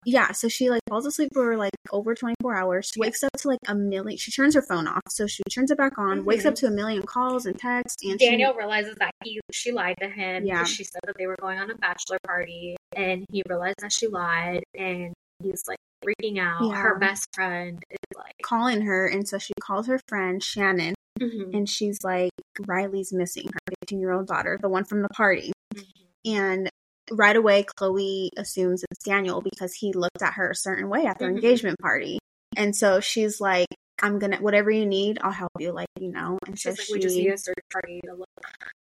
Yeah, 0.04 0.32
so 0.32 0.48
she 0.48 0.70
like 0.70 0.82
falls 0.88 1.06
asleep 1.06 1.30
for 1.32 1.56
like 1.56 1.72
over 1.90 2.14
24 2.14 2.54
hours. 2.56 2.90
She 2.92 3.00
wakes 3.00 3.22
up 3.22 3.32
to 3.38 3.48
like 3.48 3.58
a 3.68 3.74
million. 3.74 4.16
She 4.18 4.30
turns 4.30 4.54
her 4.54 4.62
phone 4.62 4.86
off, 4.86 5.02
so 5.08 5.26
she 5.26 5.42
turns 5.50 5.70
it 5.70 5.78
back 5.78 5.98
on. 5.98 6.24
Wakes 6.24 6.44
Mhm. 6.44 6.48
up 6.48 6.54
to 6.56 6.66
a 6.66 6.70
million 6.70 7.02
calls 7.04 7.46
and 7.46 7.58
texts, 7.58 8.02
and 8.04 8.20
she- 8.20 8.28
Daniel 8.30 8.54
realizes 8.54 8.96
that 8.96 9.10
he 9.24 9.40
she 9.52 9.72
lied 9.72 9.96
to 10.00 10.08
him 10.08 10.44
Yeah. 10.46 10.64
she 10.64 10.84
said 10.84 11.00
that 11.06 11.16
they 11.18 11.26
were 11.26 11.36
going 11.40 11.58
on 11.58 11.70
a 11.70 11.74
bachelor 11.76 12.18
party, 12.26 12.76
and 12.96 13.24
he 13.30 13.42
realized 13.48 13.76
that 13.80 13.92
she 13.92 14.06
lied, 14.08 14.62
and 14.74 15.12
he's 15.42 15.62
like 15.68 15.78
freaking 16.04 16.38
out. 16.38 16.62
Yeah. 16.62 16.76
Her 16.76 16.98
best 16.98 17.28
friend 17.34 17.82
is 17.90 18.16
like, 18.16 18.34
calling 18.42 18.82
her, 18.82 19.06
and 19.06 19.26
so 19.28 19.38
she 19.38 19.52
calls 19.60 19.86
her 19.86 19.98
friend 20.08 20.42
Shannon, 20.42 20.94
Mhm. 21.20 21.54
and 21.54 21.68
she's 21.68 21.98
like, 22.04 22.32
Riley's 22.66 23.12
missing, 23.12 23.46
her 23.52 23.58
15 23.80 24.00
year 24.00 24.12
old 24.12 24.26
daughter, 24.26 24.58
the 24.60 24.68
one 24.68 24.84
from 24.84 25.02
the 25.02 25.08
party. 25.08 25.52
Mhm. 25.74 25.84
And 26.26 26.70
right 27.10 27.36
away, 27.36 27.64
Chloe 27.76 28.30
assumes 28.36 28.84
it's 28.90 29.04
Daniel 29.04 29.40
because 29.40 29.74
he 29.74 29.92
looked 29.92 30.22
at 30.22 30.34
her 30.34 30.50
a 30.50 30.54
certain 30.54 30.88
way 30.88 31.06
at 31.06 31.18
their 31.18 31.28
Mhm. 31.30 31.36
engagement 31.36 31.78
party, 31.80 32.18
and 32.56 32.74
so 32.74 33.00
she's 33.00 33.40
like, 33.40 33.68
I'm 34.02 34.18
gonna 34.18 34.38
whatever 34.38 34.70
you 34.70 34.86
need, 34.86 35.18
I'll 35.22 35.30
help 35.32 35.52
you, 35.58 35.72
like 35.72 35.88
you 36.00 36.10
know. 36.12 36.38
And 36.46 36.58
she's 36.58 36.62
so 36.62 36.70
like, 36.70 36.86
she, 36.86 36.92
we 36.94 36.98
just 37.00 37.16
need 37.16 37.30
a 37.30 37.38
search 37.38 37.54
party 37.72 38.00
to 38.04 38.14
look. 38.14 38.28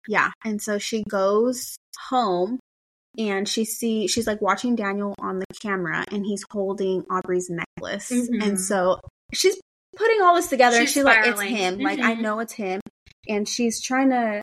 yeah, 0.07 0.32
and 0.45 0.61
so 0.61 0.78
she 0.78 1.03
goes 1.03 1.76
home. 2.09 2.59
And 3.17 3.47
she 3.47 3.65
see 3.65 4.07
she's 4.07 4.26
like 4.26 4.41
watching 4.41 4.74
Daniel 4.78 5.13
on 5.19 5.39
the 5.39 5.45
camera, 5.61 6.05
and 6.13 6.26
he's 6.26 6.45
holding 6.49 7.03
Aubrey's 7.11 7.49
necklace, 7.49 8.09
Mhm. 8.09 8.41
and 8.41 8.57
so 8.59 9.01
she's 9.34 9.59
putting 9.97 10.22
all 10.22 10.34
this 10.36 10.47
together. 10.47 10.78
and 10.78 10.88
She's 10.88 10.93
she's 10.93 11.03
like, 11.03 11.26
"It's 11.26 11.41
spiraling. 11.41 11.55
him! 11.57 11.80
Like 11.80 11.99
I 11.99 12.15
Mhm. 12.15 12.22
know 12.22 12.39
it's 12.39 12.53
him." 12.53 12.80
And 13.28 13.49
she's 13.49 13.82
trying 13.82 14.11
to 14.11 14.41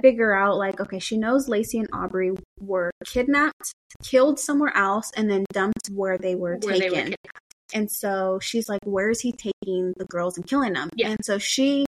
figure 0.00 0.34
out, 0.34 0.56
like, 0.56 0.80
okay, 0.80 0.98
she 0.98 1.16
knows 1.16 1.48
Lacey 1.48 1.78
and 1.78 1.88
Aubrey 1.92 2.32
were 2.60 2.90
kidnapped, 3.04 3.72
killed 4.02 4.38
somewhere 4.38 4.76
else, 4.76 5.10
and 5.16 5.30
then 5.30 5.44
dumped 5.52 5.88
where 5.92 6.18
they 6.18 6.34
were 6.34 6.58
Where 6.62 6.78
they 6.78 6.88
taken. 6.88 7.10
were. 7.10 7.30
And 7.74 7.90
so 7.90 8.38
she's 8.40 8.68
like, 8.68 8.80
where 8.84 9.10
is 9.10 9.20
he 9.20 9.32
taking 9.32 9.92
the 9.96 10.06
girls 10.06 10.36
and 10.36 10.46
killing 10.46 10.72
them? 10.72 10.88
Yeah. 10.94 11.10
And 11.10 11.18
so 11.22 11.38
she 11.38 11.84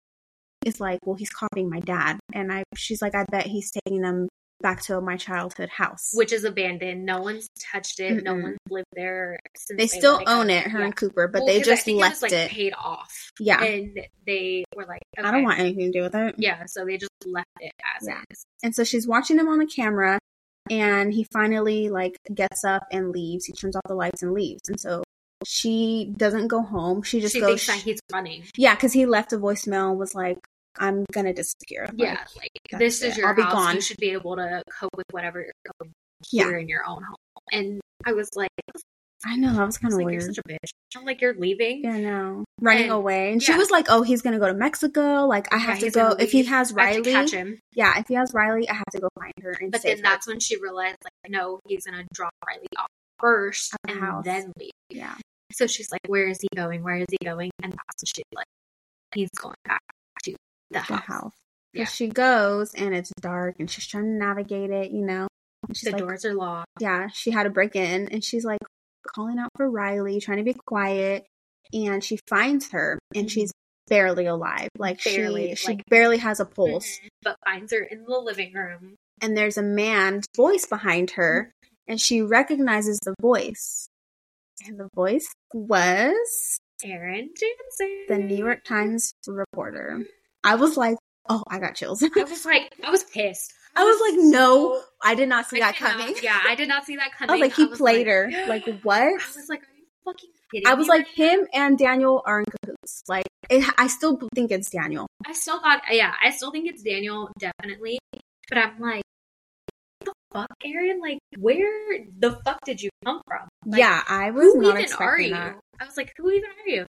is 0.66 0.80
like, 0.80 1.00
well, 1.06 1.16
he's 1.16 1.30
copying 1.30 1.70
my 1.70 1.80
dad. 1.80 2.18
And 2.34 2.52
I, 2.52 2.64
she's 2.76 3.02
like, 3.02 3.14
I 3.14 3.26
bet 3.32 3.46
he's 3.46 3.72
taking 3.72 4.02
them 4.02 4.28
back 4.62 4.82
to 4.84 5.00
my 5.02 5.16
childhood 5.18 5.70
house. 5.70 6.12
which 6.14 6.34
is 6.34 6.44
abandoned. 6.44 7.06
No 7.06 7.22
one's 7.22 7.48
touched 7.72 8.00
it. 8.00 8.24
No 8.24 8.34
Mm-mm. 8.34 8.44
one's 8.44 8.58
lived 8.70 8.88
there 8.94 9.40
since 9.56 9.78
they 9.78 9.88
still 9.88 10.22
own 10.28 10.50
it, 10.50 10.68
her 10.68 10.80
Yeah. 10.80 10.86
and 10.86 10.96
Cooper, 10.96 11.28
but 11.28 11.40
Well, 11.44 11.48
they 11.48 11.62
just 11.62 11.88
left 11.88 12.18
it. 12.18 12.22
Was, 12.24 12.34
it. 12.34 12.50
paid 12.50 12.74
off. 12.78 13.32
Yeah. 13.40 13.62
and 13.64 14.00
they 14.26 14.64
were 14.76 14.86
like, 14.86 15.02
I 15.18 15.32
don't 15.32 15.44
want 15.44 15.60
anything 15.60 15.92
to 15.92 16.00
do 16.00 16.02
with 16.04 16.16
it. 16.16 16.36
Yeah, 16.38 16.66
so 16.66 16.86
they 16.86 16.98
just 16.98 17.12
left 17.26 17.48
it 17.60 17.72
as 18.00 18.08
Yeah. 18.08 18.22
is. 18.32 18.46
And 18.64 18.74
so 18.76 18.84
she's 18.84 19.08
watching 19.08 19.38
him 19.40 19.48
on 19.48 19.60
the 19.60 19.68
camera 19.68 20.18
and 20.70 21.14
he 21.14 21.26
finally 21.32 21.90
like 21.90 22.18
gets 22.34 22.64
up 22.66 22.84
and 22.92 23.12
leaves. 23.12 23.46
He 23.46 23.54
turns 23.54 23.76
off 23.76 23.84
the 23.88 23.96
lights 23.96 24.24
and 24.24 24.34
leaves. 24.34 24.68
And 24.68 24.80
so 24.80 25.04
she 25.46 26.12
doesn't 26.18 26.48
go 26.48 26.62
home. 26.64 27.04
She 27.04 27.22
just 27.22 27.34
she 27.34 27.40
goes 27.40 27.64
thinks 27.64 27.68
that 27.68 27.78
he's 27.78 28.00
running. 28.12 28.44
Yeah, 28.58 28.74
because 28.76 28.92
he 28.94 29.06
left 29.06 29.34
a 29.34 29.38
voicemail 29.38 29.92
and 29.92 30.00
was 30.00 30.16
like, 30.16 30.40
I'm 30.80 31.06
gonna 31.12 31.34
disappear. 31.34 31.90
Yeah, 31.96 32.24
like 32.38 32.50
that's 32.72 32.80
this 32.80 33.02
is 33.02 33.14
it. 33.14 33.18
your 33.20 33.28
I'll 33.30 33.36
be 33.36 33.42
house. 33.42 33.54
gone. 33.54 33.76
You 33.76 33.82
should 33.82 33.98
be 33.98 34.12
able 34.12 34.36
to 34.36 34.62
cope 34.80 34.96
with 34.96 35.06
whatever 35.12 35.42
you're 35.42 35.54
coping 35.80 35.94
Yeah. 36.32 36.46
here 36.46 36.58
in 36.58 36.68
your 36.70 36.86
own 36.88 37.04
home. 37.04 37.16
And 37.52 37.82
I 38.06 38.14
was 38.14 38.30
like, 38.36 38.50
I 39.26 39.36
know, 39.36 39.54
that 39.56 39.66
was 39.66 39.78
kind 39.78 39.94
of 39.94 39.98
like 39.98 40.06
weird. 40.06 40.22
you're 40.22 40.34
such 40.34 40.38
a 40.38 40.44
bitch. 40.48 40.70
I'm 40.96 41.04
like, 41.06 41.22
you're 41.22 41.34
leaving. 41.34 41.84
Yeah, 41.84 41.98
no. 42.00 42.46
Running 42.62 42.84
And- 42.84 42.92
away. 42.94 43.32
And 43.32 43.42
she 43.42 43.54
was 43.54 43.70
like, 43.72 43.88
Oh, 43.90 44.04
he's 44.04 44.22
gonna 44.22 44.40
go 44.40 44.48
to 44.48 44.54
Mexico. 44.54 45.26
Like, 45.26 45.52
I 45.54 45.58
Yeah, 45.58 45.64
have 45.64 45.80
to 45.80 45.90
go 45.92 46.12
if 46.12 46.32
he 46.32 46.44
has 46.44 46.72
I 46.76 46.84
have 46.84 47.04
to 47.04 47.12
Riley. 47.12 47.12
catch 47.12 47.32
him. 47.32 47.60
Yeah, 47.74 48.00
if 48.00 48.08
he 48.08 48.14
has 48.14 48.34
Riley, 48.34 48.70
I 48.70 48.74
have 48.74 48.86
to 48.92 49.00
go 49.00 49.10
find 49.20 49.34
her 49.42 49.52
and 49.60 49.72
But 49.72 49.82
then 49.84 49.98
her. 49.98 50.04
that's 50.04 50.28
when 50.28 50.40
she 50.40 50.60
realized, 50.62 50.98
like, 51.04 51.14
no, 51.32 51.60
he's 51.68 51.86
gonna 51.86 52.06
drop 52.14 52.32
Riley 52.48 52.68
off 52.78 52.88
first 53.20 53.74
At 53.88 53.92
and 53.96 54.00
house. 54.00 54.24
then 54.26 54.54
leave. 54.60 54.72
Yeah. 54.90 55.16
So 55.52 55.66
she's 55.66 55.92
like, 55.92 56.02
"Where 56.08 56.28
is 56.28 56.40
he 56.42 56.48
going? 56.56 56.84
Where 56.84 56.98
is 56.98 57.08
he 57.10 57.18
going?" 57.26 57.50
And 57.64 57.72
that's 57.74 58.02
when 58.04 58.08
she's 58.16 58.24
like, 58.36 58.46
"He's 59.16 59.30
going 59.32 59.56
back 59.66 59.82
the 60.72 60.80
house." 60.80 61.34
Yeah. 61.74 61.86
She 61.86 62.08
goes 62.08 62.74
and 62.74 62.96
it's 62.96 63.12
dark 63.22 63.56
and 63.60 63.70
she's 63.70 63.86
trying 63.88 64.06
to 64.06 64.10
navigate 64.10 64.70
it, 64.72 64.92
you 64.92 65.06
know. 65.06 65.28
And 65.68 65.76
she's 65.78 65.86
The 65.86 65.92
like, 65.92 66.00
doors 66.02 66.26
are 66.26 66.34
locked. 66.34 66.70
yeah, 66.80 67.08
she 67.14 67.30
had 67.32 67.44
to 67.44 67.50
break 67.50 67.76
in 67.76 68.08
and 68.10 68.24
she's 68.24 68.44
like 68.46 68.60
calling 69.08 69.38
out 69.38 69.50
for 69.56 69.70
Riley, 69.70 70.20
trying 70.20 70.38
to 70.40 70.44
be 70.44 70.54
quiet. 70.66 71.26
And 71.74 72.04
she 72.04 72.18
finds 72.30 72.72
her 72.72 72.98
and 73.14 73.28
Mhm. 73.28 73.32
she's 73.32 73.52
barely 73.88 74.26
alive. 74.26 74.70
Like 74.78 75.04
Barely, 75.04 75.50
she 75.50 75.56
she 75.56 75.68
like- 75.74 75.86
barely 75.90 76.18
has 76.18 76.40
a 76.40 76.46
pulse. 76.46 77.00
Mhm. 77.00 77.08
But 77.22 77.36
finds 77.46 77.72
her 77.74 77.80
in 77.84 78.06
the 78.06 78.18
living 78.20 78.54
room. 78.54 78.96
And 79.22 79.36
there's 79.38 79.58
a 79.58 79.64
man's 79.64 80.26
voice 80.36 80.66
behind 80.66 81.12
her 81.12 81.52
and 81.88 82.00
she 82.02 82.22
recognizes 82.22 83.00
the 83.04 83.14
voice. 83.22 83.88
And 84.66 84.80
the 84.80 84.90
voice 84.96 85.28
was 85.54 86.58
Aaron 86.84 87.30
Jansen. 87.38 88.06
the 88.08 88.18
New 88.18 88.36
York 88.38 88.64
Times 88.64 89.12
reporter. 89.28 90.06
I 90.48 90.56
was 90.56 90.78
like, 90.78 90.98
oh, 91.30 91.44
I 91.50 91.60
got 91.60 91.76
chills. 91.76 92.02
I 92.04 92.08
was 92.24 92.46
like, 92.46 92.74
I 92.84 92.90
was 92.90 93.04
pissed. 93.04 93.54
I 93.76 93.84
was 93.84 94.00
like, 94.02 94.26
no, 94.32 94.82
I 95.04 95.14
did 95.14 95.30
not 95.30 95.48
see 95.48 95.62
I 95.62 95.72
that 95.72 95.76
coming. 95.76 96.16
Yeah, 96.24 96.40
I 96.48 96.56
did 96.56 96.68
not 96.68 96.86
see 96.86 96.96
that 96.96 97.12
coming. 97.14 97.30
I 97.30 97.34
was 97.34 97.42
like, 97.42 97.54
he 97.56 97.66
was 97.66 97.78
played 97.78 98.08
like- 98.08 98.08
her. 98.08 98.32
Like, 98.48 98.66
what? 98.82 99.02
I 99.02 99.12
was 99.14 99.46
like, 99.50 99.60
are 99.62 99.76
you 99.78 99.86
fucking 100.06 100.30
kidding 100.52 100.68
I 100.68 100.74
was 100.74 100.88
like, 100.88 101.06
right 101.06 101.18
now? 101.18 101.26
him 101.26 101.48
and 101.54 101.78
Daniel 101.78 102.24
are 102.26 102.40
in 102.40 102.46
cahoots. 102.64 103.04
Like, 103.08 103.26
it, 103.50 103.70
I 103.78 103.88
still 103.88 104.20
think 104.34 104.52
it's 104.52 104.70
Daniel. 104.72 105.06
I 105.26 105.34
still 105.34 105.60
thought, 105.62 105.82
yeah, 105.92 106.14
I 106.24 106.32
still 106.32 106.52
think 106.52 106.68
it's 106.70 106.82
Daniel, 106.82 107.30
definitely. 107.38 108.00
But 108.50 108.58
I'm 108.58 108.80
like, 108.80 109.04
what 110.00 110.06
the 110.06 110.14
fuck, 110.34 110.48
Aaron? 110.66 111.00
Like, 111.02 111.20
where 111.38 112.00
the 112.18 112.40
fuck 112.46 112.60
did 112.66 112.82
you 112.82 112.90
come 113.06 113.22
from? 113.28 113.48
Like, 113.66 113.80
yeah, 113.80 114.02
I 114.08 114.32
was 114.32 114.54
who 114.54 114.62
not 114.62 114.70
even 114.70 114.78
are 114.78 114.80
expecting 114.80 115.26
you? 115.28 115.34
that. 115.34 115.60
I 115.80 115.86
was 115.86 115.98
like, 115.98 116.14
who 116.18 116.32
even 116.32 116.50
are 116.50 116.70
you? 116.70 116.86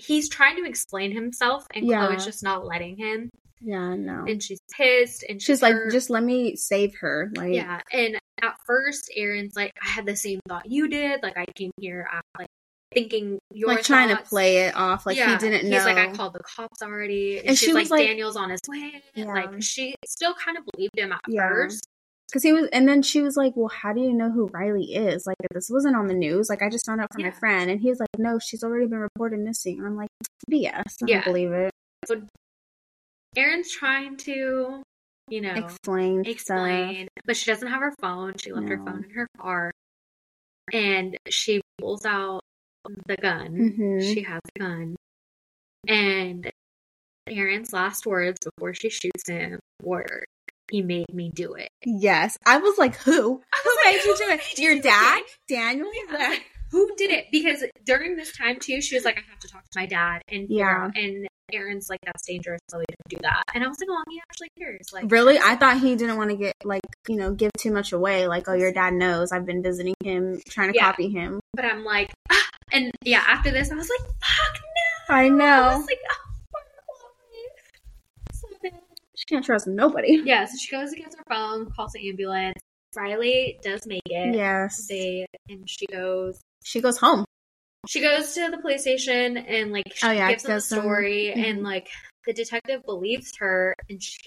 He's 0.00 0.28
trying 0.28 0.56
to 0.56 0.64
explain 0.68 1.12
himself, 1.12 1.66
and 1.74 1.86
Yeah. 1.86 2.06
Chloe's 2.06 2.24
just 2.24 2.42
not 2.42 2.64
letting 2.66 2.96
him. 2.96 3.30
Yeah, 3.62 3.94
no. 3.94 4.24
and 4.26 4.42
she's 4.42 4.58
pissed 4.74 5.22
and 5.28 5.40
She's 5.40 5.60
like, 5.60 5.74
hurt. 5.74 5.92
just 5.92 6.08
let 6.08 6.22
me 6.24 6.56
save 6.56 6.94
her. 7.00 7.30
Like, 7.36 7.52
yeah. 7.52 7.80
And 7.92 8.18
at 8.42 8.56
first, 8.64 9.12
Aaron's 9.14 9.54
like, 9.54 9.70
I 9.84 9.88
had 9.90 10.06
the 10.06 10.16
same 10.16 10.40
thought 10.48 10.64
you 10.70 10.88
did. 10.88 11.22
Like 11.22 11.36
I 11.36 11.44
came 11.54 11.70
here, 11.78 12.08
uh, 12.10 12.20
like 12.38 12.48
thinking 12.94 13.38
your 13.52 13.68
like 13.68 13.84
trying 13.84 14.08
to 14.08 14.22
play 14.22 14.60
it 14.66 14.74
off 14.74 15.04
like 15.04 15.18
Yeah. 15.18 15.32
he 15.32 15.36
didn't 15.50 15.68
know. 15.68 15.76
He's 15.76 15.84
like, 15.84 15.98
I 15.98 16.10
called 16.10 16.32
the 16.32 16.40
cops 16.42 16.80
already, 16.82 17.38
and, 17.40 17.48
And 17.48 17.58
she's 17.58 17.68
she 17.68 17.74
like, 17.74 17.90
like- 17.90 18.06
Daniel's 18.06 18.34
on 18.36 18.48
his 18.48 18.60
way. 18.66 19.02
Yeah. 19.14 19.26
Like 19.26 19.62
she 19.62 19.94
still 20.06 20.32
kind 20.42 20.56
of 20.56 20.64
believed 20.72 20.98
him 20.98 21.12
at 21.12 21.20
Yeah. 21.28 21.46
first. 21.50 21.86
Because 22.30 22.42
he 22.42 22.52
was, 22.52 22.68
and 22.72 22.88
then 22.88 23.02
she 23.02 23.22
was 23.22 23.36
like, 23.36 23.52
"Well, 23.56 23.68
how 23.68 23.92
do 23.92 24.00
you 24.00 24.12
know 24.12 24.30
who 24.30 24.46
Riley 24.48 24.94
is? 24.94 25.26
Like, 25.26 25.36
this 25.52 25.68
wasn't 25.70 25.96
on 25.96 26.06
the 26.06 26.14
news. 26.14 26.48
Like, 26.48 26.62
I 26.62 26.68
just 26.70 26.86
found 26.86 27.00
out 27.00 27.08
from 27.12 27.20
Yeah. 27.22 27.30
my 27.30 27.36
friend." 27.38 27.70
And 27.70 27.80
he 27.80 27.88
was 27.90 27.98
like, 28.00 28.08
"No, 28.18 28.38
she's 28.38 28.62
already 28.62 28.86
been 28.86 28.98
reported 29.00 29.40
missing." 29.40 29.78
And 29.78 29.86
I'm 29.86 29.96
like, 29.96 30.08
"BS. 30.50 30.96
I 31.02 31.06
Yeah. 31.06 31.16
don't 31.22 31.24
believe 31.32 31.52
it." 31.52 31.70
Aaron's 33.36 33.70
trying 33.70 34.16
to, 34.18 34.82
you 35.28 35.40
know, 35.40 35.54
Explain, 35.54 36.24
explain, 36.26 37.08
but 37.24 37.36
she 37.36 37.50
doesn't 37.50 37.68
have 37.68 37.80
her 37.80 37.94
phone. 38.00 38.34
She 38.38 38.52
left 38.52 38.68
her 38.68 38.78
phone 38.78 39.04
in 39.04 39.10
her 39.10 39.28
car, 39.38 39.70
and 40.72 41.16
she 41.28 41.60
pulls 41.78 42.04
out 42.04 42.40
the 43.06 43.16
gun. 43.16 43.56
Mhm. 43.78 44.02
She 44.14 44.22
has 44.22 44.40
a 44.56 44.58
gun, 44.58 44.96
and 45.86 46.50
Aaron's 47.28 47.72
last 47.72 48.06
words 48.06 48.38
before 48.44 48.74
she 48.74 48.88
shoots 48.88 49.28
him 49.28 49.60
were, 49.82 50.24
"He 50.70 50.82
made 50.82 51.12
me 51.12 51.30
do 51.34 51.54
it." 51.54 51.68
Yes, 51.84 52.36
I 52.46 52.58
was 52.58 52.78
like, 52.78 52.96
"Who? 52.96 53.12
Who 53.64 53.70
made 53.84 54.00
you 54.04 54.16
do 54.16 54.24
it? 54.30 54.58
you 54.58 54.70
Your 54.70 54.80
dad, 54.82 55.18
it?" 55.20 55.38
Daniel?" 55.48 55.88
Yeah. 56.12 56.36
Who 56.70 56.88
did 56.96 57.10
it? 57.10 57.26
Because 57.32 57.64
during 57.84 58.16
this 58.16 58.30
time 58.36 58.58
too, 58.60 58.80
she 58.80 58.94
was 58.94 59.04
like, 59.04 59.18
"I 59.18 59.22
have 59.28 59.40
to 59.40 59.48
talk 59.48 59.62
to 59.68 59.78
my 59.80 59.86
dad," 59.86 60.22
and 60.28 60.46
Yeah. 60.48 60.88
and 60.94 61.26
Aaron's 61.52 61.90
like, 61.90 61.98
"That's 62.06 62.24
dangerous, 62.24 62.60
so 62.70 62.78
we 62.78 62.84
don't 62.88 63.08
do 63.08 63.16
that." 63.22 63.42
And 63.54 63.64
I 63.64 63.66
was 63.66 63.76
like, 63.80 63.88
"Oh, 63.90 64.02
he 64.08 64.20
actually 64.20 64.50
cares." 64.56 64.92
Like, 64.92 65.10
Really, 65.10 65.36
I 65.40 65.56
thought 65.56 65.80
he 65.80 65.96
didn't 65.96 66.16
want 66.16 66.30
to 66.30 66.36
get 66.36 66.54
like 66.64 66.82
you 67.08 67.16
know 67.16 67.32
give 67.32 67.50
too 67.58 67.72
much 67.72 67.92
away. 67.92 68.28
Like, 68.28 68.46
oh, 68.48 68.52
your 68.54 68.72
dad 68.72 68.94
knows 68.94 69.32
I've 69.32 69.46
been 69.46 69.64
visiting 69.64 69.94
him, 70.04 70.40
trying 70.48 70.70
to 70.70 70.76
Yeah. 70.76 70.84
copy 70.84 71.08
him. 71.08 71.40
but 71.54 71.64
I'm 71.64 71.82
like, 71.84 72.12
ah. 72.30 72.48
and 72.72 72.92
yeah, 73.02 73.24
after 73.26 73.50
this, 73.50 73.72
I 73.72 73.74
was 73.74 73.90
like, 73.90 74.08
"Fuck 74.08 74.62
no!" 74.62 75.14
I 75.16 75.22
I 75.24 75.28
know 75.28 75.78
was 75.78 75.86
like, 75.88 75.98
"Oh, 76.08 76.30
fuck 76.52 76.66
no." 77.32 78.38
So 78.38 78.46
bad. 78.62 78.72
she 79.16 79.19
can't 79.30 79.44
trust 79.44 79.66
nobody. 79.66 80.20
Yeah, 80.24 80.44
so 80.44 80.56
she 80.58 80.70
goes 80.70 80.92
and 80.92 81.02
gets 81.02 81.16
her 81.16 81.24
phone, 81.28 81.70
calls 81.74 81.92
the 81.92 82.08
ambulance. 82.08 82.58
Riley 82.94 83.58
does 83.62 83.86
make 83.86 84.02
it. 84.06 84.34
Yes, 84.34 84.86
They 84.88 85.26
and 85.48 85.68
she 85.68 85.86
goes. 85.86 86.40
she 86.64 86.80
goes 86.80 86.98
home. 86.98 87.24
She 87.88 88.00
goes 88.00 88.34
to 88.34 88.50
the 88.50 88.58
police 88.58 88.82
station 88.82 89.36
and 89.38 89.72
like 89.72 89.84
she 89.94 90.06
Oh, 90.06 90.10
yeah, 90.10 90.28
gives 90.28 90.42
them 90.42 90.56
the 90.56 90.60
story 90.60 91.32
mhm. 91.34 91.44
and 91.50 91.62
like 91.62 91.88
the 92.26 92.32
detective 92.34 92.84
believes 92.84 93.32
her 93.38 93.74
and 93.88 94.02
she 94.02 94.18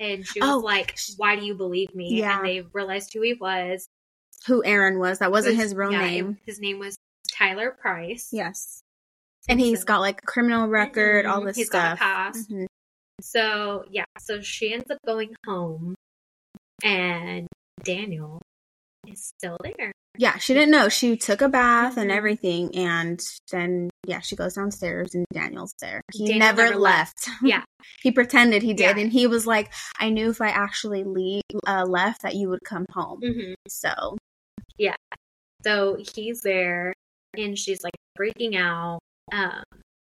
and 0.00 0.26
she 0.26 0.40
was 0.40 0.48
Oh, 0.50 0.58
like, 0.58 0.96
"Why 1.18 1.36
do 1.36 1.44
you 1.44 1.54
believe 1.54 1.94
me?" 1.94 2.14
Yeah. 2.18 2.38
And 2.38 2.46
they 2.48 2.62
realized 2.72 3.12
who 3.12 3.20
he 3.22 3.34
was. 3.34 3.86
Who 4.46 4.64
Aaron 4.64 4.98
was? 4.98 5.18
That 5.18 5.30
wasn't 5.30 5.56
Who's- 5.56 5.64
his 5.70 5.74
real 5.74 5.92
yeah, 5.92 6.00
name. 6.00 6.38
His 6.46 6.58
name 6.60 6.78
was 6.78 6.96
Tyler 7.32 7.70
Price. 7.80 8.28
Yes. 8.32 8.80
And 9.48 9.60
he's 9.60 9.84
got 9.84 10.00
like 10.00 10.20
a 10.22 10.26
criminal 10.26 10.68
record, 10.68 11.26
all 11.26 11.40
Mhm. 11.42 11.46
this 11.46 11.56
He's 11.56 11.66
stuff. 11.66 11.98
past. 11.98 12.50
Mhm. 12.50 12.66
So 13.24 13.84
yeah, 13.90 14.04
so 14.18 14.42
she 14.42 14.74
ends 14.74 14.90
up 14.90 14.98
going 15.06 15.34
home, 15.46 15.94
and 16.84 17.46
Daniel 17.82 18.42
is 19.08 19.32
still 19.38 19.56
there. 19.62 19.92
Yeah, 20.18 20.36
she 20.36 20.52
didn't 20.52 20.70
know. 20.70 20.88
She 20.90 21.16
took 21.16 21.40
a 21.40 21.48
bath 21.48 21.96
and 21.96 22.10
Mhm. 22.10 22.14
everything, 22.16 22.76
and 22.76 23.20
then 23.50 23.88
yeah, 24.06 24.20
she 24.20 24.36
goes 24.36 24.54
downstairs 24.54 25.14
and 25.14 25.24
Daniel's 25.32 25.72
there. 25.80 26.02
He 26.12 26.26
Daniel 26.26 26.38
never, 26.38 26.64
never 26.66 26.76
left. 26.76 27.26
Yeah. 27.42 27.64
he 28.02 28.12
pretended 28.12 28.62
he 28.62 28.74
did, 28.74 28.96
Yeah. 28.96 29.02
and 29.02 29.10
he 29.12 29.26
was 29.26 29.46
like, 29.46 29.72
"I 29.98 30.10
knew 30.10 30.28
if 30.28 30.40
I 30.42 30.48
actually 30.48 31.02
leave, 31.04 31.42
uh, 31.66 31.86
left 31.88 32.22
that 32.22 32.34
you 32.34 32.50
would 32.50 32.62
come 32.64 32.84
home." 32.90 33.20
hmm 33.22 33.54
So 33.68 34.18
yeah, 34.76 34.96
So 35.64 35.96
he's 36.14 36.42
there, 36.42 36.92
and 37.36 37.58
she's 37.58 37.82
like 37.82 37.94
freaking 38.18 38.54
out. 38.56 39.00
Um, 39.32 39.62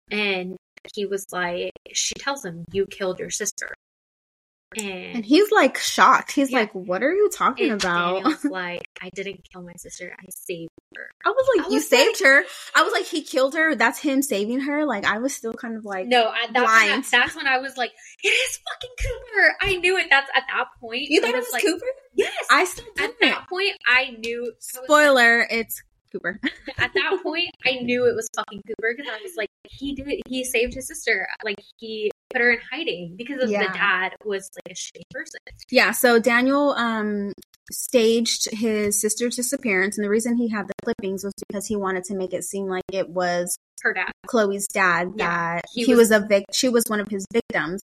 and 0.09 0.55
he 0.93 1.05
was 1.05 1.27
like, 1.31 1.71
she 1.93 2.13
tells 2.15 2.43
him, 2.45 2.65
"You 2.71 2.85
killed 2.85 3.19
your 3.19 3.29
sister," 3.29 3.73
and, 4.77 5.17
and 5.17 5.25
he's 5.25 5.51
like 5.51 5.77
shocked. 5.77 6.31
He's 6.31 6.49
Yeah. 6.51 6.59
like, 6.59 6.73
"What 6.73 7.03
are 7.03 7.11
you 7.13 7.29
talking 7.29 7.71
and 7.71 7.81
about?" 7.83 8.23
Daniel's 8.23 8.45
like, 8.45 8.87
"I 9.01 9.09
didn't 9.13 9.41
kill 9.51 9.63
my 9.63 9.73
sister. 9.77 10.15
I 10.17 10.23
saved 10.29 10.69
her." 10.95 11.09
I 11.25 11.29
was 11.29 11.47
like, 11.57 11.65
I 11.65 11.69
"You 11.69 11.75
was 11.75 11.89
saved 11.89 12.23
her." 12.23 12.43
I 12.73 12.83
was 12.83 12.93
like, 12.93 13.05
"He 13.05 13.21
killed 13.23 13.53
her. 13.55 13.75
That's 13.75 13.99
him 13.99 14.21
saving 14.21 14.61
her." 14.61 14.85
Like 14.85 15.05
I 15.05 15.17
was 15.19 15.35
still 15.35 15.53
kind 15.53 15.75
of 15.75 15.83
like, 15.85 16.07
No, 16.07 16.29
I, 16.29 16.47
that's, 16.53 16.55
when 16.55 16.65
I, 16.67 17.03
that's 17.11 17.35
when 17.35 17.47
I 17.47 17.57
was 17.59 17.75
like, 17.77 17.91
"It 18.23 18.27
is 18.29 18.59
fucking 18.71 18.95
Cooper." 19.01 19.55
I 19.61 19.75
knew 19.77 19.97
it. 19.97 20.07
That's 20.09 20.29
at 20.35 20.43
that 20.49 20.67
point. 20.79 21.01
"You 21.09 21.19
thought 21.21 21.31
it 21.31 21.35
was 21.35 21.51
like, 21.51 21.63
Cooper?" 21.63 21.85
Yes. 22.15 22.33
I 22.49 22.65
still 22.65 22.85
at 22.97 23.19
didn't. 23.19 23.21
that 23.21 23.47
point, 23.49 23.73
I 23.85 24.15
knew. 24.19 24.41
Was 24.55 24.71
like- 24.75 24.85
Spoiler: 24.85 25.47
It's 25.49 25.83
Cooper. 26.11 26.39
at 26.77 26.91
that 26.93 27.19
point, 27.23 27.49
I 27.65 27.79
knew 27.81 28.05
it 28.05 28.15
was 28.15 28.27
fucking 28.35 28.61
Cooper 28.67 28.93
because 28.95 29.11
I 29.11 29.21
was 29.23 29.33
like, 29.37 29.49
he 29.63 29.93
did. 29.95 30.21
He 30.27 30.43
saved 30.43 30.73
his 30.73 30.87
sister. 30.87 31.27
Like 31.43 31.57
he 31.77 32.11
put 32.31 32.41
her 32.41 32.51
in 32.53 32.59
hiding 32.71 33.15
because 33.17 33.43
of 33.43 33.49
Yeah. 33.49 33.67
the 33.67 33.73
dad 33.77 34.13
was 34.25 34.49
like 34.55 34.71
a 34.71 34.75
shitty 34.75 35.03
person. 35.11 35.39
Yeah, 35.69 35.91
so 35.91 36.19
Daniel 36.19 36.71
um 36.71 37.33
staged 37.71 38.49
his 38.53 38.99
sister's 38.99 39.35
disappearance 39.35 39.97
and 39.97 40.03
the 40.05 40.09
reason 40.09 40.35
he 40.37 40.49
had 40.49 40.67
the 40.67 40.73
clippings 40.83 41.23
was 41.23 41.33
because 41.47 41.65
he 41.67 41.75
wanted 41.75 42.03
to 42.03 42.15
make 42.15 42.33
it 42.33 42.43
seem 42.43 42.67
like 42.67 42.83
it 42.91 43.09
was 43.09 43.57
Her 43.81 43.93
dad. 43.93 44.11
Chloe's 44.27 44.67
dad 44.67 45.11
Yeah, 45.15 45.55
that 45.55 45.65
he 45.73 45.85
he, 45.85 45.95
was- 45.95 46.09
was, 46.09 46.23
a 46.23 46.25
vic 46.27 46.45
she 46.53 46.67
was 46.69 46.83
one 46.87 46.99
of 46.99 47.07
his 47.09 47.25
victims 47.31 47.81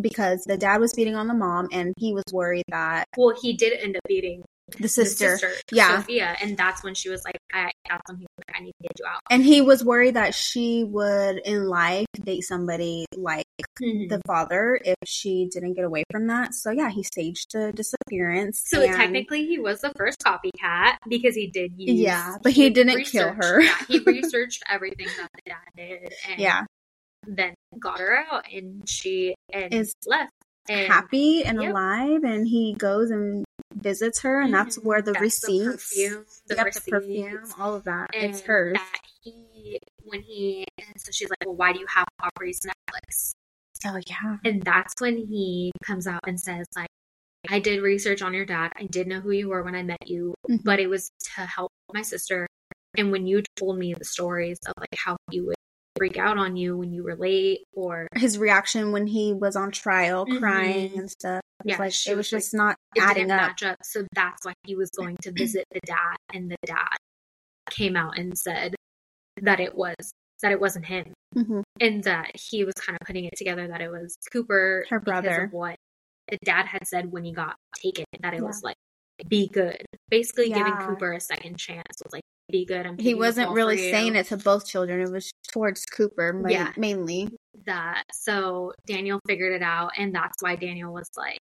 because 0.00 0.42
the 0.44 0.56
dad 0.56 0.80
was 0.80 0.92
beating 0.92 1.14
on 1.16 1.26
the 1.28 1.34
mom 1.34 1.68
and 1.72 1.94
he 1.98 2.12
was 2.12 2.24
worried 2.32 2.64
that 2.68 3.04
Well, 3.16 3.34
he 3.40 3.52
did 3.54 3.78
end 3.80 3.96
up 3.96 4.02
beating 4.06 4.42
the 4.78 4.88
sister, 4.88 5.32
the 5.32 5.38
sister, 5.38 5.50
yeah. 5.72 6.00
Sophia, 6.00 6.36
and 6.40 6.56
that's 6.56 6.82
when 6.82 6.94
she 6.94 7.10
was 7.10 7.24
like, 7.24 7.38
I, 7.52 7.70
"That's 7.88 8.08
when 8.08 8.18
he 8.18 8.22
was 8.22 8.44
like, 8.48 8.56
I 8.56 8.62
need 8.62 8.72
to 8.80 8.82
get 8.82 8.92
you 8.98 9.06
out." 9.06 9.20
and 9.30 9.44
he 9.44 9.60
was 9.60 9.84
worried 9.84 10.14
that 10.14 10.34
she 10.34 10.84
would 10.84 11.38
in 11.44 11.66
life 11.66 12.06
date 12.22 12.42
somebody 12.42 13.04
like 13.16 13.44
mm-hmm. 13.80 14.08
the 14.08 14.20
father 14.26 14.78
if 14.84 14.96
she 15.04 15.48
didn't 15.52 15.74
get 15.74 15.84
away 15.84 16.04
from 16.10 16.26
that. 16.28 16.54
So 16.54 16.70
yeah, 16.70 16.90
he 16.90 17.02
staged 17.02 17.52
the 17.52 17.72
disappearance. 17.72 18.62
So 18.66 18.82
and- 18.82 18.94
technically, 18.94 19.46
he 19.46 19.58
was 19.58 19.80
the 19.80 19.92
first 19.96 20.18
copycat 20.20 20.96
because 21.08 21.34
he 21.34 21.48
did 21.48 21.72
use. 21.76 22.00
Yeah, 22.00 22.36
but 22.42 22.52
he 22.52 22.70
didn't 22.70 23.04
kill 23.04 23.32
her. 23.34 23.60
yeah, 23.60 23.76
he 23.88 23.98
researched 24.00 24.62
everything 24.68 25.08
that 25.18 25.28
the 25.34 25.50
dad 25.50 25.58
did, 25.76 26.14
and 26.28 26.40
yeah, 26.40 26.62
then 27.26 27.54
got 27.78 27.98
her 27.98 28.16
out, 28.30 28.44
and 28.52 28.88
she 28.88 29.34
and 29.52 29.74
Is 29.74 29.94
left 30.06 30.32
and 30.68 30.90
happy 30.90 31.44
and 31.44 31.60
Yep. 31.60 31.70
alive 31.70 32.24
and 32.24 32.48
he 32.48 32.74
goes 32.74 33.10
and 33.10 33.44
visits 33.84 34.20
her 34.22 34.40
and 34.40 34.52
that's 34.52 34.78
Mhm. 34.78 34.84
where 34.84 35.00
the 35.02 35.12
That's 35.12 35.22
receipts 35.22 35.64
perfume, 35.64 36.26
the, 36.48 36.56
yep, 36.56 36.64
receipts, 36.66 36.84
the 36.86 36.90
perfume 36.90 37.52
all 37.60 37.74
of 37.76 37.84
that 37.84 38.10
and 38.14 38.30
it's 38.32 38.40
hers 38.40 38.74
That 38.74 38.98
he 39.22 39.78
when 40.02 40.22
he 40.22 40.66
so 40.96 41.12
she's 41.12 41.30
like, 41.30 41.46
well, 41.46 41.54
why 41.54 41.72
do 41.72 41.78
you 41.78 41.86
have 41.86 42.06
Aubrey's 42.22 42.60
necklace? 42.64 43.34
oh 43.86 44.00
yeah 44.08 44.38
And 44.44 44.62
that's 44.62 44.94
when 44.98 45.16
he 45.16 45.70
comes 45.84 46.06
out 46.08 46.20
and 46.26 46.40
says 46.40 46.66
like. 46.74 46.88
I 47.50 47.58
did 47.60 47.82
research 47.82 48.22
on 48.22 48.32
your 48.32 48.46
dad. 48.46 48.72
I 48.74 48.84
did 48.86 49.06
know 49.06 49.20
who 49.20 49.30
you 49.30 49.50
were 49.50 49.62
when 49.62 49.74
I 49.74 49.82
met 49.82 50.08
you, 50.08 50.34
Mhm. 50.48 50.64
but 50.64 50.80
it 50.80 50.86
was 50.86 51.10
to 51.36 51.42
help 51.42 51.70
my 51.92 52.00
sister. 52.00 52.46
And 52.96 53.12
when 53.12 53.26
you 53.26 53.42
told 53.56 53.76
me 53.78 53.92
the 53.92 54.04
stories 54.06 54.58
of 54.66 54.72
like 54.80 54.94
how 54.96 55.18
he 55.30 55.42
would 55.42 55.54
freak 55.98 56.16
out 56.16 56.38
on 56.38 56.56
you 56.56 56.78
when 56.78 56.90
you 56.94 57.02
were 57.04 57.16
late 57.16 57.60
or 57.74 58.08
his 58.16 58.38
reaction 58.38 58.92
when 58.92 59.06
he 59.06 59.34
was 59.34 59.56
on 59.56 59.70
trial 59.72 60.24
Mhm. 60.24 60.38
crying 60.38 60.98
and 60.98 61.10
stuff 61.10 61.42
Yeah, 61.64 61.78
like 61.78 61.92
it 62.06 62.16
was 62.16 62.16
was 62.16 62.32
like, 62.32 62.40
just 62.42 62.54
not 62.54 62.76
adding 62.98 63.30
up 63.30 63.40
match 63.40 63.62
up. 63.62 63.78
So 63.82 64.06
that's 64.14 64.44
why 64.44 64.52
he 64.64 64.74
was 64.76 64.90
going 64.90 65.16
to 65.22 65.32
visit 65.32 65.64
the 65.72 65.80
dad, 65.86 66.16
and 66.32 66.50
the 66.50 66.56
dad 66.66 66.96
came 67.70 67.96
out 67.96 68.18
and 68.18 68.36
said 68.38 68.74
that 69.42 69.60
it 69.60 69.74
was 69.74 69.94
that 70.42 70.52
it 70.52 70.60
wasn't 70.60 70.84
him, 70.84 71.12
Mhm. 71.34 71.62
and 71.80 72.04
that 72.04 72.32
he 72.34 72.64
was 72.64 72.74
kind 72.74 72.98
of 73.00 73.06
putting 73.06 73.24
it 73.24 73.34
together 73.36 73.66
that 73.68 73.80
it 73.80 73.88
was 73.90 74.14
Cooper, 74.30 74.84
Her 74.90 75.00
brother. 75.00 75.48
what 75.52 75.76
the 76.28 76.36
dad 76.44 76.66
had 76.66 76.86
said 76.86 77.10
when 77.10 77.24
he 77.24 77.32
got 77.32 77.56
taken, 77.82 78.04
that 78.20 78.34
it 78.34 78.38
Yeah. 78.40 78.42
was 78.46 78.62
like 78.62 78.76
be 79.28 79.48
good, 79.48 79.80
basically 80.10 80.50
giving 80.50 80.74
Cooper 80.76 81.12
a 81.12 81.20
second 81.20 81.56
chance. 81.58 81.84
Was 82.04 82.12
like 82.12 82.22
be 82.50 82.66
good. 82.66 82.84
I'm 82.84 82.98
he 82.98 83.14
wasn't 83.14 83.52
really 83.52 83.78
saying 83.78 84.16
it 84.16 84.26
to 84.26 84.36
both 84.36 84.66
children 84.66 85.00
it 85.00 85.10
was 85.10 85.30
towards 85.48 85.86
cooper 85.86 86.32
ma- 86.34 86.48
Yeah. 86.50 86.72
mainly 86.76 87.30
that. 87.64 88.02
So 88.12 88.72
Daniel 88.86 89.18
figured 89.26 89.52
it 89.54 89.62
out, 89.62 89.92
and 89.96 90.14
that's 90.14 90.42
why 90.42 90.56
Daniel 90.56 90.92
was 90.92 91.08
like 91.16 91.38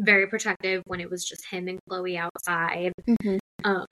very 0.00 0.26
protective 0.26 0.82
when 0.86 1.00
it 1.00 1.10
was 1.10 1.24
just 1.24 1.46
him 1.46 1.68
and 1.68 1.78
Chloe 1.88 2.16
outside. 2.18 2.92
Mhm. 3.08 3.38
Um, 3.64 3.86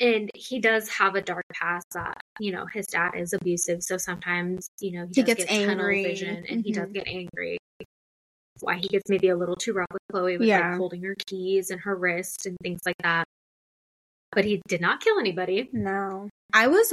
and 0.00 0.30
he 0.34 0.58
does 0.60 0.88
have 0.88 1.14
a 1.14 1.22
dark 1.22 1.44
past 1.52 1.86
that 1.94 2.20
you 2.40 2.50
know 2.52 2.66
his 2.66 2.86
dad 2.86 3.12
is 3.16 3.32
abusive, 3.32 3.82
so 3.82 3.96
sometimes 3.96 4.68
you 4.80 4.92
know 4.92 5.06
he, 5.06 5.20
He 5.20 5.22
gets 5.22 5.44
get 5.44 5.50
angry. 5.52 6.02
vision, 6.02 6.44
and 6.48 6.64
he 6.64 6.72
does 6.72 6.88
Mhm. 6.88 6.92
get 6.94 7.06
angry. 7.06 7.58
Why 8.60 8.76
he 8.76 8.88
gets 8.88 9.08
maybe 9.08 9.28
a 9.28 9.36
little 9.36 9.56
too 9.56 9.72
rough 9.72 9.86
with 9.92 10.02
Chloe 10.10 10.36
with 10.38 10.46
Yeah. 10.48 10.70
like 10.70 10.78
holding 10.78 11.02
her 11.02 11.16
keys 11.26 11.70
and 11.70 11.80
her 11.80 11.94
wrist 11.96 12.46
and 12.46 12.56
things 12.62 12.80
like 12.86 12.96
that. 13.02 13.26
But 14.32 14.44
he 14.44 14.62
did 14.68 14.80
not 14.80 15.00
kill 15.00 15.18
anybody. 15.18 15.68
no 15.72 16.28
i 16.52 16.66
was 16.68 16.92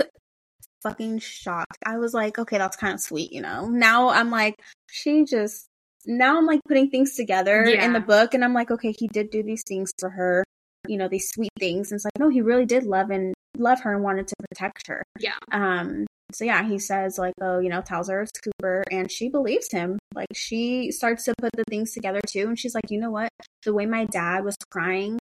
fucking 0.82 1.20
shocked 1.20 1.78
i 1.86 1.98
was 1.98 2.14
like 2.14 2.40
okay 2.40 2.58
that's 2.58 2.76
kind 2.78 2.94
of 2.96 3.00
sweet 3.00 3.32
you 3.32 3.42
know 3.42 3.68
now 3.68 4.10
i'm 4.10 4.32
like 4.32 4.56
she 4.90 5.24
just 5.26 5.68
now 6.06 6.38
I'm 6.38 6.46
like 6.46 6.62
putting 6.68 6.90
things 6.90 7.16
together 7.16 7.66
Yeah. 7.66 7.86
in 7.86 7.94
the 7.94 8.00
book 8.00 8.34
and 8.34 8.44
I'm 8.44 8.54
like, 8.54 8.72
okay, 8.72 8.94
he 8.98 9.08
did 9.08 9.30
do 9.30 9.44
these 9.44 9.64
things 9.68 9.92
for 10.00 10.10
her, 10.10 10.44
you 10.88 10.98
know, 10.98 11.08
these 11.08 11.30
sweet 11.30 11.52
things. 11.60 11.92
And 11.92 11.98
it's 11.98 12.06
like, 12.06 12.18
no, 12.20 12.30
he 12.30 12.42
really 12.42 12.66
did 12.66 12.84
love 12.84 13.10
and 13.10 13.34
love 13.58 13.82
her 13.82 13.94
and 13.94 14.04
wanted 14.04 14.28
to 14.28 14.36
protect 14.50 14.88
her. 14.88 15.04
Yeah. 15.20 15.36
Um, 15.52 16.06
so 16.32 16.46
yeah, 16.46 16.64
he 16.68 16.80
says 16.80 17.18
like, 17.18 17.34
oh, 17.42 17.60
you 17.60 17.70
know, 17.70 17.82
tells 17.82 18.10
her 18.10 18.22
it's 18.22 18.32
Cooper 18.40 18.84
and 18.90 19.12
she 19.12 19.28
believes 19.30 19.70
him. 19.72 20.00
Like 20.16 20.30
she 20.34 20.92
starts 20.92 21.26
to 21.26 21.34
put 21.38 21.52
the 21.54 21.66
things 21.70 21.94
together 21.94 22.22
too. 22.26 22.48
And 22.48 22.58
she's 22.58 22.74
like, 22.74 22.90
you 22.90 23.00
know 23.00 23.12
what? 23.12 23.30
The 23.64 23.74
way 23.74 23.86
my 23.86 24.06
dad 24.06 24.44
was 24.46 24.56
crying 24.72 25.20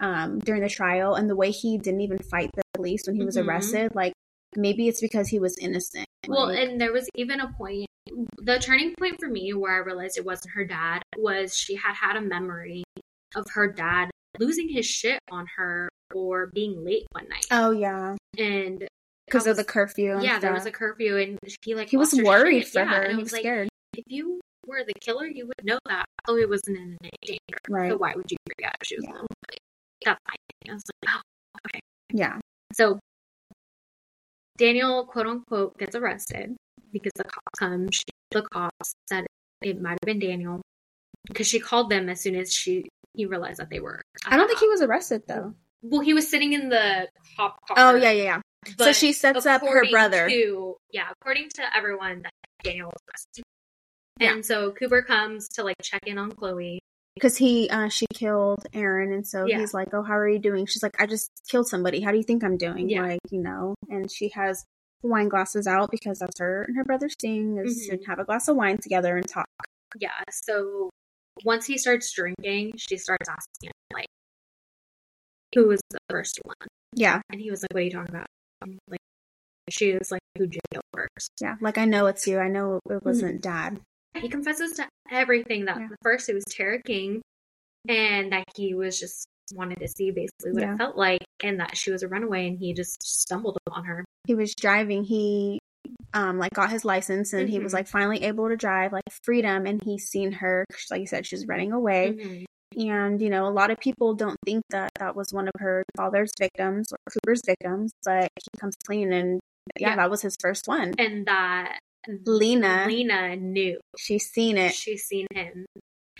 um 0.00 0.38
during 0.40 0.62
the 0.62 0.68
trial 0.68 1.14
and 1.14 1.28
the 1.28 1.34
way 1.34 1.50
he 1.50 1.78
didn't 1.78 2.02
even 2.02 2.18
fight 2.18 2.50
the 2.54 2.62
police 2.74 3.02
when 3.06 3.16
he 3.16 3.24
was 3.24 3.36
Mhm. 3.36 3.46
arrested, 3.46 3.94
like 3.94 4.12
maybe 4.54 4.86
it's 4.88 5.00
because 5.00 5.28
he 5.28 5.38
was 5.38 5.56
innocent. 5.58 6.06
Well, 6.28 6.46
Like, 6.48 6.58
and 6.68 6.80
there 6.80 6.92
was 6.92 7.08
even 7.16 7.40
a 7.40 7.50
point, 7.52 7.86
the 8.38 8.58
turning 8.58 8.94
point 8.98 9.16
for 9.20 9.28
me 9.28 9.52
where 9.54 9.74
I 9.74 9.78
realized 9.78 10.18
it 10.18 10.24
wasn't 10.24 10.54
her 10.54 10.64
dad 10.64 11.02
was 11.16 11.56
she 11.56 11.74
had 11.76 11.94
had 11.94 12.16
a 12.16 12.20
memory 12.20 12.82
of 13.34 13.46
her 13.54 13.70
dad 13.72 14.10
losing 14.38 14.68
his 14.68 14.86
shit 14.86 15.18
on 15.30 15.46
her 15.56 15.88
or 16.14 16.46
being 16.52 16.84
late 16.84 17.06
one 17.12 17.28
night. 17.28 17.46
oh 17.50 17.70
yeah. 17.70 18.16
and 18.38 18.86
Because 19.26 19.46
of 19.46 19.56
the 19.56 19.64
curfew. 19.64 20.14
And 20.14 20.22
yeah, 20.24 20.38
there 20.38 20.52
was 20.52 20.66
a 20.66 20.72
curfew 20.72 21.16
and 21.16 21.38
he 21.64 21.74
like 21.74 21.88
he 21.90 21.96
was 21.96 22.12
worried 22.14 22.64
shit. 22.64 22.72
for 22.72 22.78
Yeah, 22.80 22.86
her. 22.94 23.02
and 23.02 23.16
He 23.16 23.22
was 23.22 23.32
like, 23.32 23.42
scared. 23.42 23.68
if 23.96 24.04
you 24.08 24.40
were 24.66 24.82
the 24.86 24.94
killer, 25.00 25.26
you 25.26 25.46
would 25.46 25.64
know 25.64 25.78
that 25.86 26.04
Oh, 26.28 26.34
Chloe 26.34 26.46
wasn't 26.46 26.76
in 26.78 26.96
any 27.02 27.10
danger. 27.24 27.58
Right. 27.68 27.90
So 27.90 27.96
why 27.96 28.14
would 28.14 28.30
you 28.30 28.36
freak 28.46 28.66
out 28.66 28.74
if 28.80 28.86
she 28.86 28.96
was 28.96 29.04
Yeah. 29.04 29.12
alone? 29.12 29.26
Like, 29.50 29.58
that's 30.04 30.20
my 30.28 30.34
thing. 30.34 30.70
I 30.70 30.74
was 30.74 30.82
like, 31.02 31.14
oh, 31.14 31.20
okay. 31.66 31.80
Yeah. 32.12 32.38
So 32.74 32.98
Daniel, 34.58 35.06
quote 35.06 35.26
unquote, 35.26 35.76
gets 35.78 35.96
arrested 35.96 36.54
because 36.92 37.12
the 37.16 37.24
cops 37.24 37.58
come. 37.58 37.90
She, 37.90 38.04
the 38.30 38.42
cops 38.42 38.94
said 39.08 39.26
it 39.62 39.80
might 39.80 39.92
have 39.92 40.06
been 40.06 40.18
Daniel 40.18 40.60
because 41.28 41.46
she 41.46 41.60
called 41.60 41.90
them 41.90 42.08
as 42.08 42.20
soon 42.20 42.34
as 42.36 42.52
she 42.52 42.88
he 43.14 43.26
realized 43.26 43.58
that 43.60 43.70
they 43.70 43.80
were. 43.80 44.02
I 44.26 44.36
don't 44.36 44.46
think 44.46 44.60
he 44.60 44.68
was 44.68 44.82
arrested 44.82 45.22
though. 45.26 45.54
Well, 45.82 46.00
he 46.00 46.14
was 46.14 46.28
sitting 46.28 46.52
in 46.52 46.68
the 46.68 47.08
cop 47.36 47.56
car. 47.66 47.76
Oh 47.78 47.94
yeah, 47.96 48.10
yeah, 48.10 48.22
yeah. 48.22 48.40
So 48.78 48.92
she 48.92 49.12
sets 49.12 49.44
up 49.46 49.62
her 49.62 49.90
brother. 49.90 50.28
To, 50.28 50.76
yeah, 50.90 51.08
according 51.10 51.48
to 51.56 51.62
everyone, 51.76 52.22
that 52.22 52.32
Daniel 52.62 52.86
was 52.86 53.02
arrested. 53.08 53.44
Yeah. 54.20 54.34
And 54.34 54.46
so 54.46 54.70
Cooper 54.72 55.02
comes 55.02 55.48
to 55.50 55.64
like 55.64 55.76
check 55.82 56.06
in 56.06 56.18
on 56.18 56.30
Chloe. 56.32 56.78
Because 57.14 57.36
he, 57.36 57.68
uh, 57.68 57.88
she 57.88 58.06
killed 58.14 58.64
Aaron, 58.72 59.12
and 59.12 59.26
so 59.26 59.44
Yeah. 59.44 59.58
he's 59.58 59.74
like, 59.74 59.88
"Oh, 59.92 60.02
how 60.02 60.16
are 60.16 60.28
you 60.28 60.38
doing?" 60.38 60.64
She's 60.64 60.82
like, 60.82 60.98
"I 60.98 61.06
just 61.06 61.30
killed 61.48 61.68
somebody. 61.68 62.00
How 62.00 62.10
do 62.10 62.16
you 62.16 62.22
think 62.22 62.42
I'm 62.42 62.56
doing?" 62.56 62.88
Yeah. 62.88 63.02
Like, 63.02 63.20
you 63.30 63.42
know. 63.42 63.74
And 63.90 64.10
she 64.10 64.30
has 64.30 64.64
wine 65.02 65.28
glasses 65.28 65.66
out 65.66 65.90
because 65.90 66.18
that's 66.20 66.38
her 66.38 66.62
and 66.62 66.76
her 66.76 66.84
brother's 66.84 67.14
thing 67.20 67.58
is 67.58 67.88
Mhm. 67.90 68.00
to 68.00 68.04
have 68.06 68.18
a 68.18 68.24
glass 68.24 68.48
of 68.48 68.56
wine 68.56 68.78
together 68.78 69.16
and 69.16 69.28
talk. 69.28 69.46
Yeah. 69.98 70.10
So 70.30 70.90
once 71.44 71.66
he 71.66 71.78
starts 71.78 72.12
drinking, 72.12 72.74
she 72.76 72.96
starts 72.96 73.28
asking 73.28 73.68
him 73.68 73.72
like, 73.92 74.06
"Who 75.54 75.68
was 75.68 75.80
the 75.90 75.98
first 76.10 76.40
one?" 76.44 76.56
Yeah, 76.94 77.20
And 77.30 77.40
he 77.40 77.50
was 77.50 77.62
like, 77.62 77.72
"What 77.72 77.80
are 77.80 77.84
you 77.84 77.90
talking 77.90 78.14
about?" 78.14 78.26
Like, 78.88 79.00
she 79.70 79.94
was 79.96 80.10
like, 80.12 80.20
"Who 80.38 80.46
did 80.46 80.60
kill 80.72 80.82
first? 80.94 81.30
yeah. 81.40 81.56
Like 81.60 81.78
I 81.78 81.84
know 81.84 82.06
it's 82.06 82.26
you. 82.26 82.38
I 82.38 82.48
know 82.48 82.80
it 82.88 83.02
wasn't 83.04 83.40
Dad. 83.42 83.80
He 84.14 84.28
confesses 84.28 84.72
to 84.74 84.88
everything 85.10 85.64
that 85.64 85.78
Yeah. 85.80 85.88
first 86.02 86.28
it 86.28 86.34
was 86.34 86.44
Tara 86.48 86.80
King, 86.82 87.22
and 87.88 88.32
that 88.32 88.44
he 88.54 88.74
was 88.74 88.98
just 89.00 89.26
wanted 89.54 89.78
to 89.80 89.88
see 89.88 90.10
basically 90.10 90.52
what 90.52 90.62
Yeah. 90.62 90.74
it 90.74 90.78
felt 90.78 90.96
like, 90.96 91.24
and 91.42 91.60
that 91.60 91.76
she 91.76 91.90
was 91.90 92.02
a 92.02 92.08
runaway, 92.08 92.46
and 92.48 92.58
he 92.58 92.72
just 92.72 93.02
stumbled 93.02 93.58
upon 93.66 93.84
her. 93.84 94.04
He 94.26 94.34
was 94.34 94.54
driving. 94.54 95.04
He, 95.04 95.58
um, 96.14 96.38
like 96.38 96.52
got 96.54 96.70
his 96.70 96.84
license, 96.84 97.32
and 97.32 97.48
he 97.48 97.58
was 97.58 97.72
Mhm. 97.72 97.76
like 97.76 97.88
finally 97.88 98.22
able 98.24 98.48
to 98.48 98.56
drive, 98.56 98.92
like 98.92 99.02
freedom. 99.24 99.66
And 99.66 99.82
he's 99.82 100.04
seen 100.08 100.32
her, 100.32 100.64
like 100.90 101.00
you 101.00 101.06
said, 101.06 101.26
she's 101.26 101.46
running 101.46 101.72
away. 101.72 102.12
Mhm. 102.18 102.44
And, 102.90 103.20
you 103.20 103.28
know, 103.28 103.46
a 103.46 103.50
lot 103.52 103.70
of 103.70 103.78
people 103.80 104.14
don't 104.14 104.38
think 104.46 104.62
that 104.70 104.90
that 104.98 105.14
was 105.14 105.30
one 105.32 105.46
of 105.46 105.52
her 105.58 105.82
father's 105.96 106.30
victims 106.38 106.90
or 106.92 106.96
Cooper's 107.12 107.42
victims, 107.44 107.92
but 108.04 108.28
he 108.36 108.58
comes 108.60 108.76
clean 108.86 109.12
and 109.12 109.40
yeah, 109.78 109.90
Yeah. 109.90 109.96
that 109.96 110.10
was 110.10 110.22
his 110.22 110.36
first 110.40 110.66
one. 110.66 110.94
And 110.98 111.26
that 111.26 111.78
Lena, 112.24 112.84
Lena 112.88 113.36
knew 113.36 113.78
she's 113.98 114.24
seen 114.30 114.56
it 114.56 114.74
she's 114.74 115.04
seen 115.04 115.26
him 115.34 115.66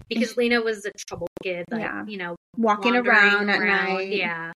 because 0.08 0.36
Lena 0.36 0.60
was 0.60 0.84
a 0.84 0.90
troubled 1.08 1.30
kid, 1.42 1.64
like 1.70 1.80
Yeah. 1.80 2.04
you 2.06 2.18
know, 2.18 2.36
walking 2.58 2.92
wandering 2.94 3.16
around 3.16 3.48
at 3.50 3.60
night. 3.60 4.08
Yeah. 4.12 4.52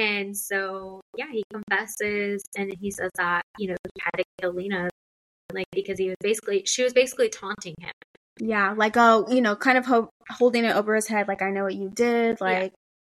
And 0.00 0.34
so, 0.34 1.02
yeah, 1.14 1.26
he 1.30 1.42
confesses 1.52 2.42
and 2.56 2.74
he 2.80 2.90
says 2.90 3.10
that, 3.16 3.42
you 3.58 3.68
know, 3.68 3.76
he 3.94 4.00
had 4.02 4.16
to 4.16 4.24
kill 4.40 4.54
Lena, 4.54 4.88
like, 5.52 5.66
because 5.72 5.98
he 5.98 6.08
was 6.08 6.16
basically, 6.20 6.64
she 6.64 6.82
was 6.82 6.94
basically 6.94 7.28
taunting 7.28 7.74
him. 7.78 7.92
Yeah, 8.38 8.72
like, 8.72 8.96
oh, 8.96 9.26
you 9.30 9.42
know, 9.42 9.56
kind 9.56 9.76
of 9.76 9.84
ho- 9.84 10.08
holding 10.30 10.64
it 10.64 10.74
over 10.74 10.94
his 10.94 11.06
head, 11.06 11.28
like, 11.28 11.42
I 11.42 11.50
know 11.50 11.64
what 11.64 11.74
you 11.74 11.90
did. 11.90 12.40
Like, 12.40 12.72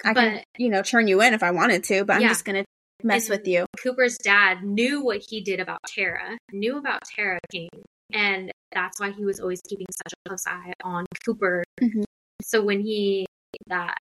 I 0.03 0.15
can, 0.15 0.41
you 0.57 0.71
know, 0.71 0.83
turn 0.83 1.07
you 1.07 1.21
in 1.21 1.35
if 1.35 1.43
I 1.43 1.51
wanted 1.51 1.85
to, 1.85 2.07
but 2.07 2.15
I'm 2.15 2.23
Yeah. 2.23 2.29
just 2.29 2.47
going 2.47 2.65
to 2.65 3.07
mess 3.07 3.29
And 3.29 3.39
with 3.39 3.47
you. 3.47 3.67
Cooper's 3.83 4.17
dad 4.17 4.65
knew 4.65 5.05
what 5.05 5.21
he 5.29 5.43
did 5.43 5.61
about 5.61 5.81
Tara, 5.87 6.39
knew 6.51 6.79
about 6.79 7.03
Tara 7.15 7.41
King, 7.53 7.69
and 8.15 8.51
that's 8.73 8.99
why 8.99 9.11
he 9.11 9.27
was 9.27 9.39
always 9.39 9.61
keeping 9.69 9.87
such 10.03 10.15
a 10.15 10.29
close 10.31 10.47
eye 10.47 10.73
on 10.83 11.05
Cooper. 11.27 11.63
Mhm. 11.83 12.05
So 12.43 12.63
when 12.63 12.81
he, 12.81 13.27
that, 13.67 13.99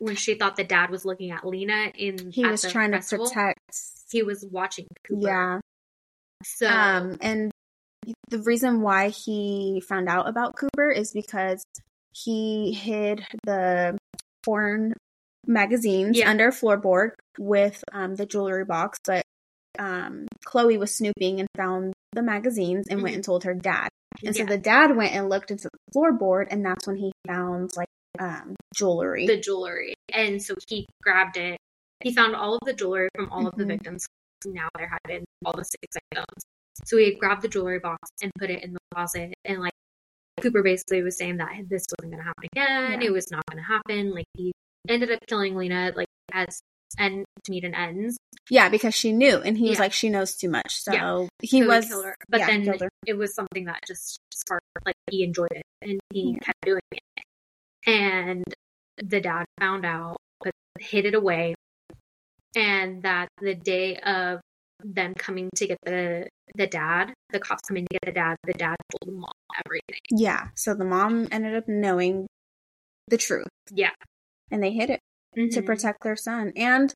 when 0.00 0.16
she 0.16 0.34
thought 0.34 0.56
the 0.56 0.64
dad 0.64 0.90
was 0.90 1.04
looking 1.04 1.30
at 1.30 1.46
Lena 1.46 1.90
in, 1.94 2.30
He 2.30 2.44
was 2.46 2.62
trying 2.62 2.92
to 2.92 3.00
protect. 3.00 3.58
he 4.10 4.22
was 4.22 4.44
watching 4.50 4.86
Cooper. 5.06 5.26
Yeah. 5.28 5.60
So, 6.44 6.66
Um, 6.68 7.16
and 7.20 7.50
the 8.28 8.38
reason 8.40 8.82
why 8.82 9.08
he 9.08 9.82
found 9.88 10.08
out 10.08 10.28
about 10.28 10.56
Cooper 10.56 10.90
is 10.90 11.12
because 11.12 11.62
he 12.12 12.72
hid 12.72 13.24
the 13.44 13.96
foreign 14.44 14.92
magazines 15.46 16.18
Yeah. 16.18 16.30
under 16.30 16.48
a 16.48 16.52
floorboard 16.52 17.12
with 17.38 17.82
um, 17.92 18.14
the 18.16 18.26
jewelry 18.26 18.64
box, 18.64 18.98
but 19.04 19.22
um, 19.78 20.26
Chloe 20.44 20.78
was 20.78 20.94
snooping 20.94 21.40
and 21.40 21.48
found 21.56 21.92
the 22.12 22.22
magazines 22.22 22.86
and 22.88 23.02
went 23.02 23.12
Mhm. 23.12 23.16
and 23.16 23.24
told 23.24 23.44
her 23.44 23.54
dad. 23.54 23.88
And 24.24 24.34
so 24.34 24.44
the 24.46 24.56
dad 24.56 24.96
went 24.96 25.12
and 25.14 25.28
looked 25.28 25.50
into 25.50 25.68
the 25.70 25.78
floorboard, 25.94 26.46
and 26.50 26.64
that's 26.64 26.86
when 26.86 26.96
he 26.96 27.12
found 27.26 27.76
like 27.76 27.85
um, 28.20 28.54
jewelry. 28.74 29.26
the 29.26 29.38
jewelry. 29.38 29.94
And 30.12 30.42
so 30.42 30.54
he 30.68 30.86
grabbed 31.02 31.36
it. 31.36 31.58
He 32.02 32.12
found 32.12 32.34
all 32.36 32.54
of 32.54 32.60
the 32.66 32.72
jewelry 32.72 33.08
from 33.14 33.30
all 33.30 33.46
of 33.46 33.56
the 33.56 33.64
Mhm. 33.64 33.68
victims. 33.68 34.06
Now 34.44 34.68
there 34.76 34.88
had 34.88 34.98
been 35.06 35.24
all 35.44 35.52
the 35.54 35.64
six 35.64 35.96
victims. 36.10 36.44
So 36.84 36.96
he 36.98 37.14
grabbed 37.14 37.42
the 37.42 37.48
jewelry 37.48 37.78
box 37.78 38.08
and 38.22 38.30
put 38.38 38.50
it 38.50 38.62
in 38.62 38.72
the 38.74 38.78
closet. 38.92 39.32
And 39.44 39.60
like 39.60 39.72
Cooper 40.42 40.62
basically 40.62 41.02
was 41.02 41.16
saying 41.16 41.38
that 41.38 41.50
this 41.68 41.86
wasn't 41.98 42.12
going 42.12 42.22
to 42.22 42.26
happen 42.28 42.44
again. 42.52 43.00
Yeah. 43.00 43.06
It 43.08 43.12
was 43.12 43.30
not 43.30 43.42
going 43.50 43.56
to 43.56 43.64
happen. 43.66 44.12
Like 44.12 44.26
he 44.34 44.52
ended 44.88 45.10
up 45.10 45.20
killing 45.26 45.56
Lena, 45.56 45.92
like 45.96 46.08
as 46.32 46.60
end 46.98 47.24
to 47.44 47.50
meet 47.50 47.64
an 47.64 47.74
ends. 47.74 48.16
yeah, 48.50 48.68
because 48.68 48.94
she 48.94 49.12
knew, 49.12 49.38
and 49.38 49.58
he 49.58 49.68
was 49.70 49.78
like, 49.78 49.92
she 49.92 50.08
knows 50.08 50.36
too 50.36 50.48
much. 50.48 50.82
So 50.82 50.92
Yeah. 50.92 51.26
he 51.42 51.62
So 51.62 51.66
was. 51.66 51.88
her. 51.90 52.14
But 52.28 52.40
yeah, 52.40 52.46
then 52.46 52.78
it 53.06 53.14
was 53.14 53.34
something 53.34 53.64
that 53.64 53.80
just 53.86 54.20
sparked, 54.32 54.64
like 54.84 54.94
he 55.10 55.24
enjoyed 55.24 55.50
it 55.52 55.62
and 55.82 55.98
he 56.12 56.32
Yeah. 56.32 56.38
kept 56.40 56.60
doing 56.62 56.80
it. 56.92 57.00
And 57.86 58.44
the 58.98 59.20
dad 59.20 59.44
found 59.60 59.84
out, 59.86 60.16
but 60.42 60.52
hid 60.78 61.04
it 61.06 61.14
away. 61.14 61.54
And 62.56 63.02
that 63.02 63.28
the 63.40 63.54
day 63.54 63.96
of 63.98 64.40
them 64.82 65.14
coming 65.14 65.50
to 65.56 65.66
get 65.66 65.78
the 65.84 66.28
the 66.54 66.66
dad, 66.66 67.12
the 67.30 67.38
cops 67.40 67.68
coming 67.68 67.86
to 67.86 67.98
get 67.98 68.06
the 68.06 68.12
dad, 68.12 68.36
the 68.44 68.52
dad 68.54 68.76
told 68.90 69.14
the 69.14 69.20
mom 69.20 69.32
everything. 69.66 70.00
Yeah. 70.10 70.48
So 70.54 70.74
the 70.74 70.84
mom 70.84 71.28
ended 71.30 71.54
up 71.54 71.64
knowing 71.68 72.26
the 73.08 73.18
truth, 73.18 73.48
Yeah. 73.72 73.90
and 74.50 74.62
they 74.62 74.72
hid 74.72 74.90
it. 74.90 75.00
to 75.36 75.60
Mhm. 75.60 75.66
protect 75.66 76.02
their 76.02 76.16
son. 76.16 76.50
And 76.56 76.94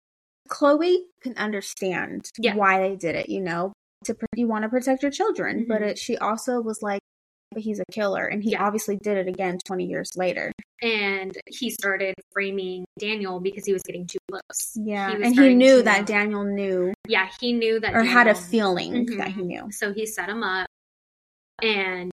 Chloe 0.49 1.09
can 1.21 1.35
understand 1.37 2.25
Yeah. 2.39 2.55
why 2.55 2.81
they 2.81 2.97
did 2.97 3.15
it, 3.15 3.29
you 3.29 3.43
know, 3.43 3.75
to 4.05 4.15
pr- 4.15 4.25
you 4.35 4.49
want 4.49 4.63
to 4.63 4.71
protect 4.71 5.03
your 5.03 5.11
children, 5.13 5.67
but 5.69 5.83
Mhm. 5.83 5.89
it, 5.89 5.99
she 5.99 6.17
also 6.17 6.63
was 6.63 6.81
like, 6.81 7.00
but 7.53 7.63
he's 7.63 7.81
a 7.81 7.85
killer, 7.93 8.27
and 8.27 8.43
he 8.43 8.53
Yeah. 8.53 8.65
obviously 8.65 8.97
did 8.97 9.17
it 9.17 9.29
again 9.29 9.59
20 9.65 9.85
years 9.87 10.11
later. 10.17 10.53
And 10.83 11.37
he 11.47 11.71
started 11.71 12.15
framing 12.33 12.85
Daniel 12.99 13.41
because 13.41 13.65
he 13.67 13.73
was 13.73 13.83
getting 13.83 14.07
too 14.07 14.19
close. 14.31 14.73
Yeah, 14.77 15.17
was 15.17 15.27
and 15.27 15.35
he 15.39 15.55
knew 15.55 15.79
to 15.79 15.83
that 15.85 16.07
Daniel 16.07 16.45
knew 16.45 16.93
Yeah, 17.09 17.29
he 17.41 17.53
knew 17.53 17.81
that 17.81 17.95
or 17.95 18.03
had 18.05 18.27
a 18.27 18.33
Daniel- 18.35 18.49
feeling 18.49 19.07
Mhm. 19.07 19.17
that 19.19 19.29
he 19.33 19.43
knew. 19.43 19.71
So 19.73 19.93
he 19.93 20.07
set 20.07 20.29
him 20.29 20.43
up, 20.43 20.67
and 21.63 22.11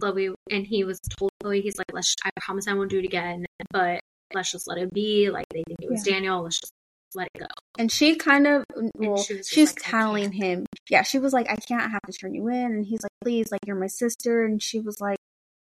Chloe, 0.00 0.34
and 0.50 0.66
he 0.66 0.84
was 0.84 1.00
told 1.18 1.30
Chloe, 1.42 1.60
he's 1.60 1.76
like, 1.78 1.92
"Let's, 1.92 2.14
I 2.24 2.30
promise 2.40 2.68
I 2.68 2.74
won't 2.74 2.90
do 2.90 2.98
it 3.00 3.04
again, 3.04 3.46
but 3.70 4.00
let's 4.34 4.52
just 4.52 4.68
let 4.68 4.78
it 4.78 4.92
be. 4.92 5.30
Like 5.30 5.46
they 5.50 5.62
think 5.66 5.80
it 5.82 5.90
was 5.90 6.06
Yeah. 6.06 6.14
Daniel. 6.14 6.42
Let's 6.42 6.60
just 6.60 6.72
let 7.14 7.28
it 7.34 7.40
go." 7.40 7.46
And 7.78 7.90
she 7.92 8.16
kind 8.16 8.46
of, 8.46 8.64
well, 8.94 9.16
she 9.16 9.34
was 9.34 9.46
just 9.46 9.50
she's 9.50 9.68
like, 9.70 9.78
telling 9.82 10.32
him, 10.32 10.66
yeah, 10.90 11.02
she 11.02 11.18
was 11.18 11.32
like, 11.32 11.48
I 11.48 11.56
can't 11.56 11.90
have 11.92 12.02
to 12.02 12.12
turn 12.12 12.34
you 12.34 12.48
in. 12.48 12.56
And 12.72 12.84
he's 12.84 13.02
like, 13.02 13.12
please, 13.22 13.52
like, 13.52 13.60
you're 13.66 13.76
my 13.76 13.86
sister. 13.86 14.44
And 14.44 14.60
she 14.62 14.80
was 14.80 15.00
like, 15.00 15.18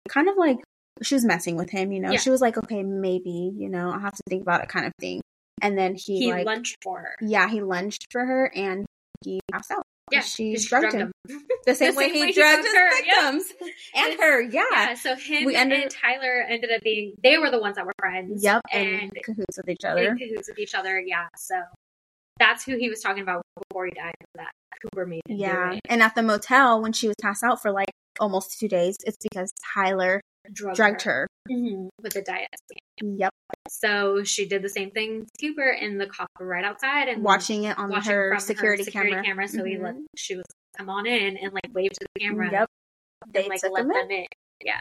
kind 0.09 0.29
of 0.29 0.37
like, 0.37 0.59
she 1.01 1.15
was 1.15 1.25
messing 1.25 1.57
with 1.57 1.71
him, 1.71 1.91
you 1.91 2.01
know? 2.01 2.11
Yeah. 2.11 2.19
She 2.19 2.29
was 2.29 2.43
like, 2.43 2.59
okay, 2.59 2.83
maybe, 2.83 3.51
you 3.57 3.71
know, 3.71 3.91
I'll 3.91 4.01
have 4.01 4.15
to 4.15 4.23
think 4.29 4.43
about 4.43 4.63
it 4.63 4.69
kind 4.69 4.85
of 4.87 4.93
thing. 5.01 5.23
And 5.63 5.79
then 5.79 5.95
he, 5.95 6.19
He 6.19 6.33
like, 6.33 6.45
lunged 6.45 6.77
for 6.83 6.99
her. 6.99 7.15
yeah, 7.23 7.49
he 7.49 7.63
lunged 7.63 8.07
for 8.11 8.25
her 8.25 8.53
and 8.55 8.85
he 9.25 9.41
passed 9.51 9.71
out. 9.71 9.85
Yeah, 10.13 10.21
she 10.21 10.55
'cause 10.55 10.65
drugged 10.67 10.93
him. 10.95 11.13
the 11.67 11.75
same 11.75 11.93
The 11.93 11.97
way 11.99 12.05
same 12.07 12.15
he 12.15 12.21
way 12.23 12.33
drugged 12.33 12.63
drugged 12.63 12.65
his 12.65 12.75
her, 12.75 13.03
yeah. 13.05 13.31
victims 13.31 13.53
and 13.95 14.21
her. 14.21 14.41
Yeah. 14.43 14.65
Yeah, 14.73 14.95
so 14.95 15.15
him 15.17 15.45
We 15.45 15.55
ended- 15.57 15.83
and 15.83 15.91
Tyler 15.91 16.45
ended 16.49 16.71
up 16.71 16.83
being 16.83 17.15
they 17.23 17.39
were 17.39 17.51
the 17.51 17.61
ones 17.61 17.77
that 17.77 17.87
were 17.87 17.93
friends. 17.99 18.43
Yep. 18.43 18.61
and 18.73 18.89
And 18.89 19.13
cahoots 19.25 19.57
with 19.57 19.69
each 19.69 19.85
other. 19.85 20.17
cahoots 20.17 20.49
with 20.49 20.59
each 20.59 20.75
other. 20.75 21.01
Yeah, 21.01 21.27
so 21.37 21.55
that's 22.39 22.65
who 22.65 22.77
he 22.77 22.89
was 22.89 23.01
talking 23.01 23.23
about 23.23 23.43
before 23.71 23.87
he 23.87 23.93
died. 23.93 24.15
That 24.35 24.51
Cooper 24.83 25.07
made 25.07 25.21
Yeah. 25.29 25.79
And 25.89 26.03
at 26.03 26.15
the 26.15 26.23
motel 26.23 26.81
when 26.83 26.93
she 26.93 27.07
was 27.07 27.17
passed 27.23 27.45
out 27.45 27.63
for 27.63 27.71
like 27.71 27.89
almost 28.19 28.59
two 28.59 28.69
days, 28.69 28.97
it's 29.05 29.19
because 29.23 29.53
Tyler 29.75 30.21
drugged, 30.53 30.77
drugged 30.77 31.03
her. 31.03 31.27
Mhm, 31.51 31.89
with 32.01 32.17
a 32.17 32.23
diet. 32.23 32.49
Yep. 33.03 33.33
So 33.69 34.23
she 34.25 34.47
did 34.47 34.63
the 34.63 34.69
same 34.69 34.91
thing 34.91 35.27
to 35.39 35.47
Cooper, 35.47 35.69
in 35.71 35.99
the 35.99 36.07
cop 36.07 36.29
right 36.41 36.65
outside 36.65 37.09
and 37.09 37.23
Watching 37.23 37.65
it 37.65 37.77
on 37.79 37.91
watching 37.91 38.13
her 38.13 38.39
security, 38.39 38.85
security 38.85 39.15
camera. 39.23 39.49
So 39.49 39.65
he 39.65 39.75
Mhm. 39.77 39.83
let 39.83 39.95
she 40.17 40.37
was 40.37 40.45
come 40.77 40.89
on 40.89 41.07
in 41.07 41.37
and 41.37 41.53
like 41.53 41.69
waved 41.73 41.95
to 42.01 42.07
the 42.15 42.21
camera. 42.21 42.51
Yep. 42.51 42.69
and, 43.25 43.33
They 43.35 43.49
like 43.49 43.63
let 43.63 43.81
him 43.85 43.91
in. 43.91 43.97
them 43.99 44.11
in. 44.11 44.27
Yeah, 44.65 44.81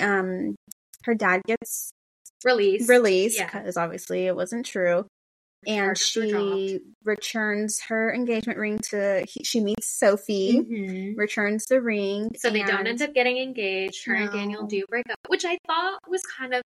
Um, 0.00 0.56
her 1.04 1.14
dad 1.14 1.42
gets 1.46 1.90
released. 2.44 2.88
released 2.88 3.38
Yeah. 3.38 3.46
because 3.46 3.76
obviously 3.76 4.26
it 4.26 4.34
wasn't 4.36 4.66
true. 4.66 5.06
And 5.66 5.96
she 5.96 6.80
returns 7.04 7.80
her 7.88 8.12
engagement 8.12 8.58
ring 8.58 8.78
to. 8.90 9.24
He, 9.28 9.44
she 9.44 9.60
meets 9.60 9.86
Sophie, 9.88 10.58
Mhm. 10.58 11.16
returns 11.16 11.66
the 11.66 11.80
ring. 11.80 12.30
So 12.36 12.50
they 12.50 12.62
don't 12.62 12.86
end 12.86 13.00
up 13.02 13.14
getting 13.14 13.38
engaged. 13.38 14.04
Her 14.06 14.14
and 14.14 14.30
Daniel 14.32 14.66
do 14.66 14.84
break 14.88 15.08
up, 15.10 15.18
which 15.28 15.44
I 15.44 15.58
thought 15.66 16.00
was 16.08 16.22
kind 16.38 16.54
of 16.54 16.62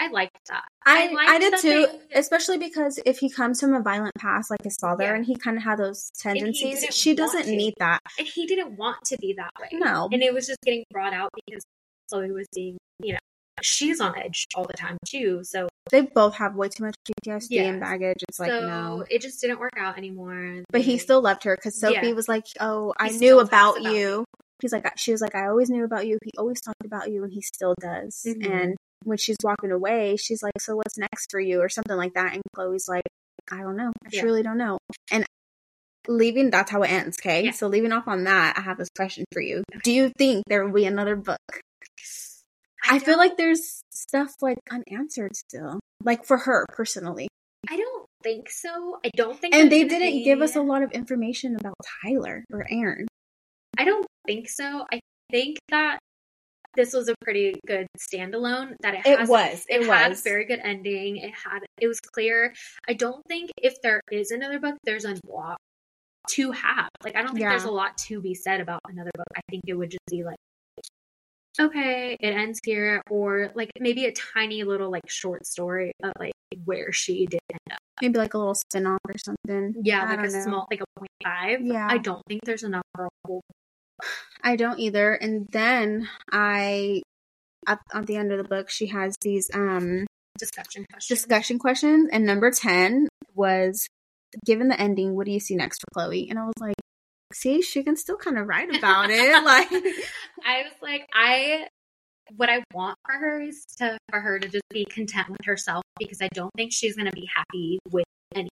I 0.00 0.08
liked 0.08 0.36
that. 0.48 0.64
I, 0.84 1.06
I 1.08 1.12
liked 1.12 1.30
I 1.30 1.38
did 1.38 1.54
too, 1.60 1.86
they- 1.86 2.18
especially 2.18 2.58
because 2.58 2.98
if 3.06 3.18
he 3.20 3.30
comes 3.30 3.60
from 3.60 3.74
a 3.74 3.80
violent 3.80 4.12
past 4.18 4.50
like 4.50 4.64
his 4.64 4.76
father 4.80 5.04
Yeah. 5.04 5.14
and 5.14 5.24
he 5.24 5.36
kind 5.36 5.56
of 5.56 5.62
had 5.62 5.78
those 5.78 6.10
tendencies, 6.18 6.84
she 6.90 7.14
doesn't 7.14 7.44
to. 7.44 7.50
need 7.56 7.74
that. 7.78 8.00
And 8.18 8.26
he 8.26 8.44
didn't 8.46 8.76
want 8.76 9.04
to 9.04 9.16
be 9.18 9.34
that 9.34 9.50
way. 9.60 9.68
No. 9.72 10.08
And 10.12 10.20
it 10.20 10.34
was 10.34 10.48
just 10.48 10.58
getting 10.62 10.82
brought 10.90 11.12
out 11.14 11.30
because 11.46 11.62
Chloe 12.10 12.32
was 12.32 12.48
being, 12.52 12.76
you 13.00 13.12
know, 13.12 13.18
she's 13.62 14.00
on 14.00 14.16
edge 14.18 14.46
all 14.54 14.64
the 14.64 14.72
time 14.74 14.96
too. 15.06 15.40
So 15.44 15.68
They 15.90 16.00
both 16.02 16.34
have 16.36 16.54
way 16.56 16.68
too 16.68 16.84
much 16.84 16.94
PTSD 17.04 17.46
Yeah. 17.50 17.62
and 17.64 17.80
baggage. 17.80 18.24
It's 18.28 18.40
like, 18.40 18.50
so 18.50 18.60
no. 18.66 19.04
it 19.10 19.20
just 19.20 19.40
didn't 19.40 19.60
work 19.60 19.74
out 19.76 19.98
anymore. 19.98 20.62
But 20.70 20.80
he 20.80 20.96
still 20.98 21.20
loved 21.20 21.44
her 21.44 21.54
because 21.56 21.78
Sophie 21.78 22.08
Yeah. 22.08 22.12
was 22.14 22.26
like, 22.28 22.44
"Oh, 22.60 22.94
I 22.98 23.10
He 23.10 23.18
knew 23.18 23.38
about, 23.40 23.78
about 23.80 23.92
you." 23.94 24.24
He's 24.62 24.72
like, 24.72 24.86
she 24.96 25.12
was 25.12 25.20
like, 25.20 25.34
"I 25.34 25.46
always 25.48 25.68
knew 25.68 25.84
about 25.84 26.06
you. 26.06 26.18
He 26.24 26.30
always 26.38 26.60
talked 26.60 26.84
about 26.86 27.10
you, 27.10 27.22
and 27.22 27.32
he 27.32 27.42
still 27.42 27.74
does." 27.80 28.22
Mhm. 28.26 28.50
And 28.50 28.76
when 29.04 29.18
she's 29.18 29.36
walking 29.44 29.70
away, 29.72 30.16
she's 30.16 30.42
like, 30.42 30.58
"So 30.60 30.74
what's 30.76 30.96
next 30.96 31.30
for 31.30 31.38
you?" 31.40 31.60
or 31.60 31.68
something 31.68 31.96
like 31.96 32.14
that. 32.14 32.32
And 32.32 32.42
Chloe's 32.54 32.88
like, 32.88 33.04
"I 33.52 33.58
don't 33.58 33.76
know. 33.76 33.92
I 34.04 34.08
Yeah. 34.10 34.22
truly 34.22 34.42
don't 34.42 34.56
know." 34.58 34.78
And 35.10 35.26
leaving, 36.08 36.50
that's 36.50 36.70
how 36.70 36.82
it 36.82 36.90
ends. 36.90 37.18
Okay, 37.20 37.44
Yeah. 37.44 37.50
so 37.50 37.66
leaving 37.66 37.92
off 37.92 38.08
on 38.08 38.24
that, 38.24 38.56
I 38.58 38.62
have 38.62 38.78
this 38.78 38.88
question 38.96 39.24
for 39.32 39.40
you. 39.42 39.62
Do 39.82 39.92
you 39.92 40.10
think 40.18 40.44
there 40.48 40.64
will 40.64 40.72
be 40.72 40.86
another 40.86 41.16
book? 41.16 41.38
I, 42.88 42.98
feel 42.98 43.16
like 43.18 43.36
there's 43.36 43.82
stuff 43.90 44.34
like 44.40 44.58
unanswered 44.70 45.36
still, 45.36 45.80
like 46.02 46.24
for 46.24 46.38
her 46.38 46.64
personally. 46.68 47.28
I 47.70 47.76
don't 47.76 48.06
think 48.22 48.50
so. 48.50 48.98
I 49.04 49.10
don't 49.16 49.38
think 49.38 49.54
And 49.54 49.70
they 49.72 49.84
didn't 49.84 50.22
give 50.24 50.42
us 50.42 50.56
a 50.56 50.62
lot 50.62 50.82
of 50.82 50.92
information 50.92 51.56
about 51.56 51.74
Tyler 52.02 52.44
or 52.52 52.66
Aaron. 52.70 53.06
I 53.78 53.84
don't 53.84 54.06
think 54.26 54.48
so. 54.48 54.84
I 54.92 55.00
think 55.30 55.58
that 55.70 55.98
this 56.76 56.92
was 56.92 57.08
a 57.08 57.14
pretty 57.22 57.54
good 57.66 57.86
standalone. 57.98 58.74
That 58.82 58.94
it 58.94 59.06
had. 59.06 59.20
It 59.20 59.28
was. 59.28 59.64
It, 59.68 59.82
It 59.82 59.86
had 59.86 60.10
was. 60.10 60.20
a 60.20 60.22
very 60.22 60.44
good 60.44 60.60
ending. 60.62 61.16
It 61.18 61.32
had. 61.32 61.60
It 61.80 61.86
was 61.88 62.00
clear. 62.00 62.52
I 62.88 62.92
don't 62.94 63.22
think 63.28 63.50
if 63.62 63.74
there 63.82 64.00
is 64.12 64.30
another 64.30 64.58
book, 64.58 64.74
there's 64.84 65.04
a 65.04 65.14
lot 65.26 65.56
to 66.32 66.52
have. 66.52 66.88
Like 67.02 67.16
I 67.16 67.22
don't 67.22 67.30
think 67.32 67.40
Yeah. 67.42 67.50
there's 67.50 67.64
a 67.64 67.70
lot 67.70 67.96
to 68.08 68.20
be 68.20 68.34
said 68.34 68.60
about 68.60 68.80
another 68.88 69.10
book. 69.14 69.26
I 69.36 69.40
think 69.50 69.62
it 69.66 69.74
would 69.74 69.90
just 69.90 70.06
be 70.10 70.22
like. 70.24 70.36
Okay, 71.60 72.16
it 72.18 72.34
ends 72.34 72.60
here, 72.64 73.00
or 73.08 73.50
like 73.54 73.70
maybe 73.78 74.06
a 74.06 74.12
tiny 74.12 74.64
little 74.64 74.90
like 74.90 75.08
short 75.08 75.46
story 75.46 75.92
of 76.02 76.12
like 76.18 76.32
where 76.64 76.92
she 76.92 77.26
did 77.26 77.40
end 77.50 77.72
up. 77.72 77.78
Maybe 78.02 78.18
like 78.18 78.34
a 78.34 78.38
little 78.38 78.56
spin 78.56 78.86
off 78.86 78.98
or 79.06 79.14
something. 79.18 79.74
Yeah, 79.82 80.02
I 80.02 80.16
like 80.16 80.28
a 80.28 80.32
know. 80.32 80.42
small, 80.42 80.66
like 80.70 80.80
a 80.80 80.98
point 80.98 81.10
five. 81.22 81.60
Yeah. 81.62 81.86
I 81.88 81.98
don't 81.98 82.22
think 82.26 82.42
there's 82.44 82.64
enough 82.64 82.82
I 84.42 84.56
don't 84.56 84.78
either. 84.80 85.14
And 85.14 85.46
then 85.52 86.08
I, 86.32 87.02
at, 87.66 87.78
at 87.94 88.06
the 88.06 88.16
end 88.16 88.32
of 88.32 88.38
the 88.38 88.48
book, 88.48 88.68
she 88.68 88.86
has 88.88 89.16
these 89.22 89.48
um 89.54 90.06
discussion 90.36 90.84
question. 90.90 91.14
discussion 91.14 91.58
questions, 91.58 92.08
and 92.12 92.26
number 92.26 92.50
ten 92.50 93.08
was, 93.34 93.86
given 94.44 94.68
the 94.68 94.80
ending, 94.80 95.14
what 95.14 95.26
do 95.26 95.32
you 95.32 95.40
see 95.40 95.54
next 95.54 95.80
for 95.80 95.86
Chloe? 95.94 96.28
And 96.28 96.38
I 96.38 96.44
was 96.44 96.54
like, 96.60 96.74
see, 97.34 97.62
she 97.62 97.82
can 97.82 97.96
still 97.96 98.16
kind 98.16 98.38
of 98.38 98.46
write 98.46 98.74
about 98.76 99.10
it. 99.10 99.44
like, 99.44 99.70
I 99.72 100.62
was 100.62 100.74
like, 100.82 101.06
I 101.12 101.68
what 102.36 102.48
I 102.48 102.62
want 102.72 102.96
for 103.04 103.12
her 103.18 103.42
is 103.42 103.64
to 103.78 103.98
for 104.10 104.20
her 104.20 104.38
to 104.38 104.48
just 104.48 104.64
be 104.70 104.84
content 104.86 105.28
with 105.28 105.44
herself 105.44 105.82
because 105.98 106.22
I 106.22 106.28
don't 106.32 106.50
think 106.56 106.72
she's 106.72 106.96
gonna 106.96 107.12
be 107.12 107.28
happy 107.34 107.78
with 107.90 108.06
anybody 108.34 108.50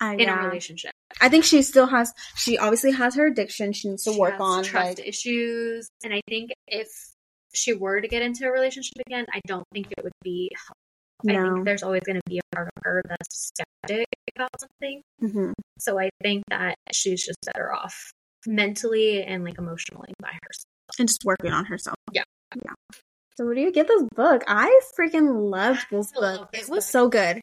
I, 0.00 0.14
in 0.14 0.20
yeah. 0.20 0.42
a 0.42 0.46
relationship. 0.46 0.92
I 1.20 1.28
think 1.28 1.44
she 1.44 1.62
still 1.62 1.86
has. 1.86 2.12
She 2.36 2.56
obviously 2.58 2.92
has 2.92 3.14
her 3.16 3.26
addiction. 3.26 3.72
She 3.72 3.88
needs 3.88 4.04
to 4.04 4.12
She 4.12 4.18
work 4.18 4.40
on. 4.40 4.62
trust 4.64 4.98
Like, 4.98 5.08
issues, 5.08 5.88
and 6.04 6.14
I 6.14 6.20
think 6.28 6.50
if 6.66 6.88
she 7.52 7.72
were 7.74 8.00
to 8.00 8.08
get 8.08 8.22
into 8.22 8.46
a 8.46 8.50
relationship 8.50 8.94
again, 9.06 9.26
I 9.32 9.40
don't 9.46 9.66
think 9.72 9.88
it 9.90 10.04
would 10.04 10.12
be. 10.22 10.50
I 11.28 11.32
think 11.54 11.64
there's 11.64 11.82
always 11.82 12.02
going 12.02 12.16
to 12.16 12.22
be 12.26 12.38
a 12.38 12.54
part 12.56 12.68
of 12.76 12.82
her 12.84 13.02
that's 13.08 13.52
skeptic 13.56 14.06
about 14.36 14.50
something. 14.60 15.02
Mhm. 15.22 15.52
So 15.78 15.98
I 15.98 16.10
think 16.22 16.44
that 16.50 16.74
she's 16.92 17.24
just 17.24 17.38
better 17.52 17.72
off 17.72 18.12
mentally 18.46 19.22
and 19.22 19.44
like 19.44 19.58
emotionally 19.58 20.12
by 20.20 20.28
herself. 20.30 20.64
and 20.98 21.06
just 21.08 21.24
working 21.24 21.52
on 21.52 21.66
herself. 21.66 21.94
Yeah. 22.12 22.24
Yeah. 22.56 22.72
So 23.36 23.44
where 23.44 23.54
do 23.54 23.60
you 23.60 23.70
get 23.72 23.86
this 23.86 24.02
book? 24.16 24.42
I 24.48 24.80
freaking 24.98 25.48
loved 25.50 25.86
I 25.92 25.96
this 25.96 26.12
love 26.16 26.38
book. 26.40 26.52
this 26.52 26.62
it 26.68 26.70
was 26.70 26.84
book. 26.84 26.90
so 26.90 27.08
good. 27.08 27.40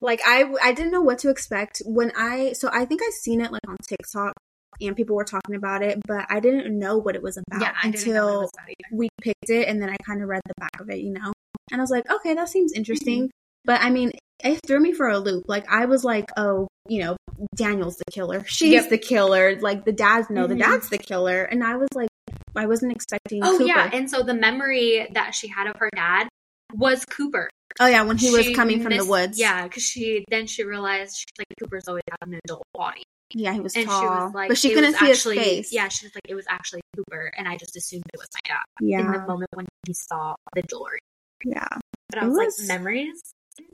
Like 0.00 0.20
I 0.26 0.52
I 0.62 0.72
didn't 0.72 0.90
know 0.90 1.00
what 1.00 1.18
to 1.20 1.30
expect 1.30 1.80
when 1.86 2.10
I 2.16 2.52
so 2.54 2.68
I 2.72 2.84
think 2.86 3.02
I 3.02 3.10
seen 3.20 3.40
it 3.40 3.52
like 3.52 3.60
on 3.68 3.76
TikTok 3.88 4.32
and 4.80 4.96
people 4.96 5.14
were 5.14 5.24
talking 5.24 5.54
about 5.54 5.82
it, 5.82 6.00
but 6.08 6.26
I 6.28 6.40
didn't 6.40 6.76
know 6.76 6.98
what 6.98 7.14
it 7.14 7.22
was 7.22 7.36
about 7.38 7.60
Yeah, 7.60 7.72
I 7.80 7.90
didn't 7.90 8.14
know 8.14 8.24
what 8.24 8.24
it 8.24 8.34
until 8.34 8.40
was 8.42 8.50
about 8.58 8.98
we 8.98 9.08
picked 9.20 9.50
it 9.50 9.68
and 9.68 9.80
then 9.80 9.90
I 9.90 9.96
kind 10.04 10.22
of 10.22 10.28
read 10.28 10.42
the 10.44 10.54
back 10.58 10.80
of 10.80 10.90
it, 10.90 10.98
you 10.98 11.12
know. 11.12 11.32
And 11.72 11.80
I 11.80 11.82
was 11.82 11.90
like, 11.90 12.08
okay, 12.10 12.34
that 12.34 12.48
seems 12.48 12.72
interesting. 12.72 13.24
Mm-hmm. 13.24 13.64
But 13.64 13.80
I 13.80 13.90
mean, 13.90 14.12
it 14.44 14.60
threw 14.66 14.78
me 14.80 14.92
for 14.92 15.08
a 15.08 15.18
loop. 15.18 15.44
Like 15.48 15.64
I 15.70 15.86
was 15.86 16.04
like, 16.04 16.28
oh, 16.36 16.68
you 16.88 17.00
know, 17.00 17.16
Daniel's 17.56 17.96
the 17.96 18.12
killer. 18.12 18.44
She's 18.46 18.72
Yep. 18.72 18.90
the 18.90 18.98
killer. 18.98 19.58
Like 19.60 19.84
the 19.84 19.92
dads 19.92 20.28
know 20.30 20.44
Mhm. 20.46 20.48
the 20.50 20.54
dad's 20.56 20.88
the 20.90 20.98
killer. 20.98 21.42
And 21.44 21.64
I 21.64 21.76
was 21.76 21.88
like, 21.94 22.08
I 22.54 22.66
wasn't 22.66 22.92
expecting 22.92 23.42
Oh 23.42 23.52
Cooper. 23.52 23.64
yeah, 23.64 23.90
and 23.92 24.10
so 24.10 24.22
the 24.22 24.34
memory 24.34 25.08
that 25.14 25.34
she 25.34 25.48
had 25.48 25.66
of 25.68 25.76
her 25.78 25.88
dad 25.94 26.28
was 26.74 27.04
Cooper. 27.06 27.48
Oh 27.80 27.86
yeah, 27.86 28.02
when 28.02 28.18
he 28.18 28.30
was 28.30 28.44
She 28.44 28.52
coming 28.54 28.82
from 28.82 28.94
the 28.94 29.04
woods. 29.06 29.38
Yeah, 29.40 29.62
because 29.62 29.82
she 29.82 30.24
then 30.30 30.46
she 30.46 30.62
realized 30.64 31.16
she's 31.16 31.32
like 31.38 31.46
Cooper's 31.58 31.88
always 31.88 32.02
had 32.10 32.28
an 32.28 32.38
adult 32.44 32.64
body, 32.74 33.02
yeah, 33.32 33.54
he 33.54 33.60
was 33.60 33.74
and 33.74 33.86
tall, 33.86 34.00
she 34.02 34.06
was 34.06 34.34
like, 34.34 34.48
but 34.48 34.58
she 34.58 34.74
couldn't 34.74 34.94
see 34.96 35.10
actually, 35.10 35.38
his 35.38 35.46
face. 35.46 35.72
Yeah, 35.72 35.88
she 35.88 36.04
was 36.04 36.14
like, 36.14 36.24
it 36.28 36.34
was 36.34 36.44
actually 36.50 36.82
Cooper, 36.94 37.32
and 37.38 37.48
I 37.48 37.56
just 37.56 37.74
assumed 37.76 38.04
it 38.12 38.18
was 38.18 38.28
my 38.34 38.54
dad 38.54 39.00
in 39.00 39.12
the 39.12 39.26
moment 39.26 39.48
when 39.54 39.66
he 39.86 39.94
saw 39.94 40.34
the 40.54 40.62
jewelry. 40.62 40.98
Yeah, 41.44 41.66
But 42.10 42.22
I 42.22 42.26
was, 42.26 42.36
was- 42.36 42.58
like, 42.60 42.68
memories 42.78 43.20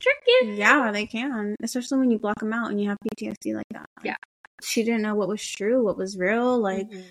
tricky. 0.01 0.57
yeah. 0.57 0.91
They 0.93 1.07
can, 1.07 1.55
especially 1.63 1.99
when 1.99 2.11
you 2.11 2.19
block 2.19 2.41
them 2.41 2.53
out 2.53 2.71
and 2.71 2.81
you 2.81 2.89
have 2.89 2.99
PTSD 3.17 3.55
like 3.55 3.67
that. 3.73 3.87
Yeah. 4.05 4.17
she 4.63 4.83
didn't 4.83 5.03
know 5.03 5.15
what 5.15 5.29
was 5.29 5.45
true, 5.47 5.85
what 5.85 5.97
was 5.97 6.19
real. 6.19 6.59
Like, 6.59 6.89
Mhm. 6.91 7.05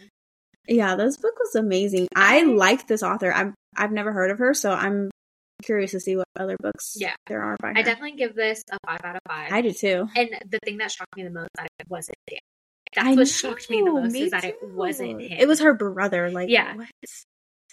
yeah, 0.68 0.96
this 0.98 1.16
book 1.18 1.34
was 1.40 1.56
amazing. 1.56 2.08
I 2.16 2.44
like 2.44 2.88
this 2.88 3.04
author. 3.04 3.32
I've 3.32 3.54
I've 3.76 3.92
never 3.92 4.12
heard 4.12 4.32
of 4.32 4.40
her, 4.40 4.54
so 4.54 4.72
I'm 4.72 5.10
curious 5.64 5.92
to 5.92 6.00
see 6.00 6.16
what 6.18 6.26
other 6.38 6.58
books 6.60 6.96
Yeah. 6.98 7.14
there 7.28 7.42
are 7.42 7.56
by 7.62 7.70
her. 7.70 7.78
I 7.78 7.82
definitely 7.84 8.18
give 8.18 8.36
this 8.36 8.64
a 8.72 8.78
five 8.86 9.00
out 9.04 9.16
of 9.16 9.22
five. 9.28 9.52
I 9.52 9.62
do 9.62 9.72
too. 9.72 10.08
and 10.16 10.30
the 10.50 10.60
thing 10.66 10.78
that 10.80 10.92
shocked 10.92 11.16
me 11.16 11.24
the 11.24 11.30
most 11.30 11.50
that 11.56 11.68
it 11.80 11.88
wasn't 11.90 12.18
him. 12.30 12.40
That's 12.96 13.08
I 13.08 13.14
what 13.16 13.28
shocked 13.28 13.70
me 13.70 13.82
the 13.84 13.92
most 13.92 14.12
me 14.14 14.24
is 14.24 14.32
that 14.32 14.44
it 14.44 14.58
wasn't 14.64 15.22
him. 15.22 15.38
It 15.40 15.48
was 15.48 15.60
her 15.62 15.74
brother. 15.74 16.30
Like, 16.32 16.50
Yeah. 16.50 16.76
what? 16.76 16.88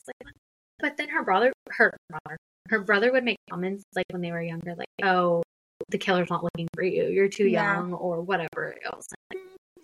Like, 0.06 0.34
but 0.80 0.96
then 0.98 1.08
her 1.08 1.24
brother, 1.24 1.52
her 1.70 1.96
brother, 2.10 2.36
her 2.68 2.80
brother 2.80 3.12
would 3.12 3.24
make 3.24 3.38
comments 3.50 3.84
like 3.94 4.06
when 4.10 4.20
they 4.22 4.32
were 4.32 4.42
younger, 4.42 4.74
like, 4.74 4.88
"Oh, 5.02 5.42
the 5.90 5.98
killer's 5.98 6.30
not 6.30 6.42
looking 6.44 6.68
for 6.74 6.82
you. 6.82 7.04
You're 7.08 7.28
too 7.28 7.46
Yeah. 7.48 7.74
young," 7.76 7.92
or 7.92 8.22
whatever 8.22 8.74
else. 8.84 9.06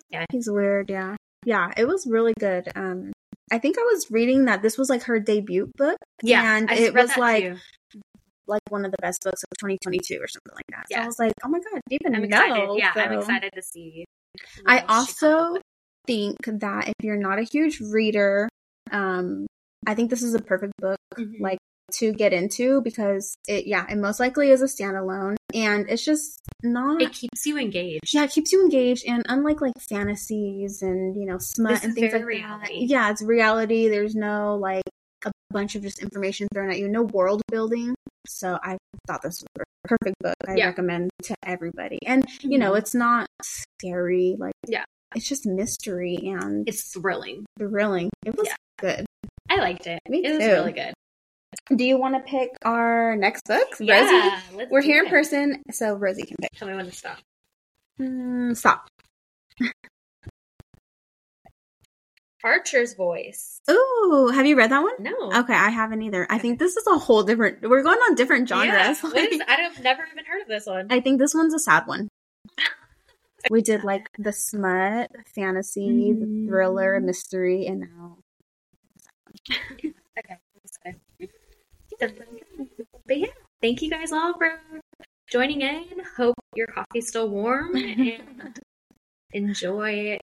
Yeah, 0.09 0.25
He's 0.31 0.49
weird, 0.49 0.89
yeah. 0.89 1.15
Yeah, 1.45 1.71
it 1.77 1.87
was 1.87 2.05
really 2.07 2.33
good. 2.39 2.69
Um 2.75 3.11
I 3.51 3.57
think 3.59 3.77
I 3.77 3.81
was 3.83 4.09
reading 4.09 4.45
that 4.45 4.61
this 4.61 4.77
was 4.77 4.89
like 4.89 5.03
her 5.03 5.19
debut 5.19 5.69
book. 5.77 5.97
yeah. 6.23 6.55
And 6.57 6.69
I 6.69 6.75
it 6.75 6.93
read 6.93 7.01
was 7.03 7.09
that 7.11 7.19
like 7.19 7.43
too. 7.43 7.99
like 8.47 8.61
one 8.69 8.85
of 8.85 8.91
the 8.91 8.97
best 9.01 9.21
books 9.23 9.43
of 9.43 9.49
2022 9.59 10.15
or 10.21 10.27
something 10.27 10.53
like 10.55 10.65
that. 10.69 10.85
So 10.89 10.97
Yeah. 10.97 11.03
I 11.03 11.05
was 11.05 11.19
like, 11.19 11.33
oh 11.43 11.49
my 11.49 11.59
god, 11.59 11.81
even 11.89 12.15
I'm 12.15 12.21
know? 12.21 12.27
excited. 12.27 12.69
Yeah, 12.77 12.91
I'm 12.95 13.13
excited 13.19 13.51
to 13.53 13.61
see. 13.61 14.05
I 14.65 14.75
what 14.75 14.89
else 14.89 15.07
she 15.07 15.13
comes 15.15 15.23
up 15.23 15.39
also 15.39 15.61
think 16.07 16.37
that 16.45 16.87
if 16.87 16.93
you're 17.03 17.17
not 17.17 17.39
a 17.39 17.43
huge 17.43 17.79
reader, 17.81 18.49
um, 18.91 19.45
I 19.85 19.93
think 19.95 20.09
this 20.09 20.23
is 20.23 20.33
a 20.33 20.39
perfect 20.41 20.73
book 20.79 20.97
Mhm. 21.17 21.39
like 21.41 21.57
to 21.99 22.13
get 22.13 22.33
into 22.33 22.81
because 22.81 23.35
it 23.47 23.67
yeah, 23.67 23.85
it 23.89 23.97
most 23.97 24.19
likely 24.19 24.49
is 24.51 24.61
a 24.61 24.65
standalone. 24.65 25.35
and 25.53 25.89
it's 25.89 26.03
just 26.05 26.39
not. 26.63 27.01
It 27.01 27.11
keeps 27.13 27.45
you 27.45 27.57
engaged. 27.57 28.13
yeah, 28.13 28.23
it 28.23 28.31
keeps 28.31 28.51
you 28.51 28.61
engaged, 28.61 29.05
and 29.07 29.23
unlike 29.27 29.61
like 29.61 29.73
fantasies 29.89 30.81
and 30.81 31.15
you 31.19 31.25
know 31.25 31.37
smut 31.37 31.73
This 31.75 31.83
and 31.83 31.95
things 31.95 32.13
like 32.13 32.21
very 32.21 32.41
that, 32.41 32.69
yeah, 32.73 33.09
it's 33.11 33.21
reality. 33.21 33.87
There's 33.87 34.15
no 34.15 34.55
like 34.55 34.83
a 35.25 35.31
bunch 35.51 35.75
of 35.75 35.83
just 35.83 36.01
information 36.01 36.47
thrown 36.53 36.71
at 36.71 36.79
you, 36.79 36.87
no 36.87 37.03
world 37.03 37.41
building. 37.49 37.93
So 38.27 38.57
I 38.63 38.77
thought 39.07 39.21
this 39.21 39.41
was 39.41 39.47
a 39.59 39.87
perfect 39.87 40.15
book. 40.21 40.35
I 40.47 40.55
Yeah. 40.55 40.67
recommend 40.67 41.09
to 41.23 41.35
everybody, 41.43 41.99
and 42.05 42.25
you 42.41 42.57
know, 42.57 42.71
Mhm. 42.73 42.77
it's 42.79 42.93
not 42.95 43.27
scary. 43.41 44.35
Like, 44.39 44.53
Yeah. 44.67 44.83
it's 45.15 45.27
just 45.27 45.45
mystery 45.45 46.17
and 46.23 46.67
It's 46.67 46.93
thrilling. 46.93 47.45
thrilling. 47.59 48.09
It 48.25 48.35
was 48.37 48.47
Yeah. 48.47 48.55
good. 48.79 49.05
I 49.49 49.57
liked 49.57 49.85
it. 49.87 49.99
Me 50.07 50.23
it 50.23 50.31
was 50.37 50.45
really 50.45 50.71
good. 50.71 50.93
Do 51.69 51.83
you 51.85 51.97
want 51.97 52.15
to 52.15 52.21
pick 52.29 52.49
our 52.63 53.15
next 53.15 53.45
book, 53.45 53.67
Rozy? 53.79 53.85
Yeah, 53.85 54.39
let's 54.53 54.69
We're 54.71 54.81
here 54.81 55.03
in 55.03 55.09
person, 55.09 55.63
so 55.71 55.93
Rozy 55.95 56.23
can 56.23 56.35
pick. 56.41 56.51
Tell 56.55 56.67
me 56.67 56.73
when 56.75 56.85
to 56.85 56.91
stop. 56.91 57.19
Mm, 57.99 58.57
stop. 58.57 58.87
Archer's 62.43 62.95
voice. 62.95 63.61
Ooh, 63.69 64.31
have 64.33 64.47
you 64.47 64.57
read 64.57 64.71
that 64.71 64.81
one? 64.81 64.93
No. 64.99 65.31
Okay, 65.41 65.53
I 65.53 65.69
haven't 65.69 66.01
either. 66.01 66.25
I 66.29 66.39
think 66.39 66.57
this 66.59 66.75
is 66.75 66.85
a 66.87 66.97
whole 66.97 67.23
different. 67.23 67.61
We're 67.61 67.83
going 67.83 67.99
on 67.99 68.15
different 68.15 68.49
Yeah. 68.49 68.65
genres. 68.93 68.99
What 69.01 69.31
is, 69.31 69.39
I've 69.47 69.79
never 69.81 70.03
even 70.11 70.25
heard 70.25 70.41
of 70.41 70.47
this 70.47 70.65
one. 70.65 70.87
I 70.89 70.99
think 70.99 71.19
this 71.19 71.33
one's 71.35 71.53
a 71.53 71.59
sad 71.59 71.87
one. 71.87 72.07
We 73.49 73.61
did 73.63 73.83
like 73.83 74.07
the 74.19 74.31
smut, 74.31 75.09
fantasy, 75.33 76.13
the 76.13 76.45
thriller, 76.47 76.99
mystery, 76.99 77.65
and 77.65 77.79
now 77.81 78.17
Okay. 79.49 79.59
that's 79.59 79.81
good. 79.81 79.93
But 82.01 83.17
yeah, 83.17 83.27
thank 83.61 83.81
you 83.81 83.89
guys 83.89 84.11
all 84.11 84.33
for 84.37 84.59
joining 85.29 85.61
in. 85.61 85.85
Hope 86.17 86.35
your 86.55 86.67
coffee's 86.67 87.07
still 87.07 87.29
warm 87.29 87.75
and 87.75 88.21
enjoy. 89.33 90.17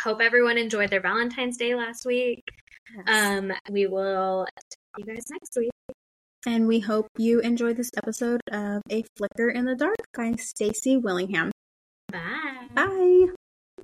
Hope 0.00 0.20
everyone 0.20 0.58
enjoyed 0.58 0.90
their 0.90 1.00
Valentine's 1.00 1.56
Day 1.56 1.74
last 1.74 2.04
week. 2.06 2.42
Um, 3.08 3.52
we 3.70 3.86
will 3.86 4.46
see 4.70 4.76
you 4.98 5.04
guys 5.14 5.24
next 5.30 5.56
week. 5.56 5.70
and 6.46 6.66
we 6.68 6.78
hope 6.80 7.06
you 7.18 7.40
enjoyed 7.40 7.76
this 7.76 7.90
episode 7.96 8.40
of 8.52 8.82
A 8.90 9.02
Flicker 9.16 9.48
in 9.50 9.64
the 9.64 9.74
Dark 9.74 9.96
by 10.16 10.32
Stacy 10.38 10.96
Willingham. 10.96 11.50
Bye. 12.12 12.68
Bye. 12.74 13.26